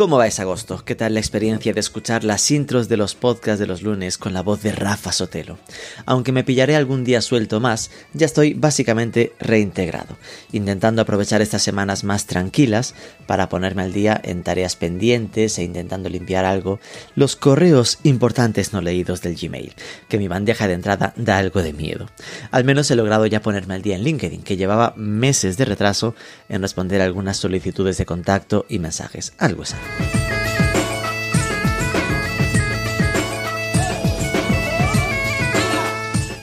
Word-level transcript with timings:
¿cómo 0.00 0.16
va 0.16 0.26
ese 0.26 0.40
agosto? 0.40 0.82
¿Qué 0.82 0.94
tal 0.94 1.12
la 1.12 1.20
experiencia 1.20 1.74
de 1.74 1.80
escuchar 1.80 2.24
las 2.24 2.50
intros 2.50 2.88
de 2.88 2.96
los 2.96 3.14
podcasts 3.14 3.60
de 3.60 3.66
los 3.66 3.82
lunes 3.82 4.16
con 4.16 4.32
la 4.32 4.40
voz 4.40 4.62
de 4.62 4.72
Rafa 4.72 5.12
Sotelo? 5.12 5.58
Aunque 6.06 6.32
me 6.32 6.42
pillaré 6.42 6.74
algún 6.74 7.04
día 7.04 7.20
suelto 7.20 7.60
más, 7.60 7.90
ya 8.14 8.24
estoy 8.24 8.54
básicamente 8.54 9.34
reintegrado, 9.38 10.16
intentando 10.52 11.02
aprovechar 11.02 11.42
estas 11.42 11.60
semanas 11.60 12.02
más 12.02 12.24
tranquilas 12.24 12.94
para 13.26 13.50
ponerme 13.50 13.82
al 13.82 13.92
día 13.92 14.18
en 14.24 14.42
tareas 14.42 14.74
pendientes 14.74 15.58
e 15.58 15.64
intentando 15.64 16.08
limpiar 16.08 16.46
algo 16.46 16.80
los 17.14 17.36
correos 17.36 17.98
importantes 18.02 18.72
no 18.72 18.80
leídos 18.80 19.20
del 19.20 19.36
Gmail, 19.36 19.74
que 20.08 20.16
mi 20.16 20.28
bandeja 20.28 20.66
de 20.66 20.74
entrada 20.74 21.12
da 21.16 21.36
algo 21.36 21.62
de 21.62 21.74
miedo. 21.74 22.06
Al 22.52 22.64
menos 22.64 22.90
he 22.90 22.96
logrado 22.96 23.26
ya 23.26 23.42
ponerme 23.42 23.74
al 23.74 23.82
día 23.82 23.96
en 23.96 24.04
LinkedIn, 24.04 24.44
que 24.44 24.56
llevaba 24.56 24.94
meses 24.96 25.58
de 25.58 25.66
retraso 25.66 26.14
en 26.48 26.62
responder 26.62 27.02
algunas 27.02 27.36
solicitudes 27.36 27.98
de 27.98 28.06
contacto 28.06 28.64
y 28.66 28.78
mensajes. 28.78 29.34
Algo 29.36 29.64
es 29.64 29.74
algo. 29.74 29.89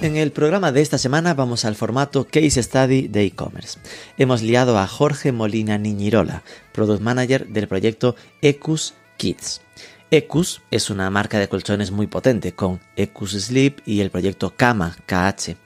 En 0.08 0.16
el 0.16 0.32
programa 0.32 0.72
de 0.72 0.82
esta 0.82 0.98
semana 0.98 1.34
vamos 1.34 1.66
al 1.66 1.76
formato 1.76 2.26
Case 2.26 2.64
Study 2.64 3.10
de 3.10 3.26
e-commerce. 3.26 3.78
Hemos 4.18 4.42
liado 4.42 4.80
a 4.80 4.88
Jorge 4.88 5.34
Molina 5.34 5.78
Niñirola, 5.78 6.44
Product 6.72 7.02
Manager 7.02 7.46
del 7.48 7.68
proyecto 7.68 8.16
Ecus 8.42 8.94
Kids. 9.18 9.62
Ecus 10.10 10.62
es 10.72 10.90
una 10.90 11.10
marca 11.10 11.40
de 11.40 11.50
colchones 11.50 11.92
muy 11.92 12.08
potente 12.08 12.54
con 12.54 12.80
Ecus 12.96 13.32
Sleep 13.32 13.82
y 13.86 14.00
el 14.00 14.10
proyecto 14.10 14.54
Kama 14.56 14.96
KH. 15.06 15.58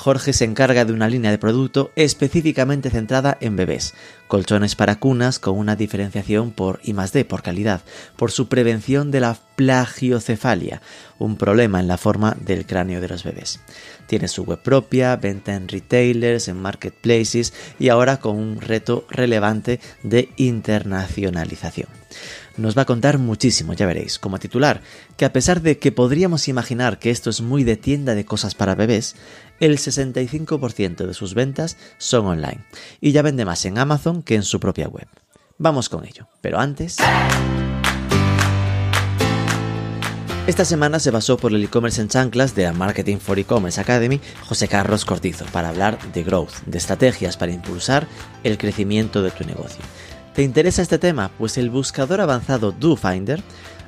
Jorge 0.00 0.32
se 0.32 0.46
encarga 0.46 0.86
de 0.86 0.94
una 0.94 1.10
línea 1.10 1.30
de 1.30 1.36
producto 1.36 1.92
específicamente 1.94 2.88
centrada 2.88 3.36
en 3.42 3.54
bebés, 3.54 3.92
colchones 4.28 4.74
para 4.74 4.98
cunas 4.98 5.38
con 5.38 5.58
una 5.58 5.76
diferenciación 5.76 6.52
por 6.52 6.80
I+D, 6.82 7.26
por 7.26 7.42
calidad, 7.42 7.82
por 8.16 8.30
su 8.30 8.48
prevención 8.48 9.10
de 9.10 9.20
la 9.20 9.36
plagiocefalia, 9.56 10.80
un 11.18 11.36
problema 11.36 11.80
en 11.80 11.86
la 11.86 11.98
forma 11.98 12.34
del 12.40 12.64
cráneo 12.64 13.02
de 13.02 13.08
los 13.08 13.24
bebés. 13.24 13.60
Tiene 14.06 14.28
su 14.28 14.44
web 14.44 14.62
propia, 14.62 15.14
venta 15.16 15.54
en 15.54 15.68
retailers, 15.68 16.48
en 16.48 16.56
marketplaces 16.56 17.52
y 17.78 17.90
ahora 17.90 18.20
con 18.20 18.36
un 18.36 18.62
reto 18.62 19.04
relevante 19.10 19.80
de 20.02 20.30
internacionalización 20.38 21.88
nos 22.56 22.76
va 22.76 22.82
a 22.82 22.86
contar 22.86 23.18
muchísimo, 23.18 23.72
ya 23.72 23.86
veréis, 23.86 24.18
como 24.18 24.38
titular, 24.38 24.82
que 25.16 25.24
a 25.24 25.32
pesar 25.32 25.62
de 25.62 25.78
que 25.78 25.92
podríamos 25.92 26.48
imaginar 26.48 26.98
que 26.98 27.10
esto 27.10 27.30
es 27.30 27.40
muy 27.40 27.64
de 27.64 27.76
tienda 27.76 28.14
de 28.14 28.24
cosas 28.24 28.54
para 28.54 28.74
bebés, 28.74 29.16
el 29.60 29.78
65% 29.78 31.06
de 31.06 31.14
sus 31.14 31.34
ventas 31.34 31.76
son 31.98 32.26
online 32.26 32.64
y 33.00 33.12
ya 33.12 33.22
vende 33.22 33.44
más 33.44 33.64
en 33.66 33.78
Amazon 33.78 34.22
que 34.22 34.34
en 34.34 34.42
su 34.42 34.58
propia 34.58 34.88
web. 34.88 35.06
Vamos 35.58 35.88
con 35.88 36.04
ello, 36.04 36.26
pero 36.40 36.58
antes... 36.58 36.96
Esta 40.46 40.64
semana 40.64 40.98
se 40.98 41.12
basó 41.12 41.36
por 41.36 41.52
el 41.52 41.62
e-commerce 41.62 42.00
en 42.00 42.08
chanclas 42.08 42.56
de 42.56 42.72
Marketing 42.72 43.18
for 43.18 43.38
E-Commerce 43.38 43.80
Academy 43.80 44.20
José 44.48 44.66
Carlos 44.66 45.04
Cortizo 45.04 45.44
para 45.52 45.68
hablar 45.68 45.98
de 46.12 46.24
growth, 46.24 46.64
de 46.66 46.78
estrategias 46.78 47.36
para 47.36 47.52
impulsar 47.52 48.08
el 48.42 48.58
crecimiento 48.58 49.22
de 49.22 49.30
tu 49.30 49.44
negocio. 49.44 49.84
¿Te 50.34 50.42
interesa 50.42 50.82
este 50.82 50.98
tema? 50.98 51.30
Pues 51.38 51.56
el 51.58 51.70
buscador 51.70 52.20
avanzado 52.20 52.72
DoFinder 52.72 53.42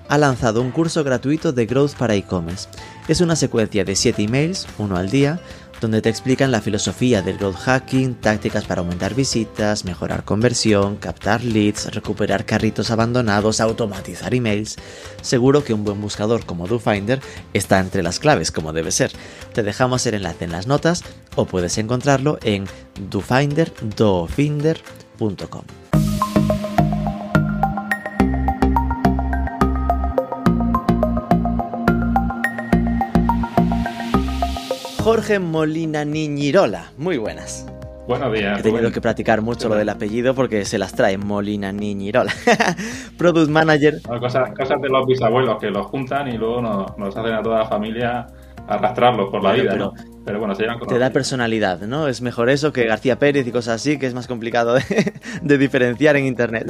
ha 0.08 0.18
lanzado 0.18 0.60
un 0.60 0.72
curso 0.72 1.02
gratuito 1.04 1.52
de 1.52 1.64
Growth 1.64 1.94
para 1.94 2.14
e-commerce. 2.14 2.68
Es 3.08 3.20
una 3.20 3.34
secuencia 3.34 3.84
de 3.84 3.96
7 3.96 4.22
emails, 4.22 4.66
uno 4.78 4.96
al 4.96 5.10
día, 5.10 5.40
donde 5.82 6.00
te 6.00 6.08
explican 6.08 6.50
la 6.50 6.62
filosofía 6.62 7.20
del 7.20 7.36
growth 7.36 7.56
hacking, 7.56 8.14
tácticas 8.14 8.64
para 8.64 8.80
aumentar 8.80 9.14
visitas, 9.14 9.84
mejorar 9.84 10.24
conversión, 10.24 10.96
captar 10.96 11.44
leads, 11.44 11.92
recuperar 11.92 12.46
carritos 12.46 12.90
abandonados, 12.90 13.60
automatizar 13.60 14.32
emails. 14.32 14.76
Seguro 15.20 15.62
que 15.62 15.74
un 15.74 15.84
buen 15.84 16.00
buscador 16.00 16.46
como 16.46 16.66
DoFinder 16.66 17.20
está 17.52 17.80
entre 17.80 18.02
las 18.02 18.18
claves, 18.18 18.50
como 18.50 18.72
debe 18.72 18.92
ser. 18.92 19.12
Te 19.52 19.62
dejamos 19.62 20.06
el 20.06 20.14
enlace 20.14 20.46
en 20.46 20.52
las 20.52 20.66
notas 20.66 21.04
o 21.34 21.44
puedes 21.44 21.76
encontrarlo 21.76 22.38
en 22.42 22.64
dofinder.com. 23.10 24.62
Jorge 35.02 35.40
Molina 35.40 36.04
Niñirola. 36.04 36.92
Muy 36.96 37.18
buenas. 37.18 37.66
Buenos 38.06 38.32
días. 38.32 38.60
He 38.60 38.62
tenido 38.62 38.92
que 38.92 39.00
practicar 39.00 39.42
mucho 39.42 39.68
lo 39.68 39.74
del 39.74 39.88
apellido 39.88 40.32
porque 40.32 40.64
se 40.64 40.78
las 40.78 40.92
trae 40.92 41.18
Molina 41.18 41.72
Niñirola. 41.72 42.32
Product 43.18 43.50
Manager. 43.50 44.00
cosas, 44.20 44.52
cosas, 44.56 44.80
de 44.80 44.88
los 44.88 45.04
bisabuelos 45.04 45.58
que 45.58 45.70
los 45.70 45.86
juntan 45.86 46.28
y 46.28 46.38
luego 46.38 46.62
nos, 46.62 46.96
nos 46.98 47.16
hacen 47.16 47.34
a 47.34 47.42
toda 47.42 47.58
la 47.58 47.64
familia 47.64 48.28
arrastrarlos 48.68 49.28
por 49.28 49.42
la 49.42 49.52
vida. 49.54 49.74
¿no? 49.74 49.92
Pero 50.24 50.38
bueno, 50.38 50.54
se 50.54 50.64
Te 50.88 50.98
da 50.98 51.10
personalidad, 51.10 51.80
¿no? 51.80 52.06
Es 52.06 52.22
mejor 52.22 52.48
eso 52.48 52.72
que 52.72 52.84
García 52.84 53.18
Pérez 53.18 53.46
y 53.46 53.50
cosas 53.50 53.76
así, 53.76 53.98
que 53.98 54.06
es 54.06 54.14
más 54.14 54.26
complicado 54.26 54.74
de, 54.74 55.58
diferenciar 55.58 56.16
en 56.16 56.26
internet. 56.26 56.66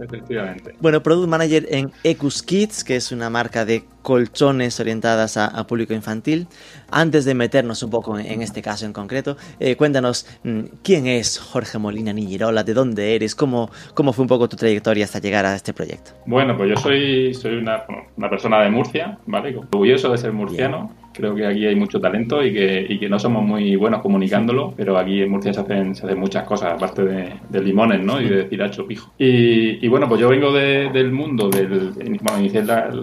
efectivamente. 0.00 0.74
Bueno, 0.80 1.02
Product 1.02 1.28
Manager 1.28 1.66
en 1.70 1.90
Ecus 2.04 2.42
Kids, 2.42 2.84
que 2.84 2.96
es 2.96 3.10
una 3.10 3.30
marca 3.30 3.64
de 3.64 3.84
colchones 4.02 4.78
orientadas 4.80 5.36
a, 5.36 5.66
público 5.66 5.92
infantil. 5.92 6.46
Antes 6.90 7.24
de 7.24 7.34
meternos 7.34 7.82
un 7.82 7.90
poco 7.90 8.18
en, 8.18 8.42
este 8.42 8.62
caso 8.62 8.86
en 8.86 8.92
concreto, 8.92 9.36
eh, 9.60 9.76
cuéntanos 9.76 10.26
mm, 10.44 10.60
quién 10.82 11.06
es 11.06 11.38
Jorge 11.38 11.78
Molina 11.78 12.12
Niñirola, 12.12 12.64
de 12.64 12.74
dónde 12.74 13.14
eres, 13.14 13.34
cómo, 13.34 13.70
cómo 13.94 14.12
fue 14.12 14.22
un 14.22 14.28
poco 14.28 14.48
tu 14.48 14.56
trayectoria 14.56 15.04
hasta 15.04 15.18
llegar 15.18 15.44
a 15.44 15.54
este 15.54 15.72
proyecto. 15.72 16.12
Bueno, 16.26 16.56
pues 16.56 16.70
yo 16.70 16.76
soy, 16.76 17.34
soy 17.34 17.56
una, 17.56 17.84
una 18.16 18.30
persona 18.30 18.62
de 18.62 18.70
Murcia, 18.70 19.18
¿vale? 19.26 19.56
Orgulloso 19.56 20.10
de 20.10 20.18
ser 20.18 20.32
murciano. 20.32 20.90
Creo 21.18 21.34
que 21.34 21.44
aquí 21.44 21.66
hay 21.66 21.74
mucho 21.74 22.00
talento 22.00 22.44
y 22.44 22.52
que, 22.52 22.86
y 22.88 22.96
que, 22.96 23.08
no 23.08 23.18
somos 23.18 23.44
muy 23.44 23.74
buenos 23.74 24.00
comunicándolo, 24.00 24.72
pero 24.76 24.96
aquí 24.96 25.20
en 25.20 25.32
Murcia 25.32 25.52
se 25.52 25.58
hacen, 25.58 25.96
se 25.96 26.06
hacen 26.06 26.16
muchas 26.16 26.44
cosas, 26.44 26.74
aparte 26.74 27.02
de, 27.04 27.60
limones, 27.60 28.00
¿no? 28.00 28.20
Y 28.20 28.28
de 28.28 28.44
tiracho 28.44 28.86
pijo. 28.86 29.10
Y, 29.18 29.84
y 29.84 29.88
bueno, 29.88 30.08
pues 30.08 30.20
yo 30.20 30.28
vengo 30.28 30.52
del 30.52 31.10
mundo 31.10 31.48
del... 31.48 31.90
Bueno, 32.22 32.38
inicié 32.38 32.62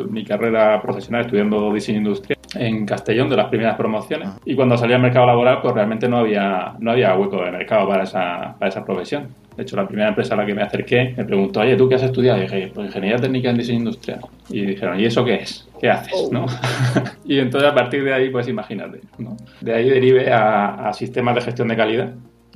mi 0.09 0.23
carrera 0.23 0.81
profesional 0.81 1.25
estudiando 1.25 1.73
diseño 1.73 1.97
industrial 1.97 2.39
en 2.55 2.85
Castellón 2.85 3.29
de 3.29 3.35
las 3.35 3.47
primeras 3.47 3.75
promociones 3.75 4.29
y 4.45 4.55
cuando 4.55 4.77
salí 4.77 4.93
al 4.93 5.01
mercado 5.01 5.25
laboral 5.25 5.59
pues 5.61 5.73
realmente 5.73 6.07
no 6.07 6.19
había, 6.19 6.75
no 6.79 6.91
había 6.91 7.15
hueco 7.15 7.43
de 7.43 7.51
mercado 7.51 7.87
para 7.89 8.03
esa, 8.03 8.55
para 8.57 8.69
esa 8.69 8.85
profesión. 8.85 9.27
De 9.55 9.63
hecho, 9.63 9.75
la 9.75 9.87
primera 9.87 10.09
empresa 10.09 10.33
a 10.33 10.37
la 10.37 10.45
que 10.45 10.53
me 10.53 10.61
acerqué 10.61 11.13
me 11.15 11.25
preguntó, 11.25 11.61
oye, 11.61 11.75
¿tú 11.75 11.87
qué 11.87 11.95
has 11.95 12.03
estudiado? 12.03 12.39
Y 12.39 12.41
dije, 12.41 12.71
pues 12.73 12.87
ingeniería 12.87 13.17
técnica 13.17 13.49
en 13.49 13.57
diseño 13.57 13.79
industrial. 13.79 14.19
Y 14.49 14.65
dijeron, 14.65 14.99
¿y 14.99 15.05
eso 15.05 15.23
qué 15.23 15.35
es? 15.35 15.67
¿Qué 15.79 15.89
haces? 15.89 16.13
Oh. 16.15 16.29
¿no? 16.31 16.45
y 17.25 17.39
entonces 17.39 17.69
a 17.69 17.73
partir 17.73 18.03
de 18.03 18.13
ahí, 18.13 18.29
pues 18.29 18.47
imagínate. 18.47 19.01
¿no? 19.17 19.37
De 19.61 19.73
ahí 19.73 19.89
derive 19.89 20.31
a, 20.31 20.89
a 20.89 20.93
sistemas 20.93 21.35
de 21.35 21.41
gestión 21.41 21.67
de 21.67 21.75
calidad 21.75 22.13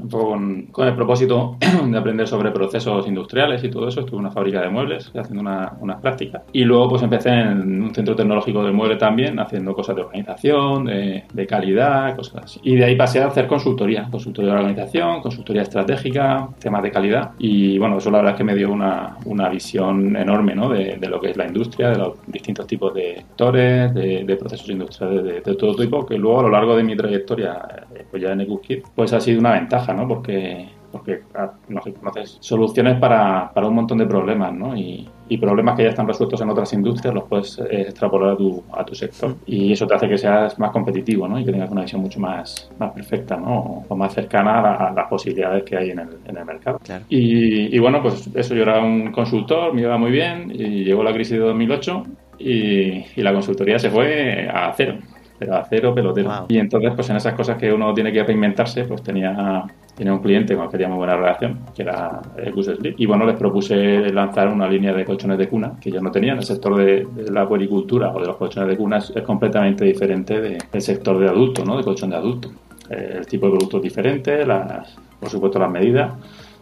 poco 0.08 0.30
con, 0.30 0.88
el 0.88 0.96
propósito 0.96 1.58
de 1.86 1.98
aprender 1.98 2.28
sobre 2.28 2.52
procesos 2.52 3.08
industriales 3.08 3.64
y 3.64 3.70
todo 3.70 3.88
eso. 3.88 4.02
Estuve 4.02 4.18
en 4.18 4.26
una 4.26 4.32
fábrica 4.32 4.62
de 4.62 4.70
muebles 4.70 5.12
haciendo 5.16 5.42
unas 5.42 5.72
una 5.80 6.00
prácticas. 6.00 6.44
Y 6.54 6.64
luego 6.64 6.90
pues 6.90 7.02
empecé 7.02 7.30
en 7.30 7.82
un 7.82 7.94
centro 7.94 8.16
tecnológico 8.16 8.64
de 8.64 8.72
mueble 8.72 8.96
también, 8.96 9.40
haciendo 9.40 9.74
cosas 9.74 9.96
de 9.96 10.04
organización, 10.04 10.86
de, 10.86 11.24
de, 11.34 11.48
calidad, 11.48 12.16
cosas 12.16 12.46
así. 12.46 12.60
Y 12.64 12.76
de 12.76 12.86
ahí 12.86 12.96
pasé 12.96 13.22
a 13.22 13.28
hacer 13.28 13.48
consultoría, 13.48 14.08
consultoría 14.10 14.54
de 14.54 14.60
organización, 14.60 15.22
consultoría 15.22 15.64
estratégica, 15.64 16.50
temas 16.60 16.84
de 16.84 16.92
calidad. 16.92 17.32
Y 17.40 17.78
bueno, 17.78 17.98
eso 17.98 18.12
la 18.12 18.20
verdad 18.20 18.34
es 18.34 18.38
que 18.38 18.44
me 18.44 18.56
dio 18.56 18.72
una, 18.72 19.18
una 19.26 19.50
visión 19.50 20.16
enorme 20.16 20.56
¿no? 20.56 20.70
de, 20.70 20.98
de, 20.98 21.08
lo 21.10 21.20
que 21.20 21.32
es 21.32 21.38
la 21.38 21.48
industria, 21.48 21.90
de 21.90 21.98
los 21.98 22.14
distintos 22.28 22.68
tipos 22.68 22.94
de 22.94 23.16
sectores, 23.18 23.94
de, 23.94 24.24
de 24.24 24.36
procesos 24.36 24.70
industriales 24.70 25.00
de, 25.44 25.56
todo 25.56 25.76
tipo, 25.76 26.06
que 26.06 26.18
luego 26.18 26.40
a 26.40 26.44
lo 26.44 26.50
largo 26.50 26.76
de 26.76 26.84
mi 26.84 26.96
trayectoria, 26.96 27.86
eh, 27.94 28.06
pues 28.10 28.22
ya 28.22 28.32
en 28.32 28.42
EcoKit, 28.42 28.86
pues 28.96 29.14
ha 29.14 29.20
sido 29.20 29.40
una 29.40 29.54
ventaja 29.54 29.89
porque, 30.08 30.68
porque 30.92 31.22
ah, 31.36 31.52
no 31.68 31.82
sé, 31.82 31.94
conoces 31.94 32.38
soluciones 32.40 33.00
para, 33.00 33.52
para, 33.54 33.68
un 33.68 33.76
montón 33.76 33.98
de 33.98 34.06
problemas, 34.06 34.54
¿no? 34.54 34.76
Y, 34.76 35.08
problemas 35.40 35.78
que 35.78 35.84
ya 35.84 35.90
están 35.90 36.08
resueltos 36.08 36.42
en 36.42 36.50
otras 36.50 36.74
industrias 36.74 37.14
los 37.14 37.26
puedes 37.26 37.60
eh, 37.60 37.82
extrapolar 37.82 38.32
a 38.32 38.36
tu, 38.36 38.64
a 38.74 38.84
tu 38.84 38.96
sector. 38.96 39.36
Y 39.46 39.72
eso 39.74 39.86
te 39.86 39.94
hace 39.94 40.10
que 40.10 40.18
seas 40.18 40.58
más 40.58 40.72
competitivo, 40.72 41.28
¿no? 41.28 41.40
Y 41.40 41.46
que 41.46 41.52
tengas 41.52 41.70
una 41.70 41.84
visión 41.84 42.02
mucho 42.02 42.20
más, 42.20 42.72
más 42.80 42.92
perfecta, 42.94 43.38
¿no? 43.38 43.86
O 43.88 43.96
más 43.96 44.12
cercana 44.12 44.60
a, 44.60 44.92
las 44.92 45.08
posibilidades 45.08 45.64
que 45.64 45.78
hay 45.78 45.92
en 45.92 46.00
el, 46.00 46.10
en 46.26 46.36
el 46.36 46.46
mercado. 46.46 46.80
Y, 47.10 47.76
y, 47.76 47.80
bueno, 47.80 48.02
pues 48.02 48.28
eso, 48.34 48.56
yo 48.56 48.64
era 48.64 48.80
un 48.80 49.12
consultor, 49.12 49.72
me 49.72 49.82
iba 49.82 50.00
muy 50.00 50.10
bien, 50.10 50.52
y 50.52 50.84
llegó 50.84 51.04
la 51.04 51.14
crisis 51.14 51.38
de 51.38 51.46
2008 51.46 52.04
y, 52.40 53.06
y 53.16 53.22
la 53.22 53.32
consultoría 53.32 53.78
se 53.78 53.92
fue 53.92 54.50
a 54.52 54.74
cero 54.76 54.98
era 55.40 55.60
acero 55.60 55.94
pelotero. 55.94 56.46
Y 56.50 56.58
entonces, 56.58 56.92
pues 56.96 57.10
en 57.10 57.18
esas 57.18 57.34
cosas 57.34 57.58
que 57.58 57.72
uno 57.72 57.94
tiene 57.94 58.12
que 58.12 58.24
reinventarse, 58.24 58.84
pues 58.84 59.02
tenía, 59.02 59.64
tenía 59.96 60.14
un 60.14 60.20
cliente 60.20 60.56
con 60.56 60.66
el 60.66 60.72
que 60.72 60.78
tenía 60.78 60.90
muy 60.90 60.98
buena 60.98 61.16
relación, 61.16 61.60
que 61.76 61.84
era 61.84 62.22
Ecus 62.38 62.68
Sleep. 62.68 62.96
Y 62.98 63.06
bueno, 63.06 63.26
les 63.26 63.36
propuse 63.36 64.12
lanzar 64.12 64.48
una 64.50 64.68
línea 64.68 64.94
de 64.94 65.06
colchones 65.06 65.38
de 65.38 65.48
cuna 65.48 65.74
que 65.80 65.90
ellos 65.90 66.04
no 66.04 66.12
tenían. 66.12 66.38
El 66.38 66.44
sector 66.44 66.76
de, 66.76 67.08
la 67.32 67.48
puericultura 67.48 68.10
o 68.10 68.20
de 68.20 68.28
los 68.28 68.38
colchones 68.38 68.70
de 68.70 68.78
cuna 68.78 68.98
es, 68.98 69.12
completamente 69.24 69.86
diferente 69.86 70.40
del 70.40 70.82
sector 70.82 71.20
de 71.20 71.28
adulto, 71.28 71.64
¿no? 71.64 71.78
De 71.78 71.84
colchón 71.84 72.10
de 72.10 72.16
adulto. 72.16 72.50
Eh, 72.90 73.18
el 73.20 73.28
tipo 73.28 73.46
de 73.46 73.52
productos 73.54 73.82
diferente, 73.82 74.46
las, 74.46 74.98
por 75.20 75.30
supuesto 75.30 75.60
las 75.60 75.70
medidas 75.70 76.14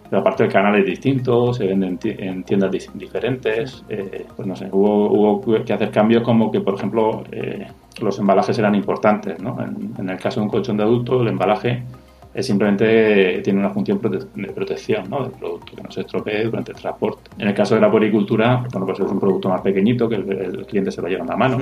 pero 0.10 0.22
aparte 0.22 0.46
el 0.46 0.52
canal 0.52 0.76
es 0.76 0.86
distinto, 0.86 1.54
se 1.54 1.66
venden 1.66 2.00
en 2.04 2.44
tiendas 2.44 2.72
diferentes, 2.94 3.84
eh, 3.90 4.26
pues 4.36 4.48
no 4.48 4.56
sé, 4.56 4.70
hubo, 4.72 5.12
hubo, 5.12 5.64
que 5.64 5.74
hacer 5.74 5.92
cambios 5.92 6.24
como 6.24 6.52
que, 6.52 6.62
por 6.62 6.76
ejemplo, 6.76 7.24
eh, 7.32 7.68
los 8.02 8.18
embalajes 8.20 8.58
eran 8.58 8.76
importantes, 8.76 9.42
¿no? 9.42 9.58
En, 9.62 10.10
el 10.10 10.18
caso 10.18 10.40
de 10.40 10.46
un 10.46 10.50
colchón 10.50 10.78
de 10.78 10.84
adulto, 10.84 11.22
el 11.22 11.28
embalaje 11.28 11.84
es 12.34 12.46
simplemente 12.46 13.42
tiene 13.44 13.60
una 13.60 13.72
función 13.72 14.00
de 14.00 14.48
protección 14.50 15.10
¿no? 15.10 15.24
del 15.24 15.32
producto, 15.32 15.76
que 15.76 15.82
no 15.82 15.92
se 15.92 16.02
estropee 16.02 16.44
durante 16.44 16.72
el 16.72 16.78
transporte. 16.78 17.32
En 17.40 17.48
el 17.48 17.54
caso 17.54 17.74
de 17.76 17.82
la 17.82 17.90
poricultura, 17.90 18.64
bueno, 18.72 18.86
pues 18.86 19.00
es 19.00 19.12
un 19.12 19.20
producto 19.20 19.50
más 19.50 19.62
pequeñito 19.62 20.08
que 20.08 20.16
el, 20.16 20.66
cliente 20.68 20.92
se 20.92 21.02
lo 21.02 21.08
lleva 21.08 21.24
en 21.24 21.30
la 21.30 21.36
mano. 21.36 21.58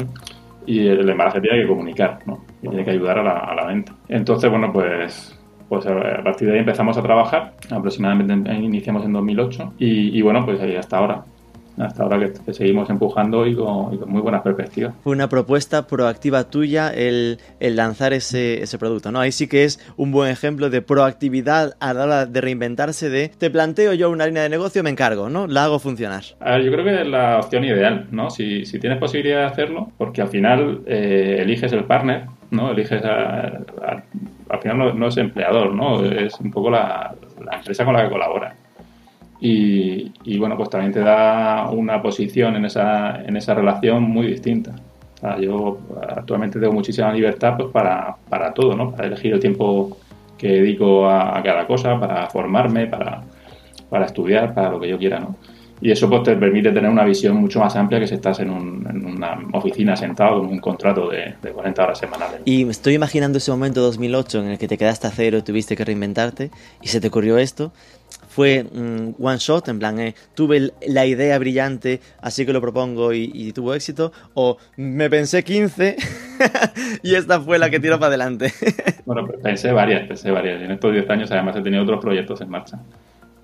Y 0.66 0.86
el, 0.88 1.08
embalaje 1.10 1.40
tiene 1.40 1.62
que 1.62 1.68
comunicar, 1.68 2.20
¿no? 2.26 2.44
Y 2.62 2.68
tiene 2.68 2.84
que 2.84 2.92
ayudar 2.92 3.20
a 3.20 3.24
la, 3.24 3.38
a 3.38 3.56
la 3.56 3.66
venta. 3.68 3.94
Entonces, 4.10 4.50
bueno, 4.50 4.74
pues 4.74 5.35
pues 5.70 5.86
a 5.86 6.24
partir 6.24 6.48
de 6.48 6.54
ahí 6.54 6.60
empezamos 6.60 6.98
a 6.98 7.02
trabajar, 7.02 7.54
aproximadamente 7.70 8.54
iniciamos 8.54 9.06
en 9.06 9.14
2008 9.14 9.74
y, 9.80 10.18
y 10.18 10.22
bueno, 10.22 10.46
pues 10.46 10.62
ahí 10.62 10.76
hasta 10.76 10.98
ahora 10.98 11.24
hasta 11.78 12.04
ahora 12.04 12.20
que, 12.20 12.54
seguimos 12.54 12.90
empujando 12.90 13.46
y 13.46 13.56
con, 13.56 14.00
muy 14.10 14.22
buenas 14.22 14.42
perspectivas. 14.42 14.94
Fue 15.04 15.14
una 15.14 15.30
propuesta 15.30 15.88
proactiva 15.88 16.46
tuya 16.46 16.90
el, 16.90 17.40
el 17.60 17.76
lanzar 17.76 18.14
ese, 18.14 18.62
ese, 18.62 18.78
producto, 18.78 19.12
¿no? 19.12 19.20
Ahí 19.20 19.32
sí 19.32 19.48
que 19.48 19.64
es 19.64 19.80
un 19.98 20.12
buen 20.12 20.32
ejemplo 20.32 20.70
de 20.70 20.82
proactividad 20.82 21.76
a 21.80 21.94
la 21.94 22.04
hora 22.04 22.26
de 22.26 22.42
reinventarse 22.42 23.10
de 23.10 23.30
te 23.30 23.50
planteo 23.50 23.94
yo 23.94 24.10
una 24.10 24.26
línea 24.28 24.44
de 24.44 24.50
negocio, 24.50 24.84
me 24.84 24.90
encargo, 24.90 25.30
¿no? 25.30 25.48
La 25.48 25.66
hago 25.66 25.80
funcionar. 25.80 26.24
yo 26.24 26.72
creo 26.72 26.84
que 26.84 27.02
es 27.02 27.08
la 27.08 27.40
opción 27.40 27.66
ideal, 27.66 28.08
¿no? 28.12 28.30
Si, 28.30 28.66
si 28.66 28.80
tienes 28.80 29.00
posibilidad 29.00 29.40
de 29.40 29.46
hacerlo, 29.46 29.92
porque 29.98 30.22
al 30.22 30.30
final 30.30 30.82
eh, 30.86 31.40
eliges 31.42 31.72
el 31.74 31.84
partner, 31.84 32.26
¿no? 32.52 32.72
Eliges 32.72 33.02
al 34.50 34.60
final 34.60 34.98
no, 34.98 35.08
es 35.08 35.18
empleador, 35.18 35.74
¿no? 35.74 36.04
Es 36.04 36.40
un 36.40 36.52
poco 36.52 36.70
la, 36.70 37.16
empresa 37.52 37.86
con 37.86 37.94
la 37.94 38.04
que 38.04 38.10
colabora. 38.10 38.56
Y, 39.40 40.38
bueno, 40.40 40.58
pues 40.58 40.70
también 40.70 40.92
te 40.92 41.02
da 41.02 41.70
una 41.70 42.02
posición 42.02 42.56
en 42.56 42.66
esa, 42.66 43.22
en 43.24 43.38
esa 43.38 43.54
relación 43.54 44.04
muy 44.04 44.28
distinta. 44.28 44.74
yo 45.40 45.78
actualmente 46.10 46.60
tengo 46.60 46.74
muchísima 46.74 47.12
libertad 47.14 47.56
pues, 47.58 47.70
para, 47.70 48.16
para 48.30 48.54
todo, 48.54 48.76
¿no? 48.76 48.92
Para 48.92 49.08
elegir 49.08 49.34
el 49.34 49.40
tiempo 49.40 49.98
que 50.38 50.48
dedico 50.48 51.08
a, 51.08 51.38
a 51.38 51.44
cada 51.44 51.68
cosa, 51.68 52.00
para 52.00 52.28
formarme, 52.28 52.88
para, 52.88 53.22
para 53.90 54.06
estudiar, 54.06 54.54
para 54.54 54.72
lo 54.72 54.80
que 54.80 54.90
yo 54.90 54.98
quiera, 54.98 55.20
¿no? 55.20 55.36
Y 55.82 55.92
eso 55.92 56.10
pues 56.10 56.24
te 56.24 56.36
permite 56.36 56.72
tener 56.72 56.90
una 56.90 57.04
visión 57.04 57.36
mucho 57.36 57.60
más 57.60 57.76
amplia 57.76 58.00
que 58.00 58.08
si 58.08 58.16
estás 58.16 58.40
en, 58.40 58.50
una 58.50 59.40
oficina 59.54 59.96
sentado 59.96 60.40
con 60.40 60.50
un 60.50 60.60
contrato 60.60 61.10
de, 61.10 61.36
40 61.54 61.84
horas 61.84 62.00
semanales. 62.00 62.42
Y 62.46 62.68
estoy 62.70 62.94
imaginando 62.94 63.38
ese 63.38 63.52
momento 63.52 63.82
2008 63.82 64.40
en 64.40 64.48
el 64.52 64.58
que 64.58 64.68
te 64.68 64.78
quedaste 64.78 65.08
a 65.08 65.12
cero 65.12 65.38
y 65.38 65.42
tuviste 65.42 65.76
que 65.76 65.84
reinventarte 65.84 66.52
y 66.82 66.88
se 66.88 67.02
te 67.02 67.08
ocurrió 67.08 67.38
esto. 67.38 67.72
Fue 68.30 68.66
un 68.74 69.16
one 69.20 69.38
shot, 69.38 69.68
en 69.70 69.80
plan, 69.80 70.00
eh, 70.00 70.14
tuve 70.34 70.72
la 70.88 71.06
idea 71.06 71.38
brillante, 71.40 72.02
así 72.22 72.46
que 72.46 72.52
lo 72.52 72.60
propongo 72.62 73.14
y, 73.14 73.52
tuvo 73.54 73.74
éxito, 73.74 74.12
o 74.34 74.58
me 74.76 75.10
pensé 75.10 75.44
15 75.44 75.96
y 77.04 77.16
esta 77.16 77.40
fue 77.40 77.58
la 77.58 77.70
que 77.70 77.80
tiró 77.80 77.98
para 77.98 78.08
adelante. 78.08 78.52
bueno, 79.06 79.26
pensé 79.42 79.72
varias, 79.72 80.08
pensé 80.08 80.32
varias. 80.32 80.62
En 80.62 80.72
estos 80.72 80.92
10 80.92 81.10
años 81.10 81.32
además 81.32 81.56
he 81.56 81.62
tenido 81.62 81.84
otros 81.84 82.02
proyectos 82.02 82.42
en 82.42 82.50
marcha. 82.50 82.78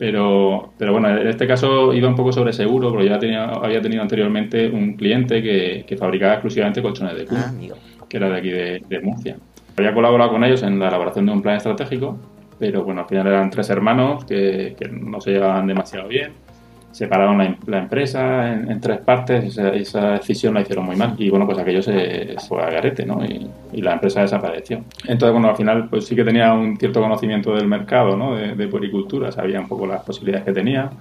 Pero, 0.01 0.73
pero 0.79 0.93
bueno, 0.93 1.15
en 1.15 1.27
este 1.27 1.45
caso 1.45 1.93
iba 1.93 2.09
un 2.09 2.15
poco 2.15 2.31
sobre 2.31 2.53
seguro, 2.53 2.89
porque 2.89 3.07
ya 3.07 3.19
tenía, 3.19 3.43
había 3.43 3.83
tenido 3.83 4.01
anteriormente 4.01 4.67
un 4.67 4.95
cliente 4.95 5.43
que, 5.43 5.85
que 5.87 5.95
fabricaba 5.95 6.33
exclusivamente 6.33 6.81
colchones 6.81 7.15
de 7.15 7.25
cuna, 7.27 7.53
ah, 7.53 8.05
que 8.09 8.17
era 8.17 8.27
de 8.27 8.35
aquí 8.35 8.49
de, 8.49 8.81
de, 8.89 8.99
Murcia. 8.99 9.37
Había 9.77 9.93
colaborado 9.93 10.31
con 10.31 10.43
ellos 10.43 10.63
en 10.63 10.79
la 10.79 10.87
elaboración 10.87 11.27
de 11.27 11.33
un 11.33 11.43
plan 11.43 11.57
estratégico, 11.57 12.17
pero 12.57 12.83
bueno, 12.83 13.01
al 13.01 13.07
final 13.07 13.27
eran 13.27 13.51
tres 13.51 13.69
hermanos 13.69 14.25
que, 14.25 14.75
que 14.75 14.87
no 14.87 15.21
se 15.21 15.33
llevaban 15.33 15.67
demasiado 15.67 16.07
bien 16.07 16.31
separaron 16.91 17.37
la, 17.37 17.55
la 17.67 17.79
empresa 17.79 18.51
en, 18.53 18.79
tres 18.81 18.99
partes, 18.99 19.45
esa, 19.45 19.69
esa, 19.69 20.11
decisión 20.13 20.53
la 20.53 20.61
hicieron 20.61 20.85
muy 20.85 20.95
mal 20.95 21.15
y 21.17 21.29
bueno, 21.29 21.45
pues 21.45 21.57
aquello 21.57 21.81
se 21.81 22.35
fue 22.47 22.61
a 22.61 22.69
garete, 22.69 23.05
¿no? 23.05 23.23
Y, 23.23 23.49
la 23.81 23.93
empresa 23.93 24.21
desapareció. 24.21 24.83
Entonces, 25.07 25.31
bueno, 25.31 25.49
al 25.49 25.55
final 25.55 25.87
pues 25.89 26.05
sí 26.05 26.15
que 26.15 26.23
tenía 26.23 26.53
un 26.53 26.77
cierto 26.77 27.01
conocimiento 27.01 27.55
del 27.55 27.67
mercado, 27.67 28.17
¿no? 28.17 28.35
De, 28.35 28.53
de 28.53 28.67
puericultura, 28.67 29.31
sabía 29.31 29.59
un 29.59 29.67
poco 29.67 29.87
las 29.87 30.03
posibilidades 30.03 30.45
que 30.45 30.51
tenía. 30.51 30.91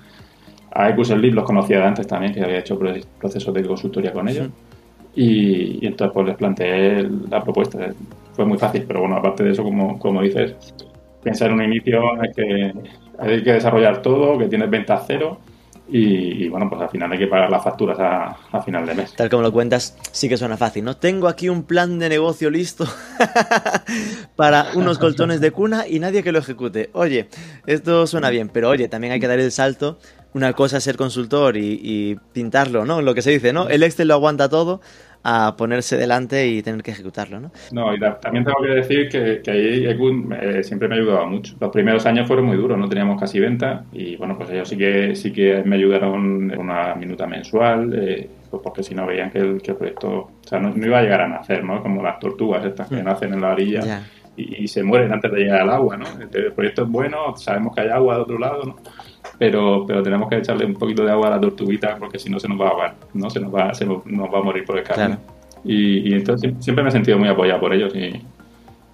A 0.73 0.89
Ecus 0.89 1.11
el 1.11 1.21
los 1.21 1.45
conocía 1.45 1.79
de 1.79 1.85
antes 1.85 2.07
también, 2.07 2.33
que 2.33 2.43
había 2.43 2.59
hecho 2.61 2.79
procesos 3.19 3.53
de 3.53 3.67
consultoría 3.67 4.13
con 4.13 4.29
ellos. 4.29 4.49
Y, 5.15 5.85
entonces 5.85 6.15
pues 6.15 6.27
les 6.29 6.37
planteé 6.37 7.09
la 7.29 7.43
propuesta. 7.43 7.79
Fue 8.33 8.45
muy 8.45 8.57
fácil, 8.57 8.85
pero 8.87 9.01
bueno, 9.01 9.17
aparte 9.17 9.43
de 9.43 9.51
eso, 9.51 9.65
como, 9.65 9.99
como 9.99 10.23
dices, 10.23 10.55
pensar 11.23 11.49
en 11.49 11.55
un 11.55 11.65
inicio 11.65 12.21
hay 12.21 12.33
que, 12.33 12.73
hay 13.19 13.43
que 13.43 13.53
desarrollar 13.53 14.01
todo, 14.01 14.39
que 14.39 14.47
tienes 14.47 14.71
ventas 14.71 15.05
cero 15.09 15.39
y, 15.93 16.49
bueno, 16.49 16.69
pues 16.69 16.83
al 16.83 16.91
final 16.91 17.11
hay 17.13 17.19
que 17.19 17.27
pagar 17.27 17.51
las 17.51 17.63
facturas 17.63 17.99
a, 17.99 18.63
final 18.63 18.87
de 18.87 18.95
mes. 18.95 19.15
Tal 19.15 19.29
como 19.29 19.43
lo 19.43 19.53
cuentas, 19.53 19.97
sí 20.13 20.29
que 20.29 20.37
suena 20.37 20.57
fácil, 20.57 20.85
¿no? 20.85 20.97
Tengo 20.97 21.29
aquí 21.29 21.49
un 21.49 21.65
plan 21.65 21.99
de 21.99 22.09
negocio 22.09 22.51
listo 22.51 22.87
para 24.37 24.69
unos 24.75 24.99
colchones 24.99 25.41
de 25.41 25.51
cuna 25.51 25.87
y 25.89 25.99
nadie 25.99 26.23
que 26.23 26.33
lo 26.33 26.39
ejecute. 26.39 26.91
Oye, 26.93 27.29
esto 27.67 28.07
suena 28.07 28.31
bien, 28.31 28.49
pero 28.49 28.69
oye, 28.69 28.89
también 28.89 29.13
hay 29.13 29.21
que 29.21 29.29
dar 29.29 29.41
el 29.41 29.53
salto. 29.53 29.99
Una 30.33 30.53
cosa 30.53 30.77
es 30.77 30.85
ser 30.85 30.97
consultor 30.97 31.57
y, 31.57 31.81
y 31.83 32.15
pintarlo, 32.33 32.85
¿no? 32.85 33.03
Lo 33.03 33.15
que 33.15 33.23
se 33.23 33.31
dice, 33.31 33.53
¿no? 33.53 33.69
El 33.69 33.83
Excel 33.83 34.09
lo 34.09 34.15
aguanta 34.15 34.49
todo 34.49 34.81
a 35.23 35.55
ponerse 35.57 35.97
delante 35.97 36.47
y 36.47 36.63
tener 36.63 36.83
que 36.83 36.93
ejecutarlo, 36.93 37.41
¿no? 37.41 37.51
No, 37.73 37.95
y 37.95 38.01
también 38.01 38.45
tengo 38.45 38.63
que 38.63 38.69
decir 38.69 39.09
que, 39.09 39.43
que 39.43 39.51
ahí 39.51 39.87
Ekun 39.87 40.35
eh, 40.41 40.63
siempre 40.63 40.89
me 40.89 40.95
ha 40.95 40.99
ayudado 40.99 41.27
mucho. 41.27 41.55
Los 41.61 41.71
primeros 41.71 42.07
años 42.07 42.27
fueron 42.27 42.47
muy 42.47 42.57
duros, 42.57 42.79
no 42.79 42.89
teníamos 42.89 43.21
casi 43.21 43.39
venta 43.39 43.85
y 43.93 44.17
bueno, 44.17 44.37
pues 44.37 44.51
ellos 44.51 44.69
sí 44.69 44.77
que 44.79 45.15
sí 45.15 45.33
que 45.33 45.63
me 45.65 45.77
ayudaron 45.77 46.51
una 46.59 46.95
minuta 46.95 47.27
mensual, 47.27 47.93
eh, 47.95 48.31
pues 48.51 48.63
porque 48.63 48.83
si 48.83 48.95
no 48.95 49.07
veían 49.07 49.31
que 49.31 49.39
el, 49.39 49.61
que 49.61 49.73
el 49.73 49.77
proyecto, 49.77 50.09
o 50.11 50.31
sea, 50.43 50.59
no, 50.59 50.75
iba 50.75 50.99
a 50.99 51.03
llegar 51.03 51.21
a 51.21 51.29
nacer, 51.29 51.65
¿no? 51.65 51.83
Como 51.83 52.03
las 52.03 52.19
tortugas 52.19 52.65
estas 52.65 52.89
que 52.89 53.03
mm. 53.03 53.05
nacen 53.05 53.35
en 53.35 53.41
la 53.41 53.53
orilla. 53.53 54.03
Y, 54.37 54.63
y, 54.65 54.69
se 54.69 54.83
mueren 54.83 55.13
antes 55.13 55.31
de 55.33 55.41
llegar 55.41 55.63
al 55.63 55.71
agua, 55.71 55.99
¿no? 55.99 56.07
El 56.33 56.53
proyecto 56.53 56.85
es 56.85 56.89
bueno, 56.89 57.37
sabemos 57.37 57.75
que 57.75 57.83
hay 57.83 57.89
agua 57.89 58.15
de 58.15 58.21
otro 58.23 58.39
lado, 58.39 58.63
¿no? 58.65 58.77
Pero, 59.41 59.87
pero 59.87 60.03
tenemos 60.03 60.29
que 60.29 60.37
echarle 60.37 60.67
un 60.67 60.75
poquito 60.75 61.03
de 61.03 61.13
agua 61.13 61.29
a 61.29 61.31
la 61.31 61.41
tortuguita 61.41 61.97
porque 61.99 62.19
si 62.19 62.29
no 62.29 62.39
se 62.39 62.47
nos 62.47 62.61
va 62.61 62.67
a 62.67 62.69
ahogar, 62.69 62.95
¿no? 63.15 63.31
Se 63.31 63.41
nos 63.41 63.53
va, 63.53 63.73
se 63.73 63.87
nos, 63.87 64.03
va 64.05 64.39
a 64.39 64.43
morir 64.43 64.67
por 64.67 64.77
el 64.77 64.85
camino. 64.85 65.17
Y, 65.65 66.13
entonces 66.13 66.53
siempre 66.59 66.85
me 66.85 66.91
he 66.91 66.93
sentido 66.93 67.19
muy 67.19 67.27
apoyado 67.27 67.59
por 67.59 67.73
ellos 67.73 67.91
y, 67.97 68.23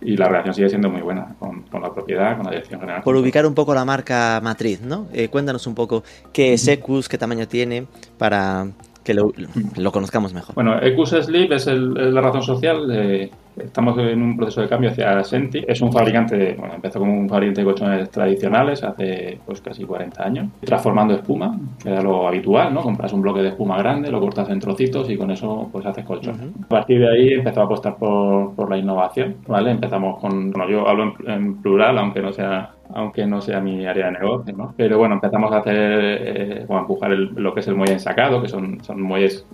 y 0.00 0.16
la 0.16 0.28
relación 0.28 0.54
sigue 0.54 0.68
siendo 0.68 0.88
muy 0.88 1.00
buena 1.00 1.34
con, 1.40 1.62
con, 1.62 1.82
la 1.82 1.92
propiedad, 1.92 2.36
con 2.36 2.44
la 2.44 2.52
dirección 2.52 2.78
general. 2.78 3.02
Por 3.02 3.16
ubicar 3.16 3.44
un 3.44 3.54
poco 3.54 3.74
la 3.74 3.84
marca 3.84 4.40
matriz, 4.40 4.80
¿no? 4.82 5.08
Eh, 5.12 5.26
cuéntanos 5.26 5.66
un 5.66 5.74
poco 5.74 6.04
qué 6.32 6.52
es 6.52 6.68
Ecus, 6.68 7.08
qué 7.08 7.18
tamaño 7.18 7.48
tiene 7.48 7.88
para 8.16 8.68
que 9.02 9.14
lo, 9.14 9.32
lo 9.76 9.90
conozcamos 9.90 10.32
mejor. 10.32 10.54
Bueno, 10.54 10.80
Ecus 10.80 11.10
Sleep 11.10 11.50
es, 11.50 11.66
el, 11.66 11.98
es 11.98 12.14
la 12.14 12.20
razón 12.20 12.44
social 12.44 12.86
de 12.86 13.32
Estamos 13.58 13.96
en 13.98 14.22
un 14.22 14.36
proceso 14.36 14.60
de 14.60 14.68
cambio 14.68 14.90
hacia 14.90 15.22
Senti. 15.24 15.64
Es 15.66 15.80
un 15.80 15.92
fabricante, 15.92 16.54
bueno, 16.58 16.74
empezó 16.74 16.98
como 16.98 17.18
un 17.18 17.28
fabricante 17.28 17.62
de 17.62 17.64
colchones 17.64 18.10
tradicionales 18.10 18.82
hace 18.82 19.38
pues 19.46 19.60
casi 19.60 19.84
40 19.84 20.22
años, 20.22 20.48
transformando 20.60 21.14
espuma, 21.14 21.58
que 21.82 21.90
era 21.90 22.02
lo 22.02 22.28
habitual, 22.28 22.74
¿no? 22.74 22.82
Compras 22.82 23.12
un 23.12 23.22
bloque 23.22 23.42
de 23.42 23.48
espuma 23.48 23.78
grande, 23.78 24.10
lo 24.10 24.20
cortas 24.20 24.48
en 24.50 24.60
trocitos 24.60 25.08
y 25.10 25.16
con 25.16 25.30
eso 25.30 25.68
pues 25.72 25.86
haces 25.86 26.04
colchones. 26.04 26.48
A 26.64 26.68
partir 26.68 27.00
de 27.00 27.08
ahí 27.08 27.32
empezó 27.34 27.62
a 27.62 27.64
apostar 27.64 27.96
por, 27.96 28.54
por 28.54 28.68
la 28.68 28.76
innovación, 28.76 29.36
¿vale? 29.46 29.70
Empezamos 29.70 30.20
con, 30.20 30.50
bueno, 30.50 30.68
yo 30.68 30.86
hablo 30.86 31.14
en, 31.26 31.56
plural, 31.62 31.98
aunque 31.98 32.20
no 32.20 32.32
sea 32.32 32.72
aunque 32.94 33.26
no 33.26 33.40
sea 33.40 33.60
mi 33.60 33.84
área 33.84 34.06
de 34.06 34.12
negocio, 34.12 34.54
¿no? 34.56 34.72
Pero 34.76 34.96
bueno, 34.98 35.16
empezamos 35.16 35.50
a 35.50 35.58
hacer, 35.58 35.74
eh, 35.76 36.66
o 36.68 36.76
a 36.76 36.80
empujar 36.80 37.10
lo 37.10 37.52
que 37.52 37.58
es 37.58 37.66
el 37.66 37.74
muelle 37.74 37.94
ensacado, 37.94 38.40
que 38.40 38.48
son, 38.48 38.80
son 38.84 39.02
muelles 39.02 39.44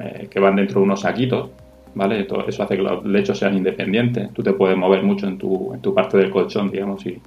eh, 0.00 0.26
que 0.28 0.40
van 0.40 0.56
dentro 0.56 0.80
de 0.80 0.86
unos 0.86 1.02
saquitos, 1.02 1.50
¿vale? 1.94 2.26
Eso 2.46 2.62
hace 2.62 2.76
que 2.76 2.82
los 2.82 3.04
lechos 3.04 3.38
sean 3.38 3.56
independientes. 3.56 4.32
Tú 4.32 4.42
te 4.42 4.52
puedes 4.52 4.76
mover 4.76 5.02
mucho 5.02 5.26
en 5.26 5.38
tu, 5.38 5.72
en 5.74 5.80
tu 5.80 5.94
parte 5.94 6.18
del 6.18 6.30
colchón, 6.30 6.70
digamos, 6.70 7.04
y, 7.06 7.20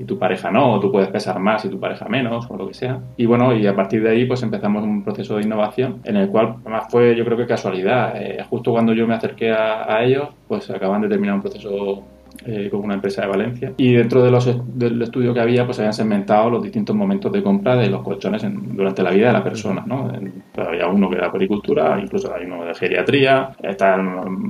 y 0.00 0.04
tu 0.04 0.18
pareja 0.18 0.50
no, 0.50 0.72
o 0.72 0.80
tú 0.80 0.90
puedes 0.90 1.08
pesar 1.08 1.38
más 1.38 1.62
y 1.66 1.68
tu 1.68 1.78
pareja 1.78 2.08
menos, 2.08 2.46
o 2.48 2.56
lo 2.56 2.66
que 2.66 2.72
sea. 2.72 3.00
Y 3.18 3.26
bueno, 3.26 3.54
y 3.54 3.66
a 3.66 3.76
partir 3.76 4.02
de 4.02 4.08
ahí 4.08 4.24
pues 4.24 4.42
empezamos 4.42 4.82
un 4.82 5.04
proceso 5.04 5.36
de 5.36 5.42
innovación 5.42 6.00
en 6.04 6.16
el 6.16 6.28
cual 6.30 6.56
además 6.62 6.86
fue 6.88 7.14
yo 7.14 7.22
creo 7.26 7.36
que 7.36 7.46
casualidad. 7.46 8.14
Eh, 8.16 8.42
justo 8.48 8.72
cuando 8.72 8.94
yo 8.94 9.06
me 9.06 9.14
acerqué 9.14 9.52
a, 9.52 10.02
ellos, 10.02 10.30
pues 10.48 10.70
acaban 10.70 11.02
de 11.02 11.08
terminar 11.08 11.34
un 11.34 11.42
proceso 11.42 12.02
eh, 12.46 12.68
con 12.70 12.80
una 12.80 12.94
empresa 12.94 13.22
de 13.22 13.28
Valencia. 13.28 13.72
Y 13.76 13.94
dentro 13.94 14.22
de 14.22 14.30
los, 14.30 14.48
del 14.78 15.02
estudio 15.02 15.34
que 15.34 15.40
había, 15.40 15.64
pues 15.66 15.78
habían 15.78 15.92
segmentado 15.92 16.50
los 16.50 16.62
distintos 16.62 16.96
momentos 16.96 17.30
de 17.32 17.42
compra 17.42 17.76
de 17.76 17.88
los 17.88 18.02
colchones 18.02 18.42
durante 18.74 19.02
la 19.02 19.10
vida 19.10 19.28
de 19.28 19.32
la 19.34 19.44
persona. 19.44 19.84
¿no? 19.86 20.10
Pues 20.52 20.66
había 20.66 20.86
uno 20.86 21.10
que 21.10 21.16
era 21.16 21.30
pericultura, 21.30 21.98
incluso 22.00 22.34
hay 22.34 22.46
uno 22.46 22.64
de 22.64 22.74
geriatría, 22.74 23.50
está 23.62 23.98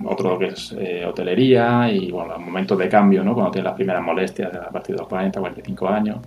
otro 0.05 0.39
que 0.39 0.47
es 0.47 0.75
eh, 0.79 1.05
hotelería 1.05 1.91
y 1.93 2.11
bueno, 2.11 2.35
los 2.35 2.41
momentos 2.41 2.79
de 2.79 2.89
cambio, 2.89 3.25
¿no? 3.25 3.35
cuando 3.35 3.51
tienes 3.51 3.67
las 3.67 3.75
primeras 3.75 4.03
molestias 4.03 4.55
a 4.55 4.71
partir 4.71 4.95
de 4.95 5.01
los 5.01 5.09
40, 5.09 5.41
45 5.41 5.89
años. 5.89 6.19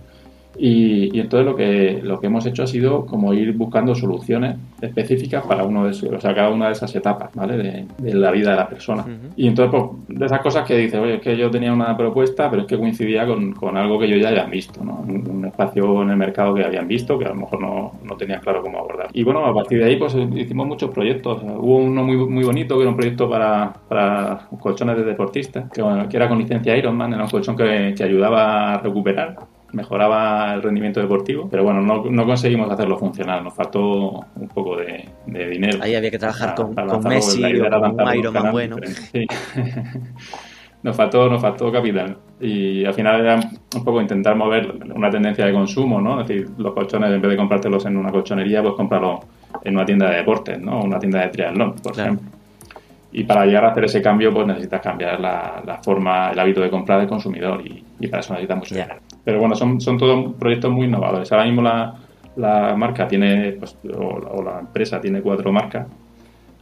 Y, 0.56 1.18
entonces 1.18 1.46
lo 1.46 1.56
que, 1.56 2.00
lo 2.02 2.20
que 2.20 2.26
hemos 2.26 2.46
hecho 2.46 2.62
ha 2.62 2.66
sido 2.66 3.06
como 3.06 3.32
ir 3.34 3.52
buscando 3.52 3.94
soluciones 3.94 4.56
específicas 4.80 5.44
para 5.46 5.64
uno 5.64 5.84
de 5.84 5.92
esos, 5.92 6.10
o 6.12 6.20
sea, 6.20 6.34
cada 6.34 6.50
una 6.50 6.66
de 6.66 6.72
esas 6.72 6.94
etapas, 6.94 7.30
¿vale? 7.34 7.56
De, 7.56 8.14
la 8.14 8.30
vida 8.30 8.50
de 8.50 8.56
la 8.56 8.68
persona. 8.68 9.04
Y 9.36 9.48
entonces, 9.48 9.74
pues, 9.80 10.18
de 10.18 10.26
esas 10.26 10.40
cosas 10.40 10.66
que 10.66 10.76
dices, 10.76 11.00
oye, 11.00 11.14
es 11.14 11.20
que 11.20 11.36
yo 11.36 11.50
tenía 11.50 11.72
una 11.72 11.96
propuesta, 11.96 12.50
pero 12.50 12.62
es 12.62 12.68
que 12.68 12.78
coincidía 12.78 13.26
con, 13.26 13.52
con 13.52 13.76
algo 13.76 13.98
que 13.98 14.08
yo 14.08 14.16
ya 14.16 14.28
había 14.28 14.44
visto, 14.44 14.84
¿no? 14.84 15.04
Un, 15.06 15.44
espacio 15.44 16.02
en 16.02 16.10
el 16.10 16.16
mercado 16.16 16.54
que 16.54 16.64
habían 16.64 16.88
visto, 16.88 17.18
que 17.18 17.26
a 17.26 17.28
lo 17.28 17.34
mejor 17.34 17.60
no, 17.60 17.92
no 18.02 18.16
tenía 18.16 18.40
claro 18.40 18.62
cómo 18.62 18.78
abordar. 18.78 19.08
Y 19.12 19.22
bueno, 19.22 19.44
a 19.44 19.54
partir 19.54 19.78
de 19.78 19.84
ahí, 19.84 19.96
pues 19.96 20.16
hicimos 20.34 20.66
muchos 20.66 20.90
proyectos. 20.90 21.42
Hubo 21.42 21.76
uno 21.76 22.02
muy, 22.02 22.16
muy 22.16 22.44
bonito, 22.44 22.76
que 22.76 22.82
era 22.82 22.90
un 22.90 22.96
proyecto 22.96 23.28
para, 23.28 23.72
para 23.88 24.48
colchones 24.58 24.96
de 24.96 25.04
deportistas, 25.04 25.70
que, 25.70 25.82
que 26.08 26.16
era 26.16 26.28
con 26.28 26.38
licencia 26.38 26.76
Ironman, 26.76 27.12
era 27.12 27.24
un 27.24 27.30
colchón 27.30 27.56
que, 27.56 27.94
que 27.96 28.04
ayudaba 28.04 28.74
a 28.74 28.78
recuperar 28.78 29.36
mejoraba 29.74 30.54
el 30.54 30.62
rendimiento 30.62 31.00
deportivo, 31.00 31.48
pero 31.50 31.64
bueno, 31.64 31.80
no, 31.80 32.04
no 32.04 32.26
conseguimos 32.26 32.70
hacerlo 32.70 32.96
funcional, 32.96 33.44
nos 33.44 33.54
faltó 33.54 34.24
un 34.36 34.48
poco 34.48 34.76
de, 34.76 35.08
dinero. 35.26 35.78
Ahí 35.82 35.94
había 35.94 36.10
que 36.10 36.18
trabajar 36.18 36.54
con, 36.54 36.74
Messi 37.04 37.44
o 37.44 37.70
con 37.70 38.00
un 38.00 38.14
Ironman 38.14 38.52
bueno. 38.52 38.76
nos 40.82 40.96
faltó, 40.96 41.28
nos 41.28 41.40
faltó 41.40 41.72
capital. 41.72 42.16
Y 42.40 42.84
al 42.84 42.94
final 42.94 43.20
era 43.20 43.36
un 43.36 43.84
poco 43.84 44.00
intentar 44.00 44.36
mover 44.36 44.74
una 44.94 45.10
tendencia 45.10 45.46
de 45.46 45.52
consumo, 45.52 46.00
¿no? 46.00 46.20
Es 46.20 46.28
decir, 46.28 46.50
los 46.58 46.74
colchones, 46.74 47.10
en 47.10 47.20
vez 47.20 47.30
de 47.30 47.36
comprártelos 47.36 47.86
en 47.86 47.96
una 47.96 48.10
colchonería, 48.10 48.62
pues 48.62 48.74
cómpralos 48.74 49.20
en 49.62 49.74
una 49.74 49.86
tienda 49.86 50.10
de 50.10 50.16
deportes, 50.16 50.60
¿no? 50.60 50.82
Una 50.82 50.98
tienda 50.98 51.20
de 51.20 51.28
triatlón, 51.28 51.74
por 51.76 51.98
ejemplo. 51.98 52.28
Y 53.12 53.24
para 53.24 53.46
llegar 53.46 53.64
a 53.64 53.70
hacer 53.70 53.84
ese 53.84 54.02
cambio, 54.02 54.34
pues 54.34 54.46
necesitas 54.46 54.80
cambiar 54.80 55.20
la, 55.20 55.80
forma, 55.82 56.32
el 56.32 56.38
hábito 56.38 56.60
de 56.60 56.68
compra 56.68 56.98
del 56.98 57.08
consumidor 57.08 57.62
y, 57.64 58.08
para 58.08 58.20
eso 58.20 58.34
necesitas 58.34 58.58
mucho 58.58 58.74
dinero. 58.74 58.96
Pero 59.24 59.38
bueno, 59.38 59.54
son, 59.54 59.80
son 59.80 59.98
todos 59.98 60.34
proyectos 60.34 60.70
muy 60.70 60.86
innovadores. 60.86 61.32
Ahora 61.32 61.44
mismo 61.44 61.62
la, 61.62 61.94
la 62.36 62.74
marca 62.76 63.06
tiene, 63.08 63.52
pues, 63.52 63.76
o, 63.96 64.42
la 64.42 64.60
empresa 64.60 65.00
tiene 65.00 65.22
cuatro 65.22 65.52
marcas 65.52 65.86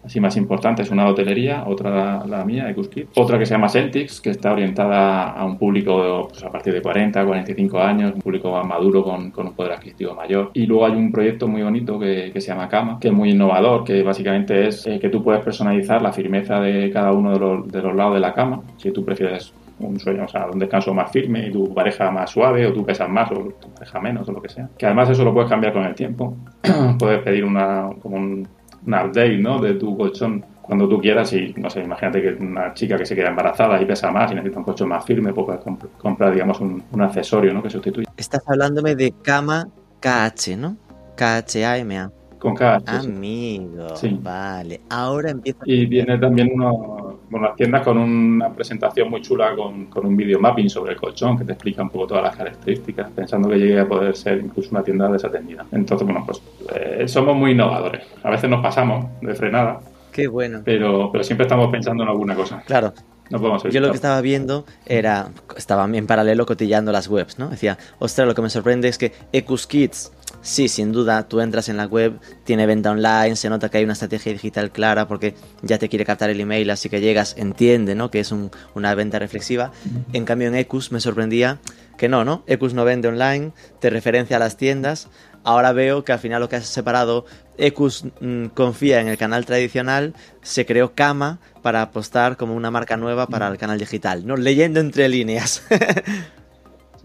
así 0.05 0.21
más 0.21 0.37
importantes. 0.37 0.91
Una 0.91 1.09
hotelería, 1.09 1.65
otra 1.67 2.25
la, 2.27 2.45
mía, 2.45 2.69
EcusKit. 2.71 3.11
Otra 3.17 3.39
que 3.39 3.47
se 3.47 3.55
llama 3.55 3.69
Celtics, 3.69 4.21
que 4.21 4.31
está 4.31 4.53
orientada 4.53 5.31
a 5.31 5.45
un 5.45 5.59
público 5.59 6.27
pues, 6.29 6.43
a 6.43 6.51
partir 6.51 6.73
de 6.75 6.83
40, 6.83 7.25
45 7.25 7.79
años, 7.79 8.13
un 8.15 8.21
público 8.21 8.51
más 8.51 8.67
maduro 8.67 9.03
con, 9.03 9.31
con 9.31 9.49
un 9.49 9.55
poder 9.55 9.73
adquisitivo 9.73 10.15
mayor. 10.15 10.51
Y 10.55 10.67
luego 10.67 10.87
hay 10.87 10.93
un 10.93 11.13
proyecto 11.13 11.47
muy 11.47 11.63
bonito 11.63 11.99
que, 11.99 12.31
que 12.33 12.41
se 12.41 12.49
llama 12.49 12.69
Cama, 12.69 12.99
que 13.01 13.09
es 13.09 13.15
muy 13.15 13.31
innovador, 13.31 13.85
que 13.85 14.03
básicamente 14.03 14.69
es 14.69 14.87
eh, 14.87 14.99
que 14.99 15.09
tú 15.09 15.23
puedes 15.23 15.43
personalizar 15.43 16.03
la 16.03 16.13
firmeza 16.13 16.61
de 16.61 16.91
cada 16.91 17.13
uno 17.13 17.33
de 17.33 17.39
los, 17.39 17.69
de 17.69 17.83
los 17.83 17.95
lados 17.95 18.15
de 18.15 18.21
la 18.21 18.35
cama. 18.35 18.61
Si 18.79 18.91
tú 18.91 19.05
prefieres 19.05 19.55
un 19.87 19.99
sueño, 19.99 20.25
o 20.25 20.29
sea, 20.29 20.47
un 20.47 20.59
descanso 20.59 20.95
más 20.95 21.11
firme 21.11 21.47
y 21.47 21.53
tu 21.53 21.75
pareja 21.75 22.11
más 22.11 22.31
suave 22.31 22.67
o 22.67 22.73
tú 22.73 22.85
pesas 22.85 23.09
más 23.09 23.31
o 23.33 23.35
tu 23.35 23.71
pareja 23.71 24.01
menos 24.01 24.29
o 24.29 24.33
lo 24.33 24.43
que 24.43 24.49
sea. 24.49 24.69
Que 24.77 24.87
además 24.87 25.11
eso 25.11 25.25
lo 25.25 25.33
puedes 25.33 25.51
cambiar 25.51 25.73
con 25.73 25.85
el 25.85 25.95
tiempo. 25.95 26.37
puedes 26.99 27.23
pedir 27.23 27.45
una, 27.45 27.91
como 28.01 28.17
un, 28.17 28.49
update, 28.87 29.39
¿no? 29.39 29.61
De 29.61 29.75
tu 29.75 29.97
colchón 29.97 30.45
cuando 30.61 30.89
tú 30.89 31.01
quieras 31.01 31.33
y, 31.33 31.55
no 31.57 31.69
sé, 31.69 31.81
imagínate 31.83 32.23
que 32.23 32.43
una 32.43 32.73
chica 32.73 32.97
que 32.97 33.05
se 33.05 33.15
queda 33.15 33.29
embarazada 33.29 33.81
y 33.81 33.85
pesa 33.85 34.11
más 34.11 34.31
y 34.31 34.35
necesita 34.35 34.59
un 34.59 34.65
colchón 34.65 34.89
más 34.89 35.05
firme, 35.05 35.33
pues 35.33 35.61
puedes 35.61 35.89
comprar, 35.99 36.33
digamos, 36.33 36.61
un, 36.61 36.83
un 36.91 37.03
accesorio, 37.03 37.53
¿no? 37.53 37.63
Que 37.63 37.71
sustituye. 37.71 38.07
Estás 38.17 38.43
hablándome 38.49 38.95
de 38.95 39.13
cama 39.23 39.69
KH, 40.01 40.57
¿no? 40.57 40.77
KHAMA. 41.17 42.11
Con 42.39 42.55
KH. 42.57 42.89
Amigo, 42.89 43.95
sí. 43.95 44.19
vale. 44.21 44.81
Ahora 44.91 45.31
empieza. 45.31 45.61
Y 45.65 45.87
viene 45.87 46.19
también 46.19 46.51
uno, 46.53 47.02
bueno, 47.33 47.47
las 47.47 47.57
tiendas 47.57 47.83
con 47.83 47.97
una 47.97 48.53
presentación 48.53 49.09
muy 49.09 49.23
chula 49.23 49.57
con, 49.57 49.87
con 49.87 50.05
un 50.05 50.15
video 50.15 50.39
mapping 50.39 50.69
sobre 50.69 50.93
el 50.93 51.01
colchón 51.01 51.39
que 51.39 51.45
te 51.45 51.53
explica 51.53 51.83
un 51.83 51.89
poco 51.89 52.09
todas 52.09 52.25
las 52.25 52.37
características, 52.37 53.11
pensando 53.11 53.49
que 53.49 53.57
llegue 53.57 53.81
a 53.81 53.89
poder 53.89 54.15
ser 54.15 54.39
incluso 54.39 54.69
una 54.73 54.85
tienda 54.85 55.09
desatendida. 55.11 55.65
Entonces, 55.73 56.07
bueno, 56.07 56.25
pues 56.27 56.43
eh, 56.75 57.09
somos 57.09 57.35
muy 57.35 57.53
innovadores. 57.53 58.03
A 58.23 58.29
veces 58.29 58.51
nos 58.51 58.63
pasamos 58.63 59.07
de 59.23 59.35
frenada. 59.35 59.81
Qué 60.13 60.29
bueno. 60.29 60.61
Pero, 60.63 61.09
pero 61.11 61.25
siempre 61.25 61.47
estamos 61.47 61.73
pensando 61.73 62.03
en 62.03 62.11
alguna 62.11 62.35
cosa. 62.35 62.63
Claro. 62.67 62.93
No 63.31 63.39
podemos 63.39 63.63
Yo 63.63 63.81
lo 63.81 63.89
que 63.89 63.97
estaba 63.97 64.21
viendo 64.21 64.67
era, 64.85 65.31
estaba 65.57 65.87
en 65.87 66.07
paralelo 66.07 66.45
cotillando 66.45 66.93
las 66.93 67.09
webs, 67.09 67.39
¿no? 67.39 67.49
Decía, 67.49 67.79
ostras, 67.99 68.29
lo 68.29 68.35
que 68.35 68.43
me 68.43 68.51
sorprende 68.51 68.89
es 68.89 68.99
que 68.99 69.13
Ecus 69.33 69.67
Kids 69.67 70.13
Sí, 70.43 70.69
sin 70.69 70.91
duda, 70.91 71.29
tú 71.29 71.41
entras 71.41 71.69
en 71.69 71.77
la 71.77 71.87
web, 71.87 72.19
tiene 72.43 72.67
venta 72.67 72.91
online, 72.91 73.37
se 73.37 73.49
nota 73.49 73.69
que 73.69 73.79
hay 73.79 73.85
una 73.85 73.93
estrategia 73.93 74.33
digital 74.33 74.73
clara 74.73 75.07
porque 75.07 75.35
ya 75.63 75.79
te 75.79 75.89
quiere 75.89 76.05
captar 76.05 76.31
el 76.31 76.41
email, 76.41 76.69
así 76.71 76.89
que 76.89 77.01
llegas, 77.01 77.37
entiende, 77.39 77.95
¿no? 77.95 78.11
Que 78.11 78.19
es 78.19 78.35
una 78.75 78.95
venta 78.97 79.21
reflexiva. 79.21 79.71
En 80.13 80.25
cambio, 80.25 80.49
en 80.49 80.57
Ecus 80.57 80.91
me 80.91 80.99
sorprendía 80.99 81.61
que 81.97 82.09
no, 82.09 82.25
¿no? 82.25 82.43
Ecus 82.49 82.75
no 82.75 82.85
vende 82.85 83.07
online, 83.07 83.53
te 83.79 83.89
referencia 83.89 84.37
a 84.37 84.41
las 84.41 84.57
tiendas. 84.57 85.09
Ahora 85.45 85.73
veo 85.73 86.03
que 86.03 86.11
al 86.11 86.19
final 86.19 86.41
lo 86.41 86.49
que 86.49 86.57
has 86.57 86.67
separado, 86.67 87.25
Ecus 87.57 88.05
mm, 88.21 88.47
confía 88.47 89.01
en 89.01 89.07
el 89.07 89.19
canal 89.19 89.47
tradicional, 89.47 90.15
se 90.41 90.67
creó 90.67 90.95
Kama 90.97 91.39
para 91.63 91.83
apostar 91.83 92.37
como 92.37 92.57
una 92.57 92.73
marca 92.73 92.97
nueva 92.97 93.29
para 93.29 93.47
el 93.47 93.59
canal 93.59 93.79
digital, 93.79 94.27
¿no? 94.27 94.37
Leyendo 94.37 94.81
entre 94.81 95.09
líneas. 95.09 95.63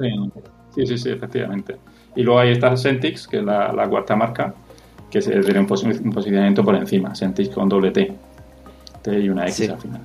sí, 0.75 0.87
sí, 0.87 0.97
sí, 0.97 1.09
efectivamente. 1.11 1.77
Y 2.17 2.23
luego 2.23 2.39
ahí 2.39 2.51
está 2.51 2.75
Sentix, 2.75 3.27
que 3.27 3.37
es 3.37 3.43
la, 3.43 3.87
cuarta 3.87 4.15
marca, 4.15 4.51
que 5.09 5.19
tiene 5.19 5.59
un, 5.59 5.67
posicionamiento 5.67 6.65
por 6.65 6.75
encima, 6.75 7.13
Sentix 7.13 7.49
con 7.49 7.69
doble 7.69 7.91
T, 7.91 8.11
T 9.03 9.19
y 9.19 9.29
una 9.29 9.47
X 9.47 9.69
al 9.69 9.79
final. 9.79 10.01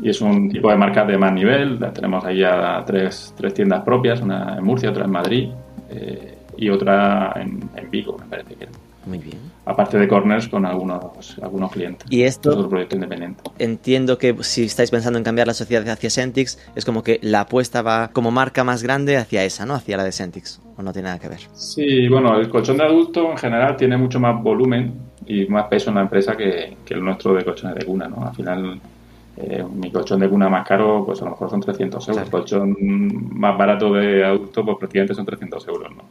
Y 0.00 0.10
es 0.10 0.20
un 0.20 0.50
tipo 0.50 0.68
de 0.68 0.76
marca 0.76 1.04
de 1.04 1.16
más 1.16 1.32
nivel, 1.32 1.78
tenemos 1.94 2.24
ahí 2.24 2.38
ya 2.38 2.82
tres, 2.84 3.32
tres 3.36 3.54
tiendas 3.54 3.84
propias, 3.84 4.20
una 4.20 4.56
en 4.58 4.64
Murcia, 4.64 4.90
otra 4.90 5.04
en 5.04 5.10
Madrid 5.12 5.48
eh, 5.90 6.38
y 6.56 6.68
otra 6.68 7.32
en, 7.36 7.70
en 7.76 7.88
Vigo, 7.88 8.18
me 8.18 8.26
parece 8.26 8.54
que 8.56 8.64
era. 8.64 8.72
Muy 9.06 9.18
bien. 9.18 9.51
Aparte 9.64 9.96
de 9.96 10.08
corners 10.08 10.48
con 10.48 10.66
algunos, 10.66 11.38
algunos 11.40 11.70
clientes. 11.70 12.06
Y 12.10 12.22
esto. 12.24 12.50
Es 12.50 12.56
otro 12.56 12.68
proyecto 12.68 12.96
independiente. 12.96 13.42
Entiendo 13.58 14.18
que 14.18 14.34
si 14.40 14.64
estáis 14.64 14.90
pensando 14.90 15.18
en 15.18 15.24
cambiar 15.24 15.46
la 15.46 15.54
sociedad 15.54 15.88
hacia 15.88 16.10
Centix, 16.10 16.58
es 16.74 16.84
como 16.84 17.04
que 17.04 17.20
la 17.22 17.42
apuesta 17.42 17.80
va 17.80 18.08
como 18.12 18.32
marca 18.32 18.64
más 18.64 18.82
grande 18.82 19.16
hacia 19.16 19.44
esa, 19.44 19.64
¿no? 19.64 19.74
Hacia 19.74 19.96
la 19.96 20.04
de 20.04 20.10
Centix. 20.10 20.60
¿O 20.76 20.82
no 20.82 20.92
tiene 20.92 21.06
nada 21.08 21.20
que 21.20 21.28
ver? 21.28 21.40
Sí, 21.52 22.08
bueno, 22.08 22.38
el 22.40 22.48
colchón 22.48 22.78
de 22.78 22.84
adulto 22.84 23.30
en 23.30 23.38
general 23.38 23.76
tiene 23.76 23.96
mucho 23.96 24.18
más 24.18 24.42
volumen 24.42 24.94
y 25.26 25.46
más 25.46 25.66
peso 25.68 25.90
en 25.90 25.96
la 25.96 26.02
empresa 26.02 26.36
que, 26.36 26.76
que 26.84 26.94
el 26.94 27.04
nuestro 27.04 27.34
de 27.34 27.44
colchones 27.44 27.76
de 27.76 27.84
cuna, 27.84 28.08
¿no? 28.08 28.26
Al 28.26 28.34
final. 28.34 28.80
Eh, 29.34 29.64
mi 29.72 29.90
colchón 29.90 30.20
de 30.20 30.28
cuna 30.28 30.50
más 30.50 30.66
caro, 30.66 31.04
pues 31.06 31.22
a 31.22 31.24
lo 31.24 31.30
mejor 31.30 31.48
son 31.48 31.60
300 31.60 32.06
euros. 32.08 32.24
El 32.24 32.30
colchón 32.30 32.76
más 33.32 33.56
barato 33.56 33.94
de 33.94 34.24
adulto, 34.24 34.62
pues 34.64 34.76
prácticamente 34.78 35.14
son 35.14 35.24
300 35.24 35.68
euros, 35.68 35.90
¿no? 35.96 36.02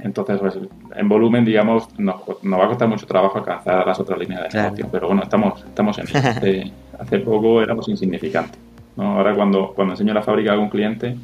Entonces, 0.00 0.38
pues, 0.38 0.58
en 0.94 1.08
volumen, 1.08 1.44
digamos, 1.44 1.88
nos, 1.98 2.16
va 2.20 2.64
a 2.64 2.68
costar 2.68 2.88
mucho 2.88 3.06
trabajo 3.06 3.38
alcanzar 3.38 3.86
las 3.86 3.98
otras 3.98 4.18
líneas 4.18 4.52
de 4.52 4.62
negocio. 4.62 4.88
Pero 4.92 5.06
bueno, 5.08 5.22
estamos, 5.22 5.64
estamos 5.64 5.98
en 5.98 6.06
ello. 6.08 6.72
Hace, 6.98 7.18
poco 7.20 7.62
éramos 7.62 7.88
insignificantes. 7.88 8.58
Ahora, 8.96 9.34
cuando, 9.34 9.72
cuando 9.74 9.94
enseño 9.94 10.12
la 10.12 10.22
fábrica 10.22 10.50
a 10.50 10.54
algún 10.54 10.68
cliente, 10.68 11.16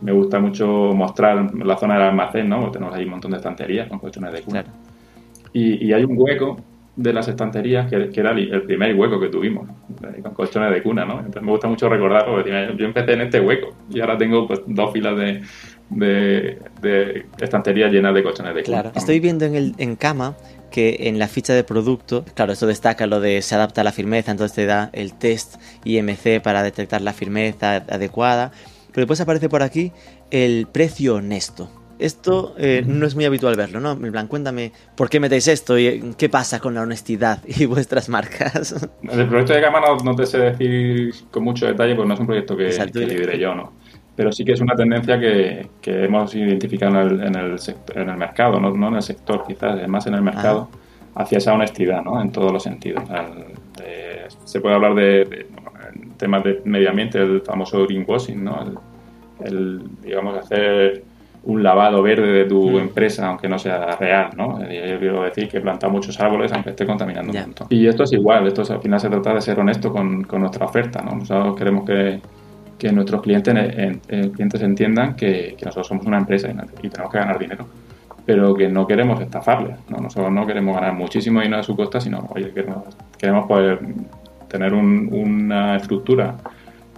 me 0.00 0.12
gusta 0.12 0.38
mucho 0.38 0.66
mostrar 0.94 1.54
la 1.54 1.76
zona 1.76 1.94
del 1.94 2.04
almacén, 2.04 2.48
¿no? 2.48 2.60
Porque 2.60 2.74
tenemos 2.74 2.94
ahí 2.94 3.04
un 3.04 3.10
montón 3.10 3.30
de 3.30 3.38
estanterías 3.38 3.88
con 3.88 3.98
colchones 3.98 4.32
de 4.32 4.42
cuna. 4.42 4.64
Y, 5.52 5.86
y, 5.86 5.92
hay 5.94 6.04
un 6.04 6.16
hueco 6.18 6.58
de 6.96 7.12
las 7.12 7.28
estanterías 7.28 7.88
que, 7.88 8.10
era 8.14 8.32
el 8.32 8.62
primer 8.62 8.94
hueco 8.94 9.20
que 9.20 9.28
tuvimos, 9.28 9.68
con 10.22 10.34
colchones 10.34 10.70
de 10.70 10.82
cuna, 10.82 11.04
¿no? 11.04 11.18
Entonces 11.18 11.42
me 11.42 11.50
gusta 11.50 11.68
mucho 11.68 11.88
recordar, 11.88 12.26
porque 12.26 12.74
yo 12.76 12.86
empecé 12.86 13.12
en 13.12 13.22
este 13.22 13.40
hueco 13.40 13.74
y 13.90 14.00
ahora 14.00 14.18
tengo 14.18 14.46
pues, 14.46 14.62
dos 14.66 14.92
filas 14.92 15.16
de, 15.16 15.42
de, 15.90 16.58
de 16.80 17.26
estanterías 17.38 17.92
llenas 17.92 18.14
de 18.14 18.22
colchones 18.22 18.54
de. 18.54 18.62
Claro, 18.62 18.92
estoy 18.94 19.20
viendo 19.20 19.44
en, 19.44 19.54
el, 19.54 19.74
en 19.78 19.96
cama 19.96 20.36
que 20.70 20.96
en 21.00 21.18
la 21.18 21.28
ficha 21.28 21.54
de 21.54 21.64
producto, 21.64 22.24
claro, 22.34 22.52
esto 22.52 22.66
destaca 22.66 23.06
lo 23.06 23.20
de 23.20 23.40
se 23.42 23.54
adapta 23.54 23.80
a 23.80 23.84
la 23.84 23.92
firmeza, 23.92 24.30
entonces 24.30 24.54
te 24.54 24.66
da 24.66 24.90
el 24.92 25.14
test 25.14 25.56
IMC 25.84 26.42
para 26.42 26.62
detectar 26.62 27.00
la 27.02 27.12
firmeza 27.12 27.76
adecuada, 27.76 28.52
pero 28.88 29.02
después 29.02 29.20
aparece 29.20 29.48
por 29.48 29.62
aquí 29.62 29.92
el 30.30 30.66
precio 30.70 31.16
honesto. 31.16 31.70
Esto 31.98 32.54
eh, 32.58 32.82
no 32.86 33.06
es 33.06 33.14
muy 33.14 33.24
habitual 33.24 33.56
verlo, 33.56 33.80
¿no? 33.80 33.92
En 33.92 34.12
plan, 34.12 34.26
cuéntame 34.26 34.72
por 34.96 35.08
qué 35.08 35.18
metéis 35.18 35.48
esto 35.48 35.78
y 35.78 36.14
qué 36.18 36.28
pasa 36.28 36.60
con 36.60 36.74
la 36.74 36.82
honestidad 36.82 37.42
y 37.46 37.64
vuestras 37.66 38.10
marcas. 38.10 38.86
El 39.02 39.26
proyecto 39.28 39.54
de 39.54 39.60
Gama 39.62 39.80
no, 40.04 40.14
te 40.14 40.26
sé 40.26 40.38
decir 40.38 41.14
con 41.30 41.42
mucho 41.42 41.64
detalle 41.64 41.94
porque 41.94 42.08
no 42.08 42.14
es 42.14 42.20
un 42.20 42.26
proyecto 42.26 42.54
que, 42.54 42.68
que 42.92 43.06
lideré 43.06 43.38
yo, 43.38 43.54
¿no? 43.54 43.72
Pero 44.16 44.32
sí 44.32 44.44
que 44.44 44.52
es 44.52 44.60
una 44.60 44.74
tendencia 44.74 45.20
que, 45.20 45.68
que 45.80 46.04
hemos 46.04 46.34
identificado 46.34 47.00
en 47.02 47.06
el, 47.06 47.22
en 47.22 47.36
el, 47.36 47.56
en 47.94 48.08
el 48.08 48.16
mercado, 48.16 48.58
¿no? 48.58 48.70
¿no? 48.70 48.88
en 48.88 48.94
el 48.96 49.02
sector 49.02 49.44
quizás, 49.46 49.86
más 49.88 50.06
en 50.06 50.14
el 50.14 50.22
mercado, 50.22 50.68
hacia 51.14 51.38
esa 51.38 51.52
honestidad, 51.52 52.02
¿no? 52.02 52.20
En 52.20 52.32
todos 52.32 52.50
los 52.50 52.62
sentidos. 52.62 53.04
se 54.44 54.60
puede 54.60 54.74
hablar 54.74 54.94
de, 54.94 55.46
temas 56.16 56.44
de 56.44 56.62
medio 56.64 56.90
ambiente, 56.90 57.18
el 57.18 57.42
famoso 57.42 57.84
greenwashing, 57.84 58.42
¿no? 58.42 58.80
El, 59.44 59.82
digamos, 60.02 60.38
hacer 60.38 61.04
un 61.44 61.62
lavado 61.62 62.02
verde 62.02 62.32
de 62.32 62.44
tu 62.44 62.70
mm. 62.70 62.78
empresa, 62.78 63.28
aunque 63.28 63.48
no 63.48 63.58
sea 63.58 63.96
real, 63.96 64.30
¿no? 64.36 64.60
Yo 64.60 64.98
quiero 64.98 65.22
decir 65.22 65.48
que 65.48 65.60
planta 65.60 65.88
muchos 65.88 66.18
árboles 66.20 66.52
aunque 66.52 66.70
esté 66.70 66.84
contaminando 66.84 67.32
un 67.32 67.38
montón. 67.38 67.66
Y 67.70 67.86
esto 67.86 68.02
es 68.02 68.12
igual, 68.12 68.46
esto 68.46 68.62
al 68.72 68.80
final 68.80 68.98
se 68.98 69.08
trata 69.08 69.34
de 69.34 69.40
ser 69.40 69.60
honesto 69.60 69.92
con, 69.92 70.24
con 70.24 70.40
nuestra 70.40 70.66
oferta, 70.66 71.02
¿no? 71.02 71.16
Nosotros 71.16 71.56
queremos 71.56 71.84
que, 71.84 72.20
que 72.78 72.92
nuestros 72.92 73.22
clientes, 73.22 73.54
clientes 74.06 74.62
entiendan 74.62 75.16
que, 75.16 75.56
nosotros 75.64 75.86
somos 75.86 76.06
una 76.06 76.18
empresa 76.18 76.48
y, 76.48 76.88
tenemos 76.88 77.12
que 77.12 77.18
ganar 77.18 77.38
dinero, 77.38 77.66
pero 78.24 78.54
que 78.54 78.68
no 78.68 78.86
queremos 78.86 79.20
estafarles, 79.20 79.76
¿no? 79.88 79.98
Nosotros 79.98 80.32
no 80.32 80.46
queremos 80.46 80.74
ganar 80.74 80.94
muchísimo 80.94 81.40
dinero 81.40 81.60
a 81.60 81.62
su 81.62 81.76
costa, 81.76 82.00
sino, 82.00 82.28
oye, 82.34 82.50
queremos, 82.50 82.84
queremos 83.18 83.46
poder 83.46 83.80
tener 84.48 84.74
una 84.74 85.76
estructura 85.76 86.36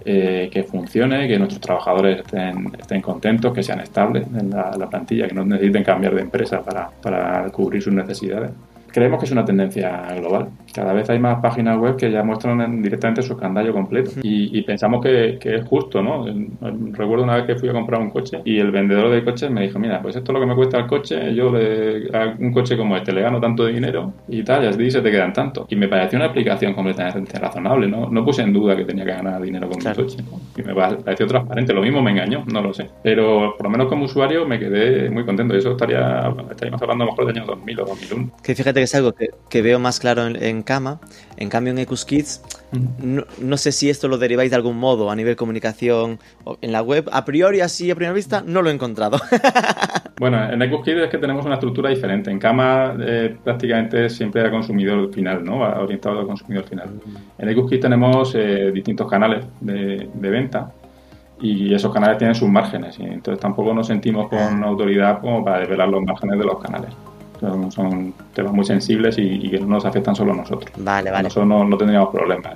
eh, 0.05 0.49
que 0.51 0.63
funcione, 0.63 1.27
que 1.27 1.37
nuestros 1.37 1.59
trabajadores 1.61 2.19
estén, 2.19 2.71
estén 2.79 3.01
contentos, 3.01 3.53
que 3.53 3.61
sean 3.61 3.81
estables 3.81 4.25
en 4.27 4.49
la, 4.49 4.71
la, 4.77 4.89
plantilla, 4.89 5.27
que 5.27 5.33
no 5.33 5.43
necesiten 5.43 5.83
cambiar 5.83 6.15
de 6.15 6.21
empresa 6.21 6.61
para, 6.61 6.89
para 7.01 7.49
cubrir 7.49 7.81
sus 7.81 7.93
necesidades 7.93 8.51
creemos 8.91 9.19
que 9.19 9.25
es 9.25 9.31
una 9.31 9.45
tendencia 9.45 10.07
global. 10.15 10.49
Cada 10.73 10.93
vez 10.93 11.09
hay 11.09 11.19
más 11.19 11.41
páginas 11.41 11.77
web 11.77 11.95
que 11.95 12.11
ya 12.11 12.23
muestran 12.23 12.81
directamente 12.81 13.21
su 13.21 13.33
escandallo 13.33 13.73
completo. 13.73 14.11
Y, 14.21 14.61
pensamos 14.63 15.03
que, 15.03 15.39
es 15.41 15.65
justo, 15.65 16.01
¿no? 16.01 16.25
Recuerdo 16.91 17.23
una 17.23 17.37
vez 17.37 17.45
que 17.45 17.55
fui 17.55 17.69
a 17.69 17.73
comprar 17.73 18.01
un 18.01 18.11
coche 18.11 18.41
y 18.45 18.59
el 18.59 18.71
vendedor 18.71 19.09
de 19.09 19.23
coches 19.23 19.49
me 19.49 19.61
dijo, 19.61 19.79
mira, 19.79 20.01
pues 20.01 20.15
esto 20.15 20.31
es 20.31 20.33
lo 20.33 20.39
que 20.39 20.45
me 20.45 20.55
cuesta 20.55 20.77
el 20.77 20.87
coche, 20.87 21.33
yo 21.33 21.51
le, 21.51 22.09
a 22.15 22.35
un 22.37 22.51
coche 22.51 22.77
como 22.77 22.95
este 22.95 23.11
le 23.11 23.21
gano 23.21 23.39
tanto 23.39 23.65
dinero 23.65 24.13
y 24.27 24.43
tal, 24.43 24.63
y 24.63 24.67
así 24.67 24.91
se 24.91 25.01
te 25.01 25.11
quedan 25.11 25.33
tanto. 25.33 25.65
Y 25.69 25.75
me 25.75 25.87
pareció 25.87 26.17
una 26.17 26.27
aplicación 26.27 26.73
completamente 26.73 27.39
razonable, 27.39 27.87
¿no? 27.87 28.09
No 28.09 28.23
puse 28.23 28.41
en 28.41 28.53
duda 28.53 28.75
que 28.75 28.85
tenía 28.85 29.05
que 29.05 29.11
ganar 29.11 29.41
dinero 29.41 29.69
con 29.69 29.77
mi 29.77 29.95
coche. 29.95 30.17
Y 30.57 30.63
me 30.63 30.73
pareció 30.73 31.27
transparente. 31.27 31.73
Lo 31.73 31.81
mismo 31.81 32.01
me 32.01 32.11
engañó, 32.11 32.43
no 32.51 32.61
lo 32.61 32.73
sé. 32.73 32.87
Pero 33.03 33.55
por 33.57 33.65
lo 33.65 33.69
menos 33.69 33.87
como 33.87 34.05
usuario 34.05 34.45
me 34.45 34.59
quedé 34.59 35.09
muy 35.09 35.25
contento. 35.25 35.55
Y 35.55 35.59
eso 35.59 35.71
estaría, 35.71 36.33
estaríamos 36.49 36.81
hablando 36.81 37.03
a 37.03 37.07
lo 37.07 37.11
mejor 37.13 37.27
del 37.27 37.37
año 37.37 37.45
2000 37.47 37.79
o 37.79 37.85
2001. 37.85 38.31
Que 38.43 38.55
fíjate 38.55 38.78
que 38.79 38.83
es 38.83 38.95
algo 38.95 39.13
que, 39.13 39.61
veo 39.61 39.77
más 39.79 39.99
claro 39.99 40.25
en, 40.25 40.63
Cama. 40.63 40.99
En 41.37 41.49
cambio, 41.49 41.71
en 41.71 41.79
Ecus 41.79 42.05
Kids, 42.05 42.41
no, 43.01 43.57
sé 43.57 43.71
si 43.71 43.89
esto 43.89 44.07
lo 44.07 44.17
deriváis 44.17 44.51
de 44.51 44.55
algún 44.55 44.77
modo 44.77 45.11
a 45.11 45.15
nivel 45.15 45.35
comunicación 45.35 46.19
o 46.45 46.57
en 46.61 46.71
la 46.71 46.81
web. 46.81 47.09
A 47.11 47.25
priori, 47.25 47.59
así 47.59 47.91
a 47.91 47.95
primera 47.95 48.13
vista, 48.13 48.41
no 48.45 48.61
lo 48.61 48.69
he 48.69 48.73
encontrado. 48.73 49.19
bueno, 50.19 50.49
en 50.49 50.61
Ecus 50.61 50.85
Kids 50.85 51.01
es 51.01 51.09
que 51.09 51.17
tenemos 51.17 51.45
una 51.45 51.55
estructura 51.55 51.89
diferente. 51.89 52.31
En 52.31 52.39
Cama 52.39 52.95
eh, 53.01 53.35
prácticamente 53.43 54.09
siempre 54.09 54.41
era 54.41 54.49
consumidor 54.49 55.13
final, 55.13 55.43
¿no? 55.43 55.59
Orientado 55.59 56.19
al 56.19 56.25
consumidor 56.25 56.65
final. 56.65 56.89
En 57.37 57.49
Ecus 57.49 57.69
Kids 57.69 57.81
tenemos 57.81 58.33
eh, 58.35 58.71
distintos 58.73 59.09
canales 59.09 59.45
de, 59.59 60.09
de 60.13 60.29
venta 60.29 60.71
y 61.41 61.73
esos 61.73 61.93
canales 61.93 62.17
tienen 62.17 62.35
sus 62.35 62.47
márgenes 62.47 62.97
y 62.99 63.03
entonces 63.03 63.41
tampoco 63.41 63.73
nos 63.73 63.87
sentimos 63.87 64.29
con 64.29 64.63
autoridad 64.63 65.19
como 65.19 65.43
para 65.43 65.59
desvelar 65.59 65.89
los 65.89 66.01
márgenes 66.03 66.39
de 66.39 66.45
los 66.45 66.59
canales 66.59 66.91
son, 67.39 68.13
temas 68.33 68.53
muy 68.53 68.65
sensibles 68.65 69.17
y, 69.17 69.49
que 69.49 69.59
no 69.59 69.67
nos 69.67 69.85
afectan 69.85 70.15
solo 70.15 70.33
a 70.33 70.35
nosotros. 70.35 70.71
Vale, 70.77 71.11
vale. 71.11 71.23
Nosotros 71.23 71.47
no, 71.47 71.63
no 71.63 71.77
tendríamos 71.77 72.09
problema 72.09 72.51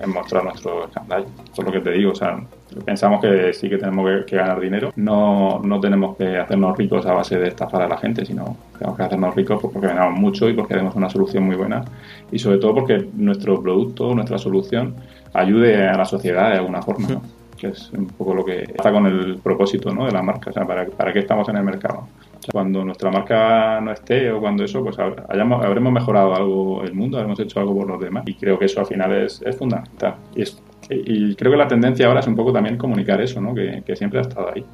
en, 0.00 0.10
mostrar 0.10 0.44
nuestro 0.44 0.84
escándalo. 0.86 1.26
Por 1.54 1.64
lo 1.64 1.72
que 1.72 1.80
te 1.80 1.90
digo, 1.92 2.12
o 2.12 2.14
sea, 2.14 2.38
pensamos 2.84 3.20
que 3.20 3.52
sí 3.52 3.68
que 3.68 3.78
tenemos 3.78 4.24
que, 4.26 4.36
ganar 4.36 4.60
dinero. 4.60 4.92
No, 4.96 5.60
no 5.64 5.80
tenemos 5.80 6.16
que 6.16 6.36
hacernos 6.36 6.76
ricos 6.76 7.06
a 7.06 7.12
base 7.12 7.38
de 7.38 7.48
estafar 7.48 7.82
a 7.82 7.88
la 7.88 7.96
gente, 7.96 8.24
sino 8.24 8.56
tenemos 8.78 8.96
que 8.96 9.02
hacernos 9.02 9.34
ricos 9.34 9.58
pues, 9.60 9.72
porque 9.72 9.88
ganamos 9.88 10.20
mucho 10.20 10.48
y 10.48 10.52
porque 10.52 10.74
tenemos 10.74 10.94
una 10.94 11.08
solución 11.08 11.44
muy 11.44 11.56
buena. 11.56 11.84
Y 12.30 12.38
sobre 12.38 12.58
todo 12.58 12.74
porque 12.74 13.08
nuestro 13.14 13.60
producto, 13.62 14.14
nuestra 14.14 14.38
solución, 14.38 14.94
ayude 15.32 15.88
a 15.88 15.96
la 15.96 16.04
sociedad 16.04 16.50
de 16.50 16.58
alguna 16.58 16.82
forma. 16.82 17.08
¿no? 17.08 17.22
que 17.56 17.68
es 17.68 17.90
un 17.92 18.06
poco 18.06 18.34
lo 18.34 18.44
que 18.44 18.62
está 18.62 18.92
con 18.92 19.06
el 19.06 19.38
propósito 19.38 19.92
¿no? 19.92 20.06
de 20.06 20.12
la 20.12 20.22
marca, 20.22 20.50
o 20.50 20.52
sea, 20.52 20.64
para, 20.66 20.86
para 20.86 21.12
qué 21.12 21.20
estamos 21.20 21.48
en 21.48 21.56
el 21.56 21.64
mercado. 21.64 22.06
Cuando 22.52 22.84
nuestra 22.84 23.10
marca 23.10 23.80
no 23.80 23.92
esté 23.92 24.30
o 24.30 24.40
cuando 24.40 24.64
eso, 24.64 24.82
pues 24.82 24.96
hayamos, 24.98 25.64
habremos 25.64 25.92
mejorado 25.92 26.34
algo 26.34 26.82
el 26.82 26.94
mundo, 26.94 27.18
habremos 27.18 27.38
hecho 27.40 27.60
algo 27.60 27.74
por 27.74 27.88
los 27.88 28.00
demás 28.00 28.24
y 28.26 28.34
creo 28.34 28.58
que 28.58 28.66
eso 28.66 28.80
al 28.80 28.86
final 28.86 29.12
es, 29.12 29.42
es 29.42 29.56
fundamental. 29.56 30.16
Y, 30.34 30.44
y, 30.90 31.34
creo 31.34 31.52
que 31.52 31.58
la 31.58 31.68
tendencia 31.68 32.06
ahora 32.06 32.20
es 32.20 32.26
un 32.26 32.36
poco 32.36 32.52
también 32.52 32.76
comunicar 32.76 33.20
eso, 33.20 33.40
¿no? 33.40 33.54
que, 33.54 33.82
que 33.84 33.96
siempre 33.96 34.20
ha 34.20 34.22
estado 34.22 34.52
ahí. 34.54 34.64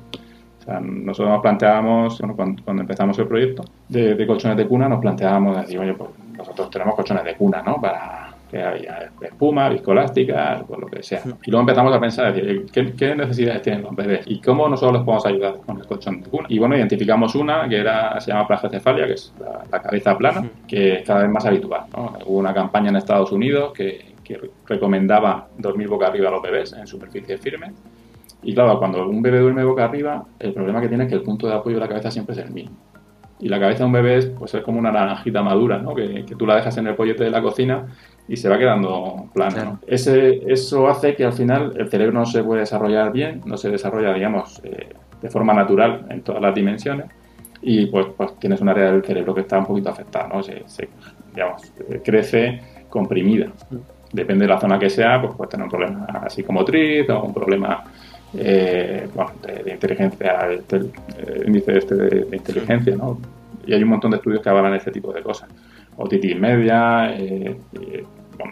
O 0.61 0.65
sea, 0.65 0.79
nosotros 0.81 1.33
nos 1.33 1.43
planteábamos, 1.43 2.19
bueno, 2.21 2.37
cuando, 2.37 2.63
cuando, 2.63 2.83
empezamos 2.83 3.19
el 3.19 3.27
proyecto 3.27 3.65
de, 3.89 4.15
de, 4.15 4.27
colchones 4.27 4.57
de 4.57 4.69
cuna, 4.69 4.89
nos 4.89 5.01
planteábamos 5.01 5.63
decir, 5.63 5.79
oye, 5.79 5.95
pues 5.95 6.11
nosotros 6.37 6.71
tenemos 6.71 6.95
colchones 6.95 7.25
de 7.25 7.35
cuna, 7.35 7.63
¿no? 7.63 7.81
Para, 7.81 8.22
que 8.53 8.63
había 8.63 9.11
espuma, 9.23 9.71
viscolástica, 9.71 10.63
pues 10.69 10.79
lo 10.79 10.87
que 10.87 11.03
sea. 11.03 11.23
Y 11.43 11.51
luego 11.51 11.63
empezamos 11.63 11.95
a 11.95 11.99
pensar, 11.99 12.35
¿qué, 12.35 13.15
necesidades 13.15 13.63
tienen 13.63 13.83
los 13.83 13.97
bebés? 13.97 14.27
¿Y 14.27 14.43
cómo 14.43 14.69
nosotros 14.69 14.99
les 14.99 15.05
podemos 15.05 15.25
ayudar 15.25 15.55
con 15.65 15.79
el 15.79 15.87
colchón 15.87 16.21
de 16.21 16.29
cuna? 16.29 16.47
Y 16.51 16.59
bueno, 16.59 16.77
identificamos 16.77 17.35
una 17.35 17.67
que 17.67 17.79
era, 17.79 18.21
se 18.21 18.31
llama 18.31 18.47
plagiocefalia, 18.47 19.07
que 19.07 19.15
es 19.15 19.33
la, 19.41 19.81
cabeza 19.81 20.19
plana, 20.19 20.47
que 20.69 20.97
es 20.97 21.07
cada 21.07 21.23
vez 21.23 21.31
más 21.31 21.47
habitual. 21.47 21.85
Hubo 22.27 22.39
una 22.39 22.53
campaña 22.53 22.91
en 22.91 22.97
Estados 22.97 23.33
Unidos 23.33 23.73
que, 23.73 24.13
recomendaba 24.67 25.49
dormir 25.59 25.89
boca 25.89 26.07
arriba 26.07 26.29
a 26.29 26.33
los 26.33 26.41
bebés 26.41 26.73
en 26.73 26.87
superficie 26.87 27.37
firme. 27.37 27.73
Y 28.43 28.55
claro, 28.55 28.79
cuando 28.79 29.07
un 29.07 29.21
bebé 29.21 29.41
duerme 29.41 29.63
boca 29.63 29.85
arriba, 29.85 30.25
el 30.39 30.55
problema 30.55 30.81
que 30.81 30.89
tiene 30.89 31.05
es 31.05 31.11
que 31.11 31.17
el 31.17 31.23
punto 31.23 31.47
de 31.47 31.53
apoyo 31.53 31.77
de 31.77 31.81
la 31.81 31.89
cabeza 31.89 32.11
siempre 32.11 32.35
es 32.35 32.41
el 32.41 32.51
mismo. 32.51 32.75
Y 33.41 33.49
la 33.49 33.61
cabeza 33.61 33.81
de 33.81 33.85
un 33.87 33.93
bebé 33.93 34.17
es, 34.17 34.27
pues, 34.27 34.55
es 34.55 34.63
como 34.63 34.79
una 34.79 34.91
naranjita 34.91 35.43
madura, 35.43 35.77
¿no? 35.77 35.95
que, 35.95 36.25
que, 36.25 36.35
tú 36.35 36.47
la 36.47 36.57
dejas 36.57 36.79
en 36.79 36.87
el 36.87 36.95
pollete 36.95 37.25
de 37.25 37.31
la 37.31 37.43
cocina 37.43 37.87
y 38.29 38.37
se 38.37 38.49
va 38.49 38.59
quedando 38.59 39.29
plano. 39.33 39.81
Ese, 39.87 40.43
eso 40.51 40.89
hace 40.89 41.15
que 41.15 41.25
al 41.25 41.33
final 41.33 41.75
el 41.77 41.89
cerebro 41.89 42.13
no 42.21 42.27
se 42.27 42.43
puede 42.43 42.61
desarrollar 42.61 43.13
bien, 43.13 43.41
no 43.45 43.57
se 43.57 43.71
desarrolla, 43.71 44.15
digamos, 44.15 44.61
eh, 44.65 44.89
de 45.21 45.31
forma 45.31 45.53
natural 45.55 46.07
en 46.09 46.23
todas 46.23 46.41
las 46.41 46.55
dimensiones 46.55 47.07
y 47.63 47.87
pues, 47.87 48.07
pues, 48.17 48.39
tienes 48.39 48.61
un 48.61 48.69
área 48.69 48.91
del 48.91 49.05
cerebro 49.05 49.35
que 49.35 49.43
está 49.43 49.59
un 49.59 49.67
poquito 49.67 49.89
afectada, 49.89 50.29
¿no? 50.29 50.43
Se, 50.43 50.65
digamos, 51.33 51.63
crece 52.05 52.61
comprimida. 52.89 53.53
Depende 54.13 54.45
de 54.47 54.53
la 54.53 54.61
zona 54.61 54.79
que 54.79 54.91
sea, 54.91 55.21
pues 55.21 55.35
puede 55.35 55.51
tener 55.51 55.65
un 55.65 55.71
problema 55.71 56.29
psicomotriz 56.29 57.09
o 57.09 57.23
un 57.23 57.33
problema 57.33 57.85
eh, 58.35 59.09
de, 59.65 59.73
inteligencia, 59.73 60.49
el, 60.49 60.93
índice 61.47 61.79
este 61.79 61.95
de, 61.95 62.37
inteligencia, 62.37 62.97
¿no? 62.97 63.19
Y 63.65 63.73
hay 63.73 63.83
un 63.83 63.91
montón 63.91 64.11
de 64.11 64.17
estudios 64.17 64.43
que 64.43 64.49
avalan 64.49 64.75
este 64.75 64.91
tipo 64.91 65.13
de 65.13 65.23
cosas 65.23 65.49
otitis 65.97 66.39
media, 66.39 67.15
eh, 67.17 67.57
eh, 67.81 68.05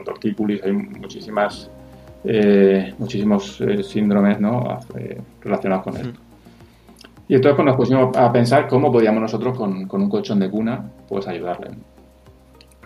tortícolis, 0.05 0.62
hay 0.62 0.72
muchísimas, 0.72 1.70
eh, 2.24 2.94
muchísimos 2.98 3.61
eh, 3.61 3.83
síndromes 3.83 4.40
¿no? 4.40 4.79
relacionados 5.40 5.85
con 5.85 5.96
esto. 5.96 6.20
Y 7.29 7.35
entonces 7.37 7.57
pues, 7.57 7.66
nos 7.66 7.76
pusimos 7.76 8.16
a 8.16 8.33
pensar 8.33 8.66
cómo 8.66 8.90
podíamos 8.90 9.22
nosotros 9.22 9.57
con, 9.57 9.87
con 9.87 10.03
un 10.03 10.11
colchón 10.11 10.40
de 10.40 10.50
cuna 10.50 10.90
pues 11.09 11.26
ayudarle. 11.29 11.70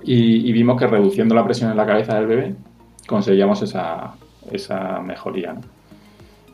Y, 0.03 0.49
y, 0.49 0.53
vimos 0.53 0.79
que 0.79 0.87
reduciendo 0.87 1.35
la 1.35 1.45
presión 1.45 1.71
en 1.71 1.79
la 1.79 1.87
cabeza 1.87 2.17
del 2.17 2.27
bebé 2.27 2.55
conseguíamos 3.07 3.63
esa, 3.63 4.15
esa 4.51 5.01
mejoría. 5.01 5.55
¿no? 5.55 5.61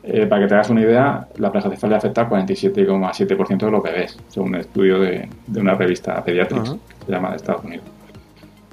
Eh, 0.03 0.27
para 0.27 0.43
que 0.43 0.49
te 0.49 0.55
hagas 0.55 0.71
una 0.71 0.81
idea, 0.81 1.29
la 1.37 1.53
plagiacefalia 1.53 1.99
afecta 1.99 2.23
al 2.23 2.31
47,7% 2.31 3.59
de 3.59 3.71
los 3.71 3.83
bebés, 3.83 4.19
según 4.29 4.51
un 4.51 4.57
estudio 4.57 4.99
de, 4.99 5.29
de 5.47 5.61
una 5.61 5.75
revista 5.75 6.25
Pediatrics, 6.25 6.71
que 6.71 7.07
se 7.07 7.13
llama 7.13 7.31
de 7.31 7.37
Estados 7.37 7.65
Unidos. 7.65 7.85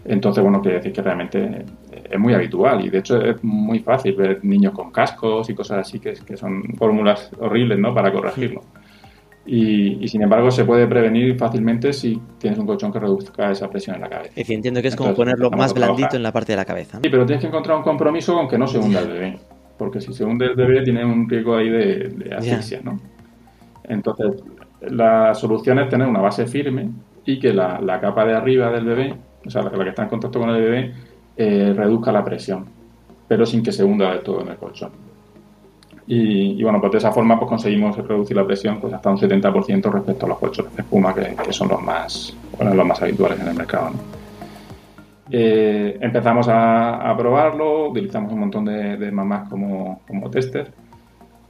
Entonces, 0.06 0.42
bueno, 0.42 0.62
quiere 0.62 0.78
decir 0.78 0.94
que 0.94 1.02
realmente 1.02 1.66
es 2.10 2.20
muy 2.20 2.34
habitual 2.34 2.86
y 2.86 2.90
de 2.90 3.00
hecho 3.00 3.22
es 3.22 3.44
muy 3.44 3.80
fácil 3.80 4.16
ver 4.16 4.44
niños 4.44 4.74
con 4.74 4.90
cascos 4.90 5.50
y 5.50 5.54
cosas 5.54 5.80
así 5.80 6.00
que, 6.00 6.14
que 6.14 6.38
son 6.38 6.64
fórmulas 6.78 7.30
horribles, 7.40 7.78
¿no? 7.78 7.94
Para 7.94 8.12
corregirlo. 8.12 8.62
Y, 9.46 10.04
y, 10.04 10.08
sin 10.10 10.22
embargo 10.22 10.52
se 10.52 10.66
puede 10.66 10.88
prevenir 10.88 11.38
fácilmente 11.38 11.94
si 11.94 12.22
tienes 12.38 12.60
un 12.60 12.66
colchón 12.66 12.92
que 12.92 13.00
reduzca 13.00 13.50
esa 13.50 13.70
presión 13.70 13.96
en 13.96 14.02
la 14.02 14.10
cabeza. 14.10 14.34
Es 14.36 14.50
entiendo 14.50 14.82
que 14.82 14.90
es 14.90 14.96
como 14.96 15.14
ponerlo 15.14 15.50
más 15.52 15.74
blandito 15.74 16.18
en 16.18 16.24
la 16.24 16.34
parte 16.34 16.52
de 16.52 16.58
la 16.58 16.66
cabeza. 16.66 17.00
Sí, 17.02 17.10
pero 17.10 17.26
tienes 17.26 17.42
que 17.42 17.48
encontrar 17.48 17.78
un 17.78 17.84
compromiso 17.84 18.34
con 18.34 18.50
que 18.50 18.58
no 18.58 18.68
se 18.68 18.78
hunda 18.78 19.00
el 19.00 19.08
bebé 19.08 19.40
porque 19.78 20.02
si 20.02 20.14
se 20.14 20.26
hunde 20.26 20.46
el 20.46 20.56
bebé 20.56 20.82
tiene 20.84 21.06
un 21.06 21.30
riesgo 21.30 21.56
ahí 21.56 21.70
de, 21.70 22.36
asfixia, 22.36 22.82
¿no? 22.84 23.00
Entonces, 23.84 24.44
la 24.82 25.34
solución 25.34 25.80
es 25.80 25.90
tener 25.90 26.08
una 26.08 26.20
base 26.20 26.46
firme 26.48 26.90
y 27.26 27.40
que 27.40 27.54
la, 27.54 28.00
capa 28.02 28.26
de 28.26 28.36
arriba 28.36 28.72
del 28.72 28.86
bebé, 28.86 29.16
o 29.46 29.50
sea, 29.50 29.62
la, 29.62 29.72
que 29.72 29.90
está 29.90 30.04
en 30.04 30.10
contacto 30.10 30.40
con 30.40 30.50
el 30.50 30.62
bebé, 30.62 30.94
eh, 31.36 31.74
reduzca 31.76 32.12
la 32.12 32.24
presión, 32.24 32.66
pero 33.28 33.46
sin 33.46 33.64
que 33.64 33.72
se 33.72 33.84
hunda 33.84 34.12
del 34.12 34.22
todo 34.22 34.42
en 34.42 34.50
el 34.50 34.58
colchón. 34.58 34.92
Y, 36.10 36.64
bueno, 36.64 36.80
pues 36.80 36.94
de 36.94 36.98
esa 37.00 37.12
forma 37.12 37.38
pues 37.38 37.50
conseguimos 37.50 37.98
reducir 37.98 38.38
la 38.38 38.46
presión 38.46 38.80
pues 38.80 38.94
hasta 38.94 39.10
un 39.10 39.18
70% 39.18 39.92
respecto 39.92 40.26
a 40.26 40.30
los 40.30 40.40
colchones 40.40 40.74
de 40.74 40.82
espuma, 40.82 41.14
que, 41.14 41.52
son 41.52 41.68
los 41.68 41.82
más, 41.82 42.34
bueno, 42.56 42.74
los 42.74 42.86
más 42.86 43.02
habituales 43.02 43.40
en 43.42 43.50
el 43.50 43.54
mercado. 43.54 43.90
¿no? 43.90 44.17
Eh, 45.30 45.98
empezamos 46.00 46.48
a, 46.50 47.14
probarlo, 47.18 47.90
utilizamos 47.90 48.32
un 48.32 48.40
montón 48.40 48.66
de, 48.66 49.12
mamás 49.12 49.50
como, 49.50 50.02
como 50.08 50.30
tester 50.30 50.72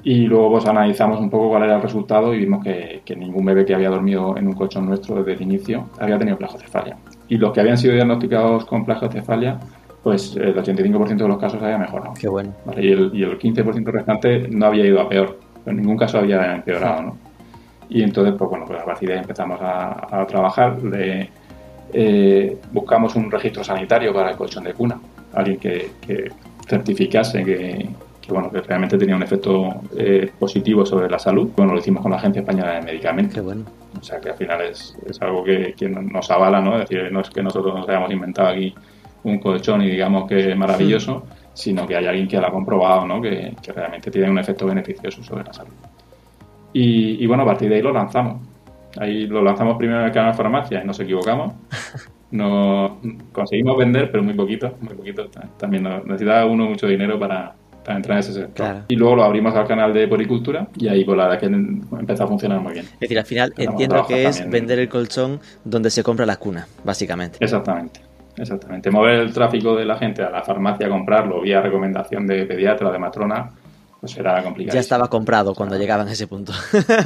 y 0.04 0.26
luego 0.26 0.52
pues 0.52 0.66
analizamos 0.66 1.20
un 1.20 1.30
poco 1.30 1.50
cuál 1.50 1.64
era 1.64 1.76
el 1.76 1.82
resultado 1.82 2.34
y 2.34 2.40
vimos 2.40 2.64
que, 2.64 3.02
ningún 3.16 3.44
bebé 3.46 3.66
que 3.66 3.76
había 3.76 3.90
dormido 3.90 4.38
en 4.38 4.48
un 4.48 4.54
colchón 4.54 4.86
nuestro 4.86 5.16
desde 5.16 5.34
el 5.34 5.42
inicio 5.42 5.90
había 6.00 6.18
tenido 6.18 6.38
plagiocefalia. 6.38 6.98
Y 7.28 7.38
los 7.38 7.52
que 7.52 7.60
habían 7.60 7.78
sido 7.78 7.94
diagnosticados 7.94 8.66
con 8.66 8.86
plagiocefalia, 8.86 9.60
pues 10.04 10.36
el 10.38 10.56
85% 10.56 11.18
de 11.18 11.28
los 11.28 11.38
casos 11.38 11.62
había 11.62 11.78
mejorado. 11.78 12.14
Qué 12.20 12.30
bueno. 12.30 12.54
Y, 12.78 12.92
el, 12.92 13.12
y 13.14 13.24
el 13.24 13.38
15% 13.38 13.92
restante 13.92 14.48
no 14.48 14.68
había 14.68 14.86
ido 14.86 15.02
a 15.02 15.10
peor. 15.10 15.40
En 15.66 15.76
ningún 15.76 15.98
caso 15.98 16.20
había 16.20 16.56
empeorado, 16.56 17.02
¿no? 17.02 17.18
Y 17.90 18.04
entonces, 18.04 18.36
pues 18.38 18.50
bueno, 18.50 18.66
pues 18.66 18.82
a 18.82 18.86
partir 18.86 19.10
de 19.10 19.16
ahí 19.16 19.22
empezamos 19.22 19.60
a, 19.62 20.26
trabajar. 20.28 20.82
Le, 20.84 21.30
eh, 21.94 22.58
buscamos 22.72 23.16
un 23.16 23.32
registro 23.32 23.64
sanitario 23.64 24.14
para 24.14 24.32
el 24.32 24.38
colchón 24.38 24.64
de 24.64 24.74
cuna. 24.74 25.00
Alguien 25.34 25.58
que, 25.58 25.92
certificase 26.68 27.44
que, 27.44 27.90
bueno, 28.30 28.52
que 28.52 28.62
realmente 28.62 28.98
tenía 28.98 29.16
un 29.16 29.24
efecto 29.24 29.82
eh, 29.98 30.32
positivo 30.38 30.86
sobre 30.86 31.10
la 31.10 31.20
salud. 31.20 31.50
Bueno, 31.56 31.74
lo 31.74 31.80
hicimos 31.80 32.02
con 32.02 32.12
la 32.12 32.18
Agencia 32.18 32.42
Española 32.42 32.74
de 32.74 32.82
Medicamentos. 32.82 33.36
Qué 33.36 33.42
bueno. 33.42 33.64
O 34.00 34.04
sea 34.04 34.20
que 34.20 34.30
al 34.30 34.36
final 34.36 34.62
es, 34.62 34.98
es 35.10 35.22
algo 35.22 35.44
que, 35.44 35.74
nos 35.90 36.30
avala, 36.30 36.62
¿no? 36.62 36.76
Es 36.80 36.90
decir, 36.90 37.12
no 37.12 37.22
es 37.22 37.30
que 37.30 37.42
nosotros 37.42 37.74
nos 37.74 37.88
hayamos 37.88 38.12
inventado 38.12 38.50
aquí 38.50 38.74
un 39.24 39.40
colchón 39.40 39.82
y 39.82 39.90
digamos 39.90 40.28
que 40.28 40.52
es 40.52 40.58
maravilloso, 40.58 41.26
sino 41.54 41.88
que 41.88 41.96
hay 41.96 42.06
alguien 42.06 42.28
que 42.28 42.40
lo 42.40 42.48
ha 42.48 42.52
comprobado, 42.52 43.06
¿no? 43.06 43.22
Que, 43.22 43.54
realmente 43.74 44.12
tiene 44.12 44.30
un 44.30 44.40
efecto 44.40 44.66
beneficioso 44.66 45.24
sobre 45.24 45.44
la 45.44 45.54
salud. 45.54 45.74
Y, 46.74 47.26
bueno, 47.26 47.42
a 47.44 47.46
partir 47.48 47.70
de 47.70 47.76
ahí 47.76 47.82
lo 47.82 47.92
lanzamos. 47.92 48.40
Ahí 48.98 49.28
lo 49.28 49.44
lanzamos 49.44 49.78
primero 49.78 50.00
en 50.00 50.06
el 50.06 50.12
canal 50.12 50.32
de 50.32 50.38
farmacia 50.38 50.84
y 50.84 50.88
nos 50.88 51.00
equivocamos. 51.00 51.54
No 52.30 53.00
conseguimos 53.32 53.78
vender, 53.78 54.12
pero 54.12 54.22
muy 54.22 54.34
poquito, 54.34 54.76
muy 54.82 54.94
poquito. 54.94 55.30
También 55.58 55.84
necesitaba 56.06 56.46
uno 56.46 56.66
mucho 56.66 56.86
dinero 56.88 57.18
para, 57.18 57.56
entrar 57.88 58.18
en 58.18 58.20
ese 58.20 58.34
sector. 58.34 58.84
Y 58.90 58.98
luego 58.98 59.16
lo 59.16 59.24
abrimos 59.24 59.56
al 59.56 59.66
canal 59.66 59.94
de 59.94 60.10
poricultura 60.10 60.68
y 60.76 60.90
ahí 60.90 61.06
pues 61.06 61.18
la 61.18 61.30
verdad 61.30 61.40
que 61.40 61.46
empezó 61.46 62.26
a 62.26 62.28
funcionar 62.28 62.60
muy 62.60 62.74
bien. 62.74 62.86
Es 62.86 63.00
decir, 63.00 63.18
al 63.18 63.26
final 63.26 63.54
entiendo 63.56 64.06
que 64.06 64.26
es 64.26 64.50
vender 64.50 64.80
el 64.80 64.90
colchón 64.90 65.40
donde 65.64 65.90
se 65.90 66.04
compra 66.04 66.26
la 66.26 66.36
cuna, 66.36 66.68
básicamente. 66.84 67.38
Exactamente. 67.40 68.02
Exactamente. 68.36 68.92
Mover 68.92 69.20
el 69.22 69.34
tráfico 69.34 69.76
de 69.76 69.86
la 69.86 69.98
gente 69.98 70.22
a 70.22 70.30
la 70.30 70.44
farmacia 70.44 70.86
a 70.86 70.90
comprarlo 70.90 71.42
vía 71.42 71.62
recomendación 71.62 72.28
de 72.28 72.46
pediatra 72.46 72.92
de 72.92 73.00
matrona 73.00 73.52
pues 74.00 74.18
era 74.18 74.44
complicado. 74.44 74.76
Ya 74.76 74.80
estaba 74.80 75.10
comprado 75.10 75.54
cuando 75.56 75.78
llegaban 75.78 76.08
a 76.08 76.12
ese 76.12 76.28
punto. 76.28 76.54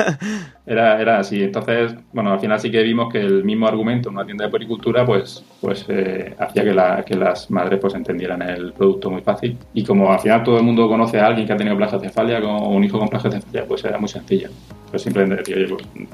era, 0.66 1.02
era 1.02 1.20
así. 1.20 1.44
Entonces, 1.44 1.96
bueno, 2.12 2.34
al 2.34 2.40
final 2.40 2.60
sí 2.60 2.70
que 2.70 2.82
vimos 2.84 3.12
que 3.12 3.20
el 3.20 3.44
mismo 3.44 3.68
argumento 3.68 4.10
en 4.10 4.16
una 4.16 4.26
tienda 4.26 4.46
de 4.46 4.52
pericultura 4.52 5.06
pues, 5.06 5.44
pues 5.60 5.86
eh, 5.88 6.36
hacía 6.38 6.64
que, 6.64 6.74
la, 6.74 7.04
que 7.04 7.16
las 7.16 7.50
madres 7.50 7.80
pues 7.80 7.94
entendieran 7.94 8.42
el 8.42 8.74
producto 8.74 9.10
muy 9.10 9.22
fácil. 9.22 9.58
Y 9.74 9.84
como 9.84 10.12
al 10.12 10.20
final 10.20 10.44
todo 10.44 10.58
el 10.58 10.64
mundo 10.64 10.88
conoce 10.88 11.20
a 11.20 11.28
alguien 11.28 11.48
que 11.48 11.54
ha 11.54 11.58
tenido 11.58 11.78
plagiocefalia 11.78 12.40
o 12.40 12.70
un 12.70 12.84
hijo 12.84 13.00
con 13.00 13.10
plagiocefalia, 13.10 13.66
pues 13.66 13.84
era 13.86 13.98
muy 13.98 14.10
sencillo. 14.10 14.50
Pues 14.92 15.04
simplemente 15.04 15.38
decir, 15.38 15.56
oye, 15.56 15.68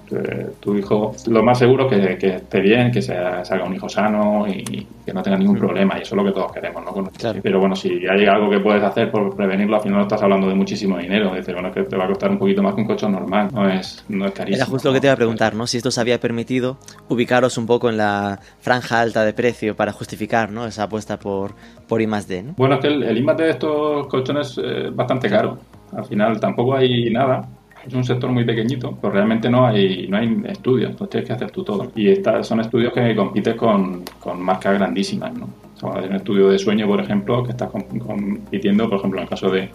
pues, 0.07 0.23
eh, 0.23 0.51
tu 0.59 0.75
hijo, 0.75 1.15
lo 1.27 1.43
más 1.43 1.57
seguro 1.57 1.87
que, 1.89 2.15
que 2.17 2.35
esté 2.35 2.61
bien, 2.61 2.91
que 2.91 3.01
sea, 3.01 3.43
salga 3.43 3.65
un 3.65 3.73
hijo 3.73 3.89
sano 3.89 4.45
y 4.47 4.85
que 5.03 5.11
no 5.11 5.23
tenga 5.23 5.35
ningún 5.35 5.57
problema. 5.57 5.97
Y 5.97 6.03
eso 6.03 6.13
es 6.13 6.21
lo 6.21 6.23
que 6.23 6.31
todos 6.31 6.51
queremos, 6.51 6.83
¿no? 6.85 7.09
Pero 7.41 7.59
bueno, 7.59 7.75
si 7.75 8.05
hay 8.07 8.25
algo 8.27 8.51
que 8.51 8.59
puedes 8.59 8.83
hacer 8.83 9.09
por 9.09 9.35
prevenirlo, 9.35 9.77
al 9.77 9.81
final 9.81 9.97
no 9.97 10.03
estás 10.03 10.21
hablando 10.21 10.47
de 10.47 10.53
muchísimo 10.53 10.99
dinero. 10.99 11.33
Dices, 11.33 11.55
bueno, 11.55 11.71
que 11.71 11.81
te 11.83 11.97
va 11.97 12.05
a 12.05 12.07
costar 12.07 12.29
un 12.29 12.37
poquito 12.37 12.61
más 12.61 12.75
que 12.75 12.81
un 12.81 12.87
coche 12.87 13.09
normal, 13.09 13.49
no 13.51 13.67
es, 13.67 14.05
no 14.09 14.27
es 14.27 14.31
carísimo. 14.31 14.63
Era 14.63 14.65
justo 14.65 14.89
lo 14.89 14.93
que 14.93 15.01
te 15.01 15.07
iba 15.07 15.13
a 15.13 15.17
preguntar, 15.17 15.55
¿no? 15.55 15.65
Si 15.65 15.77
esto 15.77 15.89
os 15.89 15.97
había 15.97 16.19
permitido 16.19 16.77
ubicaros 17.09 17.57
un 17.57 17.65
poco 17.65 17.89
en 17.89 17.97
la 17.97 18.39
franja 18.59 19.01
alta 19.01 19.25
de 19.25 19.33
precio 19.33 19.75
para 19.75 19.91
justificar, 19.91 20.51
¿no? 20.51 20.67
Esa 20.67 20.83
apuesta 20.83 21.17
por, 21.17 21.55
por 21.87 21.99
I 21.99 22.05
D, 22.05 22.43
¿no? 22.43 22.53
Bueno, 22.57 22.75
es 22.75 22.81
que 22.81 22.87
el, 22.87 23.01
el 23.01 23.17
I 23.17 23.25
D 23.25 23.43
de 23.43 23.49
estos 23.49 24.05
colchones 24.05 24.55
es 24.57 24.95
bastante 24.95 25.29
caro. 25.29 25.57
Al 25.95 26.05
final 26.05 26.39
tampoco 26.39 26.75
hay 26.75 27.09
nada 27.09 27.47
es 27.87 27.93
un 27.93 28.03
sector 28.03 28.29
muy 28.29 28.43
pequeñito, 28.43 28.97
pero 29.01 29.13
realmente 29.13 29.49
no 29.49 29.65
hay, 29.65 30.07
no 30.07 30.17
hay 30.17 30.41
estudios, 30.47 30.91
entonces 30.91 31.11
tienes 31.11 31.27
que 31.27 31.33
hacer 31.33 31.51
tú 31.51 31.63
todo. 31.63 31.91
Y 31.95 32.09
estas 32.09 32.47
son 32.47 32.59
estudios 32.59 32.93
que 32.93 33.15
compites 33.15 33.55
con, 33.55 34.03
con 34.19 34.41
marcas 34.41 34.77
grandísimas, 34.77 35.33
¿no? 35.33 35.49
hay 35.93 36.05
un 36.05 36.15
estudio 36.15 36.49
de 36.49 36.57
sueño, 36.57 36.87
por 36.87 36.99
ejemplo, 36.99 37.43
que 37.43 37.51
está 37.51 37.67
compitiendo, 37.67 38.89
por 38.89 38.97
ejemplo, 38.97 39.19
en 39.19 39.23
el 39.23 39.29
caso 39.29 39.49
de, 39.51 39.69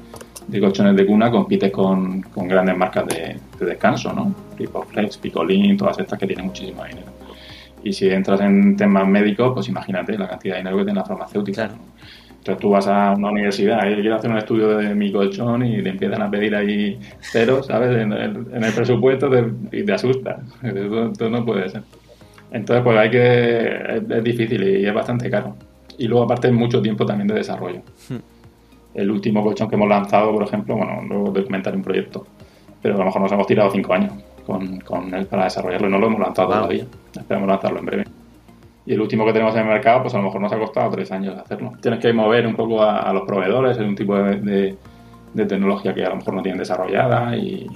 de 0.48 0.61
colchones 0.61 0.96
de 0.96 1.07
cuna, 1.07 1.31
compite 1.31 1.70
con, 1.70 2.22
con 2.22 2.48
grandes 2.48 2.77
marcas 2.77 3.07
de, 3.07 3.38
descanso, 3.64 4.12
¿no? 4.12 4.35
Flex, 4.90 5.18
Picolín, 5.18 5.77
todas 5.77 5.98
estas 5.98 6.18
que 6.18 6.27
tienen 6.27 6.46
muchísimo 6.46 6.85
dinero. 6.85 7.07
Y 7.85 7.92
si 7.92 8.09
entras 8.09 8.40
en 8.40 8.77
temas 8.77 9.07
médicos, 9.09 9.53
pues 9.55 9.68
imagínate 9.68 10.16
la 10.16 10.29
cantidad 10.29 10.55
de 10.55 10.61
dinero 10.61 10.79
que 10.79 10.85
tiene 10.85 11.01
la 11.01 11.07
farmacéutica. 11.07 11.70
Entonces 12.42 12.61
tú 12.61 12.70
vas 12.70 12.88
a 12.88 13.12
una 13.12 13.31
universidad 13.31 13.88
y 13.88 13.94
quieres 13.94 14.14
hacer 14.14 14.28
un 14.28 14.38
estudio 14.38 14.76
de 14.76 14.96
mi 14.96 15.12
colchón 15.12 15.64
y 15.64 15.81
te 15.81 15.90
empiezan 15.90 16.22
a 16.22 16.28
pedir 16.28 16.57
ahí 16.57 16.98
cero, 17.20 17.62
¿sabes? 17.62 17.96
En 17.96 18.12
el, 18.12 18.72
presupuesto 18.74 19.31
y 19.70 19.85
te 19.85 19.92
asustas. 19.92 20.40
Esto, 20.61 21.31
no 21.31 21.44
puede 21.44 21.68
ser. 21.68 21.83
Entonces, 22.50 22.83
pues 22.83 22.98
hay 22.98 23.11
que. 23.11 24.05
Es, 24.11 24.24
difícil 24.24 24.61
y 24.61 24.85
es 24.85 24.92
bastante 24.92 25.31
caro. 25.31 25.55
Y 25.98 26.09
luego, 26.09 26.24
aparte, 26.24 26.50
mucho 26.50 26.83
tiempo 26.83 27.07
también 27.07 27.28
de 27.28 27.35
desarrollo. 27.35 27.81
Hmm. 28.09 28.16
El 28.92 29.12
último 29.12 29.44
colchón 29.44 29.68
que 29.68 29.76
hemos 29.76 29.88
lanzado, 29.88 30.33
por 30.33 30.42
ejemplo, 30.42 30.74
bueno, 30.74 31.00
luego 31.09 31.31
de 31.31 31.44
comentar 31.44 31.76
un 31.76 31.83
proyecto, 31.85 32.26
pero 32.83 32.96
a 32.96 32.98
lo 32.98 33.05
mejor 33.05 33.22
nos 33.22 33.31
hemos 33.31 33.46
tirado 33.46 33.70
cinco 33.70 33.94
años 33.94 34.14
con, 34.44 34.81
con 34.81 35.14
él 35.14 35.26
para 35.26 35.44
desarrollarlo 35.44 35.87
y 35.87 35.90
no 35.92 35.98
lo 36.00 36.09
hemos 36.09 36.20
lanzado 36.20 36.48
todavía. 36.48 36.87
Esperamos 37.16 37.48
lanzarlo 37.48 37.78
en 37.78 37.87
breve. 37.87 38.21
Y 38.84 38.94
el 38.94 39.00
último 39.00 39.24
que 39.24 39.32
tenemos 39.32 39.54
en 39.54 39.60
el 39.60 39.66
mercado, 39.68 40.02
pues 40.02 40.14
a 40.14 40.18
lo 40.18 40.24
mejor 40.24 40.40
nos 40.40 40.52
ha 40.52 40.58
costado 40.58 40.90
tres 40.90 41.10
años 41.12 41.38
hacerlo. 41.38 41.72
Tienes 41.80 42.00
que 42.00 42.12
mover 42.12 42.46
un 42.46 42.56
poco 42.56 42.82
a, 42.82 43.12
los 43.12 43.22
proveedores, 43.22 43.76
es 43.76 43.84
un 43.84 43.94
tipo 43.94 44.16
de, 44.16 44.76
de, 45.32 45.46
tecnología 45.46 45.94
que 45.94 46.04
a 46.04 46.10
lo 46.10 46.16
mejor 46.16 46.34
no 46.34 46.42
tienen 46.42 46.58
desarrollada 46.58 47.36
y 47.36 47.66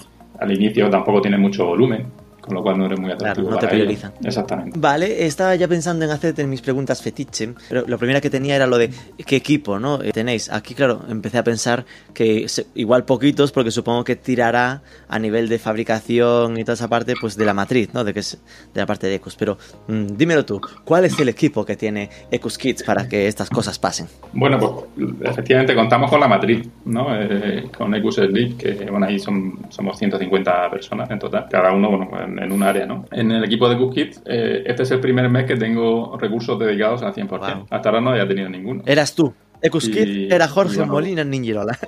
al 0.40 0.52
inicio 0.52 0.90
tampoco 0.90 1.20
tiene 1.20 1.38
mucho 1.38 1.66
volumen 1.66 2.25
con 2.46 2.54
lo 2.54 2.62
cual 2.62 2.78
no 2.78 2.86
eres 2.86 2.98
muy 2.98 3.10
atractivo. 3.10 3.50
no 3.50 3.58
te 3.58 3.66
priorizan. 3.66 4.12
Exactamente. 4.22 4.78
Vale, 4.78 5.26
estaba 5.26 5.54
ya 5.56 5.66
pensando 5.66 6.04
en 6.04 6.10
hacerte 6.12 6.46
mis 6.46 6.62
preguntas 6.62 7.02
fetiche, 7.02 7.54
pero 7.68 7.84
lo 7.86 7.98
primero 7.98 8.20
que 8.20 8.30
tenía 8.30 8.54
era 8.56 8.66
lo 8.66 8.78
de 8.78 8.90
qué 9.26 9.36
equipo, 9.36 9.78
¿no? 9.78 10.00
Eh, 10.02 10.12
tenéis. 10.12 10.50
Aquí, 10.50 10.74
claro, 10.74 11.02
empecé 11.08 11.38
a 11.38 11.44
pensar 11.44 11.84
que 12.14 12.46
igual 12.74 13.04
poquitos, 13.04 13.50
porque 13.50 13.70
supongo 13.70 14.04
que 14.04 14.16
tirará 14.16 14.82
a 15.08 15.18
nivel 15.18 15.48
de 15.48 15.58
fabricación 15.58 16.56
y 16.58 16.64
toda 16.64 16.74
esa 16.74 16.88
parte, 16.88 17.14
pues 17.20 17.36
de 17.36 17.44
la 17.44 17.54
matriz, 17.54 17.92
¿no? 17.92 18.04
De 18.04 18.14
que 18.14 18.20
es 18.20 18.38
de 18.72 18.80
la 18.80 18.86
parte 18.86 19.08
de 19.08 19.16
Ecus. 19.16 19.34
Pero 19.36 19.58
mm, 19.88 20.16
dímelo 20.16 20.44
tú, 20.44 20.60
¿cuál 20.84 21.04
es 21.04 21.18
el 21.18 21.28
equipo 21.28 21.64
que 21.64 21.76
tiene 21.76 22.08
Ecus 22.30 22.58
Kids 22.58 22.84
para 22.84 23.08
que 23.08 23.26
estas 23.26 23.50
cosas 23.50 23.78
pasen? 23.78 24.06
Bueno, 24.32 24.58
pues 24.58 25.30
efectivamente 25.30 25.74
contamos 25.74 26.10
con 26.10 26.20
la 26.20 26.28
matriz, 26.28 26.68
¿no? 26.84 27.08
Eh, 27.10 27.68
con 27.76 27.92
Ecus 27.94 28.16
Sleep, 28.16 28.56
que 28.56 28.90
bueno, 28.90 29.06
ahí 29.06 29.18
son, 29.18 29.66
somos 29.68 29.98
150 29.98 30.70
personas 30.70 31.10
en 31.10 31.18
total. 31.18 31.46
Cada 31.50 31.72
uno, 31.72 31.88
bueno, 31.90 32.08
en 32.38 32.52
un 32.52 32.62
área, 32.62 32.86
¿no? 32.86 33.04
En 33.10 33.30
el 33.30 33.44
equipo 33.44 33.68
de 33.68 33.76
CookKit, 33.76 34.16
eh, 34.26 34.62
este 34.66 34.82
es 34.82 34.90
el 34.90 35.00
primer 35.00 35.28
mes 35.28 35.44
que 35.44 35.56
tengo 35.56 36.16
recursos 36.18 36.58
dedicados 36.58 37.02
al 37.02 37.14
100%. 37.14 37.66
Hasta 37.70 37.88
ahora 37.88 38.00
no 38.00 38.10
había 38.10 38.26
tenido 38.26 38.48
ninguno. 38.48 38.82
Eras 38.86 39.14
tú. 39.14 39.34
Ecuskit 39.62 40.30
era 40.30 40.48
Jorge 40.48 40.84
Molina 40.84 41.24
Niñirola. 41.24 41.78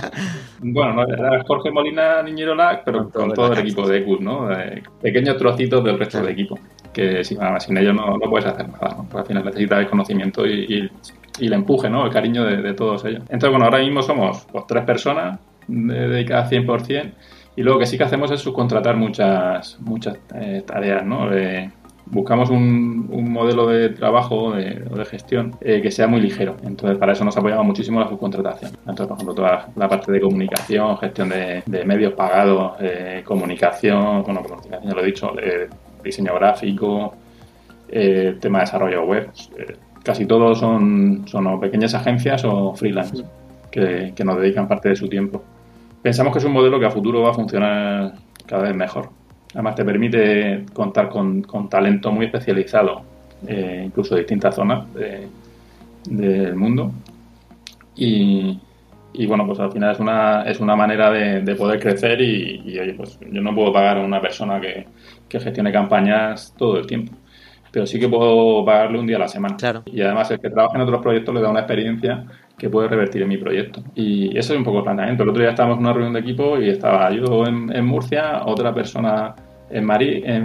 bueno, 0.60 0.94
no, 0.94 1.02
era 1.08 1.42
Jorge 1.44 1.70
Molina 1.70 2.22
Niñirola, 2.22 2.82
pero 2.84 3.08
con, 3.10 3.32
todo, 3.32 3.52
el 3.52 3.58
equipo 3.60 3.88
de 3.88 3.98
Ecus, 3.98 4.20
¿no? 4.20 4.48
pequeños 5.00 5.36
trocitos 5.36 5.82
del 5.82 5.98
resto 5.98 6.18
del 6.18 6.28
equipo, 6.28 6.58
que 6.92 7.24
sin, 7.24 7.38
sin 7.60 7.78
ellos 7.78 7.94
no, 7.94 8.18
no, 8.18 8.30
puedes 8.30 8.46
hacer 8.46 8.68
nada, 8.68 8.96
¿no? 8.98 9.04
Porque 9.04 9.18
al 9.18 9.26
final 9.26 9.44
necesitas 9.46 9.80
el 9.80 9.88
conocimiento 9.88 10.46
y, 10.46 10.90
y, 11.38 11.46
el 11.46 11.52
empuje, 11.52 11.90
¿no? 11.90 12.06
El 12.06 12.12
cariño 12.12 12.44
de, 12.44 12.74
todos 12.74 13.04
ellos. 13.06 13.22
Entonces, 13.22 13.50
bueno, 13.50 13.64
ahora 13.64 13.78
mismo 13.78 14.02
somos 14.02 14.46
pues, 14.52 14.64
tres 14.68 14.84
personas 14.84 15.40
dedicadas 15.66 16.52
100%. 16.52 17.12
Y 17.56 17.62
luego 17.62 17.78
que 17.78 17.86
sí 17.86 17.96
que 17.96 18.04
hacemos 18.04 18.30
es 18.30 18.40
subcontratar 18.40 18.96
muchas, 18.96 19.78
muchas 19.80 20.18
eh, 20.34 20.62
tareas, 20.66 21.04
¿no? 21.04 21.28
buscamos 22.06 22.50
un, 22.50 23.08
un, 23.10 23.32
modelo 23.32 23.66
de 23.66 23.88
trabajo 23.88 24.36
o 24.36 24.52
de, 24.52 25.04
gestión 25.06 25.56
eh, 25.60 25.80
que 25.80 25.90
sea 25.90 26.06
muy 26.06 26.20
ligero. 26.20 26.56
Entonces, 26.64 26.98
para 26.98 27.12
eso 27.12 27.24
nos 27.24 27.36
apoyamos 27.36 27.64
muchísimo 27.64 27.98
la 28.00 28.08
subcontratación. 28.08 28.72
Entonces, 28.80 29.06
por 29.06 29.16
ejemplo, 29.16 29.34
toda 29.34 29.68
la 29.74 29.88
parte 29.88 30.12
de 30.12 30.20
comunicación, 30.20 30.98
gestión 30.98 31.30
de, 31.30 31.84
medios 31.86 32.12
pagados, 32.12 32.74
eh, 32.80 33.22
comunicación, 33.24 34.22
bueno, 34.22 34.42
comunicación, 34.42 34.82
ya 34.84 34.94
lo 34.94 35.02
he 35.02 35.06
dicho, 35.06 35.32
diseño 36.02 36.34
gráfico, 36.34 37.14
tema 37.88 38.58
de 38.58 38.64
desarrollo 38.64 39.04
web. 39.04 39.30
casi 40.02 40.26
todos 40.26 40.58
son, 40.58 41.24
son 41.26 41.60
pequeñas 41.60 41.94
agencias 41.94 42.44
o 42.44 42.74
freelance 42.74 43.24
que, 43.70 44.12
que 44.14 44.24
nos 44.24 44.38
dedican 44.38 44.68
parte 44.68 44.90
de 44.90 44.96
su 44.96 45.08
tiempo. 45.08 45.42
Pensamos 46.04 46.34
que 46.34 46.38
es 46.38 46.44
un 46.44 46.52
modelo 46.52 46.78
que 46.78 46.84
a 46.84 46.90
futuro 46.90 47.22
va 47.22 47.30
a 47.30 47.32
funcionar 47.32 48.12
cada 48.44 48.64
vez 48.64 48.76
mejor. 48.76 49.08
Además 49.54 49.74
te 49.74 49.86
permite 49.86 50.66
contar 50.74 51.08
con, 51.08 51.42
talento 51.70 52.12
muy 52.12 52.26
especializado, 52.26 53.00
eh, 53.46 53.84
incluso 53.86 54.14
de 54.14 54.20
distintas 54.20 54.54
zonas 54.54 54.84
del 56.04 56.56
mundo. 56.56 56.92
Y, 57.96 58.60
bueno, 59.26 59.46
pues 59.46 59.58
al 59.60 59.72
final 59.72 59.92
es 59.92 59.98
una, 59.98 60.42
es 60.42 60.60
una 60.60 60.76
manera 60.76 61.10
de, 61.10 61.54
poder 61.54 61.80
crecer 61.80 62.20
y, 62.20 62.78
oye, 62.78 62.92
pues 62.92 63.18
yo 63.20 63.40
no 63.40 63.54
puedo 63.54 63.72
pagar 63.72 63.96
a 63.96 64.02
una 64.02 64.20
persona 64.20 64.60
que, 64.60 64.86
que 65.26 65.40
gestione 65.40 65.72
campañas 65.72 66.52
todo 66.58 66.76
el 66.76 66.86
tiempo 66.86 67.14
pero 67.72 67.88
sí 67.88 67.98
que 67.98 68.08
puedo 68.08 68.64
pagarle 68.64 69.00
un 69.00 69.06
día 69.08 69.16
a 69.16 69.18
la 69.18 69.26
semana. 69.26 69.56
Claro. 69.56 69.82
Y 69.86 70.00
además 70.00 70.30
el 70.30 70.38
que 70.38 70.48
trabaja 70.48 70.76
en 70.76 70.82
otros 70.82 71.02
proyectos 71.02 71.34
le 71.34 71.40
da 71.40 71.50
una 71.50 71.58
experiencia 71.58 72.24
que 72.58 72.70
puede 72.70 72.88
revertir 72.88 73.22
en 73.22 73.28
mi 73.28 73.36
proyecto. 73.36 73.82
Y 73.94 74.36
eso 74.36 74.52
es 74.52 74.58
un 74.58 74.64
poco 74.64 74.78
el 74.78 74.84
planteamiento. 74.84 75.22
El 75.22 75.30
otro 75.30 75.42
día 75.42 75.50
estábamos 75.50 75.78
en 75.78 75.84
una 75.84 75.92
reunión 75.92 76.12
de 76.12 76.20
equipo 76.20 76.58
y 76.60 76.70
estaba 76.70 77.10
yo 77.10 77.46
en, 77.46 77.84
Murcia, 77.84 78.42
otra 78.44 78.72
persona 78.72 79.34
en, 79.70 79.90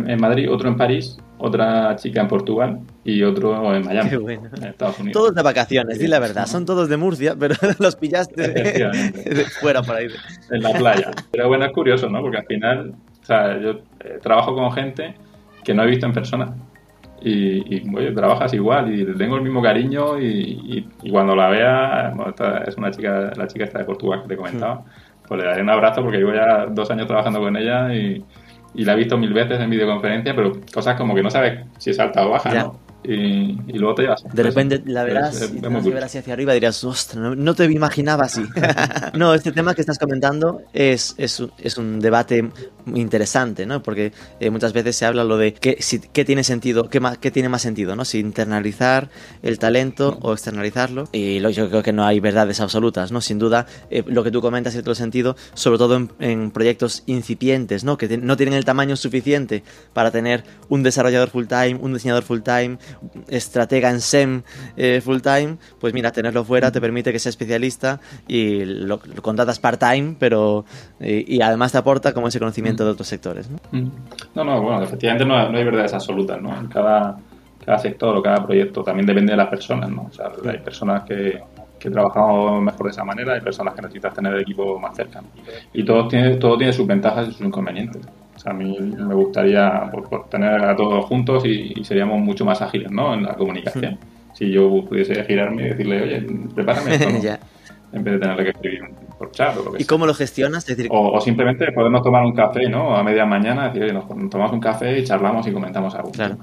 en, 0.09 0.19
Madrid, 0.21 0.51
otro 0.51 0.69
en 0.69 0.77
París 0.77 1.17
otra 1.39 1.95
chica 1.95 2.21
en 2.21 2.27
Portugal 2.27 2.79
y 3.03 3.23
otro 3.23 3.73
en 3.73 3.85
Miami, 3.85 4.09
en 4.11 4.63
Estados 4.63 4.99
Unidos. 4.99 5.13
Todos 5.13 5.35
de 5.35 5.41
vacaciones, 5.41 5.97
di 5.97 6.07
la 6.07 6.19
verdad. 6.19 6.45
Son 6.45 6.65
todos 6.65 6.89
de 6.89 6.97
Murcia, 6.97 7.35
pero 7.39 7.55
los 7.79 7.95
pillaste 7.95 8.49
de, 8.49 9.45
fuera 9.61 9.81
por 9.81 9.95
ahí. 9.95 10.07
En 10.51 10.61
la 10.61 10.73
playa. 10.73 11.11
Pero 11.31 11.47
bueno, 11.47 11.65
es 11.65 11.71
curioso, 11.71 12.09
¿no? 12.09 12.21
Porque 12.21 12.37
al 12.37 12.45
final, 12.45 12.93
o 13.21 13.25
sea, 13.25 13.59
yo 13.59 13.71
eh, 14.01 14.19
trabajo 14.21 14.53
con 14.53 14.71
gente 14.73 15.15
que 15.63 15.73
no 15.73 15.83
he 15.83 15.87
visto 15.87 16.05
en 16.05 16.13
persona. 16.13 16.53
Y, 17.21 17.75
y 17.75 18.15
trabajas 18.15 18.53
igual 18.53 18.93
y 18.93 19.05
tengo 19.17 19.35
el 19.35 19.41
mismo 19.41 19.61
cariño 19.61 20.19
y, 20.19 20.87
cuando 21.11 21.35
la 21.35 21.49
vea, 21.49 22.13
es 22.65 22.77
una 22.77 22.91
chica, 22.91 23.31
la 23.35 23.47
chica 23.47 23.65
esta 23.65 23.79
de 23.79 23.85
Portugal 23.85 24.21
que 24.21 24.29
te 24.29 24.37
comentaba, 24.37 24.75
mm. 24.75 25.27
pues 25.27 25.41
le 25.41 25.47
daré 25.47 25.61
un 25.61 25.69
abrazo 25.69 26.01
porque 26.01 26.17
llevo 26.17 26.33
ya 26.33 26.65
dos 26.67 26.89
años 26.91 27.07
trabajando 27.07 27.39
con 27.39 27.57
ella 27.57 27.93
y, 27.93 28.23
y 28.73 28.85
la 28.85 28.93
he 28.93 28.95
visto 28.95 29.17
mil 29.17 29.33
veces 29.33 29.59
en 29.59 29.69
videoconferencia, 29.69 30.35
pero 30.35 30.53
cosas 30.73 30.95
como 30.95 31.15
que 31.15 31.23
no 31.23 31.29
sabes 31.29 31.65
si 31.77 31.89
es 31.89 31.99
alta 31.99 32.25
o 32.25 32.29
baja, 32.29 32.53
¿no? 32.53 32.88
Y, 33.03 33.77
luego 33.77 33.95
te 33.95 34.01
llevas. 34.03 34.23
De 34.31 34.43
repente 34.43 34.81
la 34.85 35.03
verás, 35.03 35.51
y 35.51 35.89
verás 35.89 36.15
hacia 36.15 36.33
arriba 36.33 36.53
y 36.53 36.59
dirás, 36.59 36.83
ostras, 36.83 37.37
no, 37.37 37.55
te 37.55 37.65
imaginaba 37.65 38.25
así. 38.25 38.43
no, 39.13 39.33
este 39.33 39.51
tema 39.51 39.73
que 39.73 39.81
estás 39.81 39.97
comentando 39.97 40.61
es, 40.73 41.15
es, 41.17 41.41
es 41.59 41.77
un 41.77 41.99
debate 41.99 42.49
interesante, 42.95 43.65
¿no? 43.65 43.81
Porque 43.81 44.11
eh, 44.39 44.49
muchas 44.49 44.73
veces 44.73 44.95
se 44.95 45.05
habla 45.05 45.23
lo 45.23 45.37
de 45.37 45.53
qué, 45.53 45.77
si, 45.79 45.99
qué 45.99 46.25
tiene 46.25 46.43
sentido, 46.43 46.89
qué, 46.89 46.99
más, 46.99 47.17
qué 47.17 47.31
tiene 47.31 47.49
más 47.49 47.61
sentido, 47.61 47.95
¿no? 47.95 48.05
Si 48.05 48.19
internalizar 48.19 49.09
el 49.41 49.59
talento 49.59 50.17
o 50.21 50.33
externalizarlo. 50.33 51.07
Y 51.11 51.39
lo, 51.39 51.49
yo 51.49 51.69
creo 51.69 51.83
que 51.83 51.93
no 51.93 52.05
hay 52.05 52.19
verdades 52.19 52.59
absolutas, 52.59 53.11
¿no? 53.11 53.21
Sin 53.21 53.39
duda, 53.39 53.65
eh, 53.89 54.03
lo 54.07 54.23
que 54.23 54.31
tú 54.31 54.41
comentas 54.41 54.75
en 54.75 54.83
todo 54.83 54.95
sentido, 54.95 55.35
sobre 55.53 55.77
todo 55.77 56.09
en, 56.19 56.51
proyectos 56.51 57.03
incipientes, 57.05 57.83
¿no? 57.83 57.97
Que 57.97 58.17
no 58.17 58.37
tienen 58.37 58.55
el 58.55 58.65
tamaño 58.65 58.95
suficiente 58.95 59.63
para 59.93 60.11
tener 60.11 60.43
un 60.67 60.83
desarrollador 60.83 61.29
full 61.29 61.45
time, 61.45 61.75
un 61.75 61.93
diseñador 61.93 62.23
full 62.23 62.41
time, 62.41 62.77
estratega 63.27 63.89
en 63.89 64.01
SEM 64.01 64.41
eh, 64.77 65.01
full 65.03 65.19
time, 65.19 65.57
pues 65.79 65.93
mira, 65.93 66.11
tenerlo 66.11 66.43
fuera 66.43 66.71
te 66.71 66.81
permite 66.81 67.11
que 67.11 67.19
sea 67.19 67.29
especialista 67.29 67.99
y 68.27 68.65
lo, 68.65 68.99
contratas 69.21 69.59
part-time, 69.59 70.15
pero 70.19 70.65
y, 70.99 71.41
además 71.41 71.71
te 71.71 71.77
aporta 71.77 72.13
como 72.13 72.27
ese 72.27 72.39
conocimiento 72.39 72.83
de 72.83 72.91
otros 72.91 73.07
sectores. 73.07 73.49
¿no? 73.49 73.57
no, 74.35 74.43
no, 74.43 74.61
bueno, 74.61 74.83
efectivamente 74.83 75.25
no, 75.25 75.37
hay 75.37 75.63
verdades 75.63 75.93
absolutas, 75.93 76.41
¿no? 76.41 76.57
En 76.57 76.67
cada, 76.67 77.17
cada 77.65 77.77
sector 77.77 78.15
o 78.17 78.21
cada 78.21 78.45
proyecto 78.45 78.83
también 78.83 79.05
depende 79.05 79.31
de 79.31 79.37
las 79.37 79.47
personas, 79.47 79.89
¿no? 79.89 80.07
O 80.09 80.13
sea, 80.13 80.31
hay 80.49 80.59
personas 80.59 81.03
que, 81.03 81.39
que 81.79 81.89
trabajamos 81.89 82.61
mejor 82.61 82.83
de 82.83 82.91
esa 82.91 83.03
manera, 83.03 83.33
hay 83.33 83.41
personas 83.41 83.73
que 83.73 83.81
necesitas 83.81 84.13
tener 84.13 84.33
el 84.33 84.41
equipo 84.41 84.77
más 84.77 84.95
cercano. 84.95 85.29
Y 85.73 85.83
todo 85.83 86.07
tiene, 86.07 86.35
todo 86.35 86.57
tiene 86.57 86.73
sus 86.73 86.85
ventajas 86.85 87.29
y 87.29 87.31
sus 87.31 87.41
inconvenientes. 87.41 88.01
Sea, 88.49 88.51
a 88.51 88.53
mí 88.53 88.77
me 88.79 89.13
gustaría 89.13 89.89
tener 90.29 90.63
a 90.63 90.75
todos 90.75 91.05
juntos 91.05 91.45
y, 91.45 91.83
seríamos 91.83 92.19
mucho 92.19 92.45
más 92.45 92.61
ágiles 92.61 92.91
¿no? 92.91 93.13
en 93.13 93.23
la 93.23 93.35
comunicación. 93.35 93.97
Si 94.33 94.51
yo 94.51 94.85
pudiese 94.87 95.23
girarme 95.25 95.63
y 95.63 95.69
decirle, 95.69 96.01
oye, 96.01 96.27
prepárame 96.55 96.95
esto, 96.95 97.09
en 97.91 98.03
vez 98.03 98.13
de 98.13 98.19
tenerle 98.19 98.43
que 98.43 98.49
escribir 98.51 98.81
por 99.17 99.31
chat 99.31 99.57
o 99.57 99.63
lo 99.63 99.71
que 99.73 99.83
¿Y 99.83 99.85
cómo 99.85 100.05
lo 100.05 100.13
gestionas? 100.13 100.65
decir... 100.65 100.87
o, 100.91 101.19
simplemente 101.19 101.71
podemos 101.73 102.01
tomar 102.01 102.23
un 102.23 102.33
café, 102.33 102.69
¿no? 102.69 102.95
A 102.95 103.03
media 103.03 103.25
mañana, 103.25 103.67
decir, 103.67 103.83
oye, 103.83 103.93
nos 103.93 104.07
tomamos 104.29 104.53
un 104.53 104.59
café 104.59 104.99
y 104.99 105.03
charlamos 105.03 105.45
y 105.47 105.51
comentamos 105.51 105.93
algo. 105.95 106.11
Claro. 106.11 106.37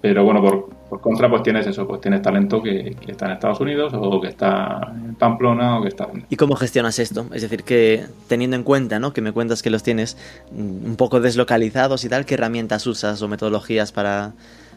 Pero 0.00 0.24
bueno, 0.24 0.40
por, 0.40 1.00
contra, 1.00 1.28
pues 1.28 1.42
tienes 1.42 1.66
eso, 1.66 1.86
pues 1.86 2.00
tienes 2.00 2.22
talento 2.22 2.62
que, 2.62 2.96
está 3.06 3.26
en 3.26 3.32
Estados 3.32 3.60
Unidos 3.60 3.92
o 3.94 4.20
que 4.20 4.28
está 4.28 4.92
en 4.94 5.14
Pamplona 5.14 5.78
o 5.78 5.82
que 5.82 5.88
está... 5.88 6.08
¿Y 6.30 6.36
cómo 6.36 6.56
gestionas 6.56 6.98
esto? 6.98 7.26
Es 7.34 7.42
decir, 7.42 7.64
que 7.64 8.04
teniendo 8.26 8.56
en 8.56 8.62
cuenta, 8.62 8.98
¿no? 8.98 9.12
Que 9.12 9.20
me 9.20 9.32
cuentas 9.32 9.62
que 9.62 9.68
los 9.68 9.82
tienes 9.82 10.16
un 10.52 10.96
poco 10.96 11.20
deslocalizados 11.20 12.04
y 12.04 12.08
tal, 12.08 12.24
¿qué 12.24 12.34
herramientas 12.34 12.86
usas 12.86 13.20
o 13.20 13.28
metodologías 13.28 13.92
para, 13.92 14.32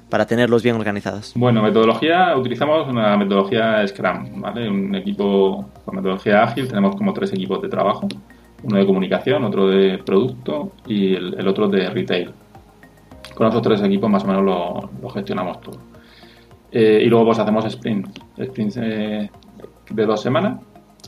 para 0.09 0.25
tenerlos 0.25 0.61
bien 0.61 0.75
organizados? 0.75 1.31
Bueno, 1.35 1.63
metodología, 1.63 2.35
utilizamos 2.35 2.89
una 2.89 3.15
metodología 3.15 3.87
Scrum, 3.87 4.41
¿vale? 4.41 4.69
Un 4.69 4.93
equipo 4.95 5.69
con 5.85 5.95
metodología 5.95 6.43
ágil, 6.43 6.67
tenemos 6.67 6.97
como 6.97 7.13
tres 7.13 7.31
equipos 7.31 7.61
de 7.61 7.69
trabajo, 7.69 8.09
uno 8.61 8.77
de 8.77 8.85
comunicación, 8.85 9.45
otro 9.45 9.69
de 9.69 9.99
producto 9.99 10.73
y 10.85 11.15
el 11.15 11.47
otro 11.47 11.69
de 11.69 11.89
retail 11.89 12.33
con 13.33 13.47
esos 13.47 13.61
tres 13.61 13.81
equipos 13.81 14.09
más 14.09 14.23
o 14.23 14.27
menos 14.27 14.43
lo, 14.43 15.09
gestionamos 15.09 15.61
todo. 15.61 15.77
Eh, 16.71 17.03
y 17.05 17.09
luego 17.09 17.25
pues 17.25 17.39
hacemos 17.39 17.69
sprints, 17.71 18.09
sprints 18.43 18.77
eh, 18.81 19.29
de 19.89 20.05
dos 20.05 20.21
semanas, 20.21 20.59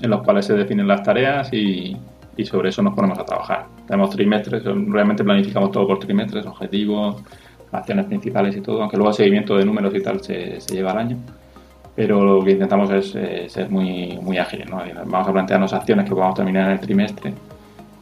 en 0.01 0.09
los 0.09 0.21
cuales 0.23 0.45
se 0.45 0.53
definen 0.53 0.87
las 0.87 1.03
tareas 1.03 1.51
y, 1.53 1.97
sobre 2.43 2.69
eso 2.69 2.81
nos 2.81 2.93
ponemos 2.93 3.17
a 3.17 3.25
trabajar. 3.25 3.65
Tenemos 3.87 4.09
trimestres, 4.09 4.63
realmente 4.63 5.23
planificamos 5.23 5.71
todo 5.71 5.87
por 5.87 5.99
trimestres, 5.99 6.45
objetivos, 6.45 7.23
acciones 7.71 8.05
principales 8.05 8.55
y 8.57 8.61
todo, 8.61 8.81
aunque 8.81 8.97
luego 8.97 9.11
el 9.11 9.15
seguimiento 9.15 9.55
de 9.55 9.65
números 9.65 9.95
y 9.95 10.01
tal 10.01 10.21
se, 10.21 10.59
lleva 10.71 10.91
al 10.91 10.97
año. 10.97 11.17
Pero 11.95 12.23
lo 12.25 12.43
que 12.43 12.51
intentamos 12.51 12.91
es 12.91 13.15
eh, 13.15 13.45
ser 13.47 13.69
muy, 13.69 14.19
muy 14.21 14.37
ágiles. 14.37 14.69
Vamos 14.69 15.27
a 15.27 15.31
plantearnos 15.31 15.71
acciones 15.71 16.05
que 16.05 16.11
podamos 16.13 16.35
terminar 16.35 16.65
en 16.65 16.71
el 16.73 16.79
trimestre 16.81 17.33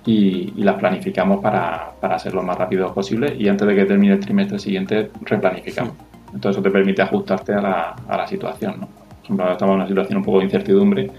y, 0.05 0.63
las 0.63 0.75
planificamos 0.75 1.41
para, 1.41 1.91
para, 1.99 2.19
ser 2.19 2.33
lo 2.33 2.43
más 2.43 2.57
rápido 2.57 2.93
posible 2.93 3.35
y 3.37 3.47
antes 3.47 3.67
de 3.67 3.75
que 3.75 3.85
termine 3.85 4.13
el 4.13 4.19
trimestre 4.19 4.59
siguiente 4.59 5.09
replanificamos. 5.21 5.93
Entonces 6.33 6.51
eso 6.51 6.61
te 6.63 6.71
permite 6.71 7.01
ajustarte 7.01 7.53
a 7.53 7.61
la, 7.61 7.95
a 8.07 8.17
la 8.17 8.27
situación. 8.27 8.81
¿no? 8.81 8.87
Por 8.87 9.23
ejemplo, 9.23 9.51
estamos 9.51 9.73
en 9.73 9.79
una 9.79 9.87
situación 9.87 10.17
un 10.17 10.23
poco 10.23 10.39
de 10.39 10.45
incertidumbre, 10.45 11.11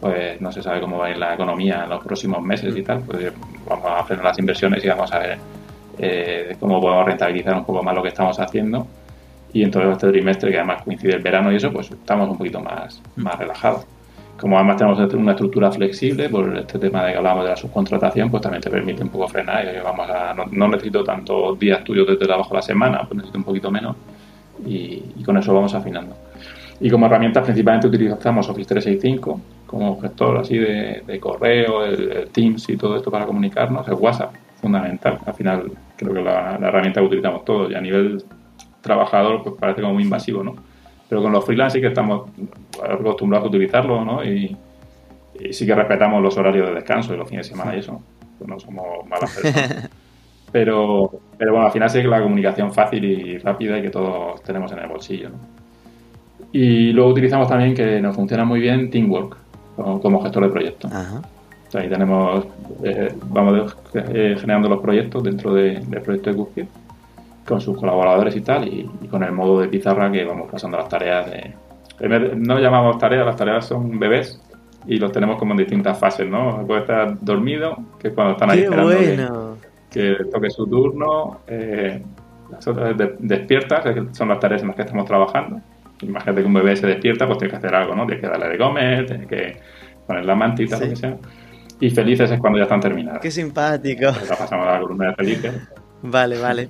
pues 0.00 0.40
no 0.40 0.50
se 0.50 0.62
sabe 0.62 0.80
cómo 0.80 0.98
va 0.98 1.06
a 1.06 1.10
ir 1.10 1.16
la 1.16 1.34
economía 1.34 1.84
en 1.84 1.90
los 1.90 2.02
próximos 2.02 2.42
meses 2.42 2.76
y 2.76 2.82
tal, 2.82 3.02
pues 3.02 3.32
vamos 3.68 3.86
a 3.86 4.02
frenar 4.04 4.26
las 4.26 4.38
inversiones 4.38 4.84
y 4.84 4.88
vamos 4.88 5.12
a 5.12 5.18
ver 5.20 5.38
eh, 5.98 6.56
cómo 6.58 6.80
podemos 6.80 7.06
rentabilizar 7.06 7.54
un 7.54 7.64
poco 7.64 7.82
más 7.82 7.94
lo 7.94 8.02
que 8.02 8.08
estamos 8.08 8.38
haciendo. 8.40 8.86
Y 9.52 9.62
entonces 9.62 9.92
este 9.92 10.08
trimestre, 10.08 10.50
que 10.50 10.56
además 10.56 10.82
coincide 10.82 11.14
el 11.14 11.22
verano 11.22 11.52
y 11.52 11.56
eso, 11.56 11.72
pues 11.72 11.90
estamos 11.90 12.28
un 12.28 12.38
poquito 12.38 12.60
más, 12.60 13.00
más 13.16 13.38
relajados 13.38 13.86
como 14.38 14.56
además 14.56 14.76
tenemos 14.76 15.14
una 15.14 15.32
estructura 15.32 15.70
flexible, 15.70 16.28
por 16.28 16.56
este 16.56 16.78
tema 16.78 17.04
de 17.04 17.12
que 17.12 17.18
hablamos 17.18 17.44
de 17.44 17.50
la 17.50 17.56
subcontratación, 17.56 18.30
pues 18.30 18.42
también 18.42 18.60
te 18.60 18.70
permite 18.70 19.02
un 19.02 19.08
poco 19.08 19.28
frenar. 19.28 19.64
Y 19.64 19.80
vamos 19.80 20.08
a, 20.10 20.34
no, 20.50 20.68
necesito 20.68 21.04
tantos 21.04 21.58
días 21.58 21.84
tuyos 21.84 22.06
de 22.06 22.16
trabajo 22.16 22.52
a 22.54 22.56
la 22.56 22.62
semana, 22.62 22.98
pues 23.00 23.14
necesito 23.16 23.38
un 23.38 23.44
poquito 23.44 23.70
menos 23.70 23.96
y, 24.66 25.00
con 25.24 25.36
eso 25.36 25.54
vamos 25.54 25.74
afinando. 25.74 26.16
Y 26.80 26.90
como 26.90 27.06
herramientas 27.06 27.44
principalmente 27.44 27.86
utilizamos 27.86 28.48
Office 28.48 28.74
365 28.74 29.40
como 29.66 30.00
gestor 30.00 30.38
así 30.38 30.58
de, 30.58 31.18
correo, 31.20 31.84
el, 31.84 32.28
Teams 32.32 32.68
y 32.68 32.76
todo 32.76 32.96
esto 32.96 33.10
para 33.10 33.24
comunicarnos, 33.24 33.86
el 33.86 33.94
WhatsApp, 33.94 34.34
fundamental. 34.60 35.18
Al 35.24 35.34
final 35.34 35.72
creo 35.96 36.12
que 36.12 36.20
la, 36.20 36.58
la 36.58 36.68
herramienta 36.68 37.00
que 37.00 37.06
utilizamos 37.06 37.44
todos 37.44 37.70
y 37.70 37.74
a 37.74 37.80
nivel 37.80 38.24
trabajador 38.80 39.42
pues 39.44 39.54
parece 39.58 39.80
como 39.80 39.94
muy 39.94 40.02
invasivo, 40.02 40.42
¿no? 40.42 40.71
Pero 41.12 41.24
con 41.24 41.32
los 41.32 41.44
freelance 41.44 41.76
sí 41.76 41.82
que 41.82 41.88
estamos 41.88 42.30
acostumbrados 42.82 43.44
a 43.44 43.48
utilizarlo, 43.50 44.02
¿no? 44.02 44.24
Y, 44.24 44.56
sí 45.50 45.66
que 45.66 45.74
respetamos 45.74 46.22
los 46.22 46.38
horarios 46.38 46.70
de 46.70 46.76
descanso 46.76 47.12
y 47.12 47.18
los 47.18 47.28
fines 47.28 47.46
de 47.46 47.52
semana 47.52 47.76
y 47.76 47.80
eso. 47.80 48.00
Pues 48.38 48.48
no 48.48 48.58
somos 48.58 49.06
malas 49.06 49.30
personas. 49.30 49.90
pero, 50.52 51.10
pero 51.36 51.52
bueno, 51.52 51.66
al 51.66 51.72
final 51.72 51.90
sí 51.90 52.00
que 52.00 52.08
la 52.08 52.22
comunicación 52.22 52.72
fácil 52.72 53.04
y 53.04 53.36
rápida 53.36 53.78
y 53.78 53.82
que 53.82 53.90
todos 53.90 54.42
tenemos 54.42 54.72
en 54.72 54.78
el 54.78 54.88
bolsillo, 54.88 55.28
¿no? 55.28 55.36
Y 56.50 56.94
luego 56.94 57.10
utilizamos 57.10 57.46
también 57.46 57.74
que 57.74 58.00
nos 58.00 58.16
funciona 58.16 58.46
muy 58.46 58.60
bien 58.60 58.88
Teamwork 58.88 59.36
como, 59.76 60.22
gestor 60.22 60.44
de 60.44 60.48
proyectos. 60.48 60.90
ahí 61.74 61.90
tenemos, 61.90 62.46
eh, 62.84 63.14
vamos 63.26 63.76
eh, 63.92 64.34
generando 64.40 64.70
los 64.70 64.80
proyectos 64.80 65.22
dentro 65.22 65.52
del 65.52 65.82
proyecto 66.02 66.30
de 66.30 66.36
Cookie 66.36 66.68
con 67.46 67.60
sus 67.60 67.76
colaboradores 67.76 68.36
y 68.36 68.40
tal, 68.40 68.68
y, 68.68 68.88
con 69.10 69.22
el 69.22 69.32
modo 69.32 69.60
de 69.60 69.68
pizarra 69.68 70.10
que 70.10 70.24
vamos 70.24 70.50
pasando 70.50 70.78
las 70.78 70.88
tareas 70.88 71.30
de... 71.30 71.54
No 72.36 72.58
llamamos 72.58 72.98
tareas, 72.98 73.24
las 73.24 73.36
tareas 73.36 73.66
son 73.66 73.98
bebés 73.98 74.40
y 74.86 74.96
los 74.96 75.12
tenemos 75.12 75.36
como 75.38 75.52
en 75.52 75.58
distintas 75.58 75.98
fases, 75.98 76.28
¿no? 76.28 76.64
Puede 76.66 76.80
estar 76.80 77.16
dormido, 77.20 77.76
que 77.98 78.08
es 78.08 78.14
cuando 78.14 78.32
están 78.32 78.50
ahí 78.50 78.60
esperando 78.60 79.58
que, 79.90 80.16
toque 80.32 80.50
su 80.50 80.66
turno, 80.66 81.40
eh, 81.46 82.02
las 82.50 82.66
otras 82.66 82.96
despiertas, 83.18 83.84
que 83.84 84.06
son 84.12 84.28
las 84.28 84.40
tareas 84.40 84.62
en 84.62 84.68
las 84.68 84.76
que 84.76 84.82
estamos 84.82 85.04
trabajando. 85.04 85.60
Imagínate 86.00 86.40
que 86.40 86.46
un 86.46 86.54
bebé 86.54 86.74
se 86.76 86.86
despierta, 86.86 87.26
pues 87.26 87.38
tiene 87.38 87.50
que 87.50 87.58
hacer 87.58 87.74
algo, 87.74 87.94
¿no? 87.94 88.06
Tiene 88.06 88.20
que 88.20 88.26
darle 88.26 88.48
de 88.48 88.58
comer, 88.58 89.06
tiene 89.06 89.26
que 89.26 89.60
poner 90.06 90.24
la 90.24 90.34
mantita, 90.34 90.78
lo 90.78 90.88
que 90.88 90.96
sea. 90.96 91.16
Y 91.78 91.90
felices 91.90 92.30
es 92.30 92.40
cuando 92.40 92.58
ya 92.58 92.64
están 92.64 92.80
terminadas. 92.80 93.20
Qué 93.20 93.30
simpático. 93.30 94.06
la 94.06 94.36
pasamos 94.36 94.66
a 94.66 94.72
la 94.72 94.80
columna 94.80 95.08
de 95.08 95.14
felices. 95.14 95.68
Vale, 96.04 96.36
vale. 96.40 96.68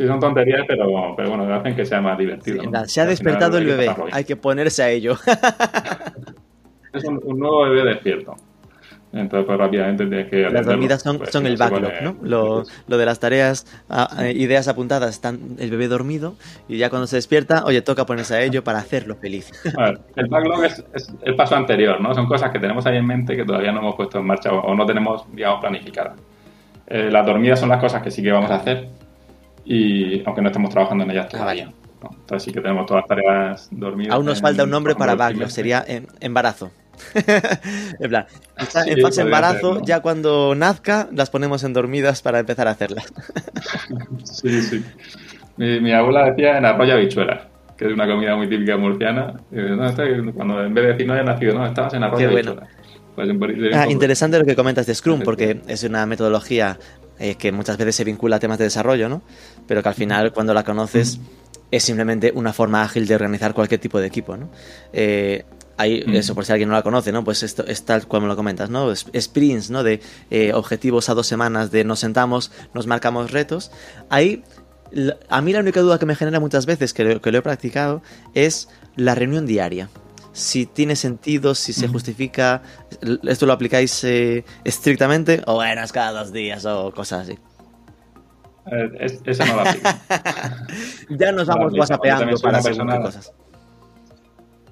Sí, 0.00 0.06
son 0.06 0.18
tonterías, 0.18 0.62
pero, 0.66 1.14
pero 1.14 1.28
bueno, 1.28 1.54
hacen 1.54 1.76
que 1.76 1.84
sea 1.84 2.00
más 2.00 2.16
divertido. 2.16 2.62
Se 2.86 3.02
ha 3.02 3.04
despertado 3.04 3.58
el 3.58 3.66
bebé, 3.66 3.94
hay 4.10 4.24
que 4.24 4.34
ponerse 4.34 4.82
a 4.82 4.88
ello. 4.88 5.14
es 6.94 7.04
un, 7.04 7.20
nuevo 7.38 7.64
bebé 7.64 7.84
despierto. 7.84 8.34
Entonces, 9.12 9.44
pues 9.46 9.58
rápidamente 9.58 10.06
tienes 10.06 10.30
que. 10.30 10.48
Las 10.48 10.64
dormidas 10.64 11.02
son, 11.02 11.18
pues, 11.18 11.28
son 11.28 11.46
el 11.46 11.58
backlog, 11.58 11.92
¿no? 12.00 12.16
Lo, 12.22 12.62
lo, 12.88 12.96
de 12.96 13.04
las 13.04 13.20
tareas, 13.20 13.66
ideas 14.34 14.68
apuntadas, 14.68 15.10
están 15.10 15.56
el 15.58 15.70
bebé 15.70 15.86
dormido 15.86 16.34
y 16.66 16.78
ya 16.78 16.88
cuando 16.88 17.06
se 17.06 17.16
despierta, 17.16 17.66
oye, 17.66 17.82
toca 17.82 18.06
ponerse 18.06 18.36
a 18.36 18.42
ello 18.42 18.64
para 18.64 18.78
hacerlo 18.78 19.16
feliz. 19.16 19.52
el 20.16 20.28
backlog 20.28 20.64
es, 20.64 20.82
el 21.24 21.36
paso 21.36 21.56
anterior, 21.56 22.00
¿no? 22.00 22.14
Son 22.14 22.26
cosas 22.26 22.50
que 22.52 22.58
tenemos 22.58 22.86
ahí 22.86 22.96
en 22.96 23.06
mente 23.06 23.36
que 23.36 23.44
todavía 23.44 23.70
no 23.70 23.80
hemos 23.80 23.96
puesto 23.96 24.18
en 24.18 24.24
marcha 24.24 24.50
o, 24.50 24.74
no 24.74 24.86
tenemos, 24.86 25.26
digamos, 25.30 25.60
planificadas. 25.60 26.18
Eh, 26.86 27.10
las 27.10 27.26
dormidas 27.26 27.60
son 27.60 27.68
las 27.68 27.82
cosas 27.82 28.02
que 28.02 28.10
sí 28.10 28.22
que 28.22 28.32
vamos 28.32 28.50
a 28.50 28.54
hacer 28.54 28.88
y 29.74 30.22
aunque 30.26 30.42
no 30.42 30.48
estemos 30.48 30.70
trabajando 30.70 31.04
en 31.04 31.10
ellas 31.12 31.26
Ah, 31.26 31.38
todavía. 31.38 31.64
vale. 31.66 31.76
¿no? 32.02 32.10
Entonces 32.12 32.42
sí 32.44 32.52
que 32.52 32.60
tenemos 32.60 32.86
todas 32.86 33.02
las 33.02 33.08
tareas 33.08 33.68
dormidas. 33.70 34.14
Aún 34.14 34.24
nos 34.26 34.38
en- 34.38 34.42
falta 34.42 34.64
un 34.64 34.70
nombre 34.70 34.94
para 34.94 35.14
backlog, 35.14 35.50
sería 35.50 35.84
em- 35.86 36.06
embarazo. 36.20 36.70
en 37.14 38.08
plan, 38.10 38.26
está 38.58 38.82
Sí, 38.84 38.90
en 38.90 39.00
fase 39.00 39.22
podría 39.22 39.24
embarazo, 39.24 39.72
ser, 39.72 39.80
¿no? 39.80 39.86
ya 39.86 40.00
cuando 40.00 40.54
nazca 40.54 41.08
las 41.12 41.30
ponemos 41.30 41.62
en 41.64 41.72
dormidas 41.72 42.20
para 42.22 42.38
empezar 42.40 42.68
a 42.68 42.72
hacerlas. 42.72 43.12
Sí, 44.24 44.62
sí. 44.62 44.84
Mi, 45.56 45.80
mi 45.80 45.92
abuela 45.92 46.24
decía 46.30 46.58
en 46.58 46.64
arroyo 46.64 46.94
habichuelas, 46.94 47.42
que 47.76 47.86
es 47.86 47.92
una 47.92 48.06
comida 48.06 48.34
muy 48.36 48.48
típica 48.48 48.76
murciana. 48.76 49.34
No, 49.50 49.86
está- 49.86 50.04
cuando 50.34 50.64
en 50.64 50.72
vez 50.74 50.84
de 50.84 50.92
decir 50.92 51.06
no 51.06 51.12
había 51.14 51.24
nacido, 51.24 51.54
no, 51.54 51.66
estabas 51.66 51.92
en 51.94 52.02
arroyo 52.04 52.26
Qué 52.28 52.32
bueno. 52.32 52.50
habichuelas. 52.52 52.76
Pues 53.14 53.74
Ah, 53.74 53.86
interesante 53.90 54.38
lo 54.38 54.44
que 54.46 54.56
comentas 54.56 54.86
de 54.86 54.94
Scrum, 54.94 55.20
porque 55.22 55.60
es 55.68 55.82
una 55.84 56.06
metodología 56.06 56.78
eh, 57.20 57.34
que 57.34 57.52
muchas 57.52 57.76
veces 57.76 57.96
se 57.96 58.04
vincula 58.04 58.36
a 58.36 58.38
temas 58.40 58.56
de 58.56 58.64
desarrollo, 58.64 59.08
¿no? 59.08 59.20
Pero 59.66 59.82
que 59.82 59.88
al 59.90 59.94
final, 59.94 60.32
cuando 60.32 60.54
la 60.54 60.64
conoces, 60.64 61.20
es 61.70 61.84
simplemente 61.84 62.32
una 62.34 62.54
forma 62.54 62.82
ágil 62.82 63.06
de 63.06 63.14
organizar 63.14 63.52
cualquier 63.52 63.78
tipo 63.78 64.00
de 64.00 64.06
equipo, 64.06 64.38
¿no? 64.38 64.48
Eh, 64.94 65.44
hay, 65.76 66.02
eso 66.14 66.34
por 66.34 66.46
si 66.46 66.52
alguien 66.52 66.70
no 66.70 66.74
la 66.74 66.82
conoce, 66.82 67.12
¿no? 67.12 67.22
Pues 67.22 67.42
esto 67.42 67.64
es 67.66 67.84
tal 67.84 68.06
como 68.06 68.26
lo 68.26 68.36
comentas, 68.36 68.70
¿no? 68.70 68.94
Sprints, 68.94 69.70
¿no? 69.70 69.82
De 69.82 70.00
eh, 70.30 70.52
objetivos 70.54 71.10
a 71.10 71.14
dos 71.14 71.26
semanas, 71.26 71.70
de 71.70 71.84
nos 71.84 72.00
sentamos, 72.00 72.52
nos 72.72 72.86
marcamos 72.86 73.30
retos. 73.32 73.70
Ahí, 74.08 74.42
a 75.28 75.42
mí 75.42 75.52
la 75.52 75.60
única 75.60 75.80
duda 75.80 75.98
que 75.98 76.06
me 76.06 76.16
genera 76.16 76.40
muchas 76.40 76.64
veces, 76.64 76.94
que 76.94 77.04
lo, 77.04 77.20
que 77.20 77.32
lo 77.32 77.38
he 77.38 77.42
practicado, 77.42 78.02
es 78.34 78.68
la 78.96 79.14
reunión 79.14 79.44
diaria. 79.44 79.90
Si 80.32 80.66
tiene 80.66 80.94
sentido, 80.96 81.54
si 81.54 81.72
se 81.72 81.88
justifica, 81.88 82.62
¿esto 83.24 83.46
lo 83.46 83.52
aplicáis 83.52 84.04
eh, 84.04 84.44
estrictamente? 84.64 85.42
O 85.46 85.54
bueno, 85.54 85.82
es 85.82 85.90
cada 85.92 86.12
dos 86.20 86.32
días 86.32 86.64
o 86.66 86.92
cosas 86.92 87.22
así. 87.28 87.38
Eh, 88.70 88.90
es- 89.00 89.20
esa 89.24 89.44
no 89.46 89.56
la 89.56 89.62
aplico. 89.70 89.88
Ya 91.10 91.32
nos 91.32 91.48
No, 91.48 91.54
vamos 91.56 91.72
whatsappeando 91.76 92.36
para 92.38 92.60
persona- 92.62 93.00
cosas. 93.00 93.32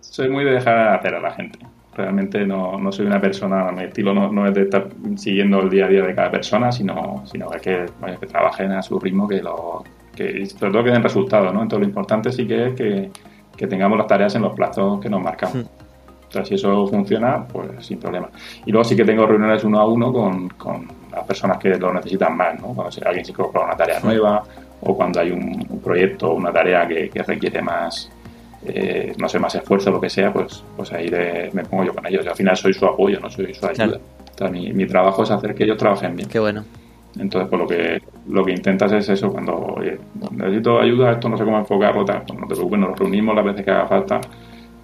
soy 0.00 0.28
muy 0.28 0.44
de 0.44 0.52
dejar 0.52 0.94
hacer 0.94 1.14
a 1.14 1.20
la 1.20 1.32
gente. 1.32 1.58
Realmente 1.94 2.46
no, 2.46 2.78
no 2.78 2.92
soy 2.92 3.06
una 3.06 3.20
persona, 3.20 3.72
mi 3.72 3.82
estilo 3.84 4.14
no, 4.14 4.30
no 4.30 4.46
es 4.46 4.54
de 4.54 4.62
estar 4.62 4.86
siguiendo 5.16 5.60
el 5.60 5.68
día 5.70 5.86
a 5.86 5.88
día 5.88 6.02
de 6.04 6.14
cada 6.14 6.30
persona, 6.30 6.70
sino, 6.70 7.24
sino 7.26 7.50
que, 7.50 7.86
que 8.20 8.26
trabajen 8.28 8.70
a 8.70 8.82
su 8.82 9.00
ritmo, 9.00 9.26
que 9.26 9.42
lo 9.42 9.82
que 10.14 10.46
sobre 10.46 10.70
todo 10.72 10.84
que 10.84 10.90
den 10.90 11.02
resultados, 11.02 11.52
¿no? 11.52 11.62
Entonces 11.62 11.80
lo 11.80 11.88
importante 11.88 12.30
sí 12.30 12.46
que 12.46 12.68
es 12.68 12.74
que, 12.74 13.10
que 13.58 13.66
tengamos 13.66 13.98
las 13.98 14.06
tareas 14.06 14.34
en 14.36 14.42
los 14.42 14.54
plazos 14.54 15.00
que 15.00 15.10
nos 15.10 15.20
marcamos. 15.20 15.56
Hmm. 15.56 15.68
Entonces 16.24 16.48
si 16.48 16.54
eso 16.54 16.86
funciona, 16.86 17.44
pues 17.46 17.68
sin 17.84 17.98
problema. 17.98 18.28
Y 18.64 18.70
luego 18.70 18.84
sí 18.84 18.94
que 18.94 19.04
tengo 19.04 19.26
reuniones 19.26 19.64
uno 19.64 19.80
a 19.80 19.86
uno 19.86 20.12
con, 20.12 20.48
con 20.50 20.86
las 21.10 21.24
personas 21.24 21.58
que 21.58 21.70
lo 21.76 21.92
necesitan 21.92 22.36
más, 22.36 22.54
¿no? 22.60 22.68
Cuando 22.68 22.90
alguien 23.06 23.24
se 23.24 23.32
incorpora 23.32 23.64
una 23.64 23.76
tarea 23.76 23.98
nueva 24.00 24.42
o 24.82 24.94
cuando 24.96 25.20
hay 25.20 25.30
un, 25.30 25.66
un 25.68 25.80
proyecto 25.80 26.30
o 26.30 26.34
una 26.34 26.52
tarea 26.52 26.86
que, 26.86 27.08
que 27.08 27.22
requiere 27.22 27.62
más, 27.62 28.10
eh, 28.66 29.14
no 29.18 29.26
sé, 29.28 29.38
más 29.38 29.54
esfuerzo 29.54 29.88
o 29.90 29.94
lo 29.94 30.00
que 30.00 30.10
sea, 30.10 30.30
pues, 30.32 30.62
pues 30.76 30.92
ahí 30.92 31.08
de- 31.08 31.50
me 31.54 31.64
pongo 31.64 31.84
yo 31.84 31.94
con 31.94 32.06
ellos. 32.06 32.24
Y 32.26 32.28
al 32.28 32.36
final 32.36 32.56
soy 32.56 32.74
su 32.74 32.84
apoyo, 32.86 33.18
no 33.20 33.30
soy 33.30 33.54
su 33.54 33.64
ayuda. 33.66 33.86
Claro. 33.86 34.00
Sea, 34.36 34.48
mi, 34.48 34.72
mi 34.72 34.86
trabajo 34.86 35.22
es 35.22 35.30
hacer 35.30 35.54
que 35.54 35.64
ellos 35.64 35.78
trabajen 35.78 36.14
bien. 36.14 36.28
Qué 36.28 36.38
bueno. 36.38 36.62
Entonces, 37.18 37.48
pues 37.48 37.60
lo 37.60 37.66
que, 37.66 38.02
lo 38.28 38.44
que 38.44 38.52
intentas 38.52 38.92
es 38.92 39.08
eso, 39.08 39.30
cuando 39.30 39.56
oye, 39.56 39.98
necesito 40.30 40.80
ayuda, 40.80 41.12
esto 41.12 41.28
no 41.28 41.36
sé 41.36 41.44
cómo 41.44 41.58
enfocarlo, 41.58 42.04
tal, 42.04 42.22
pues 42.26 42.38
no 42.38 42.46
te 42.46 42.54
preocupes, 42.54 42.78
nos 42.78 42.98
reunimos 42.98 43.34
las 43.34 43.44
veces 43.44 43.64
que 43.64 43.70
haga 43.70 43.86
falta 43.86 44.20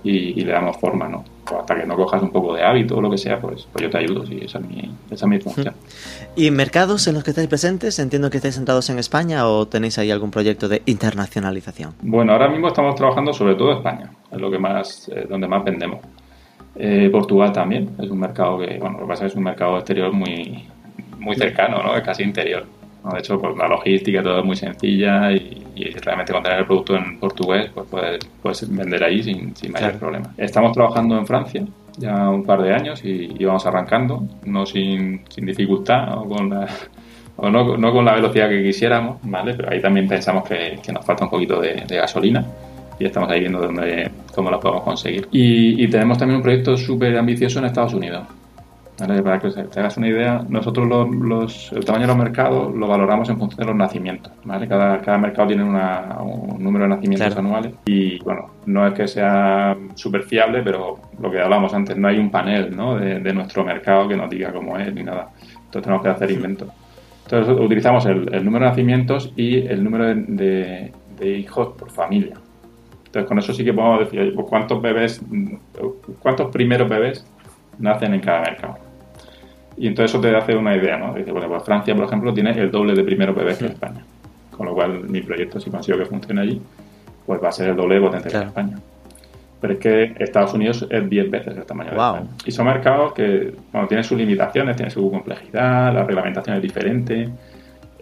y, 0.03 0.41
y 0.41 0.45
le 0.45 0.53
damos 0.53 0.77
forma, 0.77 1.09
¿no? 1.09 1.25
Pues 1.45 1.61
hasta 1.61 1.77
que 1.77 1.87
no 1.87 1.97
cojas 1.97 2.23
un 2.23 2.31
poco 2.31 2.55
de 2.55 2.63
hábito 2.63 2.97
o 2.97 3.01
lo 3.01 3.11
que 3.11 3.19
sea, 3.19 3.41
pues, 3.41 3.67
pues 3.73 3.85
yo 3.85 3.91
te 3.91 3.99
ayudo, 3.99 4.27
sí, 4.27 4.41
esa 4.43 4.59
es 4.59 4.67
mi, 4.67 4.91
esa 5.11 5.27
es 5.27 5.29
mi 5.29 5.39
función. 5.39 5.75
¿Y 6.35 6.51
mercados 6.51 7.07
en 7.07 7.15
los 7.15 7.25
que 7.25 7.31
estáis 7.31 7.49
presentes? 7.49 7.99
Entiendo 7.99 8.31
que 8.31 8.39
estáis 8.39 8.57
centrados 8.57 8.91
en 8.91 8.99
España 8.99 9.47
o 9.47 9.67
tenéis 9.67 9.99
ahí 9.99 10.11
algún 10.11 10.31
proyecto 10.31 10.69
de 10.69 10.83
internacionalización. 10.87 11.95
Bueno, 12.03 12.33
ahora 12.33 12.49
mismo 12.49 12.69
estamos 12.69 12.95
trabajando 12.97 13.33
sobre 13.33 13.55
todo 13.55 13.73
España, 13.73 14.11
es 14.31 14.41
lo 14.41 14.51
que 14.51 14.59
más, 14.59 15.09
eh, 15.15 15.27
donde 15.29 15.47
más 15.47 15.65
vendemos. 15.65 16.01
Eh, 16.77 17.09
Portugal 17.13 17.53
también, 17.53 17.91
es 18.03 18.11
un 18.11 18.19
mercado 18.19 18.59
que, 18.59 18.79
bueno, 18.79 18.99
lo 18.99 19.05
que 19.05 19.09
pasa 19.09 19.27
es 19.27 19.33
que 19.33 19.35
es 19.35 19.37
un 19.37 19.45
mercado 19.45 19.77
exterior 19.77 20.13
muy, 20.13 20.67
muy 21.25 21.37
cercano, 21.37 21.83
¿no? 21.83 21.97
Es 21.97 22.03
casi 22.03 22.23
interior. 22.23 22.65
¿no? 23.05 23.11
De 23.13 23.19
hecho, 23.19 23.39
pues 23.41 23.57
la 23.57 23.69
logística 23.69 24.23
todo 24.23 24.39
es 24.41 24.45
muy 24.45 24.57
sencilla 24.57 25.33
y, 25.33 25.63
y 25.75 25.85
realmente 25.91 26.33
con 26.33 26.43
tener 26.43 26.61
el 26.61 26.67
producto 26.67 26.97
en 26.97 27.19
portugués, 27.19 27.71
pues 27.75 27.87
puedes, 27.91 28.25
puedes 28.43 28.75
vender 28.77 29.03
ahí 29.05 29.23
sin, 29.23 29.55
sin 29.57 29.73
mayor 29.73 29.91
Claro. 29.91 29.99
problema. 29.99 30.35
Estamos 30.39 30.73
trabajando 30.73 31.19
en 31.19 31.27
Francia 31.27 31.65
ya 31.97 32.29
un 32.29 32.45
par 32.45 32.61
de 32.63 32.75
años 32.75 33.05
y, 33.05 33.35
y 33.39 33.45
vamos 33.45 33.65
arrancando, 33.67 34.23
no 34.47 34.67
sin, 34.67 35.23
sin 35.29 35.47
dificultad 35.47 36.19
o 36.19 36.29
con 36.29 36.51
la, 36.51 36.67
o 37.37 37.51
no, 37.51 37.77
no 37.77 37.93
con 37.93 38.05
la 38.05 38.15
velocidad 38.15 38.49
que 38.49 38.63
quisiéramos, 38.63 39.19
¿vale? 39.23 39.55
Pero 39.55 39.71
ahí 39.71 39.81
también 39.81 40.09
pensamos 40.09 40.49
que, 40.49 40.79
que 40.85 40.93
nos 40.93 41.05
falta 41.05 41.25
un 41.25 41.31
poquito 41.31 41.61
de, 41.61 41.85
de 41.87 41.97
gasolina 41.97 42.45
y 42.99 43.05
estamos 43.07 43.29
ahí 43.31 43.41
viendo 43.41 43.59
dónde, 43.61 44.11
cómo 44.35 44.51
la 44.51 44.59
podemos 44.59 44.83
conseguir. 44.85 45.29
Y, 45.31 45.85
y 45.85 45.89
tenemos 45.89 46.17
también 46.17 46.37
un 46.37 46.43
proyecto 46.43 46.77
súper 46.77 47.17
ambicioso 47.19 47.59
en 47.59 47.67
Estados 47.67 47.93
Unidos. 47.95 48.23
¿Vale? 48.99 49.23
Para 49.23 49.39
que 49.41 49.51
te 49.51 49.81
hagas 49.81 49.97
una 49.97 50.09
idea, 50.09 50.45
nosotros 50.49 50.87
los, 50.87 51.09
los- 51.15 51.73
el 51.73 51.85
tamaño 51.85 52.03
de 52.03 52.09
los 52.09 52.17
mercados 52.17 52.75
lo 52.75 52.87
valoramos 52.87 53.29
en 53.29 53.39
función 53.39 53.59
de 53.61 53.67
los 53.67 53.77
nacimientos. 53.77 54.33
¿vale? 54.45 54.69
Cada, 54.69 55.01
cada 55.01 55.19
mercado 55.19 55.49
tiene 55.49 55.65
una- 55.65 56.19
un 56.21 56.63
número 56.63 56.85
de 56.85 56.91
nacimientos 56.91 57.27
Claro. 57.35 57.41
anuales 57.49 57.75
y 57.87 58.19
bueno, 58.23 58.51
no 58.67 58.87
es 58.87 58.95
que 58.95 59.09
sea 59.09 59.77
súper 59.95 60.23
fiable, 60.23 60.63
pero 60.63 60.99
lo 61.21 61.31
que 61.31 61.41
hablábamos 61.41 61.75
antes, 61.75 61.97
no 61.97 62.09
hay 62.09 62.19
un 62.19 62.31
panel 62.31 62.75
¿no? 62.77 62.97
de, 62.97 63.21
de 63.21 63.33
nuestro 63.35 63.65
mercado 63.65 64.07
que 64.09 64.17
nos 64.17 64.31
diga 64.31 64.53
cómo 64.53 64.79
es 64.79 64.93
ni 64.95 65.03
nada. 65.03 65.31
Entonces 65.41 65.83
tenemos 65.83 66.03
que 66.03 66.09
hacer 66.11 66.31
inventos. 66.31 66.69
Entonces 67.25 67.57
utilizamos 67.59 68.05
el, 68.07 68.33
el 68.35 68.45
número 68.45 68.65
de 68.67 68.71
nacimientos 68.71 69.33
y 69.35 69.67
el 69.67 69.83
número 69.83 70.05
de, 70.07 70.15
de- 70.15 70.93
de 71.19 71.39
hijos 71.39 71.69
por 71.79 71.91
familia. 71.91 72.35
Entonces 73.07 73.29
con 73.29 73.39
eso 73.39 73.53
sí 73.53 73.65
que 73.65 73.73
podemos 73.73 74.01
decir 74.01 74.33
pues, 74.35 74.47
cuántos 74.49 74.83
bebés, 74.83 75.23
cuántos 76.21 76.51
primeros 76.53 76.89
bebés 76.89 77.25
nacen 77.79 78.15
en 78.15 78.21
cada 78.21 78.41
mercado. 78.43 78.75
Y 79.77 79.89
entonces 79.89 80.13
eso 80.13 80.21
te 80.21 80.35
hace 80.37 80.55
una 80.57 80.77
idea, 80.77 80.97
¿no? 80.97 81.15
Dice, 81.15 81.33
bueno, 81.33 81.49
pues 81.49 81.63
Francia, 81.65 81.95
por 81.95 82.05
ejemplo, 82.05 82.33
tiene 82.33 82.51
el 82.53 82.71
doble 82.71 82.95
de 82.95 83.03
primeros 83.03 83.35
bebés 83.35 83.59
que 83.59 83.67
España. 83.67 84.05
Con 84.57 84.67
lo 84.67 84.75
cual 84.75 85.01
mi 85.09 85.21
proyecto, 85.21 85.59
si 85.59 85.69
consigo 85.71 85.99
que 85.99 86.07
funcione 86.07 86.41
allí, 86.41 86.61
pues 87.27 87.43
va 87.43 87.49
a 87.49 87.53
ser 87.53 87.71
el 87.71 87.77
doble 87.77 87.97
de 87.97 88.01
potencia 88.03 88.31
Claro. 88.31 88.45
que 88.45 88.49
España. 88.61 88.79
Pero 89.61 89.73
es 89.73 89.79
que 89.81 90.15
Estados 90.19 90.55
Unidos 90.55 90.87
es 90.91 91.09
10 91.11 91.31
veces 91.31 91.57
el 91.57 91.65
tamaño 91.65 91.91
Wow. 91.95 91.99
de 92.13 92.19
España. 92.21 92.31
Y 92.47 92.51
son 92.53 92.67
mercados 92.67 93.13
que, 93.15 93.55
bueno, 93.73 93.89
tienen 93.89 94.05
sus 94.05 94.17
limitaciones, 94.19 94.77
tienen 94.77 94.91
su 94.93 95.11
complejidad, 95.11 95.93
la 95.93 96.05
reglamentación 96.05 96.57
es 96.57 96.63
diferente. 96.63 97.29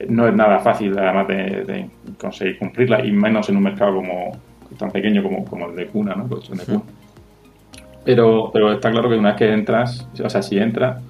No 0.08 0.26
es 0.26 0.34
nada 0.34 0.58
fácil, 0.58 0.98
además, 0.98 1.28
de, 1.28 1.64
de 1.64 1.90
conseguir 2.18 2.58
cumplirla, 2.58 3.04
y 3.04 3.12
menos 3.12 3.48
en 3.48 3.56
un 3.56 3.62
mercado 3.62 3.94
como 3.94 4.32
tan 4.76 4.90
pequeño 4.90 5.22
como, 5.22 5.44
como 5.44 5.68
el 5.70 5.76
de 5.76 5.86
cuna, 5.86 6.14
¿no? 6.16 6.26
Colchón 6.28 6.58
de 6.58 6.64
cuna. 6.64 6.82
Pero, 8.04 8.50
pero 8.52 8.72
está 8.72 8.90
claro 8.90 9.08
que 9.08 9.14
una 9.16 9.30
vez 9.30 9.38
que 9.38 9.52
entras, 9.52 10.08
o 10.22 10.28
sea, 10.28 10.42
si 10.42 10.58
entras, 10.58 11.00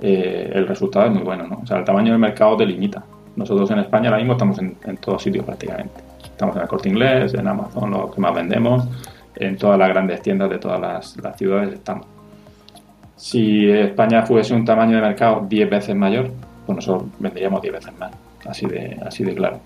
eh, 0.00 0.50
el 0.54 0.66
resultado 0.66 1.06
es 1.06 1.12
muy 1.12 1.22
bueno, 1.22 1.46
¿no? 1.46 1.60
O 1.62 1.66
sea, 1.66 1.78
el 1.78 1.84
tamaño 1.84 2.12
del 2.12 2.20
mercado 2.20 2.56
te 2.56 2.66
limita. 2.66 3.02
Nosotros 3.36 3.70
en 3.70 3.80
España 3.80 4.08
ahora 4.08 4.18
mismo 4.18 4.34
estamos 4.34 4.58
en, 4.58 4.76
en 4.84 4.96
todos 4.98 5.22
sitios 5.22 5.44
prácticamente. 5.44 6.02
Estamos 6.24 6.56
en 6.56 6.62
el 6.62 6.68
Corte 6.68 6.88
Inglés, 6.88 7.34
en 7.34 7.46
Amazon, 7.46 7.90
lo 7.90 8.10
que 8.10 8.20
más 8.20 8.34
vendemos, 8.34 8.88
en 9.36 9.56
todas 9.56 9.78
las 9.78 9.88
grandes 9.88 10.22
tiendas 10.22 10.50
de 10.50 10.58
todas 10.58 10.80
las, 10.80 11.16
las 11.22 11.36
ciudades 11.36 11.72
estamos. 11.74 12.06
Si 13.16 13.70
España 13.70 14.22
fuese 14.22 14.54
un 14.54 14.64
tamaño 14.64 14.96
de 14.96 15.02
mercado 15.02 15.46
10 15.48 15.70
veces 15.70 15.94
mayor, 15.94 16.30
pues 16.66 16.76
nosotros 16.76 17.08
venderíamos 17.18 17.62
10 17.62 17.74
veces 17.74 17.98
más, 17.98 18.12
así 18.46 18.66
de, 18.66 18.98
así 19.06 19.24
de 19.24 19.34
claro. 19.34 19.60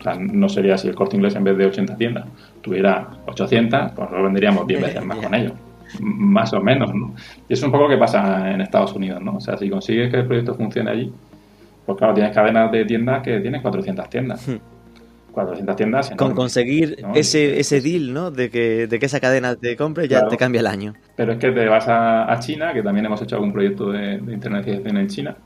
O 0.00 0.02
sea, 0.02 0.14
no 0.18 0.48
sería 0.48 0.76
si 0.78 0.88
el 0.88 0.94
Corte 0.94 1.16
Inglés 1.16 1.34
en 1.34 1.44
vez 1.44 1.56
de 1.56 1.66
80 1.66 1.96
tiendas 1.96 2.24
tuviera 2.62 3.06
800, 3.26 3.80
pues 3.80 3.98
nosotros 3.98 4.24
venderíamos 4.24 4.66
10 4.66 4.80
veces 4.80 5.04
más 5.04 5.18
con 5.18 5.34
ellos. 5.34 5.52
Más 6.00 6.52
o 6.52 6.60
menos, 6.60 6.94
¿no? 6.94 7.14
Y 7.48 7.52
es 7.54 7.62
un 7.62 7.70
poco 7.70 7.84
lo 7.84 7.90
que 7.90 7.96
pasa 7.98 8.50
en 8.52 8.60
Estados 8.60 8.92
Unidos, 8.94 9.20
¿no? 9.22 9.36
O 9.36 9.40
sea, 9.40 9.56
si 9.56 9.68
consigues 9.70 10.10
que 10.10 10.18
el 10.18 10.26
proyecto 10.26 10.54
funcione 10.54 10.90
allí, 10.90 11.12
pues 11.86 11.98
claro, 11.98 12.14
tienes 12.14 12.34
cadenas 12.34 12.70
de 12.72 12.84
tiendas 12.84 13.22
que 13.22 13.40
tienen 13.40 13.60
400 13.62 14.08
tiendas. 14.08 14.48
400 15.32 15.76
tiendas 15.76 16.10
Con 16.12 16.32
conseguir 16.34 16.96
¿no? 17.02 17.12
ese, 17.14 17.58
ese 17.58 17.80
deal, 17.80 18.12
¿no? 18.12 18.30
De 18.30 18.50
que, 18.50 18.86
de 18.86 18.98
que 19.00 19.06
esa 19.06 19.18
cadena 19.18 19.56
te 19.56 19.76
compre 19.76 20.06
ya 20.06 20.18
Claro. 20.18 20.28
te 20.30 20.36
cambia 20.36 20.60
el 20.60 20.66
año. 20.68 20.94
Pero 21.16 21.32
es 21.32 21.38
que 21.38 21.50
te 21.50 21.66
vas 21.68 21.88
a, 21.88 22.32
a 22.32 22.38
China, 22.38 22.72
que 22.72 22.82
también 22.82 23.06
hemos 23.06 23.20
hecho 23.20 23.34
algún 23.34 23.52
proyecto 23.52 23.90
de, 23.90 24.18
de 24.18 24.32
internacionalización 24.32 24.96
en 24.96 25.06
China, 25.08 25.36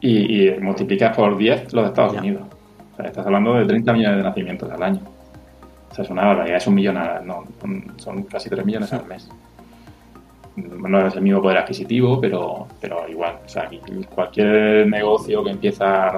y, 0.00 0.46
y 0.48 0.60
multiplicas 0.60 1.16
por 1.16 1.36
10 1.36 1.72
los 1.72 1.84
de 1.84 1.88
Estados 1.88 2.12
Ya. 2.12 2.20
Unidos. 2.20 2.42
O 2.92 2.96
sea, 2.96 3.06
estás 3.06 3.26
hablando 3.26 3.54
de 3.54 3.66
30 3.66 3.92
millones 3.92 4.16
de 4.18 4.22
nacimientos 4.22 4.70
al 4.70 4.82
año. 4.82 5.00
O 5.90 5.94
sea, 5.94 6.04
es 6.04 6.10
una 6.10 6.24
barbaridad, 6.24 6.58
es 6.58 6.66
un 6.68 6.74
millón, 6.74 6.96
a- 6.96 7.20
no, 7.20 7.44
son, 7.60 7.84
son 7.96 8.22
casi 8.24 8.48
3 8.48 8.64
millones 8.64 8.92
al 8.92 9.06
mes. 9.06 9.28
No 10.56 11.06
es 11.06 11.14
el 11.14 11.22
mismo 11.22 11.42
poder 11.42 11.58
adquisitivo, 11.58 12.20
pero, 12.20 12.66
pero 12.80 13.06
igual. 13.08 13.36
O 13.44 13.48
sea, 13.48 13.68
cualquier 14.14 14.86
negocio 14.86 15.44
que 15.44 15.50
empieza, 15.50 16.08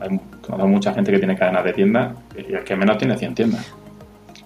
hay 0.00 0.20
conozco 0.44 0.68
mucha 0.68 0.92
gente 0.92 1.12
que 1.12 1.18
tiene 1.18 1.36
cadenas 1.36 1.64
de 1.64 1.72
tiendas 1.72 2.16
y 2.36 2.52
el 2.52 2.64
que 2.64 2.76
menos 2.76 2.98
tiene 2.98 3.16
100 3.16 3.34
tiendas. 3.34 3.74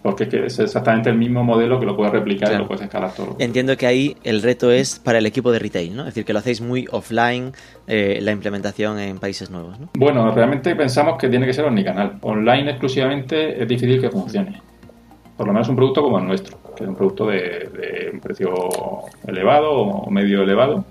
porque 0.02 0.28
es 0.46 0.58
exactamente 0.58 1.10
el 1.10 1.16
mismo 1.16 1.42
modelo 1.42 1.80
que 1.80 1.86
lo 1.86 1.96
puedes 1.96 2.12
replicar 2.12 2.52
y 2.52 2.56
lo 2.56 2.66
puedes 2.66 2.82
escalar 2.82 3.12
todo. 3.14 3.36
Entiendo 3.38 3.76
que 3.76 3.86
ahí 3.86 4.16
el 4.22 4.42
reto 4.42 4.70
es 4.70 4.98
para 4.98 5.18
el 5.18 5.26
equipo 5.26 5.50
de 5.50 5.58
retail, 5.58 5.96
¿no? 5.96 6.02
Es 6.02 6.08
decir, 6.08 6.24
que 6.24 6.32
lo 6.32 6.38
hacéis 6.38 6.60
muy 6.60 6.86
offline 6.90 7.52
eh, 7.86 8.18
la 8.22 8.32
implementación 8.32 8.98
en 8.98 9.18
países 9.18 9.50
nuevos, 9.50 9.78
¿no? 9.80 9.90
Bueno, 9.94 10.30
realmente 10.30 10.74
pensamos 10.76 11.18
que 11.18 11.28
tiene 11.28 11.46
que 11.46 11.52
ser 11.52 11.64
omnicanal. 11.64 12.18
Online 12.22 12.70
exclusivamente 12.70 13.60
es 13.60 13.68
difícil 13.68 14.00
que 14.00 14.10
funcione. 14.10 14.62
Por 15.38 15.46
lo 15.46 15.52
menos 15.52 15.68
un 15.68 15.76
producto 15.76 16.02
como 16.02 16.18
el 16.18 16.26
nuestro, 16.26 16.58
que 16.76 16.82
es 16.82 16.88
un 16.88 16.96
producto 16.96 17.28
de, 17.28 18.10
un 18.12 18.18
precio 18.18 18.50
elevado 19.24 19.70
o 19.70 20.10
medio 20.10 20.42
elevado 20.42 20.84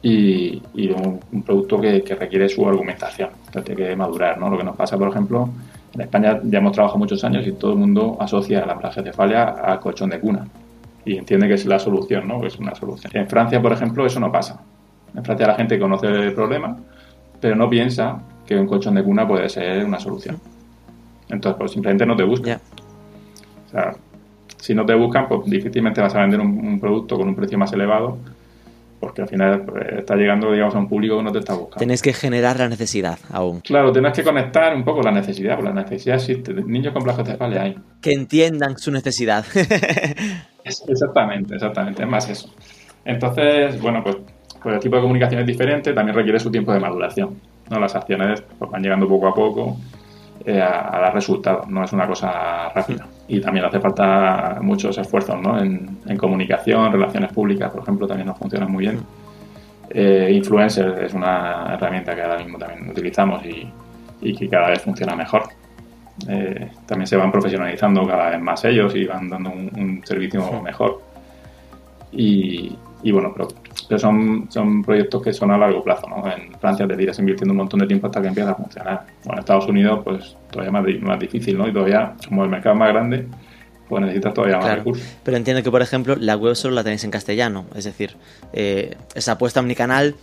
y, 0.00 0.62
un, 0.74 1.42
producto 1.44 1.78
que, 1.78 2.02
requiere 2.18 2.48
su 2.48 2.66
argumentación, 2.66 3.28
que 3.52 3.60
tiene 3.60 3.88
que 3.88 3.94
madurar, 3.94 4.38
¿no? 4.38 4.48
Lo 4.48 4.56
que 4.56 4.64
nos 4.64 4.74
pasa, 4.74 4.96
por 4.96 5.08
ejemplo, 5.08 5.50
en 5.92 6.00
España 6.00 6.40
ya 6.44 6.58
hemos 6.60 6.72
trabajado 6.72 6.98
muchos 6.98 7.22
años 7.24 7.46
y 7.46 7.52
todo 7.52 7.72
el 7.72 7.78
mundo 7.78 8.16
asocia 8.18 8.64
la 8.64 8.78
plagiocefalia 8.78 9.44
al 9.44 9.80
colchón 9.80 10.08
de 10.08 10.18
cuna 10.18 10.48
y 11.04 11.18
entiende 11.18 11.46
que 11.46 11.54
es 11.54 11.66
la 11.66 11.78
solución, 11.78 12.26
¿no? 12.26 12.40
Que 12.40 12.46
es 12.46 12.58
una 12.58 12.74
solución. 12.74 13.12
En 13.14 13.28
Francia, 13.28 13.60
por 13.60 13.74
ejemplo, 13.74 14.06
eso 14.06 14.18
no 14.18 14.32
pasa. 14.32 14.62
En 15.14 15.22
Francia 15.22 15.46
la 15.46 15.56
gente 15.56 15.78
conoce 15.78 16.06
el 16.06 16.32
problema, 16.32 16.74
pero 17.38 17.54
no 17.54 17.68
piensa 17.68 18.18
que 18.46 18.56
un 18.56 18.66
colchón 18.66 18.94
de 18.94 19.04
cuna 19.04 19.28
puede 19.28 19.46
ser 19.50 19.84
una 19.84 20.00
solución. 20.00 20.40
Entonces, 21.28 21.58
pues 21.58 21.72
simplemente 21.72 22.06
no 22.06 22.16
te 22.16 22.24
buscan. 22.24 22.58
O 23.74 23.80
sea, 23.80 23.96
si 24.56 24.74
no 24.74 24.86
te 24.86 24.94
buscan, 24.94 25.28
pues 25.28 25.44
difícilmente 25.44 26.00
vas 26.00 26.14
a 26.14 26.20
vender 26.20 26.40
un 26.40 26.80
producto 26.80 27.16
con 27.16 27.28
un 27.28 27.34
precio 27.34 27.58
más 27.58 27.72
elevado 27.72 28.18
porque 29.04 29.22
al 29.22 29.28
final 29.28 29.62
pues, 29.62 29.84
está 29.98 30.16
llegando, 30.16 30.50
digamos, 30.50 30.74
a 30.74 30.78
un 30.78 30.88
público 30.88 31.18
que 31.18 31.22
no 31.22 31.32
te 31.32 31.38
está 31.40 31.52
buscando. 31.52 31.78
Tienes 31.78 32.00
que 32.00 32.12
generar 32.12 32.58
la 32.58 32.68
necesidad 32.68 33.18
aún. 33.30 33.60
Claro, 33.60 33.92
tienes 33.92 34.12
que 34.12 34.22
conectar 34.22 34.74
un 34.74 34.84
poco 34.84 35.02
la 35.02 35.10
necesidad, 35.10 35.56
porque 35.56 35.74
la 35.74 35.82
necesidad 35.82 36.16
existe. 36.16 36.54
Niños 36.54 36.92
con 36.92 37.02
plagiocefales 37.02 37.58
hay. 37.58 37.76
Que 38.00 38.12
entiendan 38.12 38.78
su 38.78 38.90
necesidad. 38.90 39.44
exactamente, 40.64 41.54
exactamente, 41.54 42.02
es 42.02 42.08
más 42.08 42.28
eso. 42.30 42.48
Entonces, 43.04 43.80
bueno, 43.80 44.02
pues, 44.02 44.16
pues, 44.62 44.76
el 44.76 44.80
tipo 44.80 44.96
de 44.96 45.02
comunicación 45.02 45.40
es 45.42 45.46
diferente, 45.46 45.92
también 45.92 46.16
requiere 46.16 46.40
su 46.40 46.50
tiempo 46.50 46.72
de 46.72 46.80
maduración. 46.80 47.38
¿no? 47.70 47.78
Las 47.78 47.94
acciones 47.94 48.42
pues, 48.58 48.70
van 48.70 48.82
llegando 48.82 49.06
poco 49.06 49.28
a 49.28 49.34
poco 49.34 49.76
eh, 50.46 50.60
a, 50.60 50.98
dar 50.98 51.14
resultados, 51.14 51.68
no 51.68 51.84
es 51.84 51.92
una 51.92 52.06
cosa 52.06 52.70
rápida. 52.70 53.06
Y 53.26 53.40
también 53.40 53.64
hace 53.64 53.80
falta 53.80 54.58
muchos 54.60 54.98
esfuerzos 54.98 55.40
¿no? 55.40 55.58
en, 55.58 56.16
comunicación, 56.18 56.92
relaciones 56.92 57.32
públicas, 57.32 57.70
por 57.70 57.82
ejemplo, 57.82 58.06
también 58.06 58.26
nos 58.26 58.38
funcionan 58.38 58.70
muy 58.70 58.84
bien. 58.84 59.00
Eh, 59.90 60.30
influencer 60.34 61.04
es 61.04 61.14
una 61.14 61.74
herramienta 61.74 62.14
que 62.14 62.22
ahora 62.22 62.38
mismo 62.38 62.58
también 62.58 62.88
utilizamos 62.88 63.42
y, 63.44 63.70
que 64.34 64.48
cada 64.48 64.68
vez 64.68 64.82
funciona 64.82 65.14
mejor. 65.14 65.44
Eh, 66.28 66.70
también 66.86 67.06
se 67.06 67.16
van 67.16 67.30
profesionalizando 67.30 68.06
cada 68.06 68.30
vez 68.30 68.40
más 68.40 68.64
ellos 68.64 68.94
y 68.94 69.04
van 69.04 69.28
dando 69.28 69.50
un, 69.50 70.02
servicio 70.04 70.62
mejor. 70.62 71.02
Y, 72.12 72.76
y 73.04 73.12
bueno, 73.12 73.32
pero 73.32 73.48
pero 73.88 73.98
son, 73.98 74.46
son 74.50 74.82
proyectos 74.82 75.22
que 75.22 75.32
son 75.32 75.50
a 75.50 75.58
largo 75.58 75.82
plazo, 75.82 76.08
¿no? 76.08 76.24
En 76.26 76.58
Francia 76.58 76.86
te 76.86 76.96
tiras 76.96 77.18
invirtiendo 77.18 77.52
un 77.52 77.58
montón 77.58 77.80
de 77.80 77.86
tiempo 77.86 78.06
hasta 78.06 78.22
que 78.22 78.28
empieza 78.28 78.52
a 78.52 78.54
funcionar. 78.54 79.04
Bueno, 79.24 79.34
en 79.34 79.38
Estados 79.40 79.66
Unidos, 79.66 80.00
pues 80.04 80.36
todavía 80.50 80.72
más, 80.72 80.84
más 81.02 81.20
difícil, 81.20 81.58
¿no? 81.58 81.68
Y 81.68 81.72
todavía, 81.72 82.14
como 82.26 82.44
el 82.44 82.50
mercado 82.50 82.74
es 82.74 82.78
más 82.78 82.88
grande, 82.88 83.26
pues 83.88 84.02
necesitas 84.02 84.34
todavía 84.34 84.58
más 84.58 84.76
recursos. 84.76 85.06
Pero 85.22 85.36
entiendo 85.36 85.62
que, 85.62 85.70
por 85.70 85.82
ejemplo, 85.82 86.16
la 86.18 86.36
web 86.36 86.54
solo 86.54 86.74
la 86.74 86.82
tenéis 86.82 87.04
en 87.04 87.10
castellano, 87.10 87.66
es 87.74 87.84
decir, 87.84 88.16
eh, 88.52 88.96
esa 89.14 89.32
apuesta 89.32 89.60
omnicanal 89.60 90.14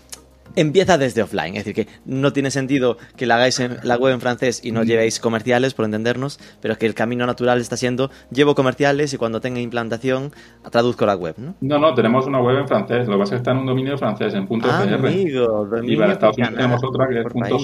empieza 0.56 0.97
desde 0.97 1.22
offline. 1.22 1.56
Es 1.56 1.66
decir, 1.66 1.86
que 1.86 1.91
no 2.06 2.34
tiene 2.34 2.52
sentido 2.52 2.97
que 3.16 3.26
la 3.26 3.36
hagáis 3.36 3.60
en 3.60 3.78
la 3.84 3.97
web 3.97 4.14
en 4.14 4.22
francés 4.22 4.62
y 4.64 4.72
no 4.72 4.84
llevéis 4.84 5.20
comerciales, 5.20 5.74
por 5.74 5.86
entendernos, 5.86 6.39
pero 6.62 6.78
que 6.78 6.86
el 6.86 6.93
camino 6.93 7.26
natural 7.26 7.60
está 7.60 7.78
siendo 7.78 8.10
llevo 8.32 8.56
comerciales 8.56 9.14
y 9.14 9.18
cuando 9.18 9.41
tenga 9.41 9.60
implantación 9.60 10.32
traduzco 10.70 11.06
la 11.06 11.16
web, 11.16 11.36
¿no? 11.38 11.56
No, 11.62 11.80
no, 11.80 11.93
tenemos 11.93 12.26
una 12.28 12.41
web 12.41 12.60
en 12.60 12.68
francés. 12.68 13.08
Lo 13.08 13.14
que 13.14 13.20
pasa 13.20 13.24
es 13.24 13.30
que 13.30 13.36
está 13.38 13.52
en 13.52 13.58
un 13.58 13.66
dominio 13.66 13.97
francés, 13.97 14.34
en 14.34 14.47
punto 14.47 14.68
ah, 14.70 14.82
Amigo, 14.82 15.68
y 15.84 15.95
para 15.95 16.14
Estados 16.14 16.38
Unidos 16.38 16.56
tenemos 16.56 16.84
otra 16.84 17.08
que 17.08 17.20
es 17.20 17.26
punto. 17.26 17.58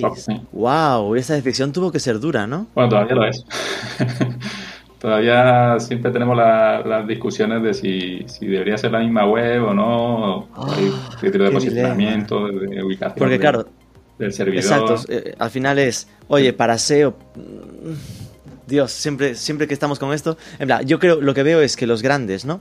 Wow, 0.52 1.16
esa 1.16 1.36
decisión 1.36 1.72
tuvo 1.72 1.92
que 1.92 2.00
ser 2.00 2.20
dura, 2.20 2.48
¿no? 2.48 2.68
Bueno, 2.74 2.90
todavía 2.90 3.16
lo 3.16 3.26
es. 3.26 3.46
Todavía 5.00 5.80
siempre 5.80 6.12
tenemos 6.12 6.36
las 6.36 7.08
discusiones 7.08 7.62
de 7.62 7.74
si, 7.74 8.46
debería 8.46 8.78
ser 8.78 8.92
la 8.92 9.00
misma 9.00 9.28
web 9.28 9.66
o 9.66 9.74
no, 9.74 10.50
oh, 10.56 10.72
hay 10.72 11.30
de 11.30 11.52
posicionamiento, 11.52 12.48
de 12.48 12.84
ubicación 12.84 13.20
Porque, 13.20 13.38
claro, 13.38 13.68
del 14.18 14.34
servidor. 14.34 14.64
Exacto, 14.64 14.96
eh, 15.10 15.36
al 15.38 15.52
final 15.52 15.78
es, 15.78 16.08
oye, 16.28 16.52
para 16.52 16.80
SEO, 16.80 17.12
mm, 17.36 18.66
Dios, 18.66 18.92
siempre, 18.92 19.36
siempre 19.36 19.68
que 19.68 19.76
estamos 19.76 20.00
con 20.00 20.14
esto, 20.14 20.36
en 20.58 20.66
plan, 20.66 20.86
yo 20.88 20.98
creo, 20.98 21.22
lo 21.22 21.36
que 21.36 21.44
veo 21.44 21.62
es 21.62 21.76
que 21.76 21.86
los 21.86 22.02
grandes, 22.02 22.44
¿no? 22.44 22.60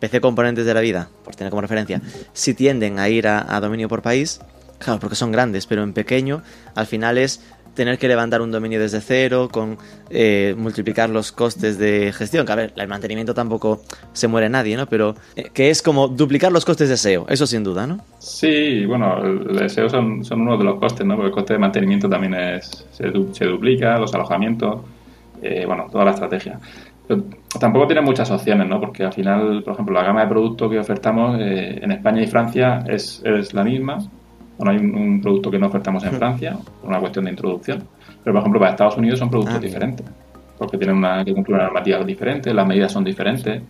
PC 0.00 0.22
componentes 0.22 0.64
de 0.64 0.72
la 0.72 0.80
vida, 0.80 1.10
por 1.22 1.36
tener 1.36 1.50
como 1.50 1.60
referencia, 1.60 2.00
si 2.32 2.54
tienden 2.54 2.98
a 2.98 3.10
ir 3.10 3.28
a 3.28 3.60
dominio 3.60 3.88
por 3.88 4.00
país, 4.00 4.40
claro, 4.78 5.00
porque 5.00 5.16
son 5.16 5.32
grandes, 5.32 5.66
pero 5.66 5.82
en 5.82 5.92
pequeño, 5.92 6.42
al 6.74 6.86
final 6.86 7.18
es 7.18 7.42
tener 7.74 7.98
que 7.98 8.08
levantar 8.08 8.40
un 8.40 8.50
dominio 8.50 8.80
desde 8.80 9.00
cero, 9.00 9.48
con 9.50 9.76
eh, 10.10 10.54
multiplicar 10.56 11.10
los 11.10 11.32
costes 11.32 11.78
de 11.78 12.12
gestión, 12.12 12.46
que 12.46 12.52
a 12.52 12.56
ver, 12.56 12.72
el 12.76 12.88
mantenimiento 12.88 13.34
tampoco 13.34 13.82
se 14.12 14.28
muere 14.28 14.48
nadie, 14.48 14.76
¿no? 14.76 14.86
Pero 14.86 15.14
eh, 15.36 15.50
que 15.52 15.70
es 15.70 15.82
como 15.82 16.08
duplicar 16.08 16.52
los 16.52 16.64
costes 16.64 16.88
de 16.88 16.96
SEO, 16.96 17.26
eso 17.28 17.46
sin 17.46 17.64
duda, 17.64 17.86
¿no? 17.86 17.98
Sí, 18.18 18.86
bueno, 18.86 19.18
el 19.22 19.68
SEO 19.68 19.88
son, 19.88 20.22
uno 20.30 20.56
de 20.56 20.64
los 20.64 20.78
costes, 20.78 21.04
¿no? 21.04 21.16
Porque 21.16 21.28
el 21.28 21.34
coste 21.34 21.54
de 21.54 21.58
mantenimiento 21.58 22.08
también 22.08 22.34
es, 22.34 22.86
se, 22.92 23.44
duplica, 23.46 23.98
los 23.98 24.14
alojamientos, 24.14 24.80
eh, 25.42 25.64
bueno, 25.66 25.86
toda 25.90 26.04
la 26.04 26.12
estrategia. 26.12 26.58
Tampoco 27.60 27.86
tiene 27.86 28.00
muchas 28.00 28.30
opciones, 28.30 28.66
¿no? 28.66 28.80
Porque 28.80 29.04
al 29.04 29.12
final, 29.12 29.62
por 29.62 29.74
ejemplo, 29.74 29.94
la 29.94 30.04
gama 30.04 30.22
de 30.22 30.28
productos 30.28 30.70
que 30.70 30.78
ofertamos 30.78 31.38
en 31.38 31.90
España 31.90 32.22
y 32.22 32.26
Francia 32.26 32.82
es 32.88 33.22
la 33.52 33.62
misma, 33.62 33.98
bueno, 34.58 34.72
hay 34.72 34.78
un, 34.78 35.20
producto 35.20 35.50
que 35.50 35.58
no 35.58 35.66
ofertamos 35.66 36.04
en 36.04 36.12
Francia, 36.12 36.56
por 36.80 36.90
una 36.90 37.00
cuestión 37.00 37.24
de 37.24 37.32
introducción. 37.32 37.84
Pero, 38.22 38.34
por 38.34 38.40
ejemplo, 38.40 38.60
para 38.60 38.72
Estados 38.72 38.96
Unidos 38.96 39.18
son 39.18 39.30
productos 39.30 39.56
ah, 39.56 39.60
diferentes, 39.60 40.06
porque 40.58 40.78
tienen 40.78 40.96
una, 40.96 41.24
que 41.24 41.34
cumplir 41.34 41.56
una 41.56 41.64
normativa 41.64 42.02
diferente, 42.04 42.54
las 42.54 42.66
medidas 42.66 42.92
son 42.92 43.04
diferentes. 43.04 43.62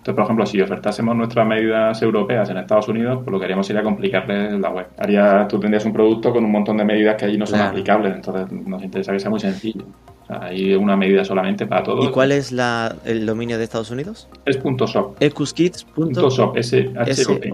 Entonces, 0.00 0.14
por 0.14 0.24
ejemplo, 0.24 0.46
si 0.46 0.60
ofertásemos 0.62 1.14
nuestras 1.14 1.46
medidas 1.46 2.00
europeas 2.00 2.48
en 2.48 2.56
Estados 2.56 2.88
Unidos, 2.88 3.18
pues 3.22 3.30
lo 3.30 3.38
que 3.38 3.44
haríamos 3.44 3.66
sería 3.66 3.82
complicarles 3.82 4.58
la 4.58 4.70
web. 4.70 4.86
Haría, 4.96 5.46
tú 5.46 5.60
tendrías 5.60 5.84
un 5.84 5.92
producto 5.92 6.32
con 6.32 6.42
un 6.42 6.50
montón 6.50 6.78
de 6.78 6.84
medidas 6.84 7.16
que 7.16 7.26
allí 7.26 7.36
no 7.36 7.46
son 7.46 7.60
aplicables, 7.60 8.14
entonces 8.14 8.50
nos 8.50 8.82
interesa 8.82 9.12
que 9.12 9.20
sea 9.20 9.28
muy 9.28 9.40
sencillo. 9.40 9.84
O 10.22 10.26
sea, 10.26 10.44
hay 10.44 10.74
una 10.74 10.96
medida 10.96 11.22
solamente 11.22 11.66
para 11.66 11.82
todo. 11.82 12.02
¿Y 12.02 12.10
cuál 12.10 12.32
es 12.32 12.50
la, 12.50 12.96
el 13.04 13.26
dominio 13.26 13.58
de 13.58 13.64
Estados 13.64 13.90
Unidos? 13.90 14.26
Es 14.46 14.58
.shop. 14.58 15.16
Ecuskids.shop. 15.20 16.56
S-H-O-P. 16.56 17.52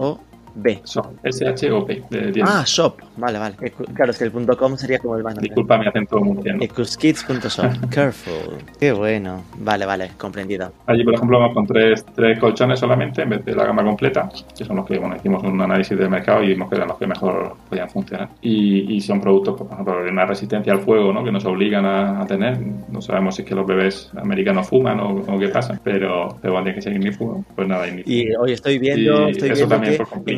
B. 0.57 0.81
S-H-O-P. 1.23 2.03
Ah, 2.43 2.63
shop. 2.65 2.95
Vale, 3.17 3.37
vale. 3.37 3.55
Claro, 3.93 4.11
es 4.11 4.17
que 4.17 4.23
el 4.23 4.31
.com 4.31 4.75
sería 4.75 4.99
como 4.99 5.15
el 5.15 5.23
más 5.23 5.37
Disculpa 5.37 5.77
mi 5.77 5.87
acento 5.87 6.19
murciano. 6.19 6.63
Ecuskids.shop. 6.63 7.89
Careful. 7.91 8.57
Qué 8.79 8.91
bueno. 8.91 9.43
Vale, 9.59 9.85
vale, 9.85 10.11
comprendido. 10.17 10.71
Allí, 10.87 11.03
por 11.03 11.13
ejemplo, 11.13 11.39
vamos 11.39 11.53
con 11.53 11.67
tres, 11.67 12.03
tres 12.15 12.39
colchones 12.39 12.79
solamente 12.79 13.21
en 13.21 13.29
vez 13.29 13.45
de 13.45 13.55
la 13.55 13.65
gama 13.65 13.83
completa, 13.83 14.29
que 14.57 14.65
son 14.65 14.77
los 14.77 14.85
que, 14.85 14.97
bueno, 14.97 15.15
hicimos 15.15 15.43
un 15.43 15.61
análisis 15.61 15.97
del 15.97 16.09
mercado 16.09 16.43
y 16.43 16.47
vimos 16.47 16.69
que 16.69 16.75
eran 16.75 16.87
los 16.87 16.97
que 16.97 17.07
mejor 17.07 17.55
podían 17.69 17.89
funcionar. 17.89 18.29
Y, 18.41 18.95
y 18.95 19.01
son 19.01 19.21
productos, 19.21 19.55
pues, 19.57 19.67
por 19.67 19.73
ejemplo, 19.73 20.03
de 20.03 20.11
una 20.11 20.25
resistencia 20.25 20.73
al 20.73 20.79
fuego, 20.79 21.13
¿no? 21.13 21.23
Que 21.23 21.31
nos 21.31 21.45
obligan 21.45 21.85
a, 21.85 22.25
tener. 22.27 22.59
No 22.89 23.01
sabemos 23.01 23.35
si 23.35 23.43
es 23.43 23.47
que 23.47 23.55
los 23.55 23.65
bebés 23.65 24.11
americanos 24.17 24.67
fuman 24.67 24.99
o, 24.99 25.39
qué 25.39 25.49
pasa, 25.49 25.79
pero, 25.83 26.35
pero 26.41 26.53
bueno, 26.53 26.73
que 26.73 26.81
seguir 26.81 26.99
mi 26.99 27.11
fuego. 27.11 27.45
Pues 27.55 27.67
nada, 27.67 27.87
y, 27.87 28.03
y 28.05 28.35
hoy 28.35 28.53
estoy 28.53 28.79
viendo, 28.79 29.27
estoy 29.27 29.51
viendo 29.51 29.81
que 29.81 29.97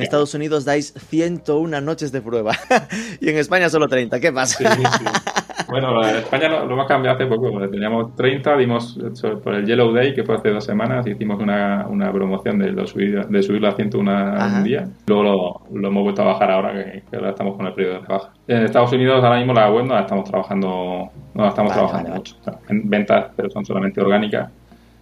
Estados 0.10 0.34
Unidos 0.34 0.66
dais 0.66 0.92
101 0.98 1.82
noches 1.82 2.12
de 2.12 2.22
prueba 2.22 2.54
y 3.22 3.30
en 3.30 3.38
España 3.38 3.70
solo 3.70 3.88
30. 3.88 4.20
¿Qué 4.20 4.34
pasa? 4.34 4.58
Bueno, 5.68 6.04
en 6.04 6.16
España 6.16 6.50
lo, 6.50 6.64
hemos 6.64 6.88
cambiado 6.88 7.16
hace 7.16 7.28
poco. 7.28 7.52
Teníamos 7.70 8.16
30, 8.16 8.58
dimos 8.58 8.98
por 9.44 9.54
el 9.54 9.68
Yellow 9.68 9.94
Day, 9.94 10.16
que 10.16 10.24
fue 10.24 10.38
hace 10.38 10.50
dos 10.50 10.66
semanas, 10.66 11.06
hicimos 11.06 11.40
una, 11.40 11.86
una 11.88 12.12
promoción 12.12 12.58
de, 12.58 12.72
lo 12.72 12.88
subir, 12.88 13.28
de 13.28 13.44
subirlo 13.44 13.68
a 13.68 13.74
101 13.74 14.58
un 14.58 14.64
día. 14.64 14.90
Luego 15.06 15.62
lo, 15.72 15.88
hemos 15.90 16.04
vuelto 16.04 16.24
a 16.24 16.26
bajar 16.26 16.50
ahora 16.50 16.74
que, 16.74 17.04
ahora 17.16 17.30
estamos 17.30 17.56
con 17.56 17.68
el 17.68 17.74
periodo 17.74 18.02
de 18.02 18.08
baja. 18.08 18.32
En 18.48 18.64
Estados 18.64 18.92
Unidos 18.94 19.24
ahora 19.24 19.38
mismo 19.38 19.54
la 19.54 19.70
web 19.70 19.86
no 19.86 19.94
la 19.94 20.02
estamos 20.02 20.28
trabajando, 20.28 21.10
no 21.36 21.44
la 21.44 21.50
estamos 21.50 21.72
trabajando 21.72 22.16
mucho. 22.16 22.36
en 22.68 22.90
ventas, 22.90 23.28
pero 23.36 23.52
son 23.52 23.64
solamente 23.64 24.02
orgánicas. 24.02 24.50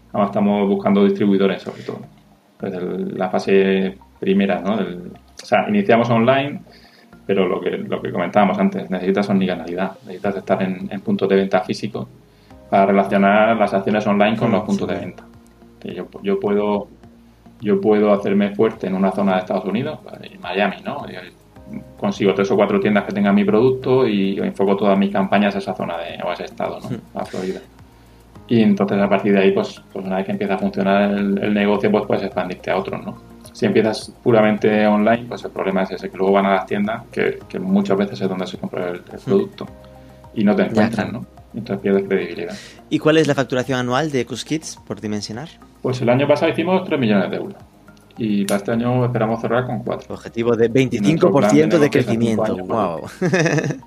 Además 0.10 0.32
estamos 0.32 0.68
buscando 0.68 1.06
distribuidores 1.06 1.62
sobre 1.62 1.84
todo. 1.84 2.02
Pues 2.58 2.74
la 3.14 3.30
fase 3.30 3.98
primera, 4.20 4.60
¿no? 4.60 4.76
o 4.76 5.46
sea, 5.46 5.68
iniciamos 5.70 6.10
online, 6.10 6.62
pero 7.26 7.48
lo 7.48 7.60
que, 7.62 7.72
lo 7.72 8.02
que 8.02 8.12
comentábamos 8.12 8.58
antes, 8.58 8.90
necesitas 8.90 9.30
omnicanalidad, 9.30 9.92
necesitas 10.06 10.38
estar 10.38 10.62
en, 10.64 10.88
puntos 11.02 11.28
de 11.30 11.36
venta 11.36 11.62
físicos 11.62 12.08
para 12.70 12.86
relacionar 12.86 13.56
las 13.58 13.74
acciones 13.74 14.06
online 14.08 14.38
con 14.38 14.52
los 14.52 14.64
puntos 14.64 14.88
de 14.88 14.96
venta. 14.96 15.24
Yo, 15.84 16.08
yo, 16.22 16.40
puedo 16.40 16.88
yo 17.62 17.80
puedo 17.80 18.12
hacerme 18.14 18.54
fuerte 18.56 18.88
en 18.88 18.96
una 18.96 19.12
zona 19.12 19.36
de 19.36 19.40
Estados 19.40 19.66
Unidos, 19.66 20.00
en 20.22 20.40
Miami, 20.42 20.78
¿no? 20.84 21.06
consigo 21.98 22.34
tres 22.34 22.50
o 22.52 22.56
cuatro 22.56 22.80
tiendas 22.80 23.04
que 23.06 23.14
tengan 23.14 23.36
mi 23.36 23.44
producto 23.44 24.08
y 24.08 24.40
enfoco 24.40 24.78
todas 24.78 24.98
mis 24.98 25.12
campañas 25.12 25.56
a 25.56 25.60
esa 25.60 25.74
zona 25.76 25.98
de, 25.98 26.22
o 26.24 26.30
a 26.30 26.34
ese 26.34 26.46
estado, 26.46 26.80
¿no? 26.80 27.20
A 27.20 27.26
Florida. 27.26 27.60
Y 28.48 28.62
entonces 28.62 28.98
a 28.98 29.10
partir 29.10 29.34
de 29.34 29.40
ahí, 29.40 29.52
pues, 29.52 29.82
pues 29.92 30.06
una 30.06 30.18
vez 30.18 30.26
que 30.26 30.32
empieza 30.32 30.56
a 30.56 30.58
funcionar 30.58 31.12
el, 31.12 31.54
negocio, 31.54 31.92
pues 31.92 32.06
puedes 32.06 32.24
expandirte 32.24 32.72
a 32.72 32.78
otros, 32.78 33.06
¿no? 33.06 33.18
Si 33.58 33.66
empiezas 33.66 34.12
puramente 34.22 34.86
online, 34.86 35.26
pues 35.28 35.44
el 35.44 35.50
problema 35.50 35.82
es 35.82 35.90
ese, 35.90 36.12
que 36.12 36.18
luego 36.18 36.34
van 36.34 36.46
a 36.46 36.54
las 36.58 36.68
tiendas, 36.68 37.06
que, 37.12 37.40
muchas 37.60 37.98
veces 37.98 38.22
es 38.22 38.30
donde 38.30 38.46
se 38.46 38.56
compra 38.60 38.90
el, 38.90 39.00
mm. 39.00 39.26
producto, 39.26 39.66
y 40.36 40.44
no 40.44 40.56
te 40.56 40.62
encuentran, 40.62 41.12
¿no? 41.12 41.26
Entonces 41.56 41.82
pierdes 41.82 42.08
credibilidad. 42.08 42.56
¿Y 42.92 43.00
cuál 43.00 43.18
es 43.18 43.26
la 43.26 43.34
facturación 43.34 43.80
anual 43.80 44.12
de 44.12 44.20
EcusKids, 44.22 44.78
por 44.86 45.02
dimensionar? 45.02 45.50
Pues 45.82 46.00
el 46.02 46.10
año 46.10 46.28
pasado 46.28 46.52
hicimos 46.52 46.84
3 46.88 47.00
millones 47.00 47.32
de 47.32 47.38
euros 47.38 47.58
y 48.18 48.46
para 48.46 48.58
este 48.58 48.72
año 48.72 49.06
esperamos 49.06 49.42
cerrar 49.42 49.66
con 49.66 49.84
4. 49.84 50.14
Objetivo 50.14 50.56
de 50.56 50.72
25% 50.72 51.78
de, 51.78 51.90
crecimiento. 51.90 52.58
Wow. 52.58 53.02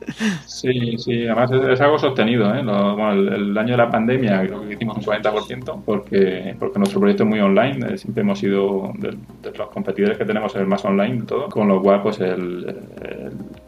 Sí, 0.46 0.98
sí, 0.98 1.26
además 1.26 1.50
es, 1.52 1.80
algo 1.80 1.98
sostenido. 1.98 2.54
¿eh? 2.54 2.60
el, 2.60 3.56
año 3.56 3.70
de 3.72 3.76
la 3.76 3.90
pandemia 3.90 4.42
creo 4.46 4.66
que 4.66 4.74
hicimos 4.74 4.96
un 4.98 5.02
40% 5.02 5.82
porque, 5.84 6.54
porque 6.58 6.78
nuestro 6.78 7.00
proyecto 7.00 7.22
es 7.24 7.28
muy 7.28 7.40
online. 7.40 7.94
Eh, 7.94 7.98
siempre 7.98 8.22
hemos 8.22 8.38
sido 8.38 8.92
de, 8.98 9.16
los 9.56 9.68
competidores 9.70 10.18
que 10.18 10.24
tenemos 10.24 10.54
el 10.56 10.66
más 10.66 10.84
online 10.84 11.20
de 11.20 11.26
todo, 11.26 11.48
con 11.48 11.68
lo 11.68 11.80
cual 11.80 12.02
pues 12.02 12.20
el, 12.20 12.76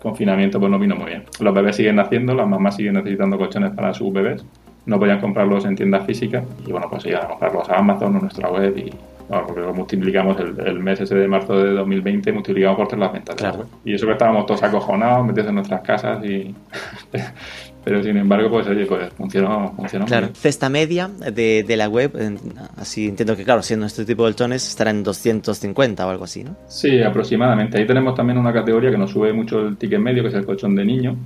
confinamiento 0.00 0.60
pues 0.60 0.70
no 0.70 0.78
vino 0.78 0.96
muy 0.96 1.06
bien. 1.06 1.24
Los 1.40 1.54
bebés 1.54 1.76
siguen 1.76 1.96
naciendo, 1.96 2.34
las 2.34 2.46
mamás 2.46 2.76
siguen 2.76 2.94
necesitando 2.94 3.38
colchones 3.38 3.72
para 3.72 3.94
sus 3.94 4.12
bebés. 4.12 4.44
No 4.84 4.98
podían 4.98 5.20
comprarlos 5.20 5.64
en 5.64 5.76
tiendas 5.76 6.04
físicas 6.04 6.44
y 6.66 6.72
bueno, 6.72 6.88
pues 6.90 7.06
iban 7.06 7.24
a 7.24 7.28
comprarlos 7.28 7.70
a 7.70 7.78
Amazon 7.78 8.16
o 8.16 8.20
nuestra 8.20 8.50
web 8.50 8.76
y, 8.76 8.92
porque 9.40 9.60
multiplicamos 9.60 10.36
el, 10.40 10.78
mes 10.80 11.00
ese 11.00 11.14
de 11.14 11.26
marzo 11.26 11.56
de 11.56 11.72
2020, 11.72 12.32
multiplicamos 12.32 12.76
por 12.76 12.88
tres 12.88 13.00
las 13.00 13.12
ventas. 13.12 13.36
Y 13.84 13.94
eso 13.94 14.06
que 14.06 14.12
estábamos 14.12 14.46
todos 14.46 14.62
acojonados, 14.62 15.26
metidos 15.26 15.48
en 15.48 15.54
nuestras 15.54 15.80
casas 15.80 16.24
y... 16.24 16.54
Pero 17.84 18.00
sin 18.00 18.16
embargo, 18.16 18.48
pues 18.48 18.68
oye, 18.68 18.86
pues 18.86 19.12
funcionó, 19.14 19.72
funcionó 19.74 20.06
Claro, 20.06 20.28
cesta 20.34 20.68
media 20.68 21.08
de, 21.08 21.64
de, 21.66 21.76
la 21.76 21.88
web, 21.88 22.12
así 22.76 23.08
entiendo 23.08 23.36
que 23.36 23.42
claro, 23.42 23.60
siendo 23.60 23.86
este 23.86 24.04
tipo 24.04 24.24
de 24.24 24.34
tones 24.34 24.68
estará 24.68 24.92
en 24.92 25.02
250 25.02 26.06
o 26.06 26.10
algo 26.10 26.22
así, 26.22 26.44
¿no? 26.44 26.54
Sí, 26.68 27.02
aproximadamente. 27.02 27.78
Ahí 27.78 27.84
tenemos 27.84 28.14
también 28.14 28.38
una 28.38 28.52
categoría 28.52 28.92
que 28.92 28.98
nos 28.98 29.10
sube 29.10 29.32
mucho 29.32 29.66
el 29.66 29.76
ticket 29.78 29.98
medio, 29.98 30.22
que 30.22 30.28
es 30.28 30.34
el 30.34 30.46
colchón 30.46 30.76
de 30.76 30.84
niño, 30.84 31.16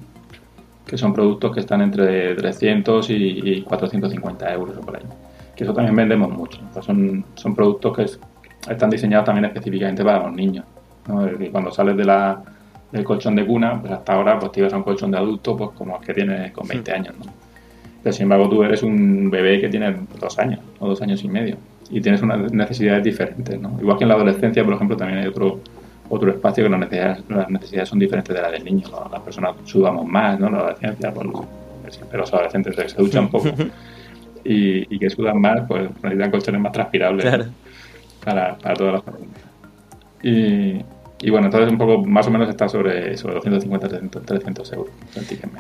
que 0.87 0.97
son 0.97 1.13
productos 1.13 1.53
que 1.53 1.61
están 1.61 1.83
entre 1.83 2.35
300 2.35 3.07
y 3.11 3.61
450 3.61 4.55
euros 4.55 4.79
o 4.79 4.81
por 4.81 4.97
ahí 4.97 5.03
que 5.57 5.65
eso 5.65 5.73
también 5.73 5.97
vendemos 5.97 6.31
mucho. 6.31 6.61
son, 6.83 7.25
son 7.35 7.55
productos 7.55 7.97
que 7.97 8.07
están 8.71 8.91
diseñados 8.91 9.25
también 9.27 9.47
específicamente 9.47 10.05
para 10.05 10.25
los 10.25 10.33
niños. 10.33 10.65
Y 11.41 11.49
cuando 11.49 11.71
sales 11.71 11.97
de 11.97 12.05
la, 12.05 12.43
del 12.93 13.05
colchón 13.05 13.35
de 13.37 13.47
cuna, 13.47 13.81
pues 13.81 13.93
hasta 13.93 14.13
ahora 14.13 14.39
pues 14.39 14.53
te 14.53 14.61
ibas 14.61 14.73
a 14.73 14.77
un 14.77 14.83
colchón 14.83 15.11
de 15.11 15.19
adulto 15.19 15.57
pues 15.57 15.71
como 15.71 15.97
el 15.99 16.05
que 16.05 16.15
tienes 16.15 16.53
con 16.53 16.69
20 16.69 16.93
años. 16.93 17.15
¿no? 17.19 17.33
Pero 18.03 18.13
sin 18.13 18.25
embargo 18.25 18.49
tú 18.49 18.63
eres 18.63 18.83
un 18.83 19.31
bebé 19.31 19.61
que 19.61 19.69
tiene 19.69 19.97
dos 20.21 20.39
años 20.39 20.61
o 20.79 20.89
dos 20.89 21.01
años 21.03 21.23
y 21.25 21.29
medio 21.29 21.57
y 21.91 22.01
tienes 22.01 22.21
unas 22.23 22.53
necesidades 22.53 23.03
diferentes. 23.03 23.59
¿no? 23.61 23.79
Igual 23.81 23.97
que 23.99 24.05
en 24.05 24.09
la 24.09 24.15
adolescencia, 24.15 24.65
por 24.65 24.75
ejemplo, 24.75 24.97
también 24.97 25.21
hay 25.21 25.27
otro 25.27 25.61
otro 26.09 26.31
espacio 26.31 26.65
que 26.65 26.71
las 26.71 26.81
necesidades, 26.81 27.19
las 27.29 27.51
necesidades 27.51 27.89
son 27.89 27.99
diferentes 27.99 28.35
de 28.35 28.41
las 28.41 28.53
del 28.53 28.65
niño. 28.65 28.87
Las 29.11 29.23
personas 29.23 29.57
sudamos 29.65 30.07
más, 30.07 30.39
¿no? 30.39 30.49
La 30.51 30.59
adolescencia, 30.59 31.13
pues, 31.13 31.27
pero 32.11 32.23
los 32.23 32.33
adolescentes 32.33 32.93
se 32.93 33.03
duchan 33.03 33.29
poco. 33.29 33.49
y, 34.49 34.99
que 34.99 35.11
sudan 35.11 35.41
más, 35.41 35.63
pues 35.67 35.91
necesitan 36.03 36.31
colchones 36.31 36.61
más 36.61 36.73
transpirables 36.73 37.51
para, 38.25 38.57
para 38.57 38.75
todas 38.75 38.95
las 38.95 39.05
familias. 39.05 39.41
Y, 40.23 40.85
y 41.23 41.31
bueno, 41.31 41.47
entonces 41.47 41.71
un 41.71 41.79
poco 41.79 42.05
más 42.05 42.27
o 42.27 42.31
menos 42.31 42.49
está 42.49 42.69
sobre, 42.69 43.17
sobre 43.17 43.37
250, 43.37 43.89
300, 43.89 44.23
300 44.27 44.73
euros. 44.73 44.93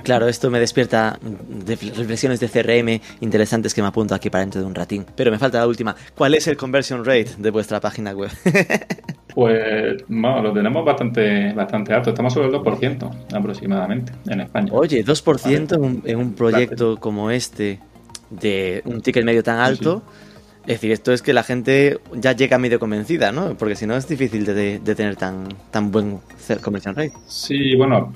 Claro, 0.02 0.28
esto 0.28 0.50
me 0.50 0.60
despierta 0.60 1.18
reflexiones 1.66 2.40
de 2.40 2.48
CRM 2.48 3.00
interesantes 3.20 3.72
que 3.72 3.80
me 3.80 3.88
apunto 3.88 4.14
aquí 4.14 4.28
para 4.28 4.42
dentro 4.42 4.60
de 4.60 4.66
un 4.66 4.74
ratín. 4.74 5.06
Pero 5.16 5.30
me 5.30 5.38
falta 5.38 5.58
la 5.58 5.66
última. 5.66 5.96
¿Cuál 6.14 6.34
es 6.34 6.46
el 6.46 6.58
conversion 6.58 7.04
rate 7.04 7.30
de 7.38 7.50
vuestra 7.50 7.80
página 7.80 8.12
web? 8.12 8.30
pues 9.34 10.04
bueno, 10.08 10.42
lo 10.42 10.52
tenemos 10.52 10.84
bastante, 10.84 11.54
bastante 11.54 11.94
alto. 11.94 12.10
Estamos 12.10 12.34
sobre 12.34 12.48
el 12.48 12.54
2% 12.54 13.34
aproximadamente 13.34 14.12
en 14.28 14.42
España. 14.42 14.68
Oye, 14.72 15.02
2% 15.02 16.02
en 16.04 16.16
un 16.18 16.34
proyecto 16.34 16.98
como 16.98 17.30
este 17.30 17.80
de 18.30 18.82
un 18.84 19.00
ticket 19.00 19.24
medio 19.24 19.42
tan 19.42 19.58
alto. 19.58 20.02
Es 20.62 20.74
decir, 20.74 20.90
esto 20.90 21.12
es 21.12 21.22
que 21.22 21.32
la 21.32 21.44
gente 21.44 22.00
ya 22.14 22.32
llega 22.32 22.58
medio 22.58 22.80
convencida, 22.80 23.30
¿no? 23.30 23.54
Porque 23.54 23.76
si 23.76 23.86
no 23.86 23.96
es 23.96 24.08
difícil 24.08 24.44
de, 24.44 24.80
tener 24.80 25.14
tan, 25.14 25.46
tan 25.70 25.92
buen 25.92 26.18
conversion 26.60 26.96
rate. 26.96 27.12
Sí, 27.26 27.76
bueno, 27.76 28.12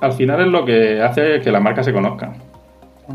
al, 0.00 0.12
final 0.14 0.40
es 0.40 0.46
lo 0.46 0.64
que 0.64 1.02
hace 1.02 1.40
que 1.42 1.50
la 1.50 1.60
marca 1.60 1.82
se 1.82 1.92
conozca. 1.92 2.32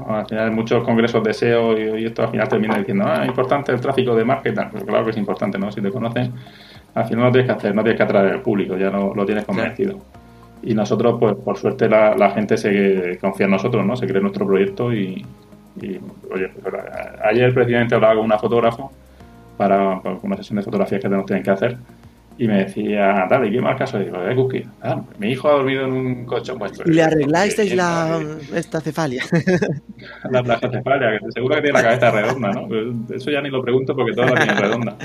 Al 0.07 0.27
final 0.27 0.51
muchos 0.51 0.83
congresos 0.83 1.23
de 1.23 1.33
SEO 1.33 1.97
y, 1.97 2.05
esto 2.05 2.21
al 2.21 2.29
final 2.29 2.47
termina 2.47 2.77
diciendo, 2.77 3.05
ah, 3.07 3.23
es 3.23 3.27
importante 3.27 3.71
el 3.71 3.81
tráfico 3.81 4.13
de 4.13 4.23
tal. 4.23 4.69
Pero 4.71 4.85
claro 4.85 5.05
que 5.05 5.11
es 5.11 5.17
importante, 5.17 5.57
¿no? 5.57 5.71
Si 5.71 5.81
te 5.81 5.89
conocen, 5.89 6.31
al 6.93 7.05
final 7.05 7.25
no 7.25 7.31
tienes 7.31 7.49
que 7.49 7.57
hacer, 7.57 7.73
no 7.73 7.81
tienes 7.81 7.97
que 7.97 8.03
atraer 8.03 8.33
al 8.33 8.41
público, 8.43 8.77
ya 8.77 8.91
no 8.91 9.15
lo 9.15 9.25
tienes 9.25 9.45
convencido. 9.45 9.97
Y 10.61 10.75
nosotros, 10.75 11.17
pues 11.19 11.35
por 11.37 11.57
suerte, 11.57 11.89
la, 11.89 12.15
la 12.15 12.29
gente 12.29 12.55
se 12.55 13.17
confía 13.19 13.45
en 13.45 13.51
nosotros, 13.53 13.83
¿no? 13.83 13.95
Se 13.95 14.05
cree 14.05 14.17
en 14.17 14.23
nuestro 14.23 14.45
proyecto 14.45 14.93
y, 14.93 15.25
y, 15.81 15.99
oye, 16.31 16.49
pues, 16.61 16.73
ayer 17.23 17.53
precisamente 17.53 17.95
hablaba 17.95 18.15
con 18.15 18.25
una 18.25 18.37
fotógrafo 18.37 18.91
para, 19.57 20.01
una 20.21 20.37
sesión 20.37 20.57
de 20.57 20.63
fotografías 20.63 21.01
que 21.01 21.09
nos 21.09 21.25
tienen 21.25 21.43
que 21.43 21.51
hacer 21.51 21.77
y 22.39 22.47
me 22.47 22.65
decía, 22.65 23.25
dale, 23.27 23.49
¿qué 23.49 23.59
marca 23.59 23.87
soy? 23.87 24.05
Digo, 24.05 24.19
de 24.19 24.35
Cookie. 24.35 24.65
Ah, 24.83 25.01
mi 25.17 25.31
hijo 25.31 25.49
ha 25.49 25.53
dormido 25.53 25.85
en 25.85 25.91
un 25.91 26.25
colchón. 26.25 26.59
Pues, 26.59 26.85
¿Le 26.85 27.01
arreglasteis 27.01 27.75
la, 27.75 28.19
esta 28.53 28.79
cefalia? 28.79 29.23
La, 30.29 30.59
cefalia, 30.59 31.19
que 31.19 31.31
seguro 31.31 31.55
que 31.55 31.61
tiene 31.61 31.79
la 31.79 31.83
cabeza 31.83 32.11
redonda, 32.11 32.51
¿no? 32.51 32.67
Eso 33.09 33.31
ya 33.31 33.41
ni 33.41 33.49
lo 33.49 33.63
pregunto 33.63 33.95
porque 33.95 34.13
toda 34.13 34.31
la 34.31 34.43
tiene 34.43 34.53
redonda. 34.53 34.95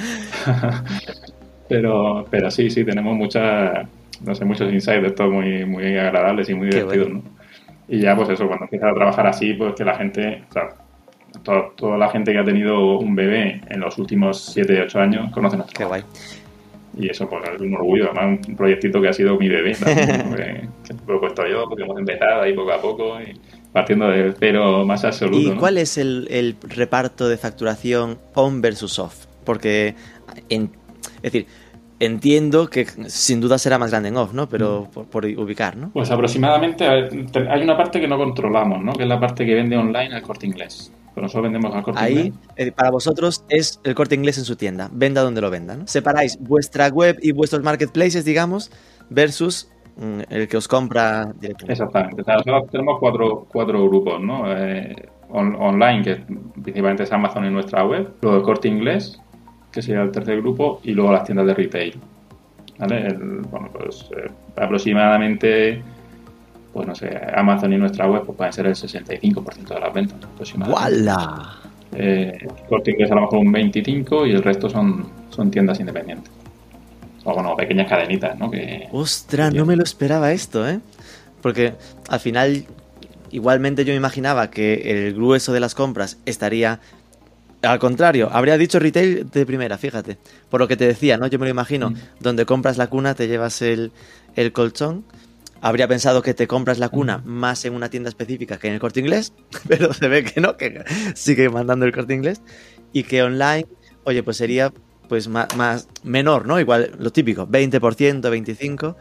pero, 1.69 2.27
pero 2.31 2.51
sí, 2.51 2.69
sí, 2.69 2.85
tenemos 2.85 3.17
muchas, 3.17 3.89
no 4.23 4.35
sé, 4.35 4.45
muchos 4.45 4.71
insights 4.71 5.03
de 5.03 5.09
esto 5.09 5.31
muy, 5.31 5.65
muy 5.65 5.97
agradables 5.97 6.51
y 6.51 6.55
muy 6.55 6.69
divertidos, 6.69 7.09
¿no? 7.09 7.23
Y 7.93 8.01
ya, 8.01 8.17
pues 8.17 8.31
eso, 8.31 8.47
cuando 8.47 8.65
empiezas 8.65 8.91
a 8.91 8.95
trabajar 8.95 9.27
así, 9.27 9.53
pues 9.53 9.75
que 9.75 9.85
la 9.85 9.95
gente, 9.95 10.45
o 10.49 10.53
sea, 10.55 10.71
toda, 11.77 11.99
la 11.99 12.09
gente 12.09 12.33
que 12.33 12.39
ha 12.39 12.45
tenido 12.45 12.99
un 12.99 13.15
bebé 13.15 13.61
en 13.69 13.81
los 13.81 13.99
últimos 13.99 14.47
7, 14.47 14.81
8 14.87 14.99
años 14.99 15.31
conoce 15.31 15.59
nuestro 15.59 15.77
Qué 15.77 15.85
guay. 15.85 16.03
Y 16.97 17.11
eso, 17.11 17.29
pues 17.29 17.45
es 17.55 17.61
un 17.61 17.75
orgullo, 17.75 18.11
además, 18.11 18.49
un 18.49 18.57
proyectito 18.57 18.99
que 18.99 19.09
ha 19.09 19.13
sido 19.13 19.37
mi 19.37 19.47
bebé, 19.47 19.73
que, 19.85 20.95
lo 21.07 21.17
he 21.17 21.21
puesto 21.21 21.47
yo, 21.47 21.69
porque 21.69 21.83
hemos 21.83 21.99
empezado 21.99 22.41
ahí 22.41 22.55
poco 22.55 22.73
a 22.73 22.81
poco, 22.81 23.21
y 23.21 23.39
partiendo 23.73 24.09
de 24.09 24.33
cero 24.41 24.87
más 24.87 25.05
absoluto. 25.05 25.53
¿Y 25.53 25.57
cuál 25.59 25.77
es 25.77 25.99
el, 25.99 26.29
el, 26.31 26.57
reparto 26.63 27.29
de 27.29 27.37
facturación 27.37 28.17
on 28.33 28.63
versus 28.63 28.99
off? 28.99 29.27
Porque, 29.45 29.95
en, 30.49 30.71
es 31.17 31.23
decir, 31.23 31.47
entiendo 32.03 32.69
que 32.69 32.85
sin 33.07 33.41
duda 33.41 33.59
será 33.59 33.79
más 33.79 33.91
grande 33.91 34.09
en 34.09 34.17
off, 34.17 34.33
¿no? 34.33 34.49
Pero 34.49 34.89
mm. 34.95 35.05
por, 35.05 35.25
ubicar, 35.25 35.77
¿no? 35.77 35.91
Pues 35.91 36.11
aproximadamente 36.11 36.85
hay 36.85 37.63
una 37.63 37.77
parte 37.77 38.01
que 38.01 38.09
no 38.09 38.19
controlamos, 38.19 38.83
¿no? 38.83 38.93
Que 38.93 39.05
es 39.05 39.09
la 39.09 39.21
parte 39.21 39.47
que 39.47 39.55
vende 39.55 39.77
online 39.77 40.15
al 40.15 40.23
corte 40.23 40.47
inglés. 40.47 40.93
Pero 41.15 41.23
nosotros 41.23 41.45
vendemos 41.45 41.75
al 41.75 41.83
corte 41.83 42.01
Ahí, 42.01 42.13
inglés. 42.13 42.35
Eh, 42.57 42.73
para 42.73 42.91
vosotros 42.91 43.45
es 43.49 43.81
el 43.85 43.95
corte 43.95 44.17
inglés 44.17 44.39
en 44.39 44.45
su 44.45 44.57
tienda. 44.57 44.89
Venda 44.93 45.23
donde 45.23 45.41
lo 45.41 45.51
venda, 45.51 45.77
¿no? 45.77 45.87
Separáis 45.87 46.39
vuestra 46.41 46.89
web 46.89 47.19
y 47.23 47.31
vuestros 47.31 47.63
marketplaces, 47.63 48.25
digamos, 48.25 48.73
versus 49.09 49.71
mm, 49.97 50.21
el 50.29 50.49
que 50.49 50.57
os 50.57 50.67
compra 50.67 51.33
directamente. 51.39 51.73
Exactamente. 51.73 52.25
tenemos 52.71 52.99
cuatro, 52.99 53.47
cuatro 53.53 53.87
grupos, 53.89 54.21
¿no? 54.21 54.45
Eh, 54.53 55.09
online, 55.29 56.03
que 56.03 56.17
principalmente 56.63 57.05
es 57.05 57.13
Amazon 57.13 57.47
y 57.47 57.51
nuestra 57.51 57.87
web. 57.87 58.13
Luego 58.21 58.39
el 58.39 58.43
corte 58.43 58.69
inglés, 58.69 59.21
que 59.73 59.83
sería 59.83 60.03
el 60.03 60.13
tercer 60.13 60.41
grupo, 60.41 60.81
y 60.85 60.93
luego 60.93 61.13
las 61.13 61.25
tiendas 61.25 61.47
de 61.47 61.55
retail. 61.55 61.95
¿Vale? 62.79 63.17
bueno, 63.51 63.71
pues 63.73 64.09
eh, 64.17 64.29
aproximadamente, 64.57 65.83
pues 66.73 66.87
no 66.87 66.95
sé, 66.95 67.21
Amazon 67.35 67.73
y 67.73 67.77
nuestra 67.77 68.11
web 68.11 68.25
pues 68.25 68.37
pueden 68.37 68.53
ser 68.53 68.67
el 68.67 68.75
65% 68.75 69.69
de 69.69 69.81
las 69.81 69.93
ventas 69.93 70.19
aproximadamente. 70.25 70.83
¡Wala! 70.83 71.61
Eh, 71.95 72.49
corte 72.69 72.91
inglés 72.93 73.11
a 73.13 73.15
lo 73.15 73.21
mejor 73.23 73.39
un 73.41 73.53
25% 73.53 74.27
y 74.27 74.33
el 74.33 74.43
resto 74.43 74.69
son, 74.69 75.07
son 75.31 75.51
tiendas 75.51 75.79
independientes. 75.79 76.33
O 77.25 77.35
bueno, 77.35 77.55
pequeñas 77.55 77.89
cadenitas, 77.89 78.39
¿no? 78.39 78.51
Que, 78.51 78.89
Ostras, 78.91 79.55
no 79.55 79.65
me 79.65 79.77
lo 79.77 79.85
esperaba 79.85 80.33
esto, 80.33 80.69
¿eh? 80.69 80.81
Porque 81.41 81.75
al 82.09 82.21
final, 82.21 82.65
igualmente 83.31 83.85
yo 83.85 83.93
me 83.93 83.97
imaginaba 83.97 84.51
que 84.51 85.07
el 85.07 85.15
grueso 85.15 85.53
de 85.53 85.61
las 85.61 85.75
compras 85.75 86.19
estaría 86.27 86.81
al 87.63 87.79
contrario, 87.79 88.29
habría 88.33 88.59
dicho 88.59 88.79
retail 88.79 89.31
de 89.31 89.47
primera, 89.47 89.79
fíjate. 89.79 90.19
Por 90.51 90.61
lo 90.61 90.69
que 90.69 90.77
te 90.77 90.87
decía, 90.87 91.17
¿no? 91.17 91.27
Yo 91.27 91.39
me 91.39 91.47
lo 91.47 91.51
imagino. 91.51 91.91
Mm. 91.91 91.97
Donde 92.21 92.45
compras 92.45 92.77
la 92.77 92.89
cuna, 92.89 93.15
te 93.15 93.29
llevas 93.29 93.63
el, 93.63 93.93
colchón. 94.53 95.05
Habría 95.61 95.87
pensado 95.87 96.23
que 96.23 96.35
te 96.35 96.49
compras 96.49 96.79
la 96.79 96.89
cuna 96.89 97.19
mm. 97.19 97.29
más 97.29 97.65
en 97.65 97.75
una 97.75 97.89
tienda 97.89 98.09
específica 98.09 98.59
que 98.59 98.69
en 98.69 98.75
el 98.75 98.81
corte 98.81 99.01
inglés, 99.01 99.33
pero 99.69 99.93
se 99.93 100.09
ve 100.09 100.25
que 100.25 100.41
no, 100.41 100.57
que 100.57 100.83
sigue 101.15 101.49
mandando 101.49 101.87
el 101.87 101.93
corte 101.93 102.15
inglés. 102.15 102.43
Y 102.93 103.05
que 103.05 103.23
online, 103.23 103.67
oye, 104.05 104.23
pues 104.23 104.37
sería 104.37 104.73
pues 105.09 105.29
más, 105.29 105.55
más 105.57 105.89
menor, 106.05 106.47
¿no? 106.47 106.59
Igual 106.59 106.93
lo 106.99 107.11
típico, 107.11 107.47
20%, 107.47 108.23
25%. 108.23 108.97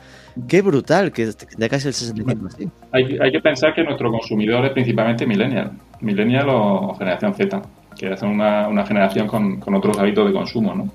Qué 0.48 0.62
brutal, 0.62 1.12
que 1.12 1.26
de 1.26 1.70
casi 1.70 1.88
el 1.88 1.94
65%. 1.94 2.72
Hay, 2.92 3.18
hay 3.22 3.32
que 3.32 3.40
pensar 3.40 3.74
que 3.74 3.84
nuestro 3.84 4.12
consumidor 4.12 4.66
es 4.66 4.72
principalmente 4.72 5.26
millennial. 5.26 5.72
millennial 6.02 6.48
o 6.50 6.96
generación 6.96 7.34
Z, 7.34 7.62
que 7.98 8.12
es 8.12 8.22
una, 8.22 8.68
una 8.68 8.86
generación 8.86 9.28
con, 9.28 9.60
con, 9.60 9.76
otros 9.76 9.98
hábitos 10.00 10.28
de 10.28 10.34
consumo, 10.34 10.74
¿no? 10.76 10.88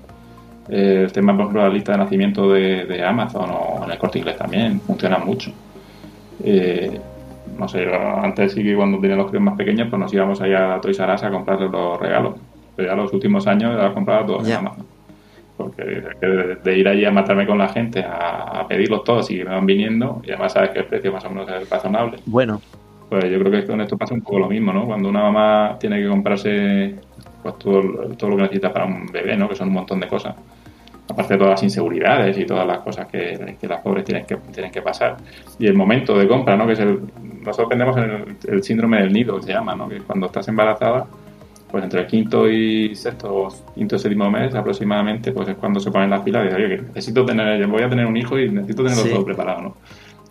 Eh, 0.69 1.03
el 1.05 1.11
tema, 1.11 1.33
por 1.33 1.43
ejemplo, 1.43 1.63
la 1.63 1.69
lista 1.69 1.93
de 1.93 1.97
nacimiento 1.99 2.51
de, 2.51 2.85
de, 2.85 3.03
Amazon 3.03 3.49
o 3.51 3.85
en 3.85 3.91
el 3.91 3.97
corte 3.97 4.19
inglés 4.19 4.37
también 4.37 4.81
funciona 4.81 5.17
mucho. 5.17 5.51
Eh, 6.43 6.99
no 7.57 7.67
sé, 7.67 7.87
antes 8.21 8.53
sí 8.53 8.63
que 8.63 8.75
cuando 8.75 8.99
tenía 8.99 9.15
los 9.15 9.27
críos 9.27 9.43
más 9.43 9.55
pequeños, 9.55 9.87
pues 9.89 9.99
nos 9.99 10.13
íbamos 10.13 10.41
allá 10.41 10.75
a 10.75 10.81
Toys 10.81 10.99
R 10.99 11.13
Us 11.13 11.23
a 11.23 11.31
comprarles 11.31 11.71
los 11.71 11.99
regalos. 11.99 12.35
Pero 12.75 12.89
ya 12.89 12.95
los 12.95 13.11
últimos 13.13 13.47
años 13.47 13.79
he 13.81 13.93
comprado 13.93 14.25
todos 14.25 14.45
yeah. 14.45 14.59
en 14.59 14.67
Amazon. 14.67 14.85
Porque 15.55 15.83
de, 15.83 16.55
de, 16.63 16.77
ir 16.77 16.87
allí 16.87 17.05
a 17.05 17.11
matarme 17.11 17.47
con 17.47 17.57
la 17.57 17.69
gente, 17.69 18.03
a, 18.03 18.59
a, 18.59 18.67
pedirlos 18.67 19.03
todos 19.03 19.31
y 19.31 19.37
me 19.37 19.45
van 19.45 19.65
viniendo, 19.65 20.21
y 20.23 20.31
además 20.31 20.53
sabes 20.53 20.69
que 20.71 20.79
el 20.79 20.85
precio 20.85 21.11
más 21.11 21.25
o 21.25 21.29
menos 21.29 21.49
es 21.49 21.67
razonable. 21.67 22.19
Bueno. 22.25 22.61
Pues 23.09 23.23
yo 23.31 23.39
creo 23.39 23.51
que 23.51 23.65
con 23.65 23.79
esto 23.81 23.97
pasa 23.97 24.13
un 24.13 24.21
poco 24.21 24.39
lo 24.39 24.49
mismo, 24.49 24.73
¿no? 24.73 24.85
Cuando 24.85 25.09
una 25.09 25.21
mamá 25.21 25.77
tiene 25.79 26.01
que 26.01 26.07
comprarse 26.07 26.95
pues 27.41 27.57
todo, 27.57 27.81
todo 28.17 28.29
lo 28.31 28.35
que 28.35 28.41
necesita 28.43 28.73
para 28.73 28.85
un 28.85 29.07
bebé, 29.07 29.37
¿no? 29.37 29.47
Que 29.47 29.55
son 29.55 29.69
un 29.69 29.75
montón 29.75 29.99
de 29.99 30.07
cosas 30.07 30.35
aparte 31.09 31.33
de 31.33 31.37
todas 31.39 31.51
las 31.51 31.63
inseguridades 31.63 32.37
y 32.37 32.45
todas 32.45 32.67
las 32.67 32.79
cosas 32.79 33.07
que, 33.07 33.55
que, 33.59 33.67
las 33.67 33.81
pobres 33.81 34.03
tienen 34.03 34.25
que, 34.25 34.35
tienen 34.51 34.71
que 34.71 34.81
pasar. 34.81 35.17
Y 35.59 35.65
el 35.67 35.73
momento 35.73 36.17
de 36.17 36.27
compra, 36.27 36.57
¿no? 36.57 36.67
que 36.67 36.73
es 36.73 36.79
el, 36.79 36.99
nosotros 37.43 37.69
vendemos 37.69 37.97
el, 37.97 38.37
el 38.47 38.63
síndrome 38.63 38.99
del 39.01 39.13
nido, 39.13 39.37
que 39.37 39.43
se 39.43 39.53
llama, 39.53 39.75
¿no? 39.75 39.87
que 39.87 39.99
cuando 39.99 40.27
estás 40.27 40.47
embarazada, 40.47 41.07
pues 41.69 41.83
entre 41.83 42.01
el 42.01 42.07
quinto 42.07 42.49
y 42.49 42.95
sexto, 42.95 43.47
quinto 43.75 43.95
y 43.95 43.99
séptimo 43.99 44.29
mes 44.29 44.53
aproximadamente, 44.55 45.31
pues 45.31 45.49
es 45.49 45.55
cuando 45.55 45.79
se 45.79 45.91
ponen 45.91 46.09
las 46.09 46.21
pilas 46.21 46.43
y 46.43 46.47
dicen, 46.47 46.65
oye, 46.65 46.75
que 46.75 46.81
necesito 46.83 47.25
tener, 47.25 47.65
voy 47.67 47.83
a 47.83 47.89
tener 47.89 48.05
un 48.05 48.15
hijo 48.15 48.39
y 48.39 48.49
necesito 48.49 48.83
tenerlo 48.83 49.03
sí. 49.03 49.09
todo 49.09 49.25
preparado, 49.25 49.61
¿no? 49.61 49.75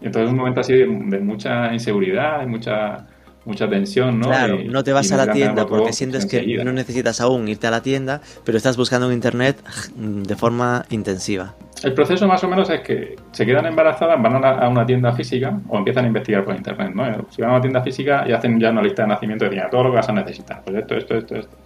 Entonces 0.03 0.24
es 0.24 0.30
un 0.30 0.36
momento 0.36 0.61
así 0.61 0.72
de, 0.72 0.86
de 0.86 1.20
mucha 1.20 1.72
inseguridad 1.72 2.42
y 2.42 2.47
mucha 2.47 3.07
mucha 3.47 3.68
tensión, 3.68 4.18
¿no? 4.18 4.26
Claro, 4.26 4.61
y, 4.61 4.68
no 4.68 4.84
te 4.84 4.92
vas 4.92 5.11
a 5.12 5.16
la 5.16 5.32
tienda 5.32 5.66
porque 5.66 5.92
sientes 5.92 6.26
que 6.26 6.38
enseguida. 6.38 6.64
no 6.64 6.72
necesitas 6.72 7.20
aún 7.20 7.49
irte 7.49 7.66
a 7.66 7.70
la 7.70 7.80
tienda, 7.80 8.20
pero 8.44 8.59
estás 8.59 8.76
buscando 8.76 9.07
en 9.07 9.14
internet 9.14 9.57
de 9.97 10.36
forma 10.36 10.84
intensiva. 10.90 11.55
El 11.82 11.94
proceso 11.94 12.26
más 12.26 12.42
o 12.42 12.49
menos 12.49 12.68
es 12.70 12.80
que 12.80 13.16
se 13.30 13.47
quedan 13.47 13.66
embarazadas, 13.66 14.20
van 14.20 14.44
a 14.44 14.68
una 14.68 14.84
tienda 14.84 15.12
física 15.12 15.59
o 15.68 15.78
empiezan 15.78 16.05
a 16.05 16.09
investigar 16.09 16.44
por 16.44 16.57
internet, 16.57 16.92
¿no? 16.94 17.05
Si 17.30 17.40
van 17.40 17.51
a 17.51 17.55
una 17.55 17.62
tienda 17.62 17.82
física 17.82 18.24
y 18.28 18.32
hacen 18.32 18.59
ya 18.59 18.70
una 18.70 18.82
lista 18.82 19.03
de 19.03 19.09
nacimiento 19.09 19.47
y 19.47 19.51
dicen 19.51 19.70
todo 19.70 19.84
lo 19.84 19.90
que 19.90 19.97
vas 19.97 20.09
a 20.09 20.12
necesitar, 20.12 20.62
pues 20.64 20.76
esto, 20.76 20.97
esto, 20.97 21.14
esto, 21.14 21.36
esto. 21.36 21.57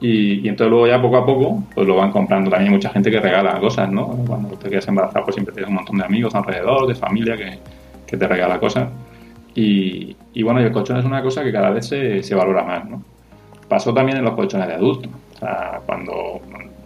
Y, 0.00 0.40
y, 0.40 0.48
entonces 0.48 0.70
luego 0.70 0.86
ya 0.86 1.00
poco 1.00 1.16
a 1.16 1.24
poco 1.24 1.62
pues 1.74 1.86
lo 1.86 1.96
van 1.96 2.10
comprando. 2.10 2.50
También 2.50 2.70
hay 2.70 2.76
mucha 2.76 2.90
gente 2.90 3.10
que 3.10 3.20
regala 3.20 3.58
cosas, 3.58 3.90
¿no? 3.90 4.08
Cuando 4.26 4.56
te 4.56 4.68
quedas 4.68 4.86
embarazada 4.88 5.24
pues 5.24 5.34
siempre 5.34 5.54
tienes 5.54 5.70
un 5.70 5.76
montón 5.76 5.98
de 5.98 6.04
amigos 6.04 6.34
alrededor, 6.34 6.86
de 6.86 6.94
familia 6.94 7.36
que, 7.36 7.58
que 8.06 8.16
te 8.16 8.28
regala 8.28 8.58
cosas. 8.58 8.88
Y, 9.54 10.14
y, 10.34 10.42
bueno, 10.42 10.60
el 10.60 10.70
colchón 10.70 10.98
es 10.98 11.04
una 11.06 11.22
cosa 11.22 11.42
que 11.42 11.50
cada 11.50 11.70
vez 11.70 11.86
se, 11.86 12.22
se, 12.22 12.34
valora 12.34 12.62
más, 12.62 12.84
¿no? 12.84 13.02
Pasó 13.68 13.92
también 13.94 14.18
en 14.18 14.24
los 14.24 14.34
colchones 14.34 14.68
de 14.68 14.74
adultos. 14.74 15.10
O 15.34 15.38
sea, 15.38 15.80
cuando, 15.86 16.40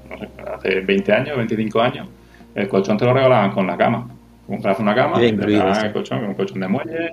no 0.09 0.19
sé, 0.19 0.29
hace 0.55 0.81
20 0.81 1.13
años, 1.13 1.37
25 1.37 1.81
años, 1.81 2.07
el 2.55 2.69
colchón 2.69 2.97
te 2.97 3.05
lo 3.05 3.13
regalaban 3.13 3.51
con 3.51 3.67
la 3.67 3.77
cama. 3.77 4.09
Comprabas 4.47 4.79
una 4.79 4.95
cama, 4.95 5.25
y 5.25 5.33
te 5.33 5.43
regalaban 5.47 5.87
el 5.87 5.93
colchón, 5.93 6.25
un 6.25 6.35
colchón 6.35 6.61
de 6.61 6.69
muelle, 6.69 7.11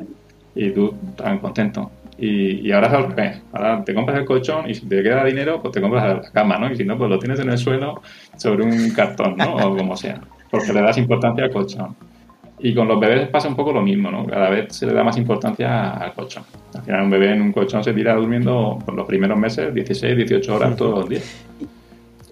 y 0.54 0.70
tú 0.70 0.94
estabas 1.10 1.40
contento. 1.40 1.92
Y, 2.18 2.72
ahora 2.72 2.88
es 2.88 2.94
al 2.94 3.12
revés. 3.12 3.42
Ahora 3.54 3.84
te 3.84 3.94
compras 3.94 4.18
el 4.18 4.26
colchón 4.26 4.70
y 4.70 4.74
si 4.74 4.88
te 4.88 5.04
queda 5.04 5.24
dinero, 5.24 5.62
pues 5.62 5.74
te 5.74 5.82
compras 5.82 6.04
la 6.04 6.32
cama, 6.32 6.58
¿no? 6.58 6.72
Y 6.72 6.76
si 6.76 6.84
no, 6.84 6.98
pues 6.98 7.10
lo 7.10 7.20
tienes 7.20 7.40
en 7.40 7.50
el 7.50 7.58
suelo 7.58 8.02
sobre 8.36 8.64
un 8.64 8.90
cartón, 8.92 9.36
¿no? 9.38 9.56
O 9.56 9.78
como 9.78 9.96
sea. 9.96 10.20
Porque 10.50 10.74
le 10.74 10.82
das 10.82 10.98
importancia 10.98 11.46
al 11.46 11.52
colchón. 11.52 11.96
Y 12.60 12.74
con 12.74 12.88
los 12.88 13.00
bebés 13.00 13.28
pasa 13.30 13.48
un 13.48 13.56
poco 13.56 13.72
lo 13.72 13.82
mismo, 13.82 14.10
¿no? 14.10 14.26
Cada 14.26 14.50
vez 14.50 14.76
se 14.76 14.88
le 14.88 14.94
da 14.94 15.04
más 15.04 15.18
importancia 15.18 15.92
al 15.92 16.14
colchón. 16.14 16.44
Al 16.74 16.82
final 16.82 17.04
un 17.04 17.10
bebé 17.12 17.34
en 17.34 17.42
un 17.42 17.52
colchón 17.52 17.84
se 17.84 17.94
tira 17.94 18.16
durmiendo 18.16 18.80
por 18.84 18.96
los 18.96 19.06
primeros 19.06 19.38
meses 19.38 19.74
16, 19.74 20.18
18 20.18 20.56
horas 20.56 20.76
todos 20.76 21.00
los 21.00 21.10
días. 21.10 21.46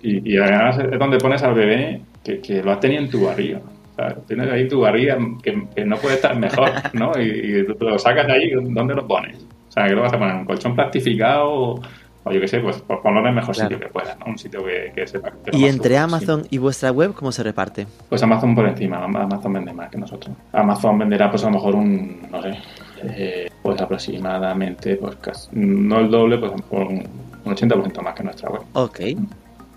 Y, 0.01 0.37
además 0.37 0.79
es 0.79 0.99
donde 0.99 1.17
pones 1.17 1.41
al 1.41 1.55
bebé 1.55 2.01
que, 2.23 2.61
lo 2.63 2.71
has 2.71 2.79
tenido 2.79 3.03
en 3.03 3.09
tu 3.09 3.25
barriga. 3.25 3.59
Sea, 3.95 4.15
tienes 4.27 4.51
ahí 4.51 4.67
tu 4.67 4.81
barriga 4.81 5.17
que, 5.41 5.85
no 5.85 5.97
puede 5.97 6.15
estar 6.15 6.35
mejor, 6.37 6.69
¿no? 6.93 7.11
Y, 7.19 7.23
y 7.23 7.65
lo 7.79 7.99
sacas 7.99 8.27
ahí, 8.29 8.51
¿dónde 8.51 8.95
lo 8.95 9.07
pones? 9.07 9.44
O 9.75 9.79
sea, 9.81 9.87
que 9.89 9.95
lo 9.95 10.03
vas 10.03 10.13
a 10.13 10.17
poner 10.17 10.35
un 10.35 10.45
colchón 10.45 10.73
plastificado 10.73 11.81
o 12.27 12.31
yo 12.31 12.41
qué 12.41 12.47
sé, 12.47 12.59
pues, 12.59 12.81
pues 12.87 12.99
ponlo 13.03 13.19
en 13.19 13.27
el 13.27 13.35
mejor 13.35 13.53
claro. 13.53 13.69
sitio 13.69 13.85
que 13.85 13.91
puedas, 13.91 14.17
¿no? 14.17 14.25
Un 14.25 14.37
sitio 14.37 14.65
que, 14.65 14.91
que 14.95 15.05
sepa 15.05 15.31
que 15.31 15.55
¿Y 15.55 15.65
entre 15.65 15.95
Amazon 15.97 16.43
y 16.49 16.57
vuestra 16.57 16.91
web 16.91 17.13
cómo 17.13 17.31
se 17.31 17.43
reparte? 17.43 17.85
Pues 18.09 18.23
Amazon 18.23 18.55
por 18.55 18.67
encima, 18.67 19.03
Amazon 19.03 19.53
vende 19.53 19.73
más 19.73 19.91
que 19.91 19.97
nosotros. 19.99 20.35
Amazon 20.51 20.97
venderá 20.97 21.29
pues 21.29 21.43
a 21.43 21.47
lo 21.47 21.53
mejor 21.53 21.75
un, 21.75 22.27
no 22.31 22.41
sé, 22.41 22.57
eh, 23.03 23.51
pues 23.61 23.79
aproximadamente, 23.79 24.95
pues 24.95 25.17
casi, 25.17 25.49
no 25.53 25.99
el 25.99 26.09
doble, 26.09 26.39
pues 26.39 26.53
un, 26.71 27.07
un 27.45 27.55
80% 27.55 28.01
más 28.01 28.15
que 28.15 28.23
nuestra 28.23 28.49
web. 28.49 28.61
Ok. 28.73 29.01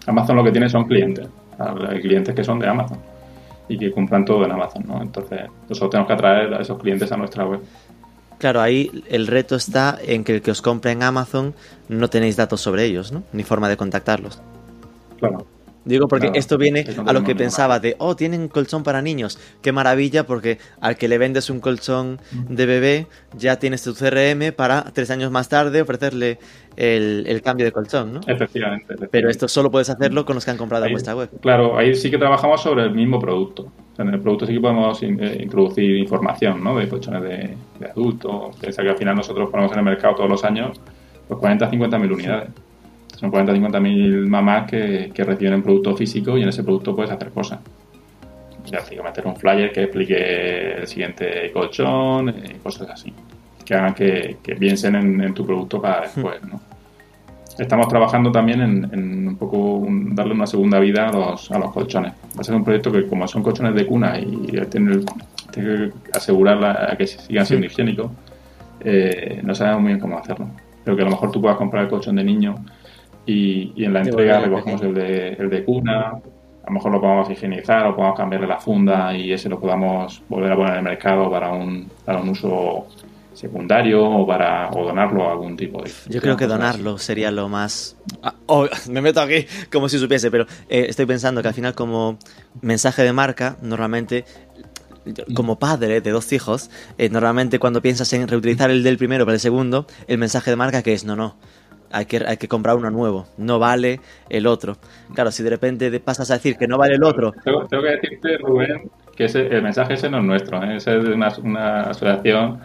Amazon 0.06 0.36
lo 0.36 0.44
que 0.44 0.52
tiene 0.52 0.70
son 0.70 0.84
clientes, 0.84 1.28
hay 1.58 2.00
clientes 2.00 2.34
que 2.34 2.44
son 2.44 2.58
de 2.60 2.66
Amazon 2.66 2.98
y 3.68 3.76
que 3.76 3.92
compran 3.92 4.24
todo 4.24 4.44
en 4.44 4.52
Amazon, 4.52 4.84
¿no? 4.86 5.02
Entonces 5.02 5.42
nosotros 5.68 5.90
tenemos 5.90 6.06
que 6.06 6.14
atraer 6.14 6.54
a 6.54 6.62
esos 6.62 6.78
clientes 6.78 7.12
a 7.12 7.16
nuestra 7.18 7.44
web. 7.44 7.60
Claro, 8.38 8.60
ahí 8.60 9.04
el 9.08 9.26
reto 9.26 9.56
está 9.56 9.98
en 10.00 10.24
que 10.24 10.36
el 10.36 10.42
que 10.42 10.52
os 10.52 10.62
compre 10.62 10.92
en 10.92 11.02
Amazon 11.02 11.54
no 11.88 12.08
tenéis 12.08 12.36
datos 12.36 12.60
sobre 12.60 12.84
ellos, 12.84 13.12
¿no? 13.12 13.24
Ni 13.32 13.42
forma 13.42 13.68
de 13.68 13.76
contactarlos. 13.76 14.40
Claro. 15.18 15.46
Digo 15.84 16.06
porque 16.06 16.26
claro, 16.26 16.38
esto 16.38 16.58
viene 16.58 16.86
a 17.06 17.12
lo 17.14 17.24
que 17.24 17.34
pensaba 17.34 17.80
de, 17.80 17.96
oh, 17.98 18.14
tienen 18.14 18.48
colchón 18.48 18.82
para 18.82 19.00
niños. 19.00 19.38
Qué 19.62 19.72
maravilla 19.72 20.26
porque 20.26 20.58
al 20.80 20.98
que 20.98 21.08
le 21.08 21.16
vendes 21.16 21.48
un 21.48 21.60
colchón 21.60 22.20
de 22.30 22.66
bebé 22.66 23.06
ya 23.36 23.58
tienes 23.58 23.82
tu 23.82 23.94
CRM 23.94 24.52
para 24.54 24.84
tres 24.92 25.10
años 25.10 25.30
más 25.30 25.48
tarde 25.48 25.80
ofrecerle 25.80 26.38
el, 26.78 27.24
el 27.26 27.42
cambio 27.42 27.66
de 27.66 27.72
colchón, 27.72 28.14
¿no? 28.14 28.20
Efectivamente, 28.20 28.84
efectivamente, 28.84 29.08
Pero 29.10 29.28
esto 29.28 29.48
solo 29.48 29.70
puedes 29.70 29.90
hacerlo 29.90 30.24
con 30.24 30.36
los 30.36 30.44
que 30.44 30.52
han 30.52 30.56
comprado 30.56 30.84
ahí, 30.84 30.92
vuestra 30.92 31.16
web. 31.16 31.28
Claro, 31.40 31.76
ahí 31.76 31.94
sí 31.94 32.10
que 32.10 32.18
trabajamos 32.18 32.62
sobre 32.62 32.84
el 32.84 32.92
mismo 32.92 33.18
producto. 33.18 33.70
En 33.98 34.08
el 34.08 34.20
producto 34.20 34.46
sí 34.46 34.54
que 34.54 34.60
podemos 34.60 35.02
in, 35.02 35.22
eh, 35.22 35.38
introducir 35.42 35.96
información, 35.96 36.62
¿no? 36.62 36.78
De 36.78 36.88
colchones 36.88 37.22
de, 37.22 37.56
de 37.80 37.90
adultos. 37.90 38.56
Piensa 38.60 38.82
que 38.82 38.90
al 38.90 38.96
final 38.96 39.16
nosotros 39.16 39.50
ponemos 39.50 39.72
en 39.72 39.78
el 39.78 39.84
mercado 39.84 40.14
todos 40.14 40.30
los 40.30 40.44
años 40.44 40.80
pues 41.28 41.38
40 41.40 41.66
a 41.66 41.70
50 41.70 41.98
mil 41.98 42.12
unidades. 42.12 42.48
Son 43.16 43.30
40 43.30 43.52
a 43.52 43.54
50 43.54 43.80
mil 43.80 44.26
mamás 44.26 44.70
que, 44.70 45.10
que, 45.12 45.24
reciben 45.24 45.54
un 45.54 45.62
producto 45.62 45.94
físico 45.94 46.38
y 46.38 46.42
en 46.42 46.48
ese 46.48 46.62
producto 46.64 46.96
puedes 46.96 47.10
hacer 47.10 47.30
cosas. 47.30 47.60
Ya 48.64 48.84
que 48.84 49.02
meter 49.02 49.26
un 49.26 49.36
flyer 49.36 49.72
que 49.72 49.84
explique 49.84 50.72
el 50.78 50.86
siguiente 50.86 51.50
colchón 51.52 52.28
y 52.28 52.54
cosas 52.58 52.88
así. 52.90 53.12
Que 53.64 53.74
hagan 53.74 53.94
que, 53.94 54.38
que 54.42 54.56
piensen 54.56 54.94
en, 54.94 55.20
en, 55.20 55.34
tu 55.34 55.44
producto 55.44 55.80
para 55.80 56.02
después, 56.02 56.42
¿no? 56.42 56.60
Estamos 57.58 57.88
trabajando 57.88 58.30
también 58.30 58.60
en, 58.60 58.88
en 58.92 59.28
un 59.28 59.36
poco 59.36 59.56
un, 59.56 60.14
darle 60.14 60.32
una 60.32 60.46
segunda 60.46 60.78
vida 60.78 61.08
a 61.08 61.12
los, 61.12 61.50
a 61.50 61.58
los 61.58 61.72
colchones. 61.72 62.12
Va 62.36 62.40
a 62.40 62.44
ser 62.44 62.54
un 62.54 62.62
proyecto 62.62 62.92
que 62.92 63.06
como 63.06 63.26
son 63.26 63.42
colchones 63.42 63.74
de 63.74 63.84
cuna 63.84 64.18
y 64.18 64.46
tiene, 64.70 65.00
tiene 65.50 65.88
que 65.88 65.92
asegurar 66.12 66.96
que 66.96 67.06
sigan 67.06 67.44
siendo 67.44 67.66
sí. 67.66 67.72
higiénicos, 67.72 68.12
eh, 68.80 69.40
no 69.42 69.54
sabemos 69.56 69.82
muy 69.82 69.88
bien 69.88 70.00
cómo 70.00 70.18
hacerlo. 70.18 70.48
Pero 70.84 70.96
que 70.96 71.02
a 71.02 71.04
lo 71.06 71.10
mejor 71.10 71.32
tú 71.32 71.40
puedas 71.40 71.56
comprar 71.56 71.84
el 71.84 71.90
colchón 71.90 72.16
de 72.16 72.24
niño 72.24 72.54
y, 73.26 73.72
y 73.74 73.84
en 73.84 73.92
la 73.92 74.02
entrega 74.02 74.40
recogemos 74.40 74.80
el 74.82 74.94
de, 74.94 75.32
el 75.32 75.50
de 75.50 75.64
cuna, 75.64 76.12
a 76.68 76.70
lo 76.70 76.72
mejor 76.72 76.92
lo 76.92 77.00
podamos 77.00 77.28
higienizar 77.28 77.86
o 77.86 77.96
podamos 77.96 78.16
cambiarle 78.16 78.46
la 78.46 78.58
funda 78.58 79.16
y 79.16 79.32
ese 79.32 79.48
lo 79.48 79.58
podamos 79.58 80.22
volver 80.28 80.52
a 80.52 80.56
poner 80.56 80.72
en 80.72 80.78
el 80.78 80.84
mercado 80.84 81.30
para 81.30 81.52
un, 81.52 81.90
para 82.04 82.20
un 82.20 82.28
uso 82.28 82.86
secundario 83.38 84.04
o 84.04 84.26
para 84.26 84.68
o 84.70 84.84
donarlo 84.84 85.28
a 85.28 85.32
algún 85.32 85.56
tipo 85.56 85.82
de 85.82 85.90
yo 86.08 86.20
creo 86.20 86.36
que 86.36 86.46
donarlo 86.46 86.96
así. 86.96 87.06
sería 87.06 87.30
lo 87.30 87.48
más 87.48 87.96
ah, 88.22 88.34
oh, 88.46 88.66
me 88.90 89.00
meto 89.00 89.20
aquí 89.20 89.46
como 89.72 89.88
si 89.88 89.98
supiese 89.98 90.30
pero 90.30 90.44
eh, 90.68 90.86
estoy 90.88 91.06
pensando 91.06 91.40
que 91.40 91.48
al 91.48 91.54
final 91.54 91.74
como 91.74 92.18
mensaje 92.60 93.02
de 93.02 93.12
marca 93.12 93.56
normalmente 93.62 94.24
como 95.34 95.58
padre 95.58 96.00
de 96.00 96.10
dos 96.10 96.32
hijos 96.32 96.70
eh, 96.98 97.08
normalmente 97.08 97.58
cuando 97.58 97.80
piensas 97.80 98.12
en 98.12 98.26
reutilizar 98.26 98.70
el 98.70 98.82
del 98.82 98.98
primero 98.98 99.24
para 99.24 99.34
el 99.34 99.40
segundo 99.40 99.86
el 100.08 100.18
mensaje 100.18 100.50
de 100.50 100.56
marca 100.56 100.82
que 100.82 100.92
es 100.92 101.04
no 101.04 101.16
no 101.16 101.36
hay 101.90 102.04
que, 102.04 102.22
hay 102.26 102.36
que 102.36 102.48
comprar 102.48 102.76
uno 102.76 102.90
nuevo, 102.90 103.26
no 103.38 103.58
vale 103.58 104.00
el 104.28 104.46
otro. 104.46 104.76
Claro, 105.14 105.30
si 105.30 105.42
de 105.42 105.48
repente 105.48 106.00
pasas 106.00 106.30
a 106.30 106.34
decir 106.34 106.56
que 106.58 106.66
no 106.66 106.76
vale 106.76 106.96
el 106.96 107.02
otro. 107.02 107.32
Tengo, 107.42 107.66
tengo 107.66 107.82
que 107.82 107.90
decirte, 107.90 108.36
Rubén, 108.38 108.90
que 109.16 109.24
ese, 109.24 109.46
el 109.46 109.62
mensaje 109.62 109.94
ese 109.94 110.10
no 110.10 110.18
es 110.18 110.24
nuestro, 110.24 110.62
¿eh? 110.62 110.76
ese 110.76 110.98
es 110.98 111.04
de 111.04 111.12
una, 111.12 111.28
una 111.42 111.80
asociación 111.82 112.60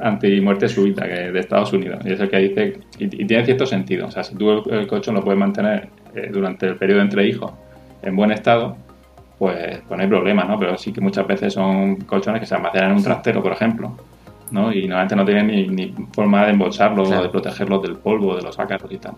anti-muerte 0.00 0.68
súbita 0.68 1.06
que 1.06 1.32
de 1.32 1.38
Estados 1.38 1.72
Unidos. 1.72 2.00
Y 2.04 2.12
es 2.12 2.20
el 2.20 2.28
que 2.28 2.38
dice, 2.38 2.80
y, 2.98 3.04
y, 3.04 3.26
tiene 3.26 3.44
cierto 3.44 3.66
sentido. 3.66 4.06
O 4.06 4.10
sea, 4.10 4.24
si 4.24 4.34
tú 4.34 4.50
el, 4.50 4.62
el 4.72 4.86
colchón 4.86 5.14
lo 5.14 5.22
puedes 5.22 5.38
mantener 5.38 5.88
eh, 6.14 6.30
durante 6.32 6.66
el 6.66 6.76
periodo 6.76 7.02
entre 7.02 7.26
hijos 7.26 7.52
en 8.02 8.16
buen 8.16 8.30
estado, 8.30 8.76
pues, 9.38 9.80
pues 9.86 9.96
no 9.96 10.02
hay 10.02 10.08
problema, 10.08 10.44
¿no? 10.44 10.58
Pero 10.58 10.76
sí 10.76 10.92
que 10.92 11.00
muchas 11.00 11.26
veces 11.26 11.52
son 11.52 11.96
colchones 11.96 12.40
que 12.40 12.46
se 12.46 12.54
almacenan 12.54 12.90
en 12.90 12.96
un 12.96 13.02
trastero, 13.02 13.42
por 13.42 13.52
ejemplo 13.52 13.96
¿no? 14.50 14.72
Y 14.72 14.82
normalmente 14.82 15.16
no 15.16 15.24
tienen 15.24 15.46
ni, 15.48 15.68
ni 15.68 15.94
forma 16.12 16.44
de 16.44 16.52
embolsarlos 16.52 17.08
claro. 17.08 17.22
o 17.22 17.24
de 17.24 17.30
protegerlos 17.30 17.82
del 17.82 17.96
polvo, 17.96 18.36
de 18.36 18.42
los 18.42 18.58
ácaros 18.58 18.90
y 18.90 18.98
tal. 18.98 19.14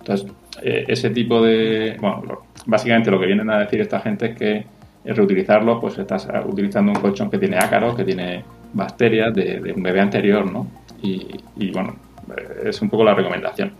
Entonces, 0.00 0.30
eh, 0.62 0.84
ese 0.88 1.10
tipo 1.10 1.42
de... 1.42 1.96
Bueno, 2.00 2.22
lo, 2.26 2.42
básicamente 2.66 3.10
lo 3.10 3.18
que 3.18 3.26
vienen 3.26 3.48
a 3.50 3.58
decir 3.60 3.80
esta 3.80 4.00
gente 4.00 4.26
es 4.26 4.36
que 4.36 4.66
reutilizarlo, 5.04 5.80
pues 5.80 5.98
estás 5.98 6.28
utilizando 6.46 6.92
un 6.92 6.98
colchón 6.98 7.30
que 7.30 7.38
tiene 7.38 7.58
ácaros, 7.58 7.94
que 7.94 8.04
tiene 8.04 8.44
bacterias 8.74 9.34
de, 9.34 9.60
de 9.60 9.72
un 9.72 9.82
bebé 9.82 10.00
anterior, 10.00 10.50
¿no? 10.50 10.66
Y, 11.02 11.26
y, 11.56 11.70
bueno, 11.70 11.96
eh, 12.36 12.68
es 12.68 12.82
un 12.82 12.90
poco 12.90 13.04
la 13.04 13.14
recomendación. 13.14 13.72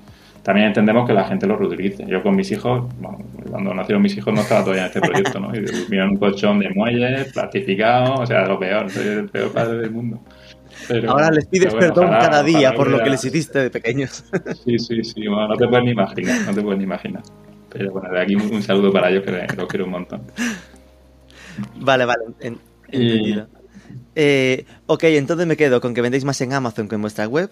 También 0.42 0.66
entendemos 0.66 1.07
que 1.07 1.14
la 1.14 1.24
gente 1.24 1.47
lo 1.47 1.57
reutilice. 1.57 2.05
Yo 2.07 2.22
con 2.22 2.36
mis 2.36 2.53
hijos, 2.53 2.92
cuando 3.51 3.72
nacieron 3.72 4.03
mis 4.03 4.14
hijos 4.14 4.34
no 4.34 4.42
estaba 4.42 4.61
todavía 4.61 4.82
en 4.82 4.88
este 4.88 5.01
proyecto, 5.01 5.40
¿no? 5.40 5.55
Y 5.57 5.64
miran 5.88 6.11
un 6.11 6.16
colchón 6.18 6.59
de 6.59 6.68
muelles, 6.68 7.32
plastificado, 7.32 8.14
o 8.16 8.26
sea, 8.26 8.45
lo 8.45 8.59
peor, 8.59 8.90
soy 8.90 9.07
el 9.07 9.28
peor 9.30 9.51
padre 9.53 9.78
del 9.78 9.90
mundo. 9.90 10.20
Ahora 11.09 11.30
les 11.30 11.47
pides 11.47 11.74
perdón 11.74 12.11
cada 12.11 12.42
día 12.42 12.74
por 12.74 12.90
lo 12.90 13.03
que 13.03 13.11
les 13.11 13.24
hiciste 13.24 13.59
de 13.61 13.70
pequeños. 13.70 14.24
Sí, 14.64 14.78
sí, 14.78 15.03
sí, 15.03 15.26
bueno, 15.26 15.49
no 15.49 15.57
te 15.57 15.66
puedes 15.66 15.84
ni 15.84 15.92
imaginar, 15.92 16.40
no 16.47 16.55
te 16.55 16.61
puedes 16.61 16.78
ni 16.78 16.84
imaginar. 16.84 17.22
Pero 17.70 17.92
bueno, 17.92 18.11
de 18.11 18.20
aquí 18.20 18.34
un, 18.34 18.62
saludo 18.62 18.92
para 18.92 19.09
ellos 19.11 19.24
que 19.24 19.57
los 19.57 19.66
quiero 19.66 19.86
un 19.86 19.92
montón. 19.92 20.22
Vale, 21.76 22.05
vale, 22.05 22.24
entendido. 22.40 23.49
Eh, 24.15 24.67
ok, 24.87 25.05
entonces 25.05 25.47
me 25.47 25.57
quedo 25.57 25.81
con 25.81 25.95
que 25.95 26.03
vendéis 26.03 26.25
más 26.25 26.41
en 26.41 26.53
Amazon 26.53 26.89
que 26.89 26.95
en 26.95 27.03
vuestra 27.03 27.27
web. 27.27 27.51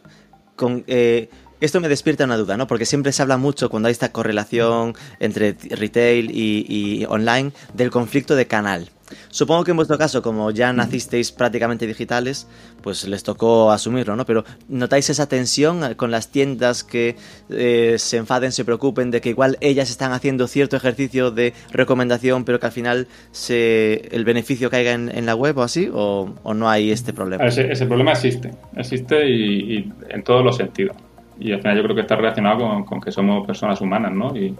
Con, 0.56 0.84
eh, 0.86 1.28
esto 1.60 1.80
me 1.80 1.88
despierta 1.88 2.24
una 2.24 2.36
duda, 2.36 2.56
¿no? 2.56 2.66
Porque 2.66 2.86
siempre 2.86 3.12
se 3.12 3.22
habla 3.22 3.36
mucho 3.36 3.70
cuando 3.70 3.86
hay 3.86 3.92
esta 3.92 4.10
correlación 4.10 4.94
entre 5.20 5.56
retail 5.70 6.30
y, 6.32 7.04
online 7.08 7.52
del 7.72 7.90
conflicto 7.90 8.34
de 8.34 8.46
canal. 8.46 8.90
Supongo 9.28 9.64
que 9.64 9.70
en 9.70 9.76
vuestro 9.76 9.98
caso, 9.98 10.22
como 10.22 10.50
ya 10.50 10.72
nacisteis 10.72 11.32
prácticamente 11.32 11.86
digitales, 11.86 12.46
pues 12.82 13.06
les 13.06 13.22
tocó 13.22 13.70
asumirlo, 13.70 14.16
¿no? 14.16 14.24
Pero 14.24 14.44
¿notáis 14.68 15.10
esa 15.10 15.28
tensión 15.28 15.94
con 15.94 16.10
las 16.10 16.30
tiendas 16.30 16.84
que 16.84 17.16
eh, 17.50 17.96
se 17.98 18.16
enfaden, 18.16 18.52
se 18.52 18.64
preocupen 18.64 19.10
de 19.10 19.20
que 19.20 19.30
igual 19.30 19.56
ellas 19.60 19.90
están 19.90 20.12
haciendo 20.12 20.46
cierto 20.46 20.76
ejercicio 20.76 21.30
de 21.30 21.52
recomendación, 21.70 22.44
pero 22.44 22.60
que 22.60 22.66
al 22.66 22.72
final 22.72 23.08
se, 23.30 24.08
el 24.12 24.24
beneficio 24.24 24.70
caiga 24.70 24.92
en, 24.92 25.26
la 25.26 25.34
web 25.34 25.58
o 25.58 25.62
así? 25.62 25.90
¿O, 25.92 26.32
no 26.54 26.68
hay 26.68 26.90
este 26.90 27.12
problema? 27.12 27.44
Ese, 27.44 27.86
problema 27.86 28.12
existe, 28.12 28.50
existe 28.76 29.28
y 29.28 29.92
en 30.08 30.22
todos 30.22 30.44
los 30.44 30.56
sentidos 30.56 30.96
y 31.42 31.52
al 31.52 31.60
final 31.60 31.76
yo 31.76 31.82
creo 31.82 31.96
que 31.96 32.02
está 32.02 32.16
relacionado 32.16 32.84
con, 32.84 33.00
que 33.00 33.10
somos 33.10 33.46
personas 33.46 33.80
humanas, 33.80 34.12
¿no? 34.12 34.36
Y, 34.36 34.54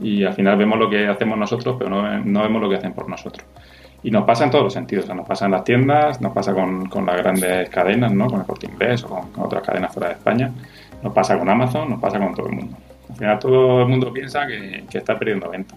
y, 0.00 0.24
al 0.24 0.34
final 0.34 0.56
vemos 0.56 0.78
lo 0.78 0.90
que 0.90 1.06
hacemos 1.06 1.38
nosotros, 1.38 1.76
pero 1.78 1.90
no, 1.90 2.18
no, 2.24 2.42
vemos 2.42 2.62
lo 2.62 2.68
que 2.68 2.76
hacen 2.76 2.92
por 2.92 3.08
nosotros. 3.08 3.46
Y 4.02 4.10
nos 4.10 4.24
pasa 4.24 4.44
en 4.44 4.50
todos 4.50 4.64
los 4.64 4.72
sentidos, 4.72 5.08
nos 5.08 5.26
pasa 5.26 5.46
en 5.46 5.52
las 5.52 5.64
tiendas, 5.64 6.20
nos 6.20 6.32
pasa 6.32 6.54
con, 6.54 6.86
con 6.88 7.06
las 7.06 7.16
grandes 7.16 7.68
cadenas, 7.70 8.12
¿no? 8.12 8.28
Con 8.28 8.40
el 8.40 8.46
Corte 8.46 8.66
Inglés 8.66 9.04
o 9.04 9.08
con, 9.08 9.44
otras 9.44 9.62
cadenas 9.62 9.92
fuera 9.92 10.08
de 10.08 10.14
España, 10.14 10.52
nos 11.02 11.12
pasa 11.12 11.38
con 11.38 11.48
Amazon, 11.48 11.90
nos 11.90 12.00
pasa 12.00 12.18
con 12.18 12.34
todo 12.34 12.46
el 12.46 12.52
mundo. 12.52 12.76
Al 13.10 13.16
final 13.16 13.38
todo 13.38 13.82
el 13.82 13.88
mundo 13.88 14.12
piensa 14.12 14.46
que, 14.46 14.84
que 14.90 14.98
está 14.98 15.18
perdiendo 15.18 15.50
venta. 15.50 15.74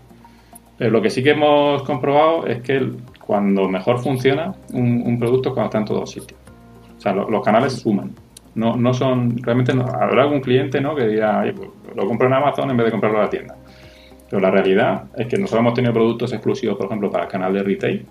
Pero 0.77 0.91
lo 0.91 1.01
que 1.01 1.09
sí 1.09 1.21
que 1.21 1.31
hemos 1.31 1.83
comprobado 1.83 2.47
es 2.47 2.61
que 2.61 2.91
cuando 3.19 3.67
mejor 3.67 3.99
funciona 3.99 4.53
un, 4.73 5.03
un 5.05 5.19
producto 5.19 5.49
es 5.49 5.53
cuando 5.53 5.67
está 5.67 5.77
en 5.79 5.85
todos 5.85 6.11
sitios. 6.11 6.39
O 6.97 7.01
sea, 7.01 7.13
los 7.13 7.43
canales 7.43 7.73
suman. 7.73 8.11
No, 8.55 8.75
no 8.75 8.93
son, 8.93 9.37
realmente 9.41 9.73
no, 9.73 9.85
habrá 9.85 10.23
algún 10.23 10.41
cliente 10.41 10.81
¿no? 10.81 10.95
que 10.95 11.07
diga, 11.07 11.45
pues, 11.55 11.69
lo 11.95 12.07
compro 12.07 12.27
en 12.27 12.33
Amazon 12.33 12.69
en 12.71 12.77
vez 12.77 12.87
de 12.87 12.91
comprarlo 12.91 13.19
en 13.19 13.23
la 13.23 13.29
tienda. 13.29 13.55
Pero 14.29 14.41
la 14.41 14.51
realidad 14.51 15.05
es 15.17 15.27
que 15.27 15.37
nosotros 15.37 15.61
hemos 15.61 15.73
tenido 15.73 15.93
productos 15.93 16.31
exclusivos, 16.33 16.77
por 16.77 16.85
ejemplo, 16.85 17.09
para 17.11 17.25
el 17.25 17.29
canal 17.29 17.53
de 17.53 17.63
retail 17.63 18.05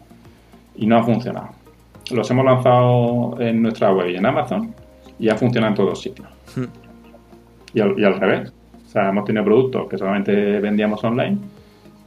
y 0.77 0.87
no 0.87 0.99
ha 0.99 1.03
funcionado. 1.03 1.51
Los 2.11 2.31
hemos 2.31 2.45
lanzado 2.45 3.37
en 3.41 3.63
nuestra 3.63 3.93
web 3.93 4.09
y 4.09 4.17
en 4.17 4.27
Amazon 4.27 4.75
y 5.19 5.29
ha 5.29 5.37
funcionado 5.37 5.73
en 5.73 5.77
todos 5.77 6.03
sitios. 6.03 6.29
Hmm. 6.57 6.65
Y, 7.75 7.81
al, 7.81 7.99
y 7.99 8.05
al, 8.05 8.19
revés. 8.19 8.53
O 8.87 8.89
sea, 8.89 9.11
hemos 9.11 9.25
tenido 9.25 9.45
productos 9.45 9.89
que 9.89 9.99
solamente 9.99 10.59
vendíamos 10.61 11.05
online 11.05 11.39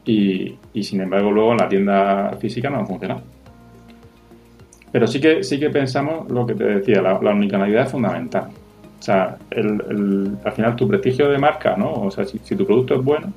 y, 0.03 0.55
y 0.73 0.83
sin 0.83 1.01
embargo 1.01 1.31
luego 1.31 1.51
en 1.51 1.57
la 1.57 1.69
tienda 1.69 2.35
física 2.39 2.69
no 2.69 2.79
han 2.79 2.87
funcionado. 2.87 3.21
Pero 4.91 5.07
sí 5.07 5.21
que, 5.21 5.43
sí 5.43 5.59
que 5.59 5.69
pensamos 5.69 6.29
lo 6.29 6.45
que 6.45 6.55
te 6.55 6.65
decía, 6.65 7.01
la, 7.01 7.19
la 7.21 7.31
unicanalidad 7.31 7.85
es 7.85 7.91
fundamental. 7.91 8.49
O 9.01 9.03
sea, 9.03 9.37
el, 9.49 10.37
al 10.43 10.51
final 10.51 10.75
tu 10.75 10.87
prestigio 10.87 11.27
de 11.27 11.39
marca, 11.39 11.75
¿no? 11.75 11.91
O 11.91 12.11
sea, 12.11 12.23
si, 12.25 12.37
tu 12.37 12.65
producto 12.67 12.95
es 12.95 13.03
bueno, 13.03 13.33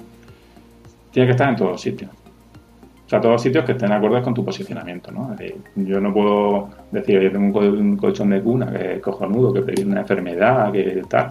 tiene 1.15 1.29
que 1.29 1.31
estar 1.31 1.49
en 1.49 1.55
todos 1.55 1.81
sitios. 1.81 2.11
O 2.11 3.09
sea, 3.09 3.21
todos 3.21 3.41
sitios 3.41 3.65
que 3.65 3.73
estén 3.73 3.93
acordes 3.93 4.25
con 4.25 4.35
tu 4.35 4.45
posicionamiento, 4.45 5.13
¿no? 5.13 5.37
yo 5.77 6.01
no 6.01 6.13
puedo 6.13 6.71
decir, 6.91 7.21
yo 7.21 7.31
tengo 7.31 7.61
un, 7.61 7.97
colchón 7.97 8.31
de 8.31 8.43
cuna 8.43 8.73
que 8.73 8.95
es 8.95 9.01
cojonudo, 9.01 9.53
que 9.53 9.63
previene 9.63 9.93
una 9.93 10.01
enfermedad, 10.01 10.73
que 10.73 11.03
tal. 11.09 11.29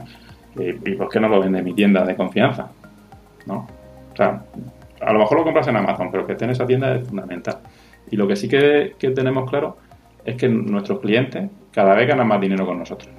¿Y 0.55 0.95
por 0.95 1.09
qué 1.09 1.19
no 1.19 1.27
lo 1.27 1.41
vende 1.41 1.59
en 1.59 1.65
mi 1.65 1.73
tienda 1.73 2.05
de 2.05 2.15
confianza? 2.15 2.69
¿No? 3.45 3.67
O 4.13 4.15
sea, 4.15 4.41
a 5.01 5.11
lo 5.11 5.19
mejor 5.19 5.39
lo 5.39 5.43
compras 5.43 5.67
en 5.67 5.75
Amazon, 5.75 6.09
pero 6.11 6.25
que 6.25 6.31
esté 6.31 6.45
en 6.45 6.51
esa 6.51 6.65
tienda 6.65 6.95
es 6.95 7.05
fundamental. 7.05 7.57
Y 8.09 8.15
lo 8.15 8.25
que 8.25 8.37
sí 8.37 8.47
que 8.47 8.95
tenemos 9.13 9.49
claro 9.49 9.77
es 10.23 10.37
que 10.37 10.47
nuestros 10.47 10.99
clientes 10.99 11.49
cada 11.73 11.93
vez 11.95 12.07
ganan 12.07 12.27
más 12.27 12.39
dinero 12.39 12.65
con 12.65 12.79
nosotros. 12.79 13.09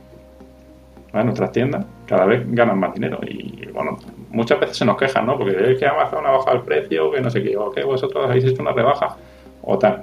Nuestras 1.12 1.52
tiendas 1.52 1.84
cada 2.06 2.24
vez 2.24 2.42
ganan 2.48 2.78
más 2.78 2.94
dinero. 2.94 3.20
Y 3.22 3.66
bueno, 3.72 3.98
muchas 4.34 4.60
veces 4.60 4.76
se 4.76 4.84
nos 4.84 4.96
quejan, 4.96 5.26
¿no? 5.26 5.38
Porque 5.38 5.72
es 5.72 5.78
que 5.78 5.86
Amazon 5.86 6.26
ha 6.26 6.32
bajado 6.32 6.56
el 6.56 6.62
precio, 6.62 7.10
que 7.10 7.20
no 7.20 7.30
sé 7.30 7.42
qué, 7.42 7.56
o 7.56 7.70
que 7.70 7.84
vosotros 7.84 8.24
habéis 8.24 8.44
hecho 8.44 8.62
una 8.62 8.72
rebaja, 8.72 9.16
o 9.62 9.78
tal. 9.78 10.02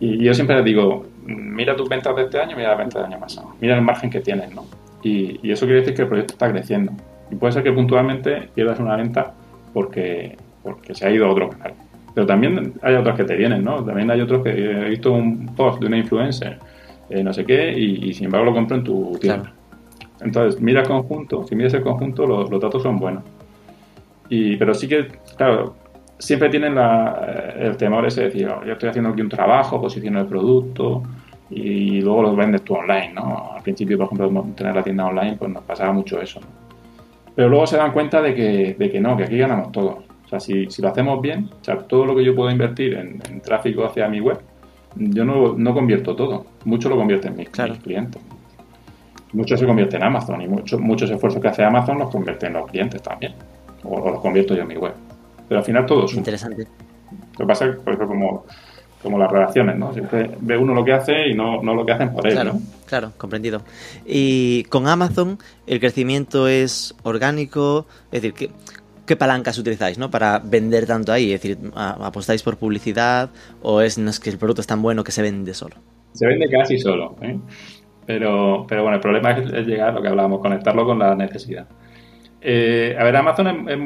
Y 0.00 0.24
yo 0.24 0.32
siempre 0.34 0.56
les 0.56 0.64
digo, 0.64 1.06
mira 1.24 1.76
tus 1.76 1.88
ventas 1.88 2.14
de 2.16 2.22
este 2.22 2.38
año, 2.38 2.56
mira 2.56 2.70
las 2.70 2.78
ventas 2.78 3.02
del 3.02 3.12
año 3.12 3.20
pasado, 3.20 3.54
mira 3.60 3.74
el 3.74 3.82
margen 3.82 4.10
que 4.10 4.20
tienes, 4.20 4.54
¿no? 4.54 4.64
Y, 5.02 5.40
y, 5.42 5.52
eso 5.52 5.66
quiere 5.66 5.80
decir 5.80 5.94
que 5.94 6.02
el 6.02 6.08
proyecto 6.08 6.32
está 6.32 6.50
creciendo. 6.50 6.92
Y 7.30 7.36
puede 7.36 7.52
ser 7.52 7.62
que 7.62 7.72
puntualmente 7.72 8.48
pierdas 8.54 8.80
una 8.80 8.96
venta 8.96 9.34
porque, 9.72 10.36
porque 10.62 10.94
se 10.94 11.06
ha 11.06 11.10
ido 11.10 11.26
a 11.26 11.30
otro 11.30 11.50
canal. 11.50 11.74
Pero 12.16 12.26
también 12.26 12.72
hay 12.80 12.94
otros 12.94 13.14
que 13.14 13.24
te 13.24 13.36
vienen, 13.36 13.62
¿no? 13.62 13.84
También 13.84 14.10
hay 14.10 14.22
otros 14.22 14.42
que 14.42 14.50
he 14.50 14.88
visto 14.88 15.12
un 15.12 15.54
post 15.54 15.80
de 15.80 15.86
una 15.86 15.98
influencer, 15.98 16.58
eh, 17.10 17.22
no 17.22 17.30
sé 17.34 17.44
qué, 17.44 17.78
y, 17.78 18.14
sin 18.14 18.24
embargo 18.24 18.46
lo 18.46 18.54
compro 18.54 18.78
en 18.78 18.84
tu 18.84 19.18
tienda. 19.20 19.52
Entonces, 20.22 20.58
mira 20.58 20.80
el 20.80 20.88
conjunto, 20.88 21.44
si 21.46 21.54
miras 21.54 21.74
el 21.74 21.82
conjunto, 21.82 22.26
los, 22.26 22.48
datos 22.58 22.82
son 22.82 22.98
buenos. 22.98 23.22
Y, 24.28 24.56
pero 24.56 24.74
sí 24.74 24.88
que, 24.88 25.08
claro, 25.36 25.76
siempre 26.18 26.48
tienen 26.48 26.74
la, 26.74 27.54
el 27.58 27.76
temor 27.76 28.06
ese 28.06 28.22
de 28.22 28.26
decir, 28.26 28.48
oh, 28.48 28.64
yo 28.64 28.72
estoy 28.72 28.88
haciendo 28.88 29.10
aquí 29.10 29.20
un 29.20 29.28
trabajo, 29.28 29.80
posiciono 29.80 30.20
el 30.20 30.26
producto 30.26 31.02
y 31.50 32.00
luego 32.00 32.22
los 32.22 32.36
vendes 32.36 32.62
tú 32.62 32.74
online, 32.74 33.12
¿no? 33.14 33.52
Al 33.54 33.62
principio, 33.62 33.96
por 33.96 34.06
ejemplo, 34.06 34.46
tener 34.56 34.74
la 34.74 34.82
tienda 34.82 35.06
online, 35.06 35.36
pues 35.36 35.50
nos 35.50 35.62
pasaba 35.62 35.92
mucho 35.92 36.20
eso. 36.20 36.40
Pero 37.34 37.48
luego 37.48 37.66
se 37.66 37.76
dan 37.76 37.92
cuenta 37.92 38.22
de 38.22 38.34
que, 38.34 38.76
de 38.78 38.90
que 38.90 39.00
no, 39.00 39.16
que 39.16 39.24
aquí 39.24 39.36
ganamos 39.36 39.70
todos. 39.70 39.98
O 40.24 40.28
sea, 40.28 40.40
si, 40.40 40.68
si, 40.70 40.82
lo 40.82 40.88
hacemos 40.88 41.20
bien, 41.20 41.50
o 41.60 41.64
sea, 41.64 41.78
todo 41.78 42.04
lo 42.04 42.16
que 42.16 42.24
yo 42.24 42.34
puedo 42.34 42.50
invertir 42.50 42.94
en, 42.94 43.40
tráfico 43.42 43.84
hacia 43.84 44.08
mi 44.08 44.20
web, 44.20 44.40
yo 44.96 45.24
no, 45.24 45.54
no, 45.56 45.74
convierto 45.74 46.16
todo. 46.16 46.46
Mucho 46.64 46.88
lo 46.88 46.96
convierte 46.96 47.28
en 47.28 47.36
mis, 47.36 47.50
clientes. 47.50 48.20
Mucho 49.32 49.56
se 49.56 49.66
convierte 49.66 49.96
en 49.96 50.02
Amazon 50.02 50.40
y 50.40 50.48
mucho, 50.48 50.78
muchos 50.78 51.10
esfuerzos 51.10 51.40
que 51.40 51.48
hace 51.48 51.62
Amazon 51.62 51.98
los 51.98 52.10
convierte 52.10 52.46
en 52.46 52.54
los 52.54 52.68
clientes 52.68 53.02
también. 53.02 53.34
O, 53.88 54.10
los 54.10 54.20
convierto 54.20 54.54
yo 54.54 54.62
en 54.62 54.68
mi 54.68 54.76
web. 54.76 54.94
Pero 55.48 55.60
al 55.60 55.64
final 55.64 55.86
todo 55.86 56.06
es 56.06 56.14
Interesante. 56.14 56.66
Lo 57.32 57.38
que 57.38 57.46
pasa 57.46 57.66
es, 57.66 57.76
por 57.76 57.94
ejemplo, 57.94 58.08
como, 58.08 58.46
como 59.02 59.18
las 59.18 59.30
relaciones, 59.30 59.76
¿no? 59.76 59.92
Siempre 59.92 60.30
ve 60.40 60.56
uno 60.56 60.74
lo 60.74 60.84
que 60.84 60.92
hace 60.92 61.28
y 61.28 61.34
no, 61.34 61.62
no 61.62 61.74
lo 61.74 61.86
que 61.86 61.92
hacen 61.92 62.12
por 62.12 62.26
él, 62.26 62.32
claro, 62.32 62.54
¿no? 62.54 62.60
Claro, 62.86 63.12
comprendido. 63.16 63.62
Y 64.04 64.64
con 64.64 64.88
Amazon 64.88 65.38
el 65.66 65.80
crecimiento 65.80 66.48
es 66.48 66.94
orgánico, 67.04 67.86
es 68.10 68.22
decir, 68.22 68.32
que 68.32 68.50
qué 69.06 69.16
palancas 69.16 69.56
utilizáis, 69.58 69.98
¿no? 69.98 70.10
Para 70.10 70.40
vender 70.40 70.86
tanto 70.86 71.12
ahí. 71.12 71.32
Es 71.32 71.40
decir, 71.40 71.58
¿apostáis 71.74 72.42
por 72.42 72.56
publicidad 72.56 73.30
o 73.62 73.80
es, 73.80 73.96
no 73.96 74.10
es 74.10 74.20
que 74.20 74.28
el 74.28 74.38
producto 74.38 74.60
es 74.60 74.66
tan 74.66 74.82
bueno 74.82 75.04
que 75.04 75.12
se 75.12 75.22
vende 75.22 75.54
solo? 75.54 75.76
Se 76.12 76.26
vende 76.26 76.48
casi 76.50 76.78
solo, 76.78 77.16
¿eh? 77.22 77.38
Pero, 78.04 78.66
pero 78.68 78.82
bueno, 78.82 78.96
el 78.96 79.00
problema 79.00 79.32
es, 79.32 79.66
llegar, 79.66 79.94
lo 79.94 80.02
que 80.02 80.08
hablábamos, 80.08 80.40
conectarlo 80.40 80.84
con 80.84 80.98
la 80.98 81.14
necesidad. 81.14 81.66
Eh, 82.40 82.96
a 82.98 83.04
ver, 83.04 83.16
Amazon 83.16 83.68
es, 83.68 83.78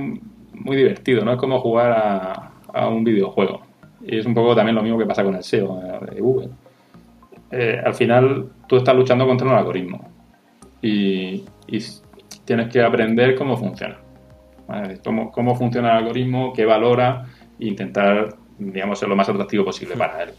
muy 0.53 0.77
divertido, 0.77 1.25
¿no? 1.25 1.33
Es 1.33 1.39
como 1.39 1.61
jugar 1.61 2.53
a, 2.73 2.89
un 2.89 3.03
videojuego. 3.05 3.63
Y 4.03 4.19
es 4.19 4.27
un 4.27 4.35
poco 4.35 4.55
también 4.55 4.77
lo 4.77 4.83
mismo 4.83 4.99
que 4.99 5.07
pasa 5.07 5.25
con 5.25 5.35
el 5.35 5.43
SEO 5.43 5.81
eh, 5.83 6.15
de 6.15 6.21
Google. 6.21 6.51
al 7.85 7.95
final, 7.95 8.51
tú 8.67 8.77
estás 8.77 8.95
luchando 8.95 9.27
contra 9.27 9.47
un 9.47 9.55
algoritmo. 9.55 10.09
y 10.83 11.45
tienes 12.45 12.69
que 12.69 12.83
aprender 12.83 13.37
cómo 13.37 13.57
funciona. 13.57 13.99
Cómo, 15.05 15.33
cómo 15.33 15.55
funciona 15.57 15.91
el 15.93 15.97
algoritmo, 15.99 16.53
qué 16.53 16.65
valora 16.65 17.27
e 17.59 17.67
intentar, 17.67 18.35
digamos, 18.59 18.99
ser 18.99 19.09
lo 19.09 19.17
más 19.17 19.29
atractivo 19.29 19.65
posible 19.65 19.97
para 19.97 20.23
él. 20.23 20.31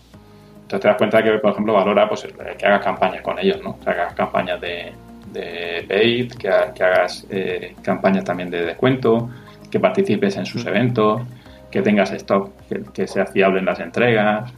Entonces 0.62 0.82
te 0.82 0.88
das 0.88 0.98
cuenta 0.98 1.22
que, 1.22 1.32
por 1.40 1.52
ejemplo, 1.52 1.74
valora 1.74 2.08
pues, 2.08 2.28
que 2.58 2.66
hagas 2.66 2.84
campañas 2.84 3.22
con 3.22 3.38
ellos, 3.40 3.62
¿no? 3.62 3.78
Que 3.80 3.90
hagas 3.90 4.14
campañas 4.14 4.62
de, 4.62 4.94
de 5.32 5.86
paid, 5.88 6.34
que, 6.34 6.50
hagas 6.50 7.26
eh, 7.30 7.76
campañas 7.82 8.24
también 8.24 8.50
de 8.50 8.66
descuento, 8.66 9.30
que 9.70 9.80
participes 9.80 10.38
en 10.38 10.46
sus 10.46 10.66
eventos, 10.66 11.22
que 11.70 11.82
tengas 11.82 12.12
stock 12.12 12.52
que, 12.94 13.08
sea 13.08 13.26
fiable 13.26 13.60
en 13.60 13.66
las 13.66 13.80
entregas. 13.80 14.52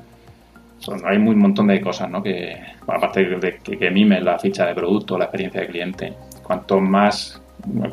hay 1.06 1.18
un 1.18 1.38
montón 1.38 1.68
de 1.68 1.80
cosas, 1.80 2.10
¿no? 2.10 2.22
Que, 2.22 2.58
aparte 2.88 3.24
de 3.24 3.60
que, 3.60 3.78
que 3.78 3.92
mimes 3.92 4.24
la 4.24 4.40
ficha 4.40 4.66
de 4.66 4.74
producto, 4.74 5.18
la 5.18 5.26
experiencia 5.26 5.62
de 5.62 5.68
cliente, 5.68 6.14
cuanto 6.42 6.80
más 6.80 7.40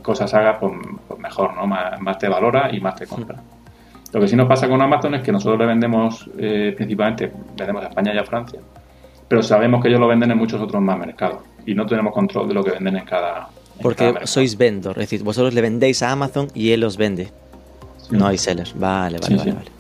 cosas 0.02 0.32
haga, 0.34 0.58
pues, 0.58 0.72
pues, 1.06 1.20
mejor, 1.20 1.54
¿no? 1.54 1.66
Más, 1.66 2.18
te 2.18 2.28
valora 2.28 2.70
y 2.72 2.80
más 2.80 2.96
te 2.96 3.06
compra. 3.06 3.36
Lo 4.12 4.20
que 4.20 4.26
sí 4.26 4.34
nos 4.34 4.48
pasa 4.48 4.68
con 4.68 4.82
Amazon 4.82 5.14
es 5.14 5.22
que 5.22 5.30
nosotros 5.30 5.60
le 5.60 5.66
vendemos, 5.66 6.28
eh, 6.36 6.74
principalmente, 6.76 7.30
vendemos 7.56 7.84
a 7.84 7.88
España 7.88 8.12
y 8.12 8.18
a 8.18 8.24
Francia, 8.24 8.58
pero 9.28 9.42
sabemos 9.42 9.80
que 9.80 9.88
ellos 9.88 10.00
lo 10.00 10.08
venden 10.08 10.32
en 10.32 10.38
muchos 10.38 10.60
otros 10.60 10.82
más 10.82 10.98
mercados 10.98 11.49
y 11.66 11.74
no 11.74 11.86
tenemos 11.86 12.12
control 12.12 12.48
de 12.48 12.54
lo 12.54 12.62
que 12.62 12.72
venden 12.72 12.96
en 12.96 13.04
cada, 13.04 13.48
Porque 13.82 14.14
sois 14.24 14.56
vendor, 14.56 14.92
es 14.92 15.10
decir, 15.10 15.22
vosotros 15.22 15.54
le 15.54 15.60
vendéis 15.60 16.02
a 16.02 16.12
Amazon 16.12 16.48
y 16.54 16.70
él 16.70 16.84
os 16.84 16.96
vende. 16.96 17.28
No 18.10 18.26
hay 18.26 18.38
sellers. 18.38 18.78
Vale, 18.78 19.18
vale, 19.18 19.36
vale, 19.36 19.52
vale. 19.52 19.70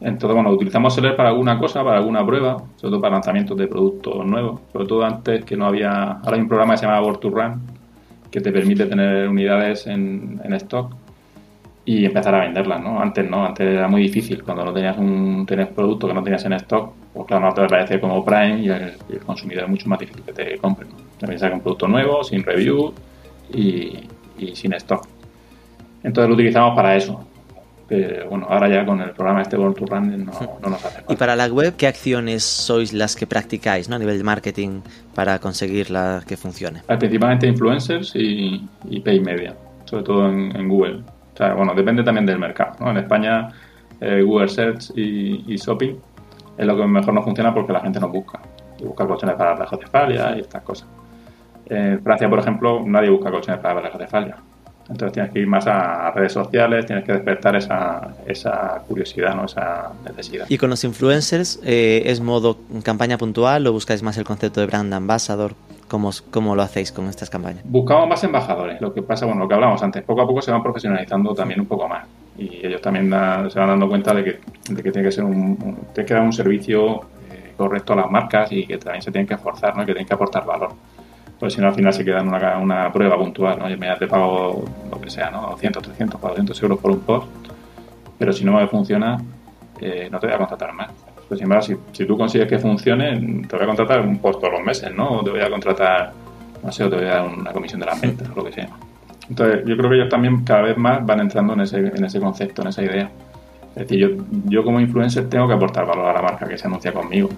Entonces, 0.00 0.34
bueno, 0.34 0.50
utilizamos 0.50 0.94
Seller 0.94 1.16
para 1.16 1.30
alguna 1.30 1.58
cosa, 1.58 1.82
para 1.82 1.98
alguna 1.98 2.24
prueba, 2.24 2.56
sobre 2.76 2.92
todo 2.92 3.00
para 3.00 3.14
lanzamientos 3.14 3.58
de 3.58 3.66
productos 3.66 4.24
nuevos. 4.24 4.60
Sobre 4.72 4.86
todo 4.86 5.04
antes 5.04 5.44
que 5.44 5.56
no 5.56 5.66
había. 5.66 6.12
Ahora 6.12 6.36
hay 6.36 6.40
un 6.40 6.48
programa 6.48 6.74
que 6.74 6.78
se 6.78 6.86
llama 6.86 7.02
World 7.02 7.20
to 7.20 7.30
Run 7.30 7.60
que 8.30 8.40
te 8.40 8.52
permite 8.52 8.86
tener 8.86 9.28
unidades 9.28 9.86
en, 9.86 10.40
stock 10.52 10.94
y 11.88 12.04
empezar 12.04 12.34
a 12.34 12.40
venderlas, 12.40 12.82
¿no? 12.82 13.00
Antes 13.00 13.30
no, 13.30 13.46
antes 13.46 13.66
era 13.66 13.88
muy 13.88 14.02
difícil. 14.02 14.42
Cuando 14.42 14.62
no 14.62 14.74
tenías 14.74 14.98
un 14.98 15.46
tenías 15.46 15.68
producto 15.68 16.06
que 16.06 16.12
no 16.12 16.22
tenías 16.22 16.44
en 16.44 16.52
stock, 16.52 16.92
pues 17.14 17.26
claro, 17.26 17.46
no 17.46 17.54
te 17.54 17.62
aparece 17.62 17.98
como 17.98 18.22
Prime 18.22 18.60
y 18.60 18.68
el, 18.68 18.92
consumidor 19.24 19.64
es 19.64 19.70
mucho 19.70 19.88
más 19.88 19.98
difícil 19.98 20.22
que 20.22 20.32
te 20.34 20.58
compre. 20.58 20.86
¿no? 20.86 20.96
También 21.18 21.40
saca 21.40 21.54
un 21.54 21.62
producto 21.62 21.88
nuevo, 21.88 22.22
sin 22.22 22.44
review 22.44 22.92
y, 23.54 24.00
y 24.36 24.54
sin 24.54 24.74
stock. 24.74 25.06
Entonces 26.02 26.28
lo 26.28 26.34
utilizamos 26.34 26.76
para 26.76 26.94
eso, 26.94 27.26
pero 27.88 28.28
bueno, 28.28 28.46
ahora 28.50 28.68
ya 28.68 28.84
con 28.84 29.00
el 29.00 29.12
programa 29.12 29.40
este 29.40 29.56
Born 29.56 29.72
to 29.72 29.86
Run 29.86 30.26
no, 30.26 30.32
no, 30.62 30.68
nos 30.68 30.84
hace 30.84 30.96
falta. 30.96 31.10
Y 31.10 31.16
para 31.16 31.36
la 31.36 31.46
web, 31.46 31.74
¿qué 31.78 31.86
acciones 31.86 32.44
sois 32.44 32.92
las 32.92 33.16
que 33.16 33.26
practicáis 33.26 33.88
¿no? 33.88 33.96
a 33.96 33.98
nivel 33.98 34.18
de 34.18 34.24
marketing 34.24 34.82
para 35.14 35.38
conseguirla 35.38 36.22
que 36.28 36.36
funcione? 36.36 36.82
Principalmente 36.86 37.46
influencers 37.46 38.14
y, 38.14 38.62
y 38.90 39.00
pay 39.00 39.20
media, 39.20 39.56
sobre 39.86 40.02
todo 40.04 40.28
en, 40.28 40.68
Google. 40.68 41.02
O 41.38 41.44
sea, 41.44 41.54
bueno, 41.54 41.72
depende 41.72 42.02
también 42.02 42.26
del 42.26 42.38
mercado. 42.38 42.72
¿no? 42.80 42.90
En 42.90 42.96
España, 42.96 43.48
eh, 44.00 44.22
Google 44.22 44.48
Search 44.48 44.90
y, 44.96 45.54
Shopping 45.54 45.94
es 46.56 46.66
lo 46.66 46.76
que 46.76 46.84
mejor 46.84 47.14
nos 47.14 47.24
funciona 47.24 47.54
porque 47.54 47.72
la 47.72 47.80
gente 47.80 48.00
nos 48.00 48.10
busca. 48.10 48.40
Y 48.80 48.84
busca 48.84 49.06
colchones 49.06 49.36
para 49.36 49.54
la 49.54 49.64
de 49.64 50.38
y 50.38 50.40
estas 50.40 50.62
cosas. 50.62 50.88
En 51.66 52.02
Francia, 52.02 52.28
por 52.28 52.40
ejemplo, 52.40 52.82
nadie 52.84 53.08
busca 53.10 53.30
colchones 53.30 53.60
para 53.60 53.80
la 53.80 53.88
de 53.88 54.06
entonces 54.90 55.12
tienes 55.12 55.32
que 55.32 55.40
ir 55.40 55.46
más 55.46 55.66
a 55.66 56.10
redes 56.12 56.32
sociales, 56.32 56.86
tienes 56.86 57.04
que 57.04 57.12
despertar 57.12 57.54
esa, 57.56 58.14
esa 58.26 58.82
curiosidad, 58.88 59.34
¿no? 59.34 59.44
esa 59.44 59.92
necesidad. 60.08 60.46
¿Y 60.48 60.56
con 60.56 60.70
los 60.70 60.82
influencers 60.82 61.60
eh, 61.62 62.04
es 62.06 62.20
modo 62.22 62.56
campaña 62.82 63.18
puntual 63.18 63.66
o 63.66 63.72
buscáis 63.72 64.02
más 64.02 64.16
el 64.16 64.24
concepto 64.24 64.60
de 64.60 64.66
brand 64.66 64.92
ambassador? 64.94 65.52
¿Cómo, 65.88 66.10
¿Cómo, 66.30 66.54
lo 66.54 66.62
hacéis 66.62 66.92
con 66.92 67.06
estas 67.06 67.30
campañas? 67.30 67.62
Buscamos 67.64 68.08
más 68.08 68.22
embajadores. 68.22 68.80
Lo 68.80 68.92
que 68.92 69.02
pasa, 69.02 69.26
bueno, 69.26 69.42
lo 69.42 69.48
que 69.48 69.54
hablamos 69.54 69.82
antes, 69.82 70.02
poco 70.02 70.22
a 70.22 70.26
poco 70.26 70.42
se 70.42 70.50
van 70.50 70.62
profesionalizando 70.62 71.34
también 71.34 71.60
un 71.60 71.66
poco 71.66 71.88
más. 71.88 72.06
Y 72.36 72.66
ellos 72.66 72.80
también 72.80 73.10
se 73.50 73.58
van 73.58 73.68
dando 73.68 73.88
cuenta 73.88 74.14
de 74.14 74.24
que, 74.24 74.40
de 74.68 74.82
que 74.82 74.92
tiene 74.92 75.08
que 75.08 75.12
ser 75.12 75.24
un, 75.24 75.56
tiene 75.94 76.06
que 76.06 76.14
dar 76.14 76.22
un 76.22 76.32
servicio 76.32 77.00
eh, 77.30 77.54
correcto 77.56 77.94
a 77.94 77.96
las 77.96 78.10
marcas 78.10 78.52
y 78.52 78.66
que 78.66 78.78
también 78.78 79.02
se 79.02 79.10
tienen 79.10 79.26
que 79.26 79.34
esforzar, 79.34 79.76
¿no? 79.76 79.80
Que 79.80 79.92
tienen 79.92 80.06
que 80.06 80.14
aportar 80.14 80.44
valor 80.44 80.72
pues 81.38 81.54
si 81.54 81.60
no 81.60 81.68
al 81.68 81.74
final 81.74 81.92
se 81.92 82.04
queda 82.04 82.20
en 82.20 82.28
una, 82.28 82.58
una 82.58 82.92
prueba 82.92 83.16
puntual, 83.16 83.58
¿no? 83.58 83.68
Yo 83.68 83.78
me 83.78 83.94
te 83.96 84.06
pago 84.06 84.64
lo 84.90 85.00
que 85.00 85.10
sea, 85.10 85.30
¿no? 85.30 85.42
200, 85.50 85.82
300, 85.82 86.20
400 86.20 86.62
euros 86.62 86.78
por 86.80 86.90
un 86.90 87.00
post, 87.00 87.28
pero 88.18 88.32
si 88.32 88.44
no 88.44 88.52
me 88.52 88.66
funciona, 88.66 89.18
eh, 89.80 90.08
no 90.10 90.18
te 90.18 90.26
voy 90.26 90.34
a 90.34 90.38
contratar 90.38 90.72
más. 90.72 90.90
Pues 91.28 91.38
sin 91.38 91.44
embargo, 91.44 91.62
si, 91.62 91.76
si, 91.92 92.06
tú 92.06 92.16
consigues 92.16 92.48
que 92.48 92.58
funcione, 92.58 93.44
te 93.46 93.56
voy 93.56 93.64
a 93.64 93.66
contratar 93.66 94.00
un 94.00 94.18
post 94.18 94.40
todos 94.40 94.54
los 94.54 94.62
meses, 94.62 94.94
¿no? 94.94 95.18
O 95.18 95.24
te 95.24 95.30
voy 95.30 95.40
a 95.40 95.50
contratar, 95.50 96.12
no 96.62 96.72
sé, 96.72 96.84
o 96.84 96.90
te 96.90 96.96
voy 96.96 97.04
a 97.04 97.08
dar 97.08 97.26
una 97.26 97.52
comisión 97.52 97.80
de 97.80 97.86
las 97.86 98.00
ventas, 98.00 98.28
o 98.30 98.34
lo 98.34 98.44
que 98.44 98.52
sea. 98.52 98.68
Entonces, 99.28 99.62
yo 99.66 99.76
creo 99.76 99.90
que 99.90 99.96
ellos 99.96 100.08
también 100.08 100.42
cada 100.44 100.62
vez 100.62 100.78
más 100.78 101.04
van 101.04 101.20
entrando 101.20 101.52
en 101.52 101.60
ese, 101.60 101.78
en 101.78 102.04
ese 102.04 102.18
concepto, 102.18 102.62
en 102.62 102.68
esa 102.68 102.82
idea. 102.82 103.10
Es 103.76 103.82
decir, 103.82 103.98
yo, 103.98 104.24
yo 104.46 104.64
como 104.64 104.80
influencer 104.80 105.28
tengo 105.28 105.46
que 105.46 105.54
aportar 105.54 105.86
valor 105.86 106.06
a 106.06 106.14
la 106.14 106.22
marca 106.22 106.48
que 106.48 106.56
se 106.56 106.66
anuncia 106.66 106.92
conmigo. 106.92 107.28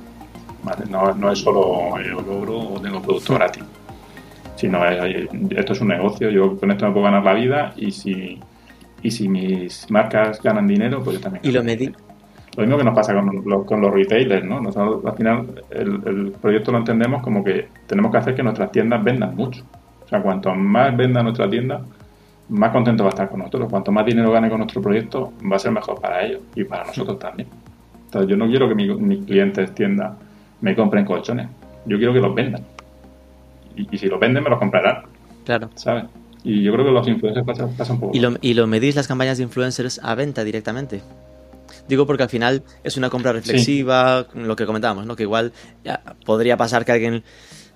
No, 0.88 1.14
no 1.14 1.32
es 1.32 1.38
solo 1.38 1.96
el 1.96 2.10
logro 2.10 2.58
o 2.58 2.80
tengo 2.80 3.00
producto 3.00 3.34
gratis 3.34 3.64
no, 4.68 4.84
esto 4.84 5.72
es 5.72 5.80
un 5.80 5.88
negocio, 5.88 6.30
yo 6.30 6.58
con 6.58 6.70
esto 6.70 6.86
me 6.86 6.92
puedo 6.92 7.04
ganar 7.04 7.24
la 7.24 7.34
vida 7.34 7.72
y 7.76 7.90
si, 7.92 8.38
y 9.02 9.10
si 9.10 9.28
mis 9.28 9.90
marcas 9.90 10.42
ganan 10.42 10.66
dinero, 10.66 11.02
pues 11.02 11.16
yo 11.16 11.22
también. 11.22 11.44
¿Y 11.44 11.52
lo? 11.52 11.62
Lo 12.60 12.66
mismo 12.66 12.78
que 12.78 12.84
nos 12.84 12.94
pasa 12.94 13.14
con, 13.14 13.64
con 13.64 13.80
los 13.80 13.92
retailers, 13.92 14.44
¿no? 14.44 14.60
Nosotros 14.60 15.04
al 15.04 15.16
final 15.16 15.62
el, 15.70 16.00
el, 16.06 16.32
proyecto 16.32 16.72
lo 16.72 16.78
entendemos 16.78 17.22
como 17.22 17.42
que 17.42 17.68
tenemos 17.86 18.12
que 18.12 18.18
hacer 18.18 18.34
que 18.34 18.42
nuestras 18.42 18.70
tiendas 18.70 19.02
vendan 19.02 19.34
mucho. 19.34 19.64
O 20.04 20.08
sea, 20.08 20.20
cuanto 20.20 20.54
más 20.54 20.94
venda 20.94 21.22
nuestra 21.22 21.48
tienda, 21.48 21.80
más 22.50 22.70
contento 22.70 23.02
va 23.02 23.08
a 23.08 23.14
estar 23.14 23.30
con 23.30 23.38
nosotros. 23.38 23.70
Cuanto 23.70 23.92
más 23.92 24.04
dinero 24.04 24.30
gane 24.30 24.50
con 24.50 24.58
nuestro 24.58 24.82
proyecto, 24.82 25.32
va 25.50 25.56
a 25.56 25.58
ser 25.58 25.72
mejor 25.72 26.00
para 26.00 26.22
ellos 26.22 26.42
y 26.54 26.64
para 26.64 26.84
nosotros 26.84 27.18
también. 27.18 27.48
Entonces, 28.04 28.30
yo 28.30 28.36
no 28.36 28.46
quiero 28.46 28.68
que 28.68 28.74
mis 28.74 29.24
clientes 29.24 29.74
tiendas 29.74 30.12
me 30.60 30.76
compren 30.76 31.06
colchones. 31.06 31.48
Yo 31.86 31.96
quiero 31.96 32.12
que 32.12 32.20
los 32.20 32.34
vendan 32.34 32.62
y, 33.76 33.96
si 33.96 34.06
lo 34.06 34.18
venden 34.18 34.44
me 34.44 34.50
lo 34.50 34.58
comprarán. 34.58 35.04
Claro. 35.44 35.70
¿Sabes? 35.76 36.04
Y 36.44 36.62
yo 36.62 36.72
creo 36.72 36.84
que 36.84 36.92
los 36.92 37.08
influencers 37.08 37.46
pasan, 37.46 37.96
un 37.96 38.00
poco. 38.00 38.16
¿Y 38.16 38.20
lo, 38.20 38.32
¿Y 38.40 38.54
lo 38.54 38.66
medís 38.66 38.96
las 38.96 39.08
campañas 39.08 39.38
de 39.38 39.44
influencers 39.44 40.00
a 40.02 40.14
venta 40.14 40.44
directamente? 40.44 41.00
Digo 41.90 42.06
porque 42.06 42.22
al 42.22 42.28
final 42.28 42.62
es 42.84 42.96
una 42.96 43.10
compra 43.10 43.32
reflexiva, 43.32 44.28
lo 44.32 44.54
que 44.54 44.64
comentábamos, 44.64 45.06
¿no? 45.06 45.16
Que 45.16 45.24
igual 45.24 45.52
podría 46.24 46.56
pasar 46.56 46.84
que 46.84 46.92
alguien 46.92 47.24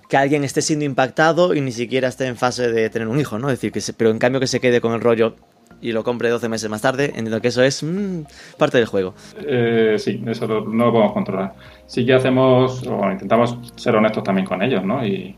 que 0.07 0.15
alguien 0.15 0.45
esté 0.45 0.61
siendo 0.61 0.85
impactado 0.85 1.53
y 1.53 1.59
ni 1.59 1.73
siquiera 1.73 2.07
esté 2.07 2.27
en 2.27 2.37
fase 2.37 2.71
de 2.71 2.89
tener 2.89 3.09
un 3.09 3.19
hijo, 3.19 3.39
¿no? 3.39 3.49
Es 3.49 3.59
decir, 3.59 3.73
que 3.73 3.81
pero 3.97 4.09
en 4.09 4.19
cambio 4.19 4.39
que 4.39 4.47
se 4.47 4.61
quede 4.61 4.79
con 4.79 4.93
el 4.93 5.01
rollo 5.01 5.35
y 5.81 5.91
lo 5.91 6.05
compre 6.05 6.29
12 6.29 6.47
meses 6.47 6.69
más 6.69 6.81
tarde, 6.81 7.07
entiendo 7.07 7.41
que 7.41 7.49
eso 7.49 7.61
es 7.61 7.83
mm, 7.83 8.21
parte 8.57 8.77
del 8.77 8.87
juego. 8.87 9.15
Eh, 9.45 9.95
sí, 9.97 10.23
eso 10.25 10.47
no 10.47 10.85
lo 10.85 10.91
podemos 10.93 11.11
controlar. 11.11 11.55
Sí 11.87 12.05
que 12.05 12.13
hacemos, 12.13 12.87
o 12.87 13.11
intentamos 13.11 13.57
ser 13.75 13.97
honestos 13.97 14.23
también 14.23 14.47
con 14.47 14.61
ellos, 14.61 14.85
¿no? 14.85 15.05
Y, 15.05 15.35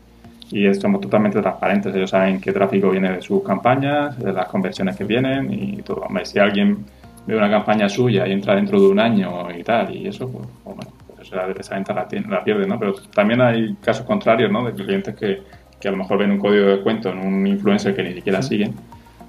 y 0.52 0.72
somos 0.74 1.00
totalmente 1.00 1.40
transparentes. 1.40 1.92
Ellos 1.96 2.10
saben 2.10 2.40
qué 2.40 2.52
tráfico 2.52 2.90
viene 2.90 3.12
de 3.12 3.22
sus 3.22 3.42
campañas, 3.42 4.16
de 4.18 4.32
las 4.32 4.46
conversiones 4.46 4.96
que 4.96 5.02
vienen 5.02 5.52
y 5.52 5.82
todo. 5.82 6.06
Si 6.22 6.38
alguien 6.38 6.84
ve 7.28 7.36
una 7.36 7.50
campaña 7.50 7.88
suya 7.90 8.26
y 8.26 8.32
entra 8.32 8.54
dentro 8.54 8.80
de 8.80 8.88
un 8.88 8.98
año 8.98 9.50
y 9.52 9.62
tal, 9.62 9.94
y 9.94 10.08
eso, 10.08 10.30
pues, 10.32 10.48
bueno, 10.64 10.80
pues 11.14 11.30
esa 11.60 11.74
venta 11.74 11.92
la, 11.92 12.08
la 12.26 12.42
pierde, 12.42 12.66
¿no? 12.66 12.78
Pero 12.78 12.94
también 13.14 13.42
hay 13.42 13.74
casos 13.82 14.06
contrarios, 14.06 14.50
¿no? 14.50 14.64
De 14.64 14.72
clientes 14.72 15.14
que, 15.14 15.42
que 15.78 15.88
a 15.88 15.90
lo 15.90 15.98
mejor 15.98 16.18
ven 16.18 16.30
un 16.30 16.38
código 16.38 16.64
de 16.64 16.76
descuento 16.76 17.10
en 17.10 17.18
un 17.18 17.46
influencer 17.46 17.94
que 17.94 18.02
ni 18.02 18.14
siquiera 18.14 18.40
siguen 18.40 18.74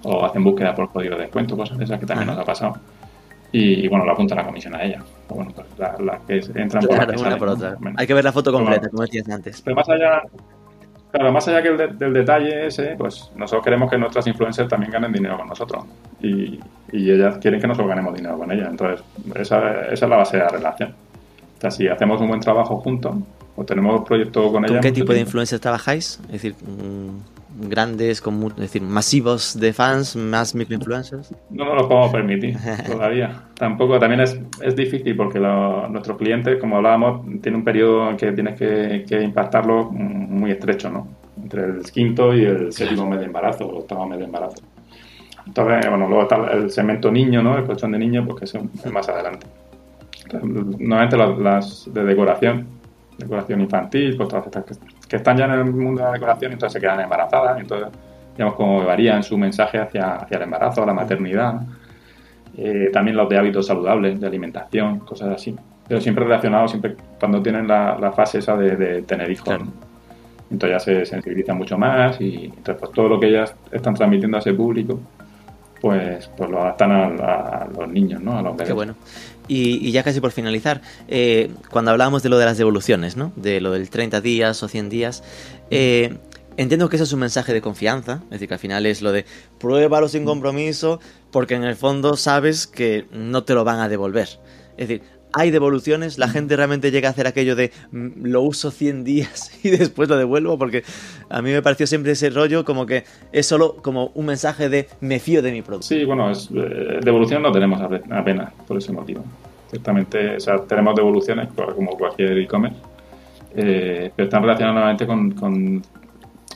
o 0.03 0.23
hacen 0.23 0.45
búsqueda 0.45 0.73
por 0.73 0.89
código 0.93 1.15
de 1.15 1.23
descuento, 1.23 1.57
cosas 1.57 1.77
de 1.77 1.83
esas 1.83 1.99
que 1.99 2.05
también 2.05 2.27
nos 2.27 2.37
ha 2.37 2.45
pasado. 2.45 2.77
Y, 3.51 3.85
bueno, 3.89 4.05
la 4.05 4.13
apunta 4.13 4.35
la 4.35 4.45
comisión 4.45 4.75
a 4.75 4.83
ella. 4.83 5.03
Bueno, 5.27 5.51
pues 5.53 5.67
las 5.77 6.21
que 6.21 6.35
entran 6.55 6.85
por, 6.85 7.49
otra. 7.49 7.77
Hay 7.97 8.07
que 8.07 8.13
ver 8.13 8.23
la 8.23 8.31
foto 8.31 8.53
completa, 8.53 8.87
como 8.89 9.01
decías 9.01 9.27
antes. 9.27 9.61
Pero 9.61 9.75
más 9.75 9.89
allá, 9.89 10.21
Claro, 11.11 11.31
más 11.31 11.47
allá 11.47 11.63
que 11.63 11.71
del 11.71 12.13
detalle 12.13 12.67
ese, 12.67 12.95
pues 12.97 13.31
nosotros 13.35 13.63
queremos 13.63 13.89
que 13.89 13.97
nuestras 13.97 14.27
influencers 14.27 14.69
también 14.69 14.91
ganen 14.91 15.11
dinero 15.11 15.37
con 15.37 15.47
nosotros. 15.47 15.85
Y, 16.21 16.59
ellas 16.91 17.37
quieren 17.37 17.59
que 17.61 17.67
nosotros 17.67 17.89
ganemos 17.89 18.15
dinero 18.15 18.37
con 18.37 18.51
ellas. 18.51 18.67
Entonces, 18.69 19.03
esa, 19.35 19.85
esa 19.85 20.05
es 20.05 20.09
la 20.09 20.17
base 20.17 20.37
de 20.37 20.43
la 20.43 20.49
relación. 20.49 20.95
O 21.57 21.61
sea, 21.61 21.71
si 21.71 21.87
hacemos 21.87 22.21
un 22.21 22.27
buen 22.27 22.39
trabajo 22.39 22.77
juntos, 22.77 23.15
o 23.55 23.63
tenemos 23.65 24.01
proyectos 24.07 24.51
con 24.51 24.63
ellas... 24.63 24.77
¿Con 24.77 24.81
qué 24.81 24.91
tipo 24.91 25.13
de 25.13 25.19
influencers 25.19 25.61
trabajáis? 25.61 26.19
Es 26.27 26.31
decir, 26.31 26.55
grandes, 27.59 28.21
con, 28.21 28.41
es 28.43 28.55
decir, 28.55 28.81
masivos 28.81 29.59
de 29.59 29.73
fans, 29.73 30.15
más 30.15 30.55
microinfluencers? 30.55 31.33
No 31.49 31.65
nos 31.65 31.83
lo 31.83 31.89
podemos 31.89 32.11
permitir 32.11 32.57
todavía. 32.85 33.43
Tampoco, 33.55 33.99
también 33.99 34.21
es, 34.21 34.39
es 34.61 34.75
difícil 34.75 35.15
porque 35.15 35.39
nuestros 35.39 36.17
clientes, 36.17 36.59
como 36.59 36.77
hablábamos, 36.77 37.25
tiene 37.41 37.57
un 37.57 37.63
periodo 37.63 38.09
en 38.09 38.17
que 38.17 38.31
tienes 38.31 38.57
que, 38.57 39.05
que, 39.07 39.21
impactarlo 39.21 39.91
muy 39.91 40.51
estrecho, 40.51 40.89
¿no? 40.89 41.07
Entre 41.41 41.65
el 41.65 41.83
quinto 41.91 42.33
y 42.33 42.43
el 42.45 42.71
séptimo 42.71 43.07
mes 43.09 43.19
de 43.19 43.25
embarazo, 43.25 43.65
o 43.65 43.79
octavo 43.79 44.07
mes 44.07 44.19
de 44.19 44.25
embarazo. 44.25 44.61
Entonces, 45.45 45.89
bueno, 45.89 46.07
luego 46.07 46.23
está 46.23 46.35
el 46.51 46.69
segmento 46.69 47.11
niño, 47.11 47.41
¿no? 47.41 47.57
El 47.57 47.65
colchón 47.65 47.91
de 47.91 47.99
niño, 47.99 48.25
pues 48.25 48.51
que 48.51 48.57
es 48.57 48.91
más 48.91 49.09
adelante. 49.09 49.47
normalmente 50.31 51.17
las, 51.17 51.91
de 51.91 52.03
decoración, 52.03 52.67
decoración 53.17 53.61
infantil, 53.61 54.15
pues 54.15 54.29
todas 54.29 54.45
estas 54.45 54.79
que 55.09 55.15
están 55.15 55.35
ya 55.37 55.45
en 55.45 55.51
el 55.51 55.65
mundo 55.65 56.01
de 56.01 56.07
la 56.07 56.13
decoración 56.13 56.51
y 56.51 56.53
entonces 56.53 56.73
se 56.73 56.79
quedan 56.79 57.01
embarazadas. 57.01 57.59
Entonces, 57.59 57.89
digamos, 58.37 58.55
como 58.55 58.85
varían 58.85 59.23
su 59.23 59.37
mensaje 59.37 59.79
hacia, 59.79 60.17
hacia 60.17 60.37
el 60.37 60.43
embarazo, 60.43 60.85
la 60.85 60.93
maternidad. 60.93 61.61
Eh, 62.55 62.89
también 62.93 63.17
los 63.17 63.27
de 63.27 63.37
hábitos 63.37 63.67
saludables, 63.67 64.19
de 64.21 64.27
alimentación, 64.27 64.99
cosas 64.99 65.29
así. 65.29 65.55
Pero 65.87 65.99
siempre 65.99 66.23
relacionados, 66.23 66.71
siempre 66.71 66.95
cuando 67.19 67.41
tienen 67.41 67.67
la, 67.67 68.13
fase 68.15 68.37
esa 68.37 68.55
de, 68.55 69.01
tener 69.01 69.31
hijos. 69.31 69.57
Entonces 70.51 70.75
ya 70.75 70.79
se 70.79 71.05
sensibilizan 71.05 71.57
mucho 71.57 71.77
más 71.77 72.19
y 72.21 72.45
entonces 72.45 72.75
pues, 72.79 72.91
todo 72.91 73.09
lo 73.09 73.19
que 73.19 73.27
ellas 73.27 73.55
están 73.71 73.95
transmitiendo 73.95 74.37
a 74.37 74.39
ese 74.39 74.53
público, 74.53 74.99
pues, 75.81 76.29
pues 76.37 76.49
lo 76.49 76.61
adaptan 76.61 76.91
a, 76.91 77.67
los 77.77 77.89
niños, 77.89 78.21
¿no? 78.21 78.37
A 78.37 78.41
los 78.41 78.53
bebés. 78.53 78.67
Qué 78.67 78.73
bueno. 78.73 78.95
Y, 79.47 79.91
ya 79.91 80.03
casi 80.03 80.21
por 80.21 80.31
finalizar, 80.31 80.81
eh, 81.07 81.51
cuando 81.71 81.91
hablábamos 81.91 82.21
de 82.21 82.29
lo 82.29 82.37
de 82.37 82.45
las 82.45 82.57
devoluciones, 82.57 83.17
¿no? 83.17 83.31
De 83.35 83.61
lo 83.61 83.71
del 83.71 83.89
30 83.89 84.21
días 84.21 84.61
o 84.61 84.67
100 84.67 84.89
días, 84.89 85.23
eh, 85.71 86.17
entiendo 86.57 86.87
que 86.89 86.97
eso 86.97 87.05
es 87.05 87.13
un 87.13 87.21
mensaje 87.21 87.53
de 87.53 87.61
confianza, 87.61 88.21
es 88.25 88.29
decir, 88.31 88.47
que 88.47 88.53
al 88.53 88.59
final 88.59 88.85
es 88.85 89.01
lo 89.01 89.11
de 89.11 89.25
pruébalo 89.59 90.07
sin 90.07 90.25
compromiso, 90.25 90.99
porque 91.31 91.55
en 91.55 91.63
el 91.63 91.75
fondo 91.75 92.15
sabes 92.15 92.67
que 92.67 93.07
no 93.11 93.43
te 93.43 93.55
lo 93.55 93.63
van 93.63 93.79
a 93.79 93.89
devolver. 93.89 94.27
Es 94.77 94.87
decir, 94.87 95.01
hay 95.33 95.51
devoluciones, 95.51 96.17
la 96.17 96.27
gente 96.27 96.55
realmente 96.55 96.91
llega 96.91 97.09
a 97.09 97.11
hacer 97.11 97.27
aquello 97.27 97.55
de 97.55 97.71
mm, 97.91 98.25
lo 98.25 98.41
uso 98.41 98.71
100 98.71 99.03
días 99.03 99.51
y 99.63 99.69
después 99.69 100.09
lo 100.09 100.17
devuelvo, 100.17 100.57
porque 100.57 100.83
a 101.29 101.41
mí 101.41 101.51
me 101.51 101.61
pareció 101.61 101.87
siempre 101.87 102.13
ese 102.13 102.29
rollo 102.29 102.65
como 102.65 102.85
que 102.85 103.03
es 103.31 103.45
solo 103.45 103.75
como 103.81 104.11
un 104.15 104.25
mensaje 104.25 104.69
de 104.69 104.87
me 105.01 105.19
fío 105.19 105.41
de 105.41 105.51
mi 105.51 105.61
producto. 105.61 105.87
Sí, 105.87 106.03
bueno, 106.05 106.31
es, 106.31 106.49
eh, 106.53 106.99
devolución 107.03 107.43
no 107.43 107.51
tenemos 107.51 107.81
apenas 107.81 108.53
por 108.67 108.77
ese 108.77 108.91
motivo. 108.91 109.23
Ciertamente, 109.69 110.37
o 110.37 110.39
sea, 110.39 110.57
tenemos 110.63 110.95
devoluciones 110.95 111.49
como 111.53 111.91
cualquier 111.91 112.37
e-commerce, 112.39 112.79
eh, 113.55 114.11
pero 114.15 114.25
están 114.25 114.41
relacionadas 114.41 115.03
con, 115.03 115.31
con 115.31 115.83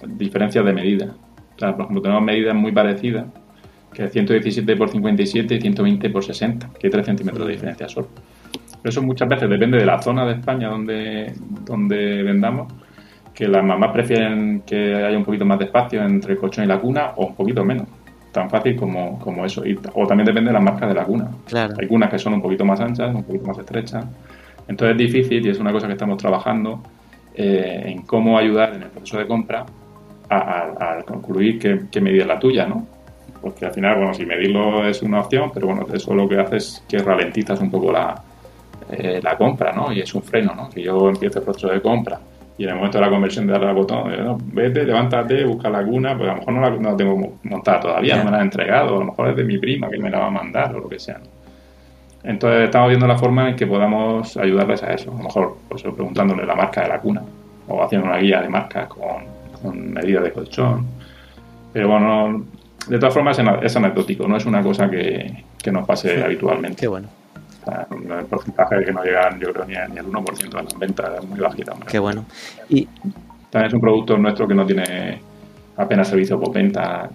diferencias 0.07 0.65
de 0.65 0.73
medida. 0.73 1.13
O 1.55 1.59
sea, 1.59 1.75
por 1.75 1.81
ejemplo, 1.81 2.01
tenemos 2.01 2.23
medidas 2.23 2.55
muy 2.55 2.71
parecidas, 2.71 3.27
que 3.93 4.05
es 4.05 4.11
117 4.11 4.75
por 4.75 4.89
57 4.89 5.53
y 5.53 5.61
120 5.61 6.09
por 6.09 6.23
60, 6.23 6.71
que 6.79 6.87
hay 6.87 6.91
3 6.91 7.05
centímetros 7.05 7.45
de 7.45 7.53
diferencia 7.53 7.87
solo. 7.87 8.07
Eso 8.83 9.01
muchas 9.01 9.29
veces 9.29 9.49
depende 9.49 9.77
de 9.77 9.85
la 9.85 10.01
zona 10.01 10.25
de 10.25 10.33
España 10.33 10.67
donde, 10.67 11.33
donde 11.65 12.21
vendamos, 12.23 12.71
que 13.33 13.47
las 13.47 13.63
mamás 13.63 13.91
prefieren 13.91 14.63
que 14.65 14.95
haya 14.95 15.17
un 15.17 15.23
poquito 15.23 15.45
más 15.45 15.57
de 15.59 15.65
espacio 15.65 16.03
entre 16.03 16.33
el 16.33 16.39
colchón 16.39 16.65
y 16.65 16.67
la 16.67 16.79
cuna 16.79 17.11
o 17.15 17.27
un 17.27 17.35
poquito 17.35 17.63
menos. 17.63 17.87
Tan 18.31 18.49
fácil 18.49 18.75
como, 18.75 19.19
como 19.19 19.45
eso. 19.45 19.65
Y, 19.65 19.79
o 19.93 20.07
también 20.07 20.25
depende 20.25 20.49
de 20.49 20.53
las 20.53 20.63
marcas 20.63 20.89
de 20.89 20.95
la 20.95 21.03
cuna. 21.05 21.29
Hay 21.79 21.87
cunas 21.87 22.09
que 22.09 22.19
son 22.19 22.33
un 22.33 22.41
poquito 22.41 22.65
más 22.65 22.79
anchas, 22.81 23.13
un 23.13 23.23
poquito 23.23 23.45
más 23.45 23.57
estrechas. 23.57 24.05
Entonces 24.67 24.95
es 24.95 24.97
difícil 24.97 25.45
y 25.45 25.49
es 25.49 25.59
una 25.59 25.71
cosa 25.71 25.87
que 25.87 25.93
estamos 25.93 26.17
trabajando 26.17 26.81
eh, 27.35 27.83
en 27.85 28.01
cómo 28.03 28.37
ayudar 28.37 28.75
en 28.75 28.83
el 28.83 28.89
proceso 28.89 29.17
de 29.17 29.27
compra 29.27 29.65
a, 30.29 31.03
concluir 31.05 31.59
qué, 31.91 32.01
medida 32.01 32.23
es 32.23 32.27
la 32.27 32.39
tuya, 32.39 32.65
¿no? 32.65 32.87
Porque 33.39 33.65
al 33.65 33.73
final, 33.73 33.97
bueno, 33.97 34.13
si 34.13 34.25
medirlo 34.25 34.87
es 34.87 35.03
una 35.03 35.19
opción, 35.19 35.51
pero 35.53 35.67
bueno, 35.67 35.85
eso 35.93 36.15
lo 36.15 36.27
que 36.27 36.39
hace 36.39 36.57
es 36.57 36.83
que 36.87 36.97
ralentizas 36.99 37.59
un 37.59 37.69
poco 37.69 37.91
la, 37.91 38.15
eh, 38.91 39.19
la 39.23 39.37
compra, 39.37 39.71
¿no? 39.71 39.91
Y 39.91 40.01
es 40.01 40.13
un 40.13 40.23
freno, 40.23 40.53
¿no? 40.55 40.69
Que 40.69 40.81
yo 40.81 41.09
empiezo 41.09 41.39
el 41.39 41.45
proceso 41.45 41.67
de 41.69 41.81
compra 41.81 42.19
y 42.57 42.63
en 42.63 42.69
el 42.69 42.75
momento 42.75 42.99
de 42.99 43.05
la 43.05 43.09
conversión 43.09 43.47
de 43.47 43.53
darle 43.53 43.69
al 43.69 43.75
botón, 43.75 44.13
eh, 44.13 44.35
vete, 44.53 44.83
levántate, 44.83 45.43
busca 45.45 45.69
la 45.69 45.83
cuna, 45.83 46.15
pues 46.15 46.29
a 46.29 46.33
lo 46.33 46.39
mejor 46.39 46.53
no 46.53 46.61
la, 46.61 46.69
no 46.69 46.95
tengo 46.95 47.39
montada 47.43 47.79
todavía, 47.79 48.17
no 48.17 48.25
me 48.25 48.31
la 48.31 48.37
han 48.37 48.43
entregado, 48.43 48.97
a 48.97 48.99
lo 48.99 49.05
mejor 49.05 49.29
es 49.29 49.35
de 49.37 49.43
mi 49.43 49.57
prima 49.57 49.89
que 49.89 49.97
me 49.97 50.09
la 50.09 50.19
va 50.19 50.27
a 50.27 50.31
mandar 50.31 50.75
o 50.75 50.79
lo 50.79 50.89
que 50.89 50.99
sea. 50.99 51.19
Entonces 52.23 52.65
estamos 52.65 52.89
viendo 52.89 53.07
la 53.07 53.17
forma 53.17 53.49
en 53.49 53.55
que 53.55 53.67
podamos 53.67 54.37
ayudarles 54.37 54.83
a 54.83 54.93
eso, 54.93 55.11
a 55.11 55.17
lo 55.17 55.23
mejor 55.23 55.57
pues, 55.67 55.81
preguntándole 55.81 56.45
la 56.45 56.55
marca 56.55 56.81
de 56.81 56.89
la 56.89 56.99
cuna 56.99 57.21
o 57.67 57.83
haciendo 57.83 58.07
una 58.07 58.17
guía 58.17 58.41
de 58.41 58.49
marca 58.49 58.87
con 58.87 59.33
con 59.63 59.93
medidas 59.93 60.23
de 60.23 60.31
colchón. 60.31 60.85
Pero 61.71 61.87
bueno, 61.87 62.45
de 62.87 62.99
todas 62.99 63.13
formas 63.13 63.39
es 63.63 63.75
anecdótico, 63.75 64.27
no 64.27 64.37
es 64.37 64.45
una 64.45 64.61
cosa 64.61 64.89
que, 64.89 65.43
nos 65.71 65.87
pase 65.87 66.21
habitualmente. 66.23 66.81
Qué 66.81 66.87
bueno. 66.87 67.07
El 68.11 68.25
porcentaje 68.25 68.83
que 68.83 68.91
no 68.91 69.03
llega, 69.03 69.37
yo 69.39 69.53
creo, 69.53 69.65
ni, 69.65 69.73
ni 69.93 69.99
el 69.99 70.05
1% 70.07 70.49
de 70.49 70.63
las 70.63 70.77
ventas 70.77 71.11
es 71.19 71.25
muy 71.27 71.39
bajita. 71.39 71.73
Qué 71.87 71.99
bueno. 71.99 72.25
Y 72.69 72.87
también 73.49 73.67
es 73.67 73.73
un 73.73 73.81
producto 73.81 74.17
nuestro 74.17 74.47
que 74.47 74.53
no 74.53 74.65
tiene 74.65 75.21
apenas 75.77 76.07
servicio 76.07 76.39
por 76.39 76.53
venta. 76.53 77.09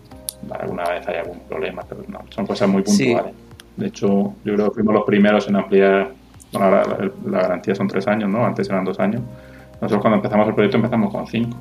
Alguna 0.50 0.84
vez 0.84 1.06
hay 1.08 1.16
algún 1.16 1.40
problema, 1.40 1.82
pero 1.88 2.04
no, 2.08 2.20
son 2.30 2.46
cosas 2.46 2.68
muy 2.68 2.82
puntuales. 2.82 3.34
De 3.76 3.86
hecho, 3.86 4.34
yo 4.44 4.54
creo 4.54 4.68
que 4.68 4.74
fuimos 4.74 4.94
los 4.94 5.04
primeros 5.04 5.48
en 5.48 5.56
ampliar. 5.56 6.12
Bueno, 6.52 6.70
la, 6.70 7.10
la, 7.26 7.42
garantía 7.42 7.74
son 7.74 7.88
tres 7.88 8.08
años, 8.08 8.30
¿no? 8.30 8.44
Antes 8.44 8.68
eran 8.70 8.84
dos 8.84 8.98
años. 8.98 9.20
Nosotros 9.80 10.00
cuando 10.00 10.16
empezamos 10.16 10.48
el 10.48 10.54
proyecto 10.54 10.76
empezamos 10.78 11.12
con 11.12 11.26
cinco 11.26 11.56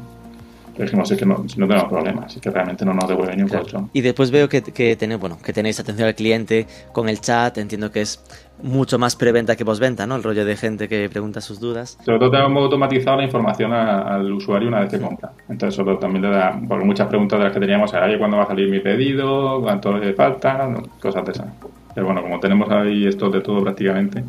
dijimos, 0.84 1.10
es 1.12 1.18
que 1.18 1.26
no, 1.26 1.46
tenemos 1.46 1.86
problemas, 1.86 2.36
es 2.36 2.42
que 2.42 2.50
realmente 2.50 2.86
no 2.86 2.94
nos 2.94 3.08
devuelve 3.08 3.36
ni 3.36 3.44
un 3.44 3.50
colchón. 3.50 3.90
Y 3.94 4.02
después 4.02 4.32
veo 4.32 4.48
que, 4.50 4.62
que, 4.62 4.96
tenéis, 4.96 5.20
bueno, 5.20 5.38
que 5.44 5.54
tenéis 5.54 5.80
atención 5.80 6.08
al 6.08 6.16
cliente 6.16 6.68
con 6.92 7.10
el 7.10 7.20
chat, 7.22 7.58
entiendo 7.58 7.92
que 7.92 8.02
es 8.02 8.24
mucho 8.62 8.98
más 8.98 9.16
preventa 9.16 9.56
que 9.56 9.66
postventa, 9.66 10.08
¿no? 10.08 10.16
El 10.16 10.24
rollo 10.24 10.46
de 10.46 10.56
gente 10.56 10.88
que 10.88 11.10
pregunta 11.10 11.42
sus 11.42 11.60
dudas. 11.60 11.98
Sobre 12.04 12.20
todo 12.20 12.32
tenemos 12.32 12.64
automatizado 12.64 13.18
la 13.18 13.24
información 13.24 13.74
al 13.74 14.32
usuario 14.32 14.68
una 14.68 14.82
vez 14.82 14.92
que 14.92 15.00
compra. 15.00 15.32
Entonces, 15.50 15.80
eso 15.80 15.98
también 15.98 16.24
le 16.24 16.30
da, 16.30 16.60
porque 16.68 16.86
muchas 16.86 17.08
preguntas 17.08 17.40
de 17.40 17.46
las 17.46 17.54
que 17.54 17.60
teníamos 17.60 17.94
era, 17.94 18.18
¿cuándo 18.18 18.38
va 18.38 18.44
a 18.44 18.48
salir 18.48 18.70
mi 18.70 18.80
pedido? 18.80 19.62
¿Cuánto 19.62 19.98
le 19.98 20.14
falta? 20.14 20.70
Cosas 21.02 21.26
de 21.26 21.32
esas. 21.32 21.48
Pero 21.94 22.06
bueno, 22.06 22.22
como 22.22 22.40
tenemos 22.40 22.70
ahí 22.70 23.08
esto 23.08 23.30
de 23.30 23.42
todo 23.42 23.64
prácticamente, 23.64 24.24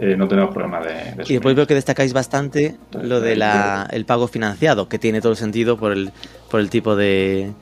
eh, 0.00 0.16
no 0.16 0.28
tenemos 0.28 0.54
problema 0.54 0.80
de, 0.80 1.24
Y 1.26 1.34
después 1.34 1.54
veo 1.54 1.66
que 1.66 1.74
destacáis 1.74 2.12
bastante 2.12 2.76
lo 2.92 3.20
del 3.20 3.42
el 3.90 4.04
pago 4.04 4.28
financiado, 4.28 4.88
que 4.88 4.98
tiene 4.98 5.20
todo 5.20 5.32
el 5.32 5.38
sentido 5.38 5.76
por 5.76 5.92
el, 5.92 6.10
por 6.50 6.60
el 6.60 6.70
tipo 6.70 6.96
de... 6.96 7.52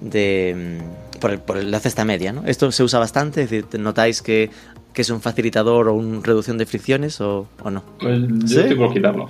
de 0.00 0.78
mm, 0.80 1.18
por, 1.18 1.30
el, 1.32 1.38
por 1.40 1.62
la 1.62 1.80
cesta 1.80 2.04
media, 2.04 2.32
¿no? 2.32 2.44
Esto 2.46 2.70
se 2.70 2.84
usa 2.84 3.00
bastante, 3.00 3.42
es 3.42 3.50
decir, 3.50 3.80
¿notáis 3.80 4.22
que, 4.22 4.50
que 4.92 5.02
es 5.02 5.10
un 5.10 5.20
facilitador 5.20 5.88
o 5.88 5.94
una 5.94 6.20
reducción 6.22 6.58
de 6.58 6.66
fricciones 6.66 7.20
o, 7.20 7.48
o 7.62 7.70
no? 7.70 7.82
Pues 7.98 8.20
yo 8.44 8.60
estoy 8.60 8.76
por 8.76 8.92
quitarlo, 8.92 9.28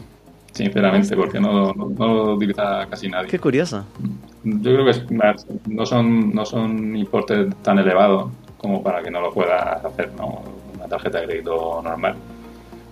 sinceramente, 0.52 1.16
porque 1.16 1.40
no, 1.40 1.72
no, 1.72 2.14
lo 2.14 2.34
utiliza 2.34 2.86
casi 2.90 3.09
nadie. 3.09 3.28
Qué 3.28 3.38
curioso. 3.38 3.84
Yo 4.44 4.74
creo 4.74 4.84
que 4.84 4.92
no, 5.66 5.86
son, 5.86 6.34
no 6.34 6.44
son 6.44 6.94
importes 6.96 7.46
tan 7.62 7.78
elevados 7.78 8.30
como 8.59 8.82
para 8.82 9.02
que 9.02 9.11
no 9.11 9.20
lo 9.20 9.32
pueda 9.32 9.80
hacer 9.84 10.11
¿no? 10.16 10.42
una 10.74 10.86
tarjeta 10.86 11.20
de 11.20 11.26
crédito 11.26 11.80
normal. 11.82 12.16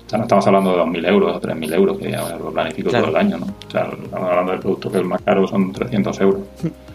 O 0.06 0.08
sea, 0.08 0.18
no 0.18 0.24
estamos 0.24 0.46
hablando 0.46 0.70
de 0.72 0.82
2.000 0.82 1.08
euros 1.08 1.36
o 1.36 1.40
3.000 1.40 1.74
euros, 1.74 1.98
que 1.98 2.10
ya 2.12 2.36
lo 2.36 2.52
planifico 2.52 2.90
todo 2.90 3.08
el 3.08 3.16
año, 3.16 3.38
¿no? 3.38 3.46
O 3.46 3.70
sea, 3.70 3.88
estamos 3.90 4.30
hablando 4.30 4.52
del 4.52 4.60
producto 4.60 4.92
que 4.92 4.98
el 4.98 5.04
más 5.04 5.20
caro 5.22 5.46
son 5.48 5.72
300 5.72 6.20
euros. 6.20 6.42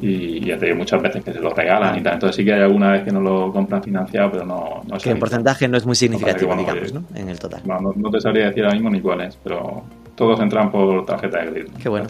y 0.00 0.46
ya 0.46 0.58
te 0.58 0.66
digo 0.66 0.78
muchas 0.78 1.02
veces 1.02 1.24
que 1.24 1.32
se 1.32 1.40
lo 1.40 1.50
regalan 1.50 1.98
y 1.98 2.02
tal. 2.02 2.14
Entonces 2.14 2.36
sí 2.36 2.44
que 2.44 2.54
hay 2.54 2.62
alguna 2.62 2.92
vez 2.92 3.04
que 3.04 3.10
no 3.10 3.20
lo 3.20 3.52
compran 3.52 3.82
financiado, 3.82 4.30
pero 4.30 4.44
no, 4.44 4.82
no 4.86 4.96
es 4.96 5.02
Que 5.02 5.10
en 5.10 5.18
porcentaje 5.18 5.66
no 5.68 5.76
es 5.76 5.84
muy 5.84 5.96
significativo, 5.96 6.54
digamos, 6.56 6.92
¿no? 6.92 7.04
En 7.14 7.28
el 7.28 7.38
total. 7.38 7.62
No, 7.64 7.92
no, 7.94 8.10
te 8.10 8.20
sabría 8.20 8.46
decir 8.46 8.64
ahora 8.64 8.74
mismo 8.74 8.90
ni 8.90 9.00
cuál 9.00 9.22
es, 9.22 9.36
pero 9.42 9.82
todos 10.14 10.40
entran 10.40 10.70
por 10.70 11.04
tarjeta 11.04 11.42
de 11.42 11.50
crédito. 11.50 11.72
Qué 11.82 11.88
bueno. 11.88 12.08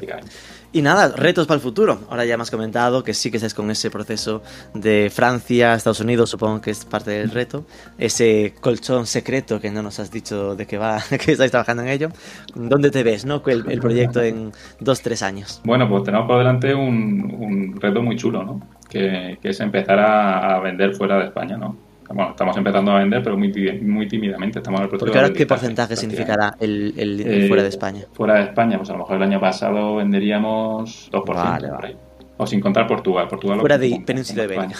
Y 0.70 0.82
nada, 0.82 1.08
retos 1.16 1.46
para 1.46 1.56
el 1.56 1.62
futuro. 1.62 2.00
Ahora 2.10 2.26
ya 2.26 2.36
me 2.36 2.42
has 2.42 2.50
comentado 2.50 3.02
que 3.02 3.14
sí 3.14 3.30
que 3.30 3.38
estáis 3.38 3.54
con 3.54 3.70
ese 3.70 3.90
proceso 3.90 4.42
de 4.74 5.10
Francia, 5.10 5.74
Estados 5.74 6.00
Unidos, 6.00 6.28
supongo 6.28 6.60
que 6.60 6.70
es 6.70 6.84
parte 6.84 7.10
del 7.12 7.30
reto. 7.30 7.64
Ese 7.96 8.54
colchón 8.60 9.06
secreto 9.06 9.60
que 9.60 9.70
no 9.70 9.82
nos 9.82 9.98
has 9.98 10.10
dicho 10.10 10.54
de 10.56 10.66
qué 10.66 10.76
va, 10.76 11.00
que 11.24 11.32
estáis 11.32 11.50
trabajando 11.50 11.82
en 11.84 11.88
ello. 11.88 12.10
¿Dónde 12.54 12.90
te 12.90 13.02
ves, 13.02 13.24
no? 13.24 13.42
El, 13.46 13.80
proyecto 13.80 14.22
en 14.22 14.52
dos, 14.78 15.00
tres 15.00 15.22
años. 15.22 15.62
Bueno, 15.64 15.88
pues 15.88 16.04
tenemos 16.04 16.26
por 16.26 16.38
delante 16.38 16.74
un, 16.74 17.78
reto 17.80 18.02
muy 18.02 18.16
chulo, 18.16 18.44
¿no? 18.44 18.60
Que, 18.90 19.38
que 19.40 19.50
es 19.50 19.60
empezar 19.60 19.98
a 19.98 20.60
vender 20.60 20.94
fuera 20.94 21.18
de 21.18 21.26
España, 21.26 21.56
¿no? 21.56 21.87
Bueno, 22.14 22.30
estamos 22.30 22.56
empezando 22.56 22.92
a 22.92 22.98
vender, 22.98 23.22
pero 23.22 23.36
muy, 23.36 23.52
muy 23.82 24.08
tímidamente. 24.08 24.58
Estamos 24.58 24.80
en 24.80 24.84
el 24.84 24.88
proceso 24.88 25.06
Porque 25.06 25.18
ahora, 25.18 25.32
¿qué 25.32 25.46
porcentaje 25.46 25.96
significará 25.96 26.54
el, 26.58 26.94
el, 26.96 27.48
fuera 27.48 27.62
de 27.62 27.68
España? 27.68 28.04
Fuera 28.12 28.34
de 28.34 28.42
España, 28.44 28.78
pues 28.78 28.88
a 28.90 28.92
lo 28.94 29.00
mejor 29.00 29.16
el 29.16 29.22
año 29.22 29.40
pasado 29.40 29.96
venderíamos 29.96 31.10
2%. 31.12 31.34
Vale, 31.34 31.70
vale. 31.70 31.96
O 32.38 32.46
sin 32.46 32.60
contar 32.60 32.86
Portugal. 32.86 33.28
Portugal 33.28 33.60
fuera 33.60 33.78
de 33.78 34.02
Península 34.04 34.44
Ibérica. 34.44 34.74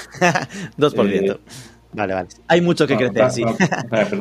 2%. 0.79 1.39
Eh, 1.91 1.97
vale, 1.97 2.13
vale. 2.13 2.29
Hay 2.49 2.61
mucho 2.61 2.87
que 2.87 2.97
crecer, 2.97 3.31
sí. 3.31 3.43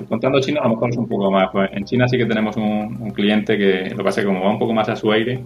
contando 0.08 0.40
China, 0.40 0.62
a 0.62 0.70
lo 0.70 0.76
mejor 0.76 0.90
es 0.90 0.98
un 0.98 1.06
poco 1.06 1.30
más. 1.30 1.50
Pues 1.52 1.70
en 1.74 1.84
China 1.84 2.08
sí 2.08 2.18
que 2.18 2.26
tenemos 2.26 2.56
un, 2.56 2.98
un 3.02 3.12
cliente 3.12 3.58
que 3.58 3.90
lo 3.90 3.98
que 3.98 4.04
pasa 4.06 4.22
es 4.22 4.26
que 4.26 4.34
como 4.34 4.42
va 4.42 4.52
un 4.52 4.58
poco 4.58 4.74
más 4.74 4.88
a 4.88 4.96
su 4.96 5.12
aire, 5.12 5.44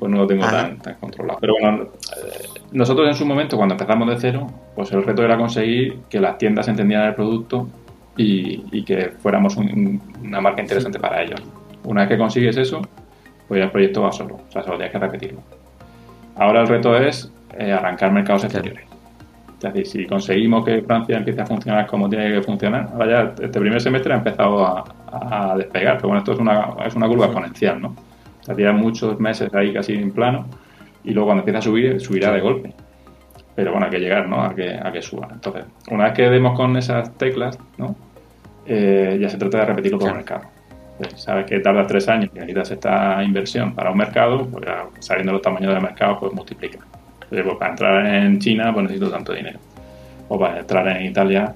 pues 0.00 0.10
no 0.10 0.18
lo 0.18 0.26
tengo 0.26 0.44
tan, 0.46 0.78
tan, 0.78 0.94
controlado. 0.94 1.38
Pero 1.40 1.52
bueno, 1.60 1.82
eh, 1.84 2.48
nosotros 2.72 3.06
en 3.06 3.14
su 3.14 3.26
momento, 3.26 3.58
cuando 3.58 3.74
empezamos 3.74 4.08
de 4.08 4.16
cero, 4.18 4.46
pues 4.74 4.90
el 4.92 5.04
reto 5.04 5.22
era 5.22 5.36
conseguir 5.36 5.98
que 6.08 6.18
las 6.18 6.38
tiendas 6.38 6.66
entendieran 6.68 7.08
el 7.08 7.14
producto 7.14 7.68
y, 8.16 8.82
que 8.82 9.12
fuéramos 9.22 9.56
una 9.56 10.40
marca 10.40 10.62
interesante 10.62 10.98
para 10.98 11.22
ellos. 11.22 11.40
Una 11.84 12.02
vez 12.02 12.10
que 12.10 12.18
consigues 12.18 12.56
eso, 12.56 12.80
pues 13.46 13.58
ya 13.58 13.66
el 13.66 13.70
proyecto 13.70 14.02
va 14.02 14.12
solo, 14.12 14.36
o 14.36 14.50
sea, 14.50 14.62
solo 14.62 14.76
tienes 14.76 14.92
que 14.92 14.98
repetirlo. 14.98 15.40
Ahora 16.36 16.62
el 16.62 16.66
reto 16.66 16.96
es 16.96 17.30
eh, 17.58 17.70
arrancar 17.70 18.10
mercados 18.10 18.44
exteriores. 18.44 18.84
Es 19.56 19.60
decir, 19.60 19.86
si 19.86 20.06
conseguimos 20.06 20.64
que 20.64 20.80
Francia 20.80 21.18
empiece 21.18 21.42
a 21.42 21.46
funcionar 21.46 21.86
como 21.86 22.08
tiene 22.08 22.32
que 22.32 22.42
funcionar, 22.42 22.88
ahora 22.94 23.06
ya 23.06 23.44
este 23.44 23.60
primer 23.60 23.80
semestre 23.80 24.14
ha 24.14 24.16
empezado 24.16 24.64
a, 24.64 25.54
despegar, 25.58 25.96
pero 25.96 26.08
bueno, 26.08 26.20
esto 26.20 26.32
es 26.32 26.38
una, 26.38 26.68
es 26.86 26.94
una 26.94 27.06
curva 27.08 27.26
exponencial, 27.26 27.82
¿no? 27.82 27.94
Estaría 28.40 28.72
muchos 28.72 29.18
meses 29.20 29.52
ahí 29.54 29.72
casi 29.72 29.94
en 29.94 30.12
plano 30.12 30.46
y 31.04 31.12
luego 31.12 31.28
cuando 31.28 31.42
empieza 31.42 31.58
a 31.58 31.62
subir, 31.62 32.00
subirá 32.00 32.32
de 32.32 32.40
golpe. 32.40 32.74
Pero 33.54 33.72
bueno, 33.72 33.86
hay 33.86 33.92
que 33.92 33.98
llegar, 33.98 34.28
¿no? 34.28 34.42
A 34.42 34.54
que, 34.54 34.74
a 34.74 34.90
que 34.92 35.02
suba. 35.02 35.28
Entonces, 35.32 35.64
una 35.90 36.04
vez 36.04 36.14
que 36.14 36.22
demos 36.30 36.56
con 36.56 36.76
esas 36.76 37.16
teclas, 37.16 37.58
¿no? 37.78 37.94
Eh, 38.66 39.18
ya 39.20 39.28
se 39.28 39.36
trata 39.36 39.58
de 39.58 39.64
repetirlo 39.66 39.98
por 39.98 40.10
el 40.10 40.16
mercado. 40.16 40.42
Pues, 40.98 41.22
sabes 41.22 41.46
que 41.46 41.60
tarda 41.60 41.86
tres 41.86 42.08
años 42.08 42.30
y 42.34 42.38
necesitas 42.38 42.70
esta 42.70 43.22
inversión 43.24 43.74
para 43.74 43.90
un 43.90 43.98
mercado, 43.98 44.46
pues 44.46 44.64
ya, 44.66 44.84
sabiendo 45.00 45.32
los 45.32 45.42
tamaños 45.42 45.72
del 45.72 45.82
mercado, 45.82 46.18
pues 46.20 46.32
multiplica. 46.32 46.78
pues 47.28 47.42
para 47.58 47.70
entrar 47.70 48.06
en 48.06 48.38
China, 48.38 48.70
pues 48.72 48.84
necesito 48.84 49.10
tanto 49.10 49.32
dinero. 49.32 49.58
O 50.28 50.38
para 50.38 50.60
entrar 50.60 50.86
en 50.88 51.06
Italia, 51.06 51.54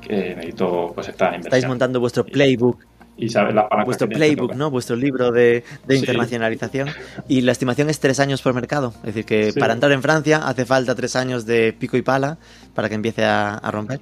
que 0.00 0.34
necesito 0.36 0.92
pues 0.94 1.08
esta 1.08 1.26
inversión. 1.26 1.46
Estáis 1.46 1.68
montando 1.68 2.00
vuestro 2.00 2.24
playbook 2.24 2.78
y 3.16 3.28
sabes 3.28 3.54
la 3.54 3.68
Vuestro 3.84 4.08
playbook, 4.08 4.54
¿no? 4.54 4.70
Vuestro 4.70 4.96
libro 4.96 5.32
de, 5.32 5.64
internacionalización. 5.88 6.88
Y 7.28 7.40
la 7.40 7.52
estimación 7.52 7.88
es 7.88 7.98
tres 8.00 8.20
años 8.20 8.42
por 8.42 8.54
mercado. 8.54 8.92
Es 8.98 9.14
decir, 9.14 9.24
que 9.24 9.52
para 9.58 9.72
entrar 9.72 9.92
en 9.92 10.02
Francia 10.02 10.46
hace 10.46 10.64
falta 10.64 10.94
tres 10.94 11.16
años 11.16 11.46
de 11.46 11.72
pico 11.72 11.96
y 11.96 12.02
pala 12.02 12.38
para 12.74 12.88
que 12.88 12.94
empiece 12.94 13.24
a, 13.24 13.60
romper. 13.70 14.00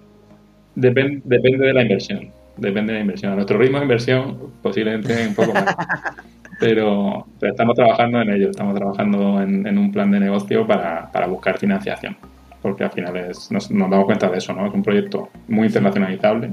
depende 0.75 1.67
de 1.67 1.73
la 1.73 1.83
inversión. 1.83 2.31
depende 2.57 2.93
de 2.93 2.99
la 2.99 3.03
inversión. 3.03 3.33
A 3.33 3.35
nuestro 3.37 3.59
ritmo 3.59 3.79
de 3.79 3.85
inversión 3.85 4.53
posiblemente 4.63 5.29
un 5.29 5.35
poco 5.35 5.55
más. 5.55 5.65
pero, 6.61 7.27
estamos 7.41 7.75
trabajando 7.75 8.21
en 8.21 8.31
ello, 8.31 8.51
estamos 8.51 8.75
trabajando 8.75 9.41
en, 9.43 9.79
un 9.79 9.93
plan 9.93 10.11
de 10.11 10.21
negocio 10.21 10.67
para, 10.67 11.27
buscar 11.29 11.59
financiación, 11.59 12.17
porque 12.63 12.85
al 12.85 12.91
final 12.91 13.17
es, 13.17 13.51
nos, 13.51 13.69
damos 13.69 14.05
cuenta 14.07 14.29
de 14.29 14.39
eso, 14.39 14.53
¿no? 14.53 14.67
Es 14.67 14.75
un 14.75 14.83
proyecto 14.83 15.29
muy 15.49 15.67
internacionalizable, 15.67 16.51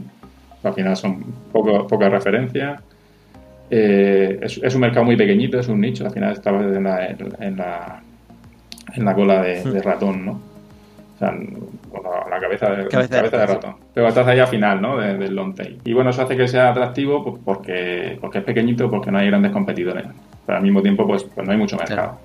al 0.63 0.73
final 0.73 0.95
son 0.95 1.23
poco, 1.51 1.87
pocas 1.87 2.11
referencias, 2.11 2.81
eh, 3.69 4.39
es, 4.41 4.75
un 4.75 4.81
mercado 4.81 5.05
muy 5.05 5.15
pequeñito, 5.15 5.59
es 5.59 5.67
un 5.67 5.79
nicho, 5.79 6.05
al 6.05 6.11
final 6.11 6.33
estaba 6.33 6.61
en 6.61 6.83
la, 6.83 7.07
en 7.07 7.57
la, 7.57 8.01
en 8.93 9.05
la 9.05 9.15
cola 9.15 9.41
de, 9.41 9.63
de 9.63 9.81
ratón, 9.81 10.25
¿no? 10.25 10.51
la 11.21 12.39
cabeza 12.39 12.71
de, 12.71 12.87
cabeza, 12.87 13.21
de 13.21 13.45
ratón. 13.45 13.75
Pero 13.93 14.07
estás 14.07 14.27
ahí 14.27 14.39
al 14.39 14.47
final, 14.47 14.81
¿no? 14.81 14.97
del 14.97 15.35
long 15.35 15.53
tail. 15.53 15.79
Y 15.83 15.93
bueno, 15.93 16.09
eso 16.09 16.23
hace 16.23 16.35
que 16.35 16.47
sea 16.47 16.69
atractivo 16.69 17.23
pues, 17.23 17.41
porque, 17.43 18.17
porque 18.19 18.39
es 18.39 18.43
pequeñito, 18.43 18.89
porque 18.89 19.11
no 19.11 19.19
hay 19.19 19.27
grandes 19.27 19.51
competidores. 19.51 20.05
Pero 20.45 20.57
al 20.57 20.63
mismo 20.63 20.81
tiempo, 20.81 21.05
pues, 21.05 21.23
pues 21.23 21.45
no 21.45 21.51
hay 21.51 21.59
mucho 21.59 21.77
mercado. 21.77 22.17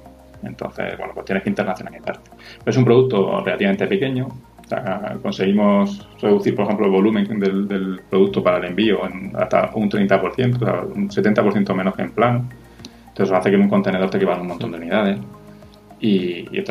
Entonces, 0.43 0.97
bueno, 0.97 1.13
pues 1.15 1.27
tienes 1.27 1.43
que 1.43 1.51
internacionalizarte. 1.51 2.31
Pero 2.59 2.71
es 2.71 2.77
un 2.77 2.85
producto 2.85 3.41
relativamente 3.45 3.87
pequeño. 3.87 4.29
Conseguimos 5.23 6.09
reducir, 6.21 6.55
por 6.55 6.65
ejemplo, 6.65 6.87
el 6.87 6.93
volumen 6.93 7.39
del, 7.39 8.01
producto 8.11 8.43
para 8.43 8.59
el 8.59 8.65
envío 8.65 9.07
en 9.07 9.33
hasta 9.37 9.71
un 9.75 9.91
30%, 9.91 10.57
o 10.57 10.59
sea, 10.59 10.83
un 10.83 11.09
70% 11.09 11.75
menos 11.75 11.95
que 11.95 12.03
en 12.03 12.11
plan. 12.11 12.49
Entonces, 13.09 13.27
eso 13.27 13.37
hace 13.37 13.51
que 13.51 13.57
en 13.57 13.63
un 13.63 13.69
contenedor 13.69 14.11
te 14.11 14.19
quepan 14.19 14.41
un 14.41 14.49
montón 14.49 14.73
de 14.73 14.79
unidades. 14.79 15.19
Y, 16.01 16.59
y 16.59 16.65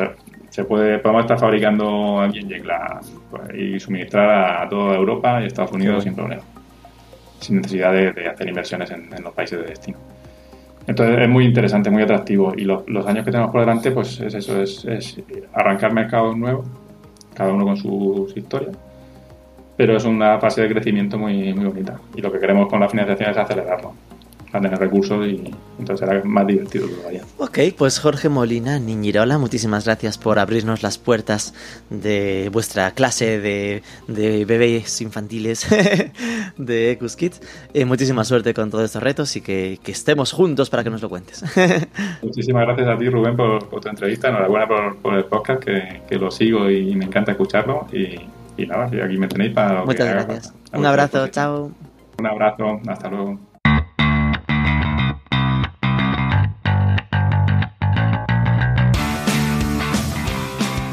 se 0.56 0.64
puede, 0.64 0.98
podemos 1.00 1.24
estar 1.24 1.38
fabricando 1.38 2.18
aquí 2.20 2.38
en 2.38 2.48
Yecla 2.48 3.00
pues, 3.30 3.54
y 3.54 3.78
suministrar 3.78 4.62
a 4.62 4.68
toda 4.68 4.96
Europa 4.96 5.42
y 5.42 5.46
Estados 5.46 5.72
Unidos 5.72 6.04
sin 6.04 6.14
problema, 6.14 6.40
sin 7.40 7.56
necesidad 7.56 7.92
de, 7.92 8.26
hacer 8.26 8.48
inversiones 8.48 8.90
en, 8.90 9.10
los 9.22 9.34
países 9.34 9.60
de 9.60 9.66
destino. 9.66 9.98
Entonces 10.86 11.18
es 11.20 11.28
muy 11.28 11.44
interesante, 11.44 11.90
muy 11.90 12.04
atractivo 12.04 12.54
y 12.56 12.64
los 12.64 13.06
años 13.06 13.26
que 13.26 13.32
tenemos 13.32 13.50
por 13.50 13.60
delante 13.60 13.90
pues 13.90 14.18
es 14.20 14.32
eso, 14.32 14.62
es, 14.62 15.20
arrancar 15.52 15.92
mercados 15.92 16.34
nuevos, 16.34 16.66
cada 17.36 17.52
uno 17.52 17.64
con 17.64 17.76
sus 17.76 18.36
historias, 18.36 18.76
pero 19.76 19.96
es 19.96 20.04
una 20.04 20.38
fase 20.40 20.62
de 20.62 20.68
crecimiento 20.68 21.18
muy, 21.18 21.52
muy 21.52 21.66
bonita. 21.66 22.00
Y 22.14 22.22
lo 22.22 22.32
que 22.32 22.38
queremos 22.38 22.68
con 22.68 22.80
la 22.80 22.88
financiación 22.88 23.30
es 23.30 23.36
acelerarlo 23.36 23.92
a 24.56 24.60
tener 24.60 24.78
recursos 24.78 25.26
y 25.26 25.54
entonces 25.78 26.08
será 26.08 26.22
más 26.24 26.46
divertido 26.46 26.88
todavía. 26.88 27.22
Ok, 27.38 27.58
pues 27.76 27.98
Jorge 27.98 28.28
Molina 28.28 28.78
Niñirola, 28.78 29.38
muchísimas 29.38 29.84
gracias 29.84 30.18
por 30.18 30.38
abrirnos 30.38 30.82
las 30.82 30.98
puertas 30.98 31.54
de 31.90 32.48
vuestra 32.52 32.90
clase 32.92 33.40
de, 33.40 33.82
de 34.08 34.44
bebés 34.44 35.00
infantiles 35.00 35.66
de 36.56 36.90
Ecus 36.92 37.16
Kids. 37.16 37.40
Eh, 37.74 37.84
muchísima 37.84 38.24
suerte 38.24 38.54
con 38.54 38.70
todos 38.70 38.84
estos 38.84 39.02
retos 39.02 39.36
y 39.36 39.40
que, 39.40 39.78
que, 39.82 39.92
estemos 39.92 40.32
juntos 40.32 40.70
para 40.70 40.84
que 40.84 40.90
nos 40.90 41.02
lo 41.02 41.08
cuentes. 41.08 41.44
muchísimas 42.22 42.66
gracias 42.66 42.88
a 42.88 42.98
ti 42.98 43.08
Rubén 43.08 43.36
por, 43.36 43.68
tu 43.68 43.88
entrevista, 43.88 44.28
enhorabuena 44.28 44.66
por, 44.66 44.96
por 44.96 45.14
el 45.14 45.24
podcast 45.24 45.62
que, 45.62 46.02
que, 46.08 46.16
lo 46.16 46.30
sigo 46.30 46.70
y 46.70 46.94
me 46.94 47.04
encanta 47.04 47.32
escucharlo 47.32 47.86
y, 47.92 48.18
y 48.56 48.66
nada, 48.66 48.84
aquí 48.86 49.16
me 49.18 49.28
tenéis 49.28 49.52
para... 49.52 49.84
Muchas 49.84 50.08
gracias. 50.08 50.54
Un 50.72 50.86
abrazo, 50.86 51.28
chao. 51.28 51.70
Un 52.18 52.26
abrazo, 52.26 52.80
hasta 52.86 53.08
luego. 53.08 53.38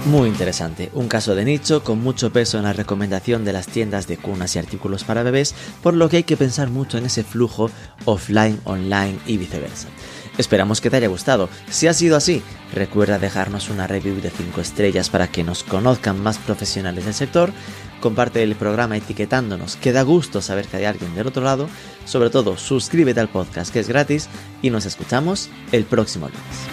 Muy 0.06 0.28
interesante, 0.28 0.89
un 0.93 1.08
caso 1.08 1.34
de 1.34 1.45
nicho 1.45 1.82
con 1.82 2.04
mucho 2.04 2.34
peso 2.34 2.58
en 2.58 2.66
la 2.66 2.74
recomendación 2.74 3.45
de 3.45 3.54
las 3.54 3.68
tiendas 3.68 4.06
de 4.06 4.18
cunas 4.18 4.54
y 4.54 4.60
artículos 4.60 5.06
para 5.06 5.24
bebés, 5.24 5.56
por 5.82 5.93
lo 5.93 6.10
que 6.10 6.18
hay 6.18 6.24
que 6.24 6.36
pensar 6.36 6.70
mucho 6.70 6.97
en 6.97 7.06
ese 7.06 7.24
flujo 7.24 7.72
offline, 8.04 8.60
online 8.66 9.18
y 9.26 9.38
viceversa. 9.38 9.88
Esperamos 10.38 10.82
que 10.82 10.89
te 10.89 10.97
haya 10.97 11.08
gustado. 11.08 11.47
Si 11.70 11.88
ha 11.88 11.93
sido 11.93 12.18
así, 12.18 12.41
recuerda 12.74 13.18
dejarnos 13.18 13.70
una 13.70 13.88
review 13.88 14.20
de 14.20 14.30
5 14.30 14.60
estrellas 14.60 15.10
para 15.10 15.30
que 15.30 15.43
nos 15.43 15.64
conozcan 15.64 16.22
más 16.22 16.38
profesionales 16.38 17.06
del 17.06 17.14
sector. 17.14 17.54
Comparte 18.01 18.43
el 18.43 18.56
programa 18.56 18.97
etiquetándonos, 18.97 19.78
que 19.78 19.93
da 19.93 20.01
gusto 20.01 20.41
saber 20.41 20.68
que 20.68 20.78
hay 20.78 20.86
alguien 20.86 21.16
del 21.16 21.28
otro 21.28 21.43
lado. 21.43 21.70
Sobre 22.04 22.30
todo, 22.30 22.58
suscríbete 22.58 23.22
al 23.22 23.30
podcast 23.30 23.72
que 23.72 23.80
es 23.80 23.88
gratis 23.88 24.28
y 24.62 24.70
nos 24.70 24.86
escuchamos 24.86 25.49
el 25.72 25.86
próximo 25.86 26.28
lunes. 26.28 26.72